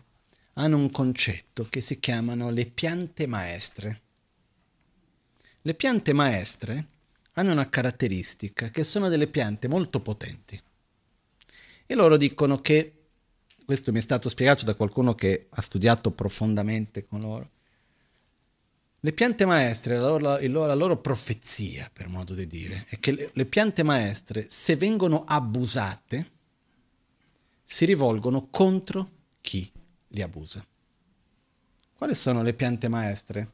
hanno 0.54 0.78
un 0.78 0.92
concetto 0.92 1.66
che 1.68 1.82
si 1.82 2.00
chiamano 2.00 2.52
le 2.52 2.68
piante 2.68 3.26
maestre. 3.26 4.02
Le 5.64 5.74
piante 5.74 6.14
maestre 6.14 6.88
hanno 7.34 7.54
una 7.54 7.70
caratteristica 7.70 8.70
che 8.70 8.84
sono 8.84 9.10
delle 9.10 9.26
piante 9.26 9.68
molto 9.68 10.00
potenti. 10.00 10.62
E 11.88 11.96
loro 11.96 12.18
dicono 12.18 12.62
che, 12.62 13.08
questo 13.66 13.92
mi 13.92 13.98
è 13.98 14.04
stato 14.04 14.30
spiegato 14.30 14.64
da 14.64 14.76
qualcuno 14.76 15.16
che 15.16 15.48
ha 15.50 15.62
studiato 15.62 16.12
profondamente 16.12 17.04
con 17.04 17.22
loro, 17.22 17.50
le 19.06 19.14
piante 19.14 19.46
maestre, 19.46 20.00
la 20.00 20.10
loro, 20.10 20.66
la 20.66 20.74
loro, 20.74 20.98
profezia, 20.98 21.88
per 21.94 22.08
modo 22.08 22.34
di 22.34 22.48
dire, 22.48 22.88
è 22.90 23.00
che 23.00 23.12
le, 23.12 23.30
le 23.34 23.46
piante 23.46 23.84
maestre, 23.84 24.48
se 24.50 24.76
vengono 24.76 25.26
abusate, 25.28 26.32
si 27.64 27.86
rivolgono 27.86 28.48
contro 28.50 29.12
chi 29.42 29.72
li 30.08 30.22
abusa. 30.24 30.66
Quali 31.96 32.16
sono 32.16 32.42
le 32.42 32.56
piante 32.56 32.88
maestre 32.88 33.52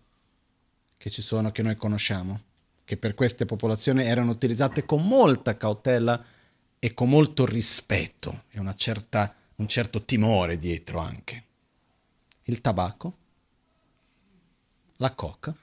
che 0.96 1.10
ci 1.10 1.22
sono, 1.22 1.52
che 1.52 1.64
noi 1.64 1.76
conosciamo, 1.76 2.40
che 2.86 2.96
per 2.96 3.14
queste 3.14 3.46
popolazioni 3.46 4.06
erano 4.06 4.32
utilizzate 4.32 4.86
con 4.86 5.06
molta 5.06 5.58
cautela 5.58 6.24
e 6.80 6.94
con 6.94 7.10
molto 7.10 7.46
rispetto 7.46 8.44
e 8.52 8.76
certa, 8.78 9.36
un 9.56 9.68
certo 9.68 10.06
timore 10.06 10.58
dietro 10.58 11.00
anche? 11.00 11.44
Il 12.44 12.62
tabacco, 12.62 13.18
la 15.02 15.14
coca, 15.16 15.54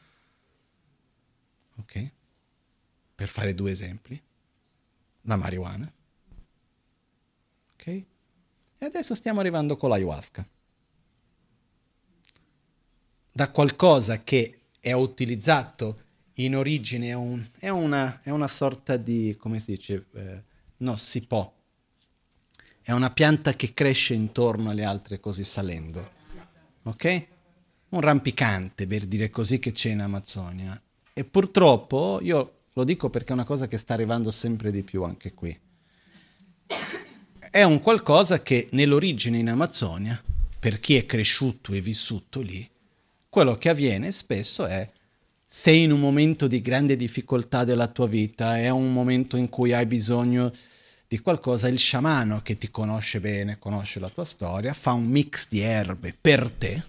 ok? 1.77 2.10
Per 3.15 3.28
fare 3.28 3.55
due 3.55 3.70
esempi, 3.70 4.20
la 5.23 5.36
marijuana, 5.36 5.90
ok? 7.74 7.86
E 7.86 8.05
adesso 8.85 9.15
stiamo 9.15 9.39
arrivando 9.39 9.77
con 9.77 9.90
l'ayahuasca. 9.90 10.47
Da 13.32 13.51
qualcosa 13.52 14.24
che 14.24 14.62
è 14.81 14.90
utilizzato 14.90 16.02
in 16.35 16.56
origine, 16.56 17.09
è, 17.10 17.15
un, 17.15 17.44
è, 17.59 17.69
una, 17.69 18.20
è 18.23 18.31
una, 18.31 18.48
sorta 18.48 18.97
di, 18.97 19.36
come 19.39 19.60
si 19.60 19.77
dice, 19.77 20.06
eh, 20.15 20.43
no, 20.78 20.97
si 20.97 21.24
può. 21.24 21.52
È 22.82 22.90
una 22.90 23.10
pianta 23.10 23.52
che 23.52 23.73
cresce 23.73 24.15
intorno 24.15 24.70
alle 24.70 24.85
altre 24.85 25.20
così 25.20 25.44
salendo. 25.44 26.16
Ok? 26.82 27.36
Un 27.90 28.01
rampicante, 28.01 28.86
per 28.86 29.06
dire 29.06 29.31
così, 29.31 29.59
che 29.59 29.73
c'è 29.73 29.90
in 29.90 30.01
Amazzonia. 30.01 30.81
E 31.12 31.24
purtroppo, 31.24 32.20
io 32.23 32.60
lo 32.73 32.85
dico 32.85 33.10
perché 33.10 33.31
è 33.31 33.35
una 33.35 33.44
cosa 33.44 33.66
che 33.66 33.78
sta 33.78 33.94
arrivando 33.94 34.31
sempre 34.31 34.70
di 34.70 34.82
più 34.82 35.02
anche 35.02 35.35
qui. 35.35 35.59
È 37.51 37.62
un 37.62 37.81
qualcosa 37.81 38.43
che 38.43 38.69
nell'origine 38.73 39.39
in 39.39 39.48
Amazzonia, 39.48 40.23
per 40.59 40.78
chi 40.81 40.97
è 40.97 41.06
cresciuto 41.06 41.73
e 41.73 41.81
vissuto 41.81 42.40
lì, 42.40 42.69
quello 43.28 43.56
che 43.56 43.69
avviene 43.69 44.12
spesso 44.12 44.66
è 44.66 44.89
sei 45.51 45.82
in 45.82 45.93
un 45.93 46.01
momento 46.01 46.47
di 46.47 46.60
grande 46.60 46.94
difficoltà 46.94 47.65
della 47.65 47.89
tua 47.89 48.06
vita, 48.06 48.59
è 48.59 48.69
un 48.69 48.93
momento 48.93 49.36
in 49.36 49.48
cui 49.48 49.73
hai 49.73 49.86
bisogno 49.86 50.52
di 51.09 51.19
qualcosa, 51.20 51.69
il 51.69 51.78
sciamano 51.78 52.43
che 52.43 52.59
ti 52.59 52.70
conosce 52.70 53.19
bene, 53.19 53.59
conosce 53.59 53.98
la 53.98 54.10
tua 54.10 54.27
storia, 54.27 54.74
fa 54.74 54.93
un 54.93 55.06
mix 55.06 55.48
di 55.48 55.60
erbe 55.60 56.15
per 56.20 56.51
te, 56.51 56.85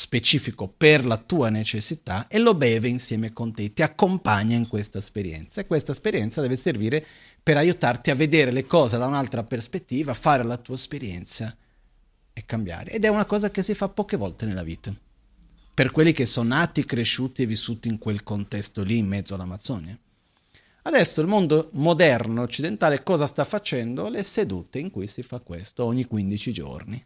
specifico 0.00 0.68
per 0.68 1.04
la 1.04 1.16
tua 1.16 1.48
necessità 1.48 2.28
e 2.28 2.38
lo 2.38 2.54
beve 2.54 2.86
insieme 2.86 3.32
con 3.32 3.52
te, 3.52 3.72
ti 3.72 3.82
accompagna 3.82 4.54
in 4.54 4.68
questa 4.68 4.98
esperienza 4.98 5.60
e 5.60 5.66
questa 5.66 5.90
esperienza 5.90 6.40
deve 6.40 6.56
servire 6.56 7.04
per 7.42 7.56
aiutarti 7.56 8.12
a 8.12 8.14
vedere 8.14 8.52
le 8.52 8.64
cose 8.64 8.96
da 8.96 9.08
un'altra 9.08 9.42
prospettiva, 9.42 10.14
fare 10.14 10.44
la 10.44 10.56
tua 10.56 10.76
esperienza 10.76 11.52
e 12.32 12.46
cambiare. 12.46 12.92
Ed 12.92 13.04
è 13.04 13.08
una 13.08 13.24
cosa 13.24 13.50
che 13.50 13.64
si 13.64 13.74
fa 13.74 13.88
poche 13.88 14.16
volte 14.16 14.46
nella 14.46 14.62
vita. 14.62 14.94
Per 15.74 15.90
quelli 15.90 16.12
che 16.12 16.26
sono 16.26 16.50
nati, 16.50 16.84
cresciuti 16.84 17.42
e 17.42 17.46
vissuti 17.46 17.88
in 17.88 17.98
quel 17.98 18.22
contesto 18.22 18.84
lì 18.84 18.98
in 18.98 19.08
mezzo 19.08 19.34
all'Amazzonia. 19.34 19.98
Adesso 20.82 21.20
il 21.20 21.26
mondo 21.26 21.70
moderno 21.72 22.42
occidentale 22.42 23.02
cosa 23.02 23.26
sta 23.26 23.44
facendo? 23.44 24.08
Le 24.08 24.22
sedute 24.22 24.78
in 24.78 24.90
cui 24.90 25.08
si 25.08 25.24
fa 25.24 25.40
questo 25.40 25.82
ogni 25.82 26.04
15 26.04 26.52
giorni 26.52 27.04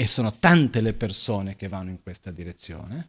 e 0.00 0.06
sono 0.06 0.38
tante 0.38 0.80
le 0.80 0.92
persone 0.92 1.56
che 1.56 1.66
vanno 1.66 1.90
in 1.90 2.00
questa 2.00 2.30
direzione, 2.30 3.08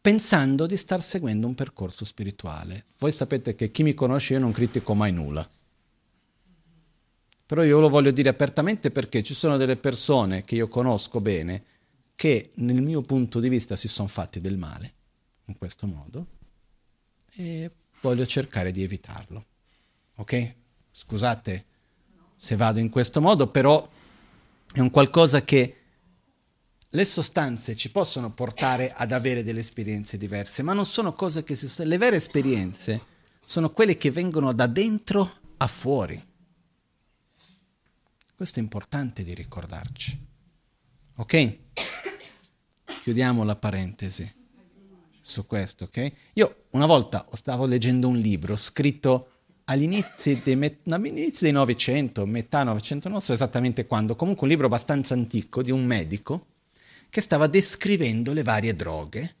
pensando 0.00 0.66
di 0.66 0.76
star 0.76 1.00
seguendo 1.00 1.46
un 1.46 1.54
percorso 1.54 2.04
spirituale. 2.04 2.86
Voi 2.98 3.12
sapete 3.12 3.54
che 3.54 3.70
chi 3.70 3.84
mi 3.84 3.94
conosce 3.94 4.32
io 4.32 4.40
non 4.40 4.50
critico 4.50 4.94
mai 4.94 5.12
nulla. 5.12 5.48
Però 7.46 7.62
io 7.62 7.78
lo 7.78 7.88
voglio 7.88 8.10
dire 8.10 8.28
apertamente 8.28 8.90
perché 8.90 9.22
ci 9.22 9.32
sono 9.32 9.56
delle 9.56 9.76
persone 9.76 10.42
che 10.42 10.56
io 10.56 10.66
conosco 10.66 11.20
bene 11.20 11.62
che 12.16 12.50
nel 12.56 12.82
mio 12.82 13.00
punto 13.02 13.38
di 13.38 13.48
vista 13.48 13.76
si 13.76 13.86
sono 13.86 14.08
fatti 14.08 14.40
del 14.40 14.58
male 14.58 14.94
in 15.44 15.56
questo 15.56 15.86
modo 15.86 16.26
e 17.36 17.70
voglio 18.00 18.26
cercare 18.26 18.72
di 18.72 18.82
evitarlo. 18.82 19.46
Ok? 20.16 20.54
Scusate 20.90 21.64
se 22.34 22.56
vado 22.56 22.80
in 22.80 22.90
questo 22.90 23.20
modo, 23.20 23.46
però 23.46 23.88
è 24.72 24.80
un 24.80 24.90
qualcosa 24.90 25.42
che 25.42 25.75
le 26.90 27.04
sostanze 27.04 27.74
ci 27.74 27.90
possono 27.90 28.32
portare 28.32 28.92
ad 28.92 29.12
avere 29.12 29.42
delle 29.42 29.60
esperienze 29.60 30.16
diverse, 30.16 30.62
ma 30.62 30.72
non 30.72 30.86
sono 30.86 31.12
cose 31.12 31.42
che 31.42 31.54
si. 31.54 31.84
Le 31.84 31.98
vere 31.98 32.16
esperienze 32.16 33.14
sono 33.44 33.70
quelle 33.70 33.96
che 33.96 34.10
vengono 34.10 34.52
da 34.52 34.66
dentro 34.66 35.30
a 35.56 35.66
fuori. 35.66 36.22
Questo 38.34 38.58
è 38.58 38.62
importante 38.62 39.24
di 39.24 39.34
ricordarci. 39.34 40.24
Ok? 41.16 41.58
Chiudiamo 43.02 43.44
la 43.44 43.56
parentesi 43.56 44.30
su 45.20 45.46
questo, 45.46 45.84
ok? 45.84 46.12
Io 46.34 46.64
una 46.70 46.86
volta 46.86 47.26
stavo 47.32 47.66
leggendo 47.66 48.08
un 48.08 48.16
libro 48.16 48.54
scritto 48.56 49.30
agli 49.64 49.82
inizi 49.82 50.40
dei, 50.42 50.54
met- 50.54 50.80
inizi 50.84 51.44
dei 51.44 51.52
Novecento, 51.52 52.26
metà 52.26 52.62
Novecento, 52.62 53.08
non 53.08 53.20
so 53.20 53.32
esattamente 53.32 53.86
quando, 53.86 54.14
comunque 54.14 54.44
un 54.44 54.50
libro 54.50 54.66
abbastanza 54.66 55.14
antico 55.14 55.62
di 55.62 55.70
un 55.70 55.84
medico 55.84 56.46
che 57.08 57.20
stava 57.20 57.46
descrivendo 57.46 58.32
le 58.32 58.42
varie 58.42 58.74
droghe 58.74 59.36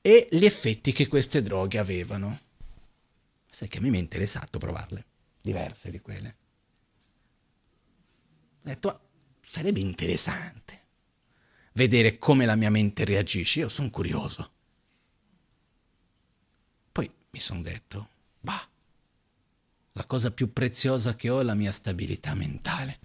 e 0.00 0.28
gli 0.30 0.44
effetti 0.44 0.92
che 0.92 1.06
queste 1.06 1.42
droghe 1.42 1.78
avevano. 1.78 2.40
Sai 3.50 3.68
che 3.68 3.78
a 3.78 3.80
me 3.80 3.90
mi 3.90 3.98
è 3.98 4.00
interessato 4.00 4.58
provarle, 4.58 5.04
diverse 5.40 5.90
di 5.90 6.00
quelle. 6.00 6.36
Ho 8.56 8.60
detto, 8.62 9.00
sarebbe 9.40 9.80
interessante 9.80 10.80
vedere 11.74 12.18
come 12.18 12.46
la 12.46 12.56
mia 12.56 12.70
mente 12.70 13.04
reagisce, 13.04 13.60
io 13.60 13.68
sono 13.68 13.90
curioso. 13.90 14.50
Poi 16.92 17.10
mi 17.30 17.40
sono 17.40 17.62
detto, 17.62 18.08
bah, 18.40 18.68
la 19.92 20.06
cosa 20.06 20.30
più 20.30 20.52
preziosa 20.52 21.14
che 21.14 21.28
ho 21.28 21.40
è 21.40 21.44
la 21.44 21.54
mia 21.54 21.72
stabilità 21.72 22.34
mentale. 22.34 22.98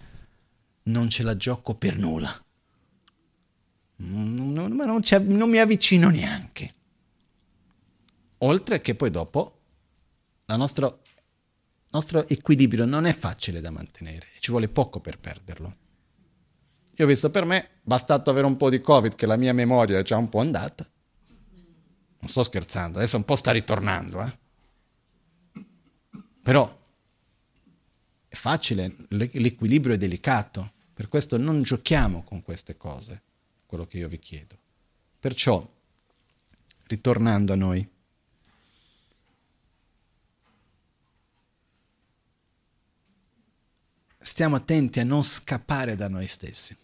Non 0.84 1.10
ce 1.10 1.22
la 1.22 1.36
gioco 1.36 1.74
per 1.74 1.98
nulla. 1.98 2.42
Non, 4.00 4.52
non, 4.52 4.72
non, 4.74 5.02
non 5.26 5.50
mi 5.50 5.58
avvicino 5.58 6.08
neanche. 6.08 6.70
Oltre 8.38 8.80
che 8.80 8.94
poi 8.94 9.10
dopo 9.10 9.58
il 10.46 10.56
nostro, 10.56 11.02
nostro 11.90 12.26
equilibrio 12.28 12.84
non 12.84 13.06
è 13.06 13.12
facile 13.12 13.60
da 13.60 13.70
mantenere, 13.70 14.26
ci 14.38 14.50
vuole 14.50 14.68
poco 14.68 15.00
per 15.00 15.18
perderlo. 15.18 15.76
Io 16.94 17.04
ho 17.04 17.08
visto 17.08 17.30
per 17.30 17.44
me, 17.44 17.68
bastato 17.82 18.30
avere 18.30 18.46
un 18.46 18.56
po' 18.56 18.70
di 18.70 18.80
Covid, 18.80 19.14
che 19.14 19.26
la 19.26 19.36
mia 19.36 19.52
memoria 19.52 19.98
è 19.98 20.02
già 20.02 20.16
un 20.16 20.28
po' 20.28 20.40
andata. 20.40 20.86
Non 22.20 22.28
sto 22.28 22.42
scherzando, 22.42 22.98
adesso 22.98 23.16
un 23.16 23.24
po' 23.24 23.36
sta 23.36 23.52
ritornando, 23.52 24.22
eh 24.22 25.62
Però 26.42 26.80
è 28.26 28.34
facile, 28.34 28.96
l'equilibrio 29.08 29.94
è 29.94 29.98
delicato, 29.98 30.72
per 30.92 31.08
questo 31.08 31.36
non 31.36 31.62
giochiamo 31.62 32.22
con 32.24 32.42
queste 32.42 32.76
cose, 32.76 33.22
quello 33.68 33.86
che 33.86 33.98
io 33.98 34.08
vi 34.08 34.18
chiedo. 34.18 34.56
Perciò, 35.20 35.70
ritornando 36.84 37.52
a 37.52 37.56
noi, 37.56 37.86
stiamo 44.18 44.56
attenti 44.56 45.00
a 45.00 45.04
non 45.04 45.22
scappare 45.22 45.96
da 45.96 46.08
noi 46.08 46.26
stessi. 46.26 46.74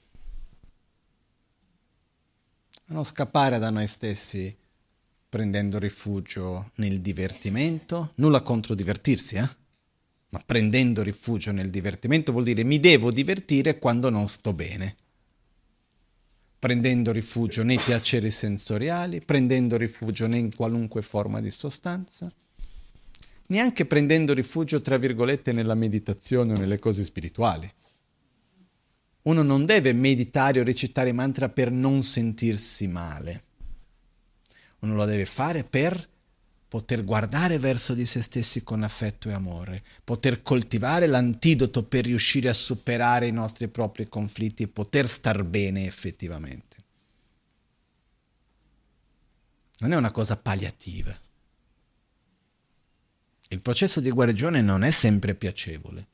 A 2.88 2.92
non 2.92 3.04
scappare 3.04 3.58
da 3.58 3.70
noi 3.70 3.88
stessi 3.88 4.54
prendendo 5.26 5.78
rifugio 5.78 6.72
nel 6.74 7.00
divertimento, 7.00 8.12
nulla 8.16 8.42
contro 8.42 8.74
divertirsi, 8.74 9.36
eh? 9.36 9.48
ma 10.28 10.42
prendendo 10.44 11.02
rifugio 11.02 11.50
nel 11.50 11.70
divertimento 11.70 12.30
vuol 12.30 12.44
dire 12.44 12.62
mi 12.62 12.78
devo 12.78 13.10
divertire 13.10 13.78
quando 13.78 14.10
non 14.10 14.28
sto 14.28 14.52
bene. 14.52 14.96
Prendendo 16.64 17.12
rifugio 17.12 17.62
nei 17.62 17.78
piaceri 17.78 18.30
sensoriali, 18.30 19.20
prendendo 19.20 19.76
rifugio 19.76 20.24
in 20.24 20.54
qualunque 20.56 21.02
forma 21.02 21.42
di 21.42 21.50
sostanza, 21.50 22.32
neanche 23.48 23.84
prendendo 23.84 24.32
rifugio, 24.32 24.80
tra 24.80 24.96
virgolette, 24.96 25.52
nella 25.52 25.74
meditazione 25.74 26.54
o 26.54 26.56
nelle 26.56 26.78
cose 26.78 27.04
spirituali. 27.04 27.70
Uno 29.24 29.42
non 29.42 29.66
deve 29.66 29.92
meditare 29.92 30.60
o 30.60 30.64
recitare 30.64 31.12
mantra 31.12 31.50
per 31.50 31.70
non 31.70 32.02
sentirsi 32.02 32.88
male. 32.88 33.44
Uno 34.78 34.94
lo 34.94 35.04
deve 35.04 35.26
fare 35.26 35.64
per 35.64 36.08
poter 36.74 37.04
guardare 37.04 37.60
verso 37.60 37.94
di 37.94 38.04
se 38.04 38.20
stessi 38.20 38.64
con 38.64 38.82
affetto 38.82 39.28
e 39.28 39.32
amore, 39.32 39.84
poter 40.02 40.42
coltivare 40.42 41.06
l'antidoto 41.06 41.84
per 41.84 42.04
riuscire 42.04 42.48
a 42.48 42.52
superare 42.52 43.28
i 43.28 43.30
nostri 43.30 43.68
propri 43.68 44.08
conflitti 44.08 44.64
e 44.64 44.66
poter 44.66 45.06
star 45.06 45.44
bene 45.44 45.86
effettivamente. 45.86 46.76
Non 49.78 49.92
è 49.92 49.96
una 49.96 50.10
cosa 50.10 50.36
palliativa. 50.36 51.16
Il 53.50 53.60
processo 53.60 54.00
di 54.00 54.10
guarigione 54.10 54.60
non 54.60 54.82
è 54.82 54.90
sempre 54.90 55.36
piacevole. 55.36 56.08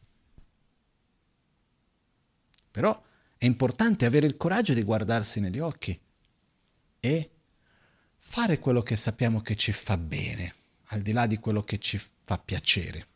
Però 2.70 3.02
è 3.38 3.46
importante 3.46 4.04
avere 4.04 4.26
il 4.26 4.36
coraggio 4.36 4.74
di 4.74 4.82
guardarsi 4.82 5.40
negli 5.40 5.58
occhi 5.58 5.98
e 7.00 7.30
fare 8.20 8.58
quello 8.58 8.82
che 8.82 8.96
sappiamo 8.96 9.40
che 9.40 9.56
ci 9.56 9.72
fa 9.72 9.96
bene, 9.96 10.54
al 10.86 11.00
di 11.00 11.12
là 11.12 11.26
di 11.26 11.38
quello 11.38 11.64
che 11.64 11.78
ci 11.78 12.00
fa 12.22 12.38
piacere. 12.38 13.06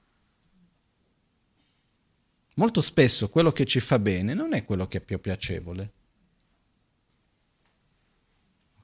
Molto 2.54 2.80
spesso 2.80 3.28
quello 3.28 3.52
che 3.52 3.64
ci 3.64 3.80
fa 3.80 3.98
bene 3.98 4.32
non 4.34 4.54
è 4.54 4.64
quello 4.64 4.86
che 4.86 4.98
è 4.98 5.00
più 5.00 5.20
piacevole. 5.20 5.92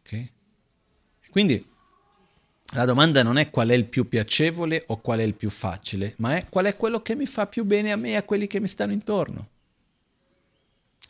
Ok? 0.00 0.32
Quindi 1.30 1.64
la 2.72 2.84
domanda 2.84 3.22
non 3.22 3.36
è 3.36 3.50
qual 3.50 3.68
è 3.68 3.74
il 3.74 3.86
più 3.86 4.08
piacevole 4.08 4.84
o 4.88 5.00
qual 5.00 5.20
è 5.20 5.22
il 5.22 5.34
più 5.34 5.50
facile, 5.50 6.14
ma 6.18 6.36
è 6.36 6.48
qual 6.48 6.66
è 6.66 6.76
quello 6.76 7.00
che 7.00 7.14
mi 7.14 7.26
fa 7.26 7.46
più 7.46 7.64
bene 7.64 7.92
a 7.92 7.96
me 7.96 8.10
e 8.10 8.16
a 8.16 8.22
quelli 8.22 8.46
che 8.46 8.60
mi 8.60 8.68
stanno 8.68 8.92
intorno. 8.92 9.48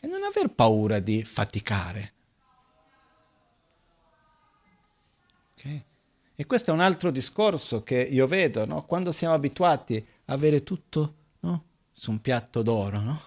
E 0.00 0.06
non 0.06 0.22
aver 0.22 0.48
paura 0.48 0.98
di 0.98 1.22
faticare. 1.22 2.12
E 6.40 6.46
questo 6.46 6.70
è 6.70 6.72
un 6.72 6.80
altro 6.80 7.10
discorso 7.10 7.82
che 7.82 8.00
io 8.00 8.26
vedo, 8.26 8.64
no? 8.64 8.86
quando 8.86 9.12
siamo 9.12 9.34
abituati 9.34 10.02
a 10.24 10.32
avere 10.32 10.62
tutto 10.62 11.14
no? 11.40 11.64
su 11.92 12.12
un 12.12 12.22
piatto 12.22 12.62
d'oro, 12.62 12.98
no? 12.98 13.22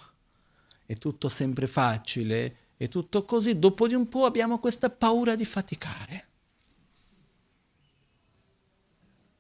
è 0.83 0.95
tutto 0.95 1.29
sempre 1.29 1.67
facile, 1.67 2.55
è 2.75 2.89
tutto 2.89 3.23
così, 3.23 3.59
dopo 3.59 3.87
di 3.87 3.93
un 3.93 4.09
po' 4.09 4.25
abbiamo 4.25 4.57
questa 4.57 4.89
paura 4.89 5.35
di 5.35 5.45
faticare. 5.45 6.27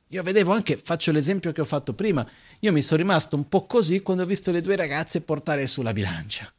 Io 0.09 0.21
vedevo 0.21 0.51
anche, 0.51 0.77
faccio 0.77 1.11
l'esempio 1.11 1.51
che 1.51 1.61
ho 1.61 1.65
fatto 1.65 1.93
prima, 1.93 2.23
io 2.59 2.71
mi 2.71 2.83
sono 2.83 3.01
rimasto 3.01 3.35
un 3.35 3.49
po' 3.49 3.65
così 3.65 4.03
quando 4.03 4.21
ho 4.21 4.27
visto 4.27 4.51
le 4.51 4.61
due 4.61 4.75
ragazze 4.75 5.21
portare 5.21 5.65
sulla 5.65 5.93
bilancia. 5.93 6.53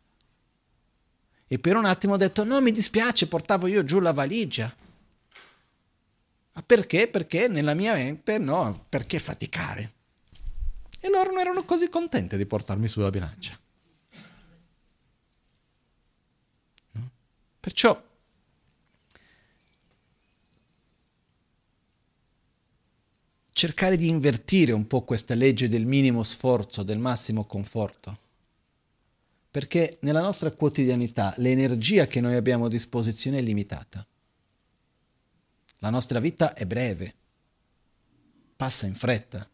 E 1.46 1.58
per 1.60 1.76
un 1.76 1.84
attimo 1.84 2.14
ho 2.14 2.16
detto, 2.16 2.42
no, 2.42 2.60
mi 2.60 2.72
dispiace, 2.72 3.28
portavo 3.28 3.68
io 3.68 3.84
giù 3.84 4.00
la 4.00 4.12
valigia. 4.12 4.82
Ma 6.54 6.62
perché? 6.62 7.08
Perché 7.08 7.48
nella 7.48 7.74
mia 7.74 7.94
mente, 7.94 8.38
no, 8.38 8.86
perché 8.88 9.18
faticare? 9.18 9.92
E 11.00 11.08
loro 11.10 11.30
non 11.30 11.40
erano 11.40 11.64
così 11.64 11.88
contente 11.88 12.36
di 12.36 12.46
portarmi 12.46 12.88
sulla 12.88 13.10
bilancia. 13.10 13.58
No? 16.92 17.10
Perciò 17.60 18.00
cercare 23.54 23.96
di 23.96 24.08
invertire 24.08 24.72
un 24.72 24.86
po' 24.86 25.02
questa 25.02 25.34
legge 25.34 25.68
del 25.68 25.86
minimo 25.86 26.22
sforzo, 26.22 26.82
del 26.82 26.98
massimo 26.98 27.44
conforto. 27.44 28.18
Perché 29.50 29.98
nella 30.00 30.20
nostra 30.20 30.50
quotidianità 30.50 31.32
l'energia 31.38 32.06
che 32.06 32.20
noi 32.20 32.34
abbiamo 32.34 32.66
a 32.66 32.68
disposizione 32.68 33.38
è 33.38 33.42
limitata. 33.42 34.06
La 35.84 35.90
nostra 35.90 36.18
vita 36.18 36.54
è 36.54 36.64
breve, 36.64 37.14
passa 38.56 38.86
in 38.86 38.94
fretta 38.94 39.46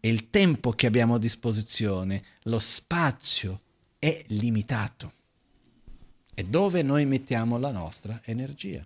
e 0.00 0.08
il 0.08 0.30
tempo 0.30 0.70
che 0.70 0.86
abbiamo 0.86 1.16
a 1.16 1.18
disposizione, 1.18 2.24
lo 2.44 2.58
spazio 2.58 3.60
è 3.98 4.24
limitato. 4.28 5.12
E 6.34 6.44
dove 6.44 6.80
noi 6.80 7.04
mettiamo 7.04 7.58
la 7.58 7.70
nostra 7.70 8.18
energia. 8.24 8.82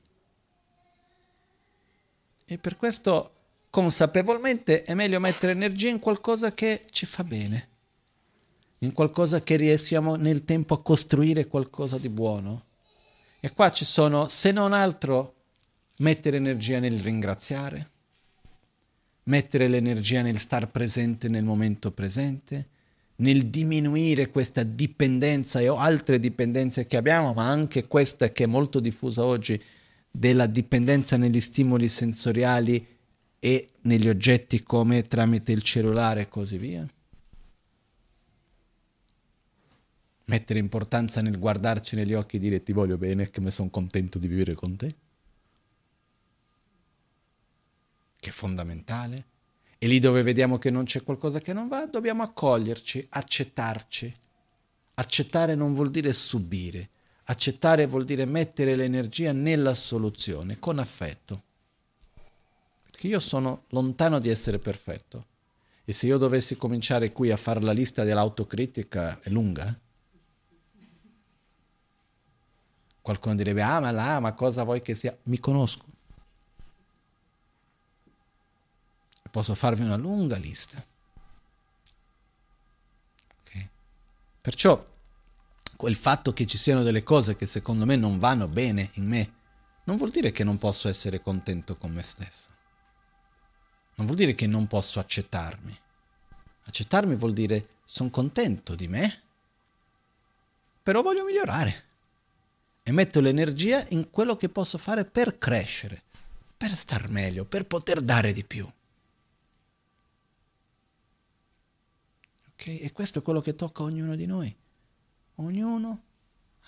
E 2.44 2.58
per 2.58 2.76
questo 2.76 3.34
consapevolmente 3.70 4.82
è 4.82 4.94
meglio 4.94 5.20
mettere 5.20 5.52
energia 5.52 5.88
in 5.88 6.00
qualcosa 6.00 6.52
che 6.52 6.84
ci 6.90 7.06
fa 7.06 7.22
bene, 7.22 7.68
in 8.78 8.92
qualcosa 8.92 9.40
che 9.40 9.54
riusciamo 9.54 10.16
nel 10.16 10.44
tempo 10.44 10.74
a 10.74 10.82
costruire 10.82 11.46
qualcosa 11.46 11.96
di 11.96 12.08
buono. 12.08 12.64
E 13.38 13.52
qua 13.52 13.70
ci 13.70 13.84
sono, 13.84 14.26
se 14.26 14.50
non 14.50 14.72
altro, 14.72 15.35
mettere 15.98 16.36
energia 16.36 16.78
nel 16.78 16.98
ringraziare, 16.98 17.90
mettere 19.24 19.68
l'energia 19.68 20.22
nel 20.22 20.38
star 20.38 20.70
presente 20.70 21.28
nel 21.28 21.44
momento 21.44 21.90
presente, 21.90 22.68
nel 23.16 23.46
diminuire 23.46 24.30
questa 24.30 24.62
dipendenza 24.62 25.60
e 25.60 25.68
altre 25.68 26.18
dipendenze 26.18 26.86
che 26.86 26.96
abbiamo, 26.96 27.32
ma 27.32 27.48
anche 27.48 27.86
questa 27.86 28.30
che 28.30 28.44
è 28.44 28.46
molto 28.46 28.78
diffusa 28.80 29.24
oggi, 29.24 29.60
della 30.10 30.46
dipendenza 30.46 31.16
negli 31.16 31.40
stimoli 31.40 31.88
sensoriali 31.88 32.86
e 33.38 33.68
negli 33.82 34.08
oggetti 34.08 34.62
come 34.62 35.02
tramite 35.02 35.52
il 35.52 35.62
cellulare 35.62 36.22
e 36.22 36.28
così 36.28 36.58
via. 36.58 36.86
Mettere 40.28 40.58
importanza 40.58 41.20
nel 41.20 41.38
guardarci 41.38 41.94
negli 41.94 42.14
occhi 42.14 42.36
e 42.36 42.38
dire 42.40 42.62
ti 42.62 42.72
voglio 42.72 42.98
bene 42.98 43.30
che 43.30 43.40
mi 43.40 43.50
sono 43.50 43.70
contento 43.70 44.18
di 44.18 44.26
vivere 44.26 44.54
con 44.54 44.76
te. 44.76 44.94
Che 48.26 48.32
è 48.32 48.34
fondamentale. 48.34 49.24
E 49.78 49.86
lì 49.86 50.00
dove 50.00 50.24
vediamo 50.24 50.58
che 50.58 50.68
non 50.68 50.82
c'è 50.82 51.04
qualcosa 51.04 51.38
che 51.38 51.52
non 51.52 51.68
va, 51.68 51.86
dobbiamo 51.86 52.24
accoglierci, 52.24 53.06
accettarci. 53.08 54.12
Accettare 54.94 55.54
non 55.54 55.74
vuol 55.74 55.92
dire 55.92 56.12
subire. 56.12 56.90
Accettare 57.26 57.86
vuol 57.86 58.04
dire 58.04 58.24
mettere 58.24 58.74
l'energia 58.74 59.30
nella 59.30 59.74
soluzione, 59.74 60.58
con 60.58 60.80
affetto 60.80 61.44
che 62.90 63.06
io 63.06 63.20
sono 63.20 63.66
lontano 63.68 64.18
di 64.18 64.28
essere 64.28 64.58
perfetto. 64.58 65.26
E 65.84 65.92
se 65.92 66.06
io 66.08 66.18
dovessi 66.18 66.56
cominciare 66.56 67.12
qui 67.12 67.30
a 67.30 67.36
fare 67.36 67.60
la 67.60 67.70
lista 67.70 68.02
dell'autocritica, 68.02 69.20
è 69.20 69.28
lunga. 69.28 69.78
Qualcuno 73.00 73.36
direbbe, 73.36 73.62
ah 73.62 73.78
ma 73.78 73.92
là, 73.92 74.18
ma 74.18 74.32
cosa 74.32 74.64
vuoi 74.64 74.80
che 74.80 74.96
sia? 74.96 75.16
Mi 75.24 75.38
conosco. 75.38 75.84
Posso 79.36 79.54
farvi 79.54 79.82
una 79.82 79.96
lunga 79.96 80.36
lista. 80.36 80.82
Okay? 83.42 83.68
Perciò 84.40 84.82
quel 85.76 85.94
fatto 85.94 86.32
che 86.32 86.46
ci 86.46 86.56
siano 86.56 86.82
delle 86.82 87.02
cose 87.02 87.36
che 87.36 87.44
secondo 87.44 87.84
me 87.84 87.96
non 87.96 88.18
vanno 88.18 88.48
bene 88.48 88.90
in 88.94 89.06
me, 89.06 89.32
non 89.84 89.98
vuol 89.98 90.10
dire 90.10 90.32
che 90.32 90.42
non 90.42 90.56
posso 90.56 90.88
essere 90.88 91.20
contento 91.20 91.76
con 91.76 91.92
me 91.92 92.02
stesso 92.02 92.54
non 93.96 94.06
vuol 94.06 94.18
dire 94.18 94.34
che 94.34 94.46
non 94.46 94.66
posso 94.66 95.00
accettarmi. 95.00 95.76
Accettarmi 96.64 97.16
vuol 97.16 97.32
dire 97.32 97.68
sono 97.84 98.10
contento 98.10 98.74
di 98.74 98.88
me, 98.88 99.22
però 100.82 101.02
voglio 101.02 101.24
migliorare. 101.24 101.84
E 102.82 102.92
metto 102.92 103.20
l'energia 103.20 103.84
in 103.90 104.10
quello 104.10 104.36
che 104.36 104.48
posso 104.48 104.78
fare 104.78 105.04
per 105.04 105.38
crescere, 105.38 106.02
per 106.56 106.76
star 106.76 107.08
meglio, 107.08 107.44
per 107.44 107.64
poter 107.64 108.00
dare 108.00 108.32
di 108.32 108.44
più. 108.44 108.70
Okay? 112.56 112.78
E 112.78 112.92
questo 112.92 113.20
è 113.20 113.22
quello 113.22 113.40
che 113.40 113.54
tocca 113.54 113.82
ognuno 113.82 114.16
di 114.16 114.26
noi. 114.26 114.54
Ognuno 115.36 116.02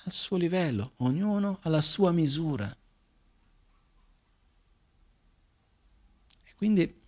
al 0.04 0.12
suo 0.12 0.36
livello, 0.36 0.92
ognuno 0.96 1.58
alla 1.62 1.80
sua 1.80 2.12
misura. 2.12 2.68
E 6.44 6.54
quindi 6.54 7.00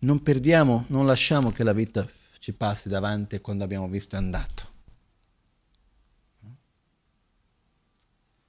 non 0.00 0.22
perdiamo, 0.22 0.84
non 0.88 1.06
lasciamo 1.06 1.50
che 1.50 1.64
la 1.64 1.72
vita 1.72 2.08
ci 2.38 2.52
passi 2.52 2.88
davanti 2.88 3.40
quando 3.40 3.64
abbiamo 3.64 3.88
visto 3.88 4.14
è 4.14 4.18
andato. 4.18 4.76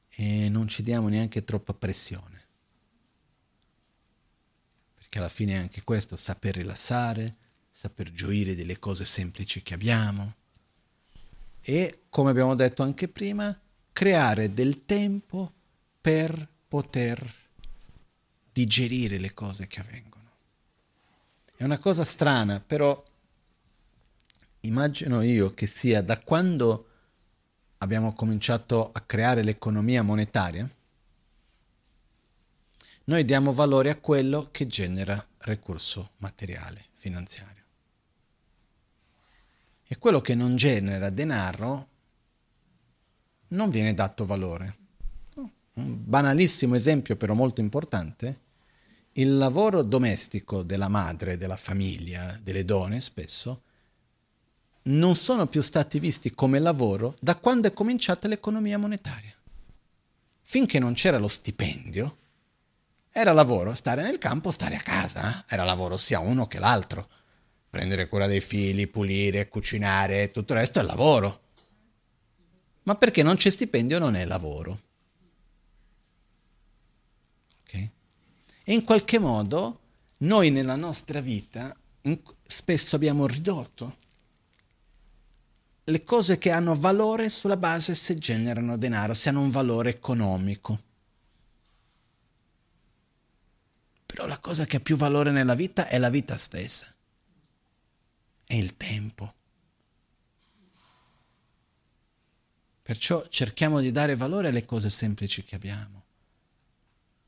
E 0.10 0.50
non 0.50 0.68
ci 0.68 0.84
diamo 0.84 1.08
neanche 1.08 1.46
troppa 1.46 1.74
pressione. 1.74 2.38
Perché 4.96 5.18
alla 5.18 5.30
fine 5.30 5.54
è 5.54 5.58
anche 5.58 5.82
questo, 5.84 6.18
saper 6.18 6.56
rilassare, 6.58 7.36
saper 7.80 8.12
gioire 8.12 8.56
delle 8.56 8.78
cose 8.78 9.06
semplici 9.06 9.62
che 9.62 9.74
abbiamo 9.74 10.36
e, 11.62 12.02
come 12.10 12.30
abbiamo 12.30 12.54
detto 12.54 12.84
anche 12.84 13.08
prima, 13.08 13.58
creare 13.94 14.54
del 14.54 14.84
tempo 14.84 15.50
per 16.02 16.46
poter 16.68 17.36
digerire 18.52 19.18
le 19.18 19.34
cose 19.34 19.66
che 19.68 19.80
avvengono. 19.80 20.30
È 21.56 21.64
una 21.64 21.78
cosa 21.78 22.04
strana, 22.04 22.60
però 22.60 23.02
immagino 24.62 25.22
io 25.22 25.54
che 25.54 25.66
sia 25.66 26.02
da 26.02 26.20
quando 26.20 26.88
abbiamo 27.78 28.12
cominciato 28.12 28.92
a 28.92 29.00
creare 29.00 29.42
l'economia 29.42 30.04
monetaria, 30.04 30.70
noi 33.06 33.24
diamo 33.24 33.54
valore 33.54 33.90
a 33.90 33.96
quello 33.96 34.50
che 34.52 34.68
genera 34.68 35.26
recurso 35.38 36.12
materiale, 36.18 36.84
finanziario. 36.96 37.59
E 39.92 39.98
quello 39.98 40.22
che 40.22 40.36
non 40.36 40.56
genera 40.56 41.10
denaro 41.10 41.88
non 43.48 43.72
viene 43.72 43.96
dato 43.96 44.24
valore. 44.24 44.78
Un 45.74 45.98
banalissimo 46.06 46.76
esempio, 46.76 47.16
però 47.16 47.34
molto 47.34 47.60
importante, 47.60 48.42
il 49.14 49.36
lavoro 49.36 49.82
domestico 49.82 50.62
della 50.62 50.90
madre, 50.90 51.38
della 51.38 51.56
famiglia, 51.56 52.38
delle 52.44 52.66
donne 52.66 53.02
spesso, 53.02 53.64
non 54.84 55.16
sono 55.16 55.48
più 55.48 55.64
stati 55.64 55.98
visti 55.98 56.36
come 56.36 56.60
lavoro 56.60 57.16
da 57.20 57.36
quando 57.36 57.68
è 57.68 57.74
cominciata 57.74 58.28
l'economia 58.28 58.78
monetaria. 58.78 59.34
Finché 60.44 60.78
non 60.78 60.94
c'era 60.94 61.18
lo 61.18 61.28
stipendio, 61.28 62.18
era 63.10 63.34
lavoro 63.34 63.74
stare 63.74 64.04
nel 64.04 64.20
campo, 64.20 64.52
stare 64.52 64.76
a 64.76 64.82
casa, 64.82 65.40
eh? 65.40 65.56
era 65.56 65.64
lavoro 65.64 65.98
sia 65.98 66.20
uno 66.20 66.46
che 66.46 66.60
l'altro 66.60 67.10
prendere 67.70 68.08
cura 68.08 68.26
dei 68.26 68.42
figli, 68.42 68.90
pulire, 68.90 69.48
cucinare, 69.48 70.32
tutto 70.32 70.54
il 70.54 70.60
resto 70.60 70.80
è 70.80 70.84
lavoro. 70.84 71.42
Ma 72.84 72.96
perché 72.96 73.22
non 73.22 73.36
c'è 73.36 73.52
stipendio 73.52 74.00
non 74.00 74.16
è 74.16 74.26
lavoro. 74.26 74.82
Okay? 77.62 77.92
E 78.64 78.74
in 78.74 78.84
qualche 78.84 79.20
modo 79.20 79.80
noi 80.18 80.50
nella 80.50 80.76
nostra 80.76 81.22
vita 81.22 81.76
in, 82.04 82.20
spesso 82.44 82.96
abbiamo 82.96 83.28
ridotto 83.28 83.98
le 85.84 86.04
cose 86.04 86.38
che 86.38 86.52
hanno 86.52 86.76
valore 86.76 87.30
sulla 87.30 87.58
base 87.58 87.96
se 87.96 88.16
generano 88.16 88.78
denaro, 88.78 89.14
se 89.14 89.30
hanno 89.30 89.42
un 89.42 89.50
valore 89.50 89.92
economico. 89.92 90.84
Però 94.06 94.26
la 94.26 94.40
cosa 94.40 94.66
che 94.66 94.78
ha 94.78 94.80
più 94.80 94.98
valore 94.98 95.30
nella 95.30 95.56
vita 95.56 95.88
è 95.88 95.98
la 96.00 96.10
vita 96.10 96.38
stessa 96.38 96.94
è 98.50 98.56
il 98.56 98.76
tempo. 98.78 99.32
Perciò 102.82 103.28
cerchiamo 103.28 103.80
di 103.80 103.92
dare 103.92 104.16
valore 104.16 104.48
alle 104.48 104.66
cose 104.66 104.90
semplici 104.90 105.44
che 105.44 105.54
abbiamo, 105.54 106.04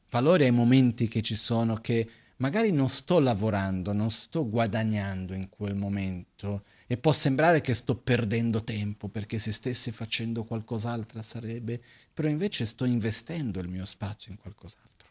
valore 0.09 0.45
ai 0.45 0.51
momenti 0.51 1.07
che 1.07 1.21
ci 1.21 1.35
sono 1.35 1.75
che 1.75 2.09
magari 2.37 2.71
non 2.71 2.89
sto 2.89 3.19
lavorando, 3.19 3.93
non 3.93 4.09
sto 4.09 4.49
guadagnando 4.49 5.35
in 5.35 5.49
quel 5.49 5.75
momento 5.75 6.63
e 6.87 6.97
può 6.97 7.11
sembrare 7.11 7.61
che 7.61 7.75
sto 7.75 7.95
perdendo 7.95 8.63
tempo 8.63 9.07
perché 9.07 9.37
se 9.37 9.51
stessi 9.51 9.91
facendo 9.91 10.43
qualcos'altro 10.43 11.21
sarebbe, 11.21 11.79
però 12.11 12.29
invece 12.29 12.65
sto 12.65 12.83
investendo 12.83 13.59
il 13.59 13.67
mio 13.67 13.85
spazio 13.85 14.31
in 14.31 14.39
qualcos'altro. 14.39 15.07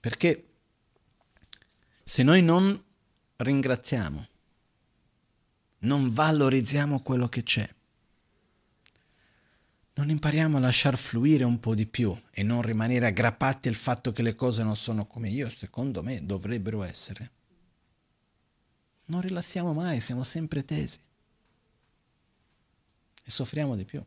Perché 0.00 0.46
se 2.02 2.22
noi 2.22 2.40
non 2.40 2.82
ringraziamo, 3.42 4.26
non 5.80 6.08
valorizziamo 6.08 7.00
quello 7.00 7.28
che 7.28 7.42
c'è. 7.42 7.68
Non 9.94 10.08
impariamo 10.08 10.56
a 10.56 10.60
lasciar 10.60 10.96
fluire 10.96 11.44
un 11.44 11.60
po' 11.60 11.74
di 11.74 11.86
più 11.86 12.18
e 12.30 12.42
non 12.42 12.62
rimanere 12.62 13.06
aggrappati 13.06 13.68
al 13.68 13.74
fatto 13.74 14.10
che 14.10 14.22
le 14.22 14.34
cose 14.34 14.62
non 14.62 14.74
sono 14.74 15.06
come 15.06 15.28
io, 15.28 15.50
secondo 15.50 16.02
me, 16.02 16.24
dovrebbero 16.24 16.82
essere. 16.82 17.30
Non 19.06 19.20
rilassiamo 19.20 19.74
mai, 19.74 20.00
siamo 20.00 20.24
sempre 20.24 20.64
tesi 20.64 20.98
e 23.24 23.30
soffriamo 23.30 23.76
di 23.76 23.84
più. 23.84 24.02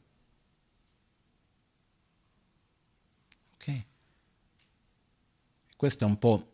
Ok? 3.54 3.86
Questo 5.78 6.04
è 6.04 6.08
un 6.08 6.18
po' 6.18 6.54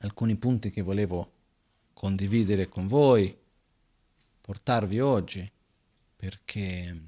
alcuni 0.00 0.36
punti 0.36 0.70
che 0.70 0.82
volevo 0.82 1.33
condividere 1.94 2.68
con 2.68 2.86
voi, 2.86 3.34
portarvi 4.40 5.00
oggi, 5.00 5.50
perché 6.16 7.00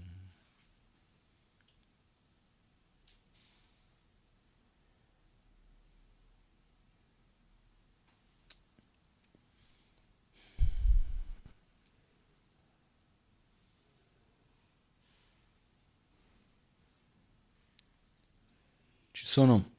ci 19.11 19.27
sono 19.27 19.73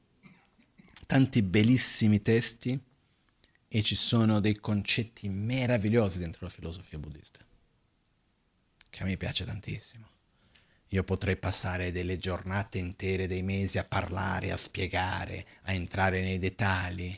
tanti 1.06 1.42
bellissimi 1.42 2.22
testi 2.22 2.87
e 3.68 3.82
ci 3.82 3.94
sono 3.94 4.40
dei 4.40 4.56
concetti 4.56 5.28
meravigliosi 5.28 6.18
dentro 6.18 6.46
la 6.46 6.52
filosofia 6.52 6.98
buddista, 6.98 7.40
che 8.88 9.02
a 9.02 9.04
me 9.04 9.16
piace 9.18 9.44
tantissimo. 9.44 10.06
Io 10.92 11.04
potrei 11.04 11.36
passare 11.36 11.92
delle 11.92 12.16
giornate 12.16 12.78
intere, 12.78 13.26
dei 13.26 13.42
mesi 13.42 13.76
a 13.76 13.84
parlare, 13.84 14.52
a 14.52 14.56
spiegare, 14.56 15.46
a 15.64 15.74
entrare 15.74 16.22
nei 16.22 16.38
dettagli, 16.38 17.14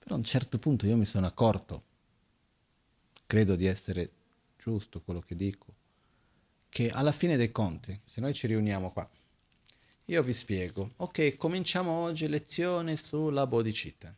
però 0.00 0.16
a 0.16 0.18
un 0.18 0.24
certo 0.24 0.58
punto 0.58 0.86
io 0.86 0.96
mi 0.96 1.04
sono 1.04 1.26
accorto, 1.26 1.84
credo 3.26 3.54
di 3.54 3.66
essere 3.66 4.10
giusto 4.58 5.00
quello 5.02 5.20
che 5.20 5.36
dico, 5.36 5.74
che 6.68 6.90
alla 6.90 7.12
fine 7.12 7.36
dei 7.36 7.52
conti, 7.52 7.98
se 8.04 8.20
noi 8.20 8.34
ci 8.34 8.48
riuniamo 8.48 8.90
qua, 8.90 9.08
io 10.06 10.22
vi 10.24 10.32
spiego, 10.32 10.94
ok, 10.96 11.36
cominciamo 11.36 11.92
oggi 11.92 12.26
lezione 12.26 12.96
sulla 12.96 13.46
bodhicitta 13.46 14.12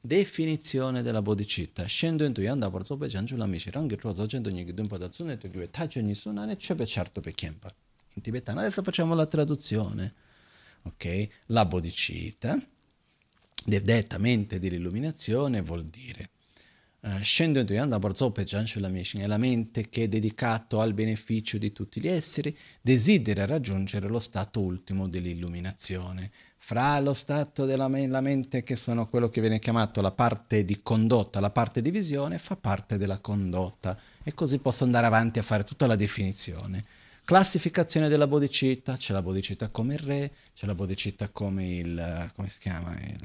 definizione 0.00 1.02
della 1.02 1.22
bodhicitta. 1.22 1.84
Scendo 1.84 2.24
in 2.24 2.32
tuyanda 2.32 2.70
por 2.70 2.84
zobe 2.84 3.08
janju 3.08 3.36
la 3.36 3.46
mishi 3.46 3.70
rangi 3.70 3.96
tro 3.96 4.14
zogendo 4.14 4.50
nyi 4.50 4.64
gidun 4.64 4.86
pada 4.86 5.08
tsune 5.08 5.36
to 5.36 5.48
gyue 5.48 5.70
tajo 5.70 6.00
ni 6.00 6.14
sunane 6.14 6.56
chebe 6.56 6.86
certo 6.86 7.20
pe 7.20 7.32
chiempa. 7.32 7.72
In 8.14 8.22
tibetano 8.22 8.60
adesso 8.60 8.82
facciamo 8.82 9.14
la 9.14 9.26
traduzione. 9.26 10.14
Ok? 10.82 11.28
La 11.46 11.64
bodhicitta, 11.66 12.58
detta 13.64 14.18
mente 14.18 14.58
dell'illuminazione, 14.58 15.60
vuol 15.60 15.84
dire 15.84 16.30
Uh, 17.00 17.22
scendo 17.22 17.60
in 17.60 17.66
Tuyanda 17.66 18.00
Barzope 18.00 18.42
Janshu 18.42 18.80
Mishin 18.88 19.20
è 19.20 19.28
la 19.28 19.38
mente 19.38 19.88
che, 19.88 20.08
dedicato 20.08 20.80
al 20.80 20.94
beneficio 20.94 21.56
di 21.56 21.70
tutti 21.70 22.00
gli 22.00 22.08
esseri, 22.08 22.56
desidera 22.80 23.46
raggiungere 23.46 24.08
lo 24.08 24.18
stato 24.18 24.60
ultimo 24.60 25.06
dell'illuminazione 25.06 26.32
fra 26.68 27.00
lo 27.00 27.14
stato 27.14 27.64
della 27.64 27.88
mente, 27.88 28.62
che 28.62 28.76
sono 28.76 29.08
quello 29.08 29.30
che 29.30 29.40
viene 29.40 29.58
chiamato 29.58 30.02
la 30.02 30.10
parte 30.10 30.64
di 30.64 30.82
condotta, 30.82 31.40
la 31.40 31.48
parte 31.48 31.80
di 31.80 31.90
visione, 31.90 32.36
fa 32.36 32.56
parte 32.56 32.98
della 32.98 33.20
condotta. 33.20 33.98
E 34.22 34.34
così 34.34 34.58
posso 34.58 34.84
andare 34.84 35.06
avanti 35.06 35.38
a 35.38 35.42
fare 35.42 35.64
tutta 35.64 35.86
la 35.86 35.96
definizione. 35.96 36.84
Classificazione 37.24 38.08
della 38.08 38.26
bodhicitta, 38.26 38.98
c'è 38.98 39.14
la 39.14 39.22
bodhicitta 39.22 39.70
come 39.70 39.94
il 39.94 40.00
re, 40.00 40.32
c'è 40.54 40.66
la 40.66 40.74
bodhicitta 40.74 41.30
come 41.30 41.74
il, 41.74 42.30
come 42.36 42.50
si 42.50 42.58
chiama, 42.58 42.94
il, 43.00 43.16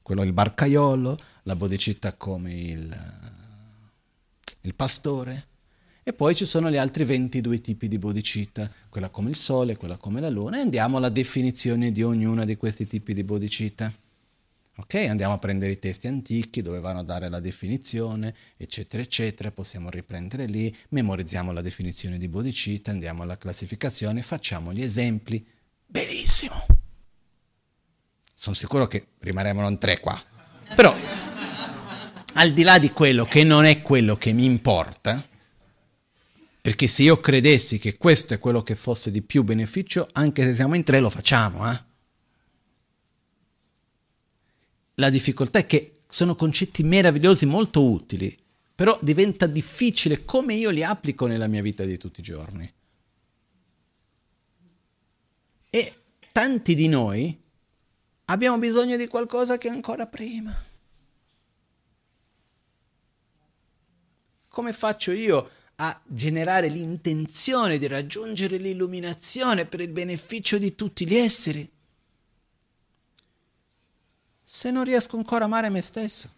quello 0.00 0.22
il 0.22 0.32
barcaiolo, 0.32 1.18
la 1.42 1.54
bodhicitta 1.54 2.14
come 2.14 2.54
il, 2.54 3.00
il 4.62 4.74
pastore, 4.74 5.48
e 6.04 6.12
poi 6.12 6.34
ci 6.34 6.44
sono 6.44 6.68
gli 6.68 6.76
altri 6.76 7.04
22 7.04 7.60
tipi 7.60 7.86
di 7.86 7.98
bodhicitta, 7.98 8.70
quella 8.88 9.08
come 9.08 9.30
il 9.30 9.36
sole, 9.36 9.76
quella 9.76 9.96
come 9.96 10.20
la 10.20 10.30
luna, 10.30 10.58
e 10.58 10.60
andiamo 10.60 10.96
alla 10.96 11.08
definizione 11.08 11.92
di 11.92 12.02
ognuna 12.02 12.44
di 12.44 12.56
questi 12.56 12.86
tipi 12.88 13.14
di 13.14 13.22
bodhicitta. 13.22 13.92
Ok? 14.76 14.94
Andiamo 14.94 15.34
a 15.34 15.38
prendere 15.38 15.72
i 15.72 15.78
testi 15.78 16.08
antichi 16.08 16.60
dove 16.60 16.80
vanno 16.80 17.00
a 17.00 17.04
dare 17.04 17.28
la 17.28 17.38
definizione, 17.38 18.34
eccetera, 18.56 19.02
eccetera, 19.02 19.52
possiamo 19.52 19.90
riprendere 19.90 20.46
lì, 20.46 20.74
memorizziamo 20.88 21.52
la 21.52 21.60
definizione 21.60 22.18
di 22.18 22.26
bodhicitta, 22.26 22.90
andiamo 22.90 23.22
alla 23.22 23.38
classificazione, 23.38 24.22
facciamo 24.22 24.72
gli 24.72 24.82
esempi. 24.82 25.46
Benissimo! 25.86 26.66
Sono 28.34 28.56
sicuro 28.56 28.88
che 28.88 29.06
rimarremo 29.20 29.68
in 29.68 29.78
tre 29.78 30.00
qua. 30.00 30.20
Però, 30.74 30.96
al 32.34 32.52
di 32.52 32.62
là 32.62 32.78
di 32.80 32.90
quello 32.90 33.24
che 33.24 33.44
non 33.44 33.66
è 33.66 33.82
quello 33.82 34.16
che 34.16 34.32
mi 34.32 34.44
importa, 34.46 35.22
perché 36.62 36.86
se 36.86 37.02
io 37.02 37.18
credessi 37.18 37.80
che 37.80 37.98
questo 37.98 38.34
è 38.34 38.38
quello 38.38 38.62
che 38.62 38.76
fosse 38.76 39.10
di 39.10 39.20
più 39.20 39.42
beneficio, 39.42 40.08
anche 40.12 40.44
se 40.44 40.54
siamo 40.54 40.76
in 40.76 40.84
tre 40.84 41.00
lo 41.00 41.10
facciamo, 41.10 41.68
eh? 41.68 41.84
La 44.94 45.10
difficoltà 45.10 45.58
è 45.58 45.66
che 45.66 46.02
sono 46.06 46.36
concetti 46.36 46.84
meravigliosi, 46.84 47.46
molto 47.46 47.82
utili, 47.82 48.40
però 48.76 48.96
diventa 49.02 49.48
difficile 49.48 50.24
come 50.24 50.54
io 50.54 50.70
li 50.70 50.84
applico 50.84 51.26
nella 51.26 51.48
mia 51.48 51.62
vita 51.62 51.82
di 51.82 51.98
tutti 51.98 52.20
i 52.20 52.22
giorni. 52.22 52.72
E 55.68 55.94
tanti 56.30 56.76
di 56.76 56.86
noi 56.86 57.42
abbiamo 58.26 58.58
bisogno 58.58 58.96
di 58.96 59.08
qualcosa 59.08 59.58
che 59.58 59.66
è 59.66 59.72
ancora 59.72 60.06
prima. 60.06 60.54
Come 64.46 64.72
faccio 64.72 65.10
io 65.10 65.50
a 65.84 66.00
generare 66.06 66.68
l'intenzione 66.68 67.76
di 67.76 67.88
raggiungere 67.88 68.56
l'illuminazione 68.56 69.66
per 69.66 69.80
il 69.80 69.88
beneficio 69.88 70.56
di 70.56 70.76
tutti 70.76 71.04
gli 71.04 71.16
esseri? 71.16 71.68
Se 74.44 74.70
non 74.70 74.84
riesco 74.84 75.16
ancora 75.16 75.42
a 75.42 75.46
amare 75.46 75.70
me 75.70 75.80
stesso? 75.80 76.30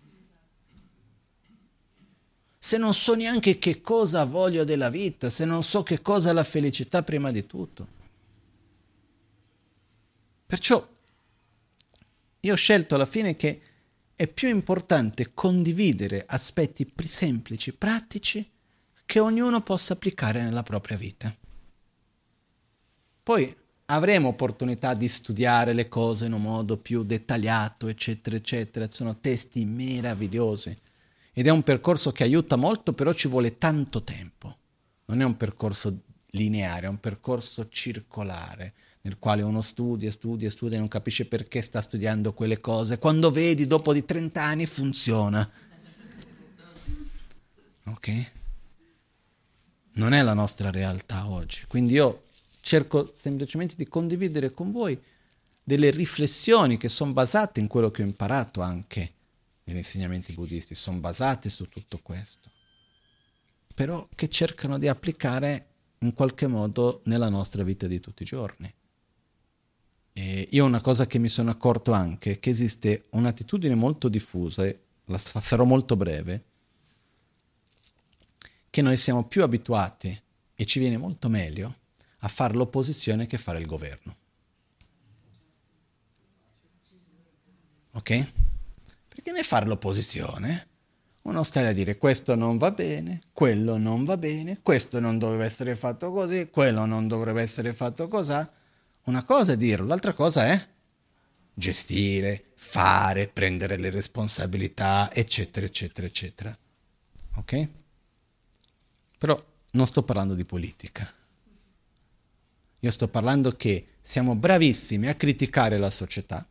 Se 2.58 2.78
non 2.78 2.94
so 2.94 3.14
neanche 3.14 3.58
che 3.58 3.82
cosa 3.82 4.24
voglio 4.24 4.64
della 4.64 4.88
vita, 4.88 5.28
se 5.28 5.44
non 5.44 5.62
so 5.62 5.82
che 5.82 6.00
cosa 6.00 6.30
è 6.30 6.32
la 6.32 6.42
felicità 6.42 7.02
prima 7.02 7.30
di 7.30 7.44
tutto. 7.44 7.88
Perciò 10.46 10.88
io 12.40 12.52
ho 12.52 12.56
scelto 12.56 12.94
alla 12.94 13.04
fine 13.04 13.36
che 13.36 13.60
è 14.14 14.26
più 14.26 14.48
importante 14.48 15.34
condividere 15.34 16.24
aspetti 16.26 16.90
semplici, 17.06 17.74
pratici, 17.74 18.52
che 19.06 19.20
ognuno 19.20 19.60
possa 19.62 19.92
applicare 19.92 20.42
nella 20.42 20.62
propria 20.62 20.96
vita. 20.96 21.34
Poi 23.22 23.56
avremo 23.86 24.28
opportunità 24.28 24.94
di 24.94 25.08
studiare 25.08 25.72
le 25.72 25.88
cose 25.88 26.26
in 26.26 26.32
un 26.32 26.42
modo 26.42 26.76
più 26.76 27.04
dettagliato, 27.04 27.88
eccetera, 27.88 28.36
eccetera. 28.36 28.88
Sono 28.90 29.18
testi 29.18 29.64
meravigliosi 29.64 30.76
ed 31.32 31.46
è 31.46 31.50
un 31.50 31.62
percorso 31.62 32.12
che 32.12 32.22
aiuta 32.22 32.56
molto, 32.56 32.92
però 32.92 33.12
ci 33.12 33.28
vuole 33.28 33.58
tanto 33.58 34.02
tempo. 34.02 34.56
Non 35.06 35.20
è 35.20 35.24
un 35.24 35.36
percorso 35.36 36.02
lineare, 36.30 36.86
è 36.86 36.88
un 36.88 37.00
percorso 37.00 37.68
circolare 37.68 38.74
nel 39.02 39.18
quale 39.18 39.42
uno 39.42 39.60
studia, 39.60 40.10
studia, 40.10 40.48
studia 40.48 40.76
e 40.76 40.80
non 40.80 40.88
capisce 40.88 41.26
perché 41.26 41.60
sta 41.60 41.80
studiando 41.80 42.32
quelle 42.32 42.58
cose. 42.58 42.98
Quando 42.98 43.30
vedi, 43.30 43.66
dopo 43.66 43.92
di 43.92 44.04
30 44.04 44.42
anni, 44.42 44.66
funziona. 44.66 45.50
Ok? 47.86 48.32
Non 49.94 50.12
è 50.12 50.22
la 50.22 50.34
nostra 50.34 50.70
realtà 50.70 51.28
oggi. 51.28 51.64
Quindi 51.66 51.92
io 51.92 52.22
cerco 52.60 53.12
semplicemente 53.14 53.74
di 53.76 53.86
condividere 53.86 54.52
con 54.52 54.70
voi 54.72 55.00
delle 55.62 55.90
riflessioni 55.90 56.76
che 56.76 56.88
sono 56.88 57.12
basate 57.12 57.60
in 57.60 57.66
quello 57.66 57.90
che 57.90 58.02
ho 58.02 58.06
imparato 58.06 58.60
anche 58.60 59.12
negli 59.64 59.78
insegnamenti 59.78 60.32
buddisti, 60.32 60.74
sono 60.74 60.98
basate 60.98 61.48
su 61.48 61.68
tutto 61.68 61.98
questo, 62.02 62.50
però 63.74 64.06
che 64.14 64.28
cercano 64.28 64.78
di 64.78 64.88
applicare 64.88 65.66
in 66.00 66.12
qualche 66.12 66.46
modo 66.46 67.00
nella 67.04 67.30
nostra 67.30 67.62
vita 67.62 67.86
di 67.86 67.98
tutti 67.98 68.22
i 68.22 68.26
giorni. 68.26 68.72
E 70.12 70.48
io 70.50 70.64
una 70.64 70.80
cosa 70.80 71.06
che 71.06 71.18
mi 71.18 71.28
sono 71.28 71.50
accorto 71.50 71.92
anche 71.92 72.32
è 72.32 72.40
che 72.40 72.50
esiste 72.50 73.06
un'attitudine 73.10 73.74
molto 73.74 74.08
diffusa, 74.08 74.66
e 74.66 74.78
la 75.06 75.18
sarò 75.18 75.64
molto 75.64 75.96
breve, 75.96 76.44
che 78.74 78.82
noi 78.82 78.96
siamo 78.96 79.22
più 79.22 79.44
abituati 79.44 80.20
e 80.52 80.64
ci 80.64 80.80
viene 80.80 80.96
molto 80.96 81.28
meglio 81.28 81.76
a 82.18 82.26
fare 82.26 82.54
l'opposizione 82.54 83.24
che 83.24 83.38
fare 83.38 83.60
il 83.60 83.66
governo. 83.66 84.16
Ok? 87.92 88.32
Perché 89.06 89.30
nel 89.30 89.44
fare 89.44 89.66
l'opposizione 89.66 90.66
uno 91.22 91.44
sta 91.44 91.60
a 91.64 91.70
dire 91.70 91.98
questo 91.98 92.34
non 92.34 92.58
va 92.58 92.72
bene, 92.72 93.20
quello 93.32 93.76
non 93.76 94.02
va 94.02 94.16
bene, 94.16 94.58
questo 94.60 94.98
non 94.98 95.18
dovrebbe 95.18 95.44
essere 95.44 95.76
fatto 95.76 96.10
così, 96.10 96.50
quello 96.50 96.84
non 96.84 97.06
dovrebbe 97.06 97.42
essere 97.42 97.72
fatto 97.72 98.08
così 98.08 98.44
una 99.04 99.22
cosa 99.22 99.52
è 99.52 99.56
dirlo, 99.56 99.86
l'altra 99.86 100.14
cosa 100.14 100.46
è 100.46 100.68
gestire, 101.54 102.46
fare, 102.56 103.28
prendere 103.28 103.76
le 103.76 103.90
responsabilità, 103.90 105.14
eccetera, 105.14 105.64
eccetera, 105.64 106.08
eccetera. 106.08 106.58
Ok? 107.36 107.68
Però 109.24 109.42
non 109.70 109.86
sto 109.86 110.02
parlando 110.02 110.34
di 110.34 110.44
politica. 110.44 111.10
Io 112.80 112.90
sto 112.90 113.08
parlando 113.08 113.56
che 113.56 113.86
siamo 114.02 114.34
bravissimi 114.36 115.08
a 115.08 115.14
criticare 115.14 115.78
la 115.78 115.88
società, 115.88 116.46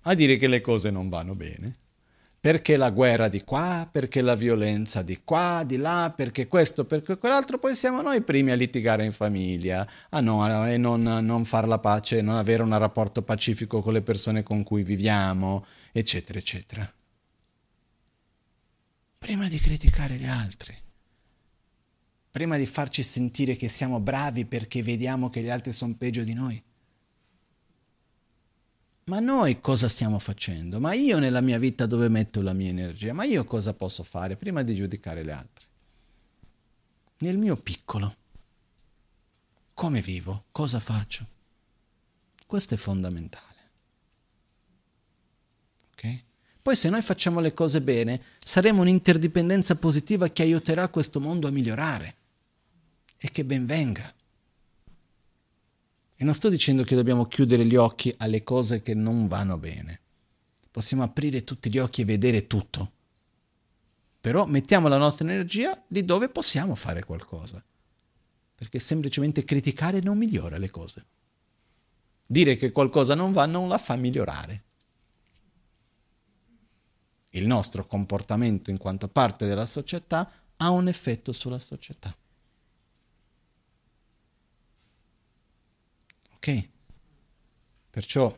a 0.00 0.14
dire 0.14 0.38
che 0.38 0.48
le 0.48 0.62
cose 0.62 0.88
non 0.88 1.10
vanno 1.10 1.34
bene, 1.34 1.74
perché 2.40 2.78
la 2.78 2.88
guerra 2.88 3.28
di 3.28 3.44
qua, 3.44 3.86
perché 3.92 4.22
la 4.22 4.34
violenza 4.34 5.02
di 5.02 5.20
qua, 5.22 5.62
di 5.66 5.76
là, 5.76 6.10
perché 6.16 6.46
questo, 6.46 6.86
perché 6.86 7.18
quell'altro, 7.18 7.58
poi 7.58 7.74
siamo 7.74 8.00
noi 8.00 8.22
primi 8.22 8.52
a 8.52 8.54
litigare 8.54 9.04
in 9.04 9.12
famiglia, 9.12 9.86
a 10.08 10.20
no, 10.20 10.66
e 10.66 10.78
non, 10.78 11.02
non 11.02 11.44
fare 11.44 11.66
la 11.66 11.80
pace, 11.80 12.22
non 12.22 12.36
avere 12.36 12.62
un 12.62 12.78
rapporto 12.78 13.20
pacifico 13.20 13.82
con 13.82 13.92
le 13.92 14.00
persone 14.00 14.42
con 14.42 14.62
cui 14.62 14.82
viviamo, 14.82 15.66
eccetera, 15.92 16.38
eccetera. 16.38 16.90
Prima 19.18 19.48
di 19.48 19.58
criticare 19.58 20.16
gli 20.16 20.24
altri, 20.24 20.79
prima 22.30 22.56
di 22.56 22.66
farci 22.66 23.02
sentire 23.02 23.56
che 23.56 23.68
siamo 23.68 24.00
bravi 24.00 24.44
perché 24.44 24.82
vediamo 24.82 25.28
che 25.28 25.42
gli 25.42 25.50
altri 25.50 25.72
sono 25.72 25.94
peggio 25.96 26.22
di 26.22 26.34
noi, 26.34 26.62
ma 29.10 29.18
noi 29.18 29.60
cosa 29.60 29.88
stiamo 29.88 30.20
facendo? 30.20 30.78
Ma 30.78 30.92
io 30.92 31.18
nella 31.18 31.40
mia 31.40 31.58
vita 31.58 31.84
dove 31.84 32.08
metto 32.08 32.42
la 32.42 32.52
mia 32.52 32.68
energia? 32.68 33.12
Ma 33.12 33.24
io 33.24 33.44
cosa 33.44 33.74
posso 33.74 34.04
fare 34.04 34.36
prima 34.36 34.62
di 34.62 34.72
giudicare 34.72 35.24
le 35.24 35.32
altre? 35.32 35.66
Nel 37.18 37.36
mio 37.36 37.56
piccolo. 37.56 38.14
Come 39.74 40.00
vivo? 40.00 40.44
Cosa 40.52 40.78
faccio? 40.78 41.26
Questo 42.46 42.74
è 42.74 42.76
fondamentale. 42.76 43.70
Ok? 45.90 46.22
Poi 46.62 46.76
se 46.76 46.88
noi 46.88 47.02
facciamo 47.02 47.40
le 47.40 47.52
cose 47.52 47.80
bene, 47.80 48.22
saremo 48.38 48.82
un'interdipendenza 48.82 49.74
positiva 49.74 50.28
che 50.28 50.42
aiuterà 50.42 50.88
questo 50.88 51.18
mondo 51.18 51.48
a 51.48 51.50
migliorare. 51.50 52.14
E 53.22 53.30
che 53.30 53.44
ben 53.44 53.66
venga. 53.66 54.14
E 56.16 56.24
non 56.24 56.32
sto 56.32 56.48
dicendo 56.48 56.84
che 56.84 56.94
dobbiamo 56.94 57.26
chiudere 57.26 57.66
gli 57.66 57.76
occhi 57.76 58.14
alle 58.16 58.42
cose 58.42 58.80
che 58.80 58.94
non 58.94 59.26
vanno 59.26 59.58
bene. 59.58 60.00
Possiamo 60.70 61.02
aprire 61.02 61.44
tutti 61.44 61.70
gli 61.70 61.78
occhi 61.78 62.00
e 62.00 62.06
vedere 62.06 62.46
tutto. 62.46 62.92
Però 64.20 64.46
mettiamo 64.46 64.88
la 64.88 64.96
nostra 64.96 65.26
energia 65.26 65.82
lì 65.88 66.04
dove 66.04 66.30
possiamo 66.30 66.74
fare 66.74 67.04
qualcosa. 67.04 67.62
Perché 68.54 68.78
semplicemente 68.78 69.44
criticare 69.44 70.00
non 70.00 70.16
migliora 70.16 70.56
le 70.56 70.70
cose. 70.70 71.06
Dire 72.24 72.56
che 72.56 72.72
qualcosa 72.72 73.14
non 73.14 73.32
va 73.32 73.44
non 73.44 73.68
la 73.68 73.78
fa 73.78 73.96
migliorare. 73.96 74.64
Il 77.30 77.46
nostro 77.46 77.86
comportamento 77.86 78.70
in 78.70 78.78
quanto 78.78 79.08
parte 79.08 79.46
della 79.46 79.66
società 79.66 80.30
ha 80.56 80.70
un 80.70 80.88
effetto 80.88 81.32
sulla 81.32 81.58
società. 81.58 82.14
Ok? 86.40 86.68
Perciò, 87.90 88.34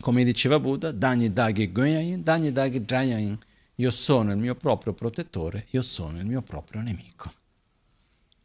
come 0.00 0.24
diceva 0.24 0.60
Buddha, 0.60 0.92
Dagni 0.92 1.32
Dagi 1.32 1.72
Goyain, 1.72 2.22
Dagni 2.22 2.52
Dagi 2.52 2.84
Drayain, 2.84 3.38
io 3.76 3.90
sono 3.90 4.32
il 4.32 4.36
mio 4.36 4.54
proprio 4.54 4.92
protettore, 4.92 5.66
io 5.70 5.80
sono 5.80 6.18
il 6.18 6.26
mio 6.26 6.42
proprio 6.42 6.82
nemico. 6.82 7.32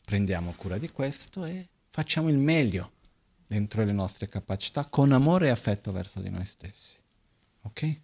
Prendiamo 0.05 0.53
cura 0.55 0.77
di 0.77 0.89
questo 0.91 1.43
e 1.43 1.67
facciamo 1.89 2.29
il 2.29 2.37
meglio 2.37 2.91
dentro 3.45 3.83
le 3.83 3.91
nostre 3.91 4.29
capacità 4.29 4.85
con 4.85 5.11
amore 5.11 5.47
e 5.47 5.49
affetto 5.49 5.91
verso 5.91 6.21
di 6.21 6.29
noi 6.29 6.45
stessi. 6.45 6.95
Ok? 7.63 7.99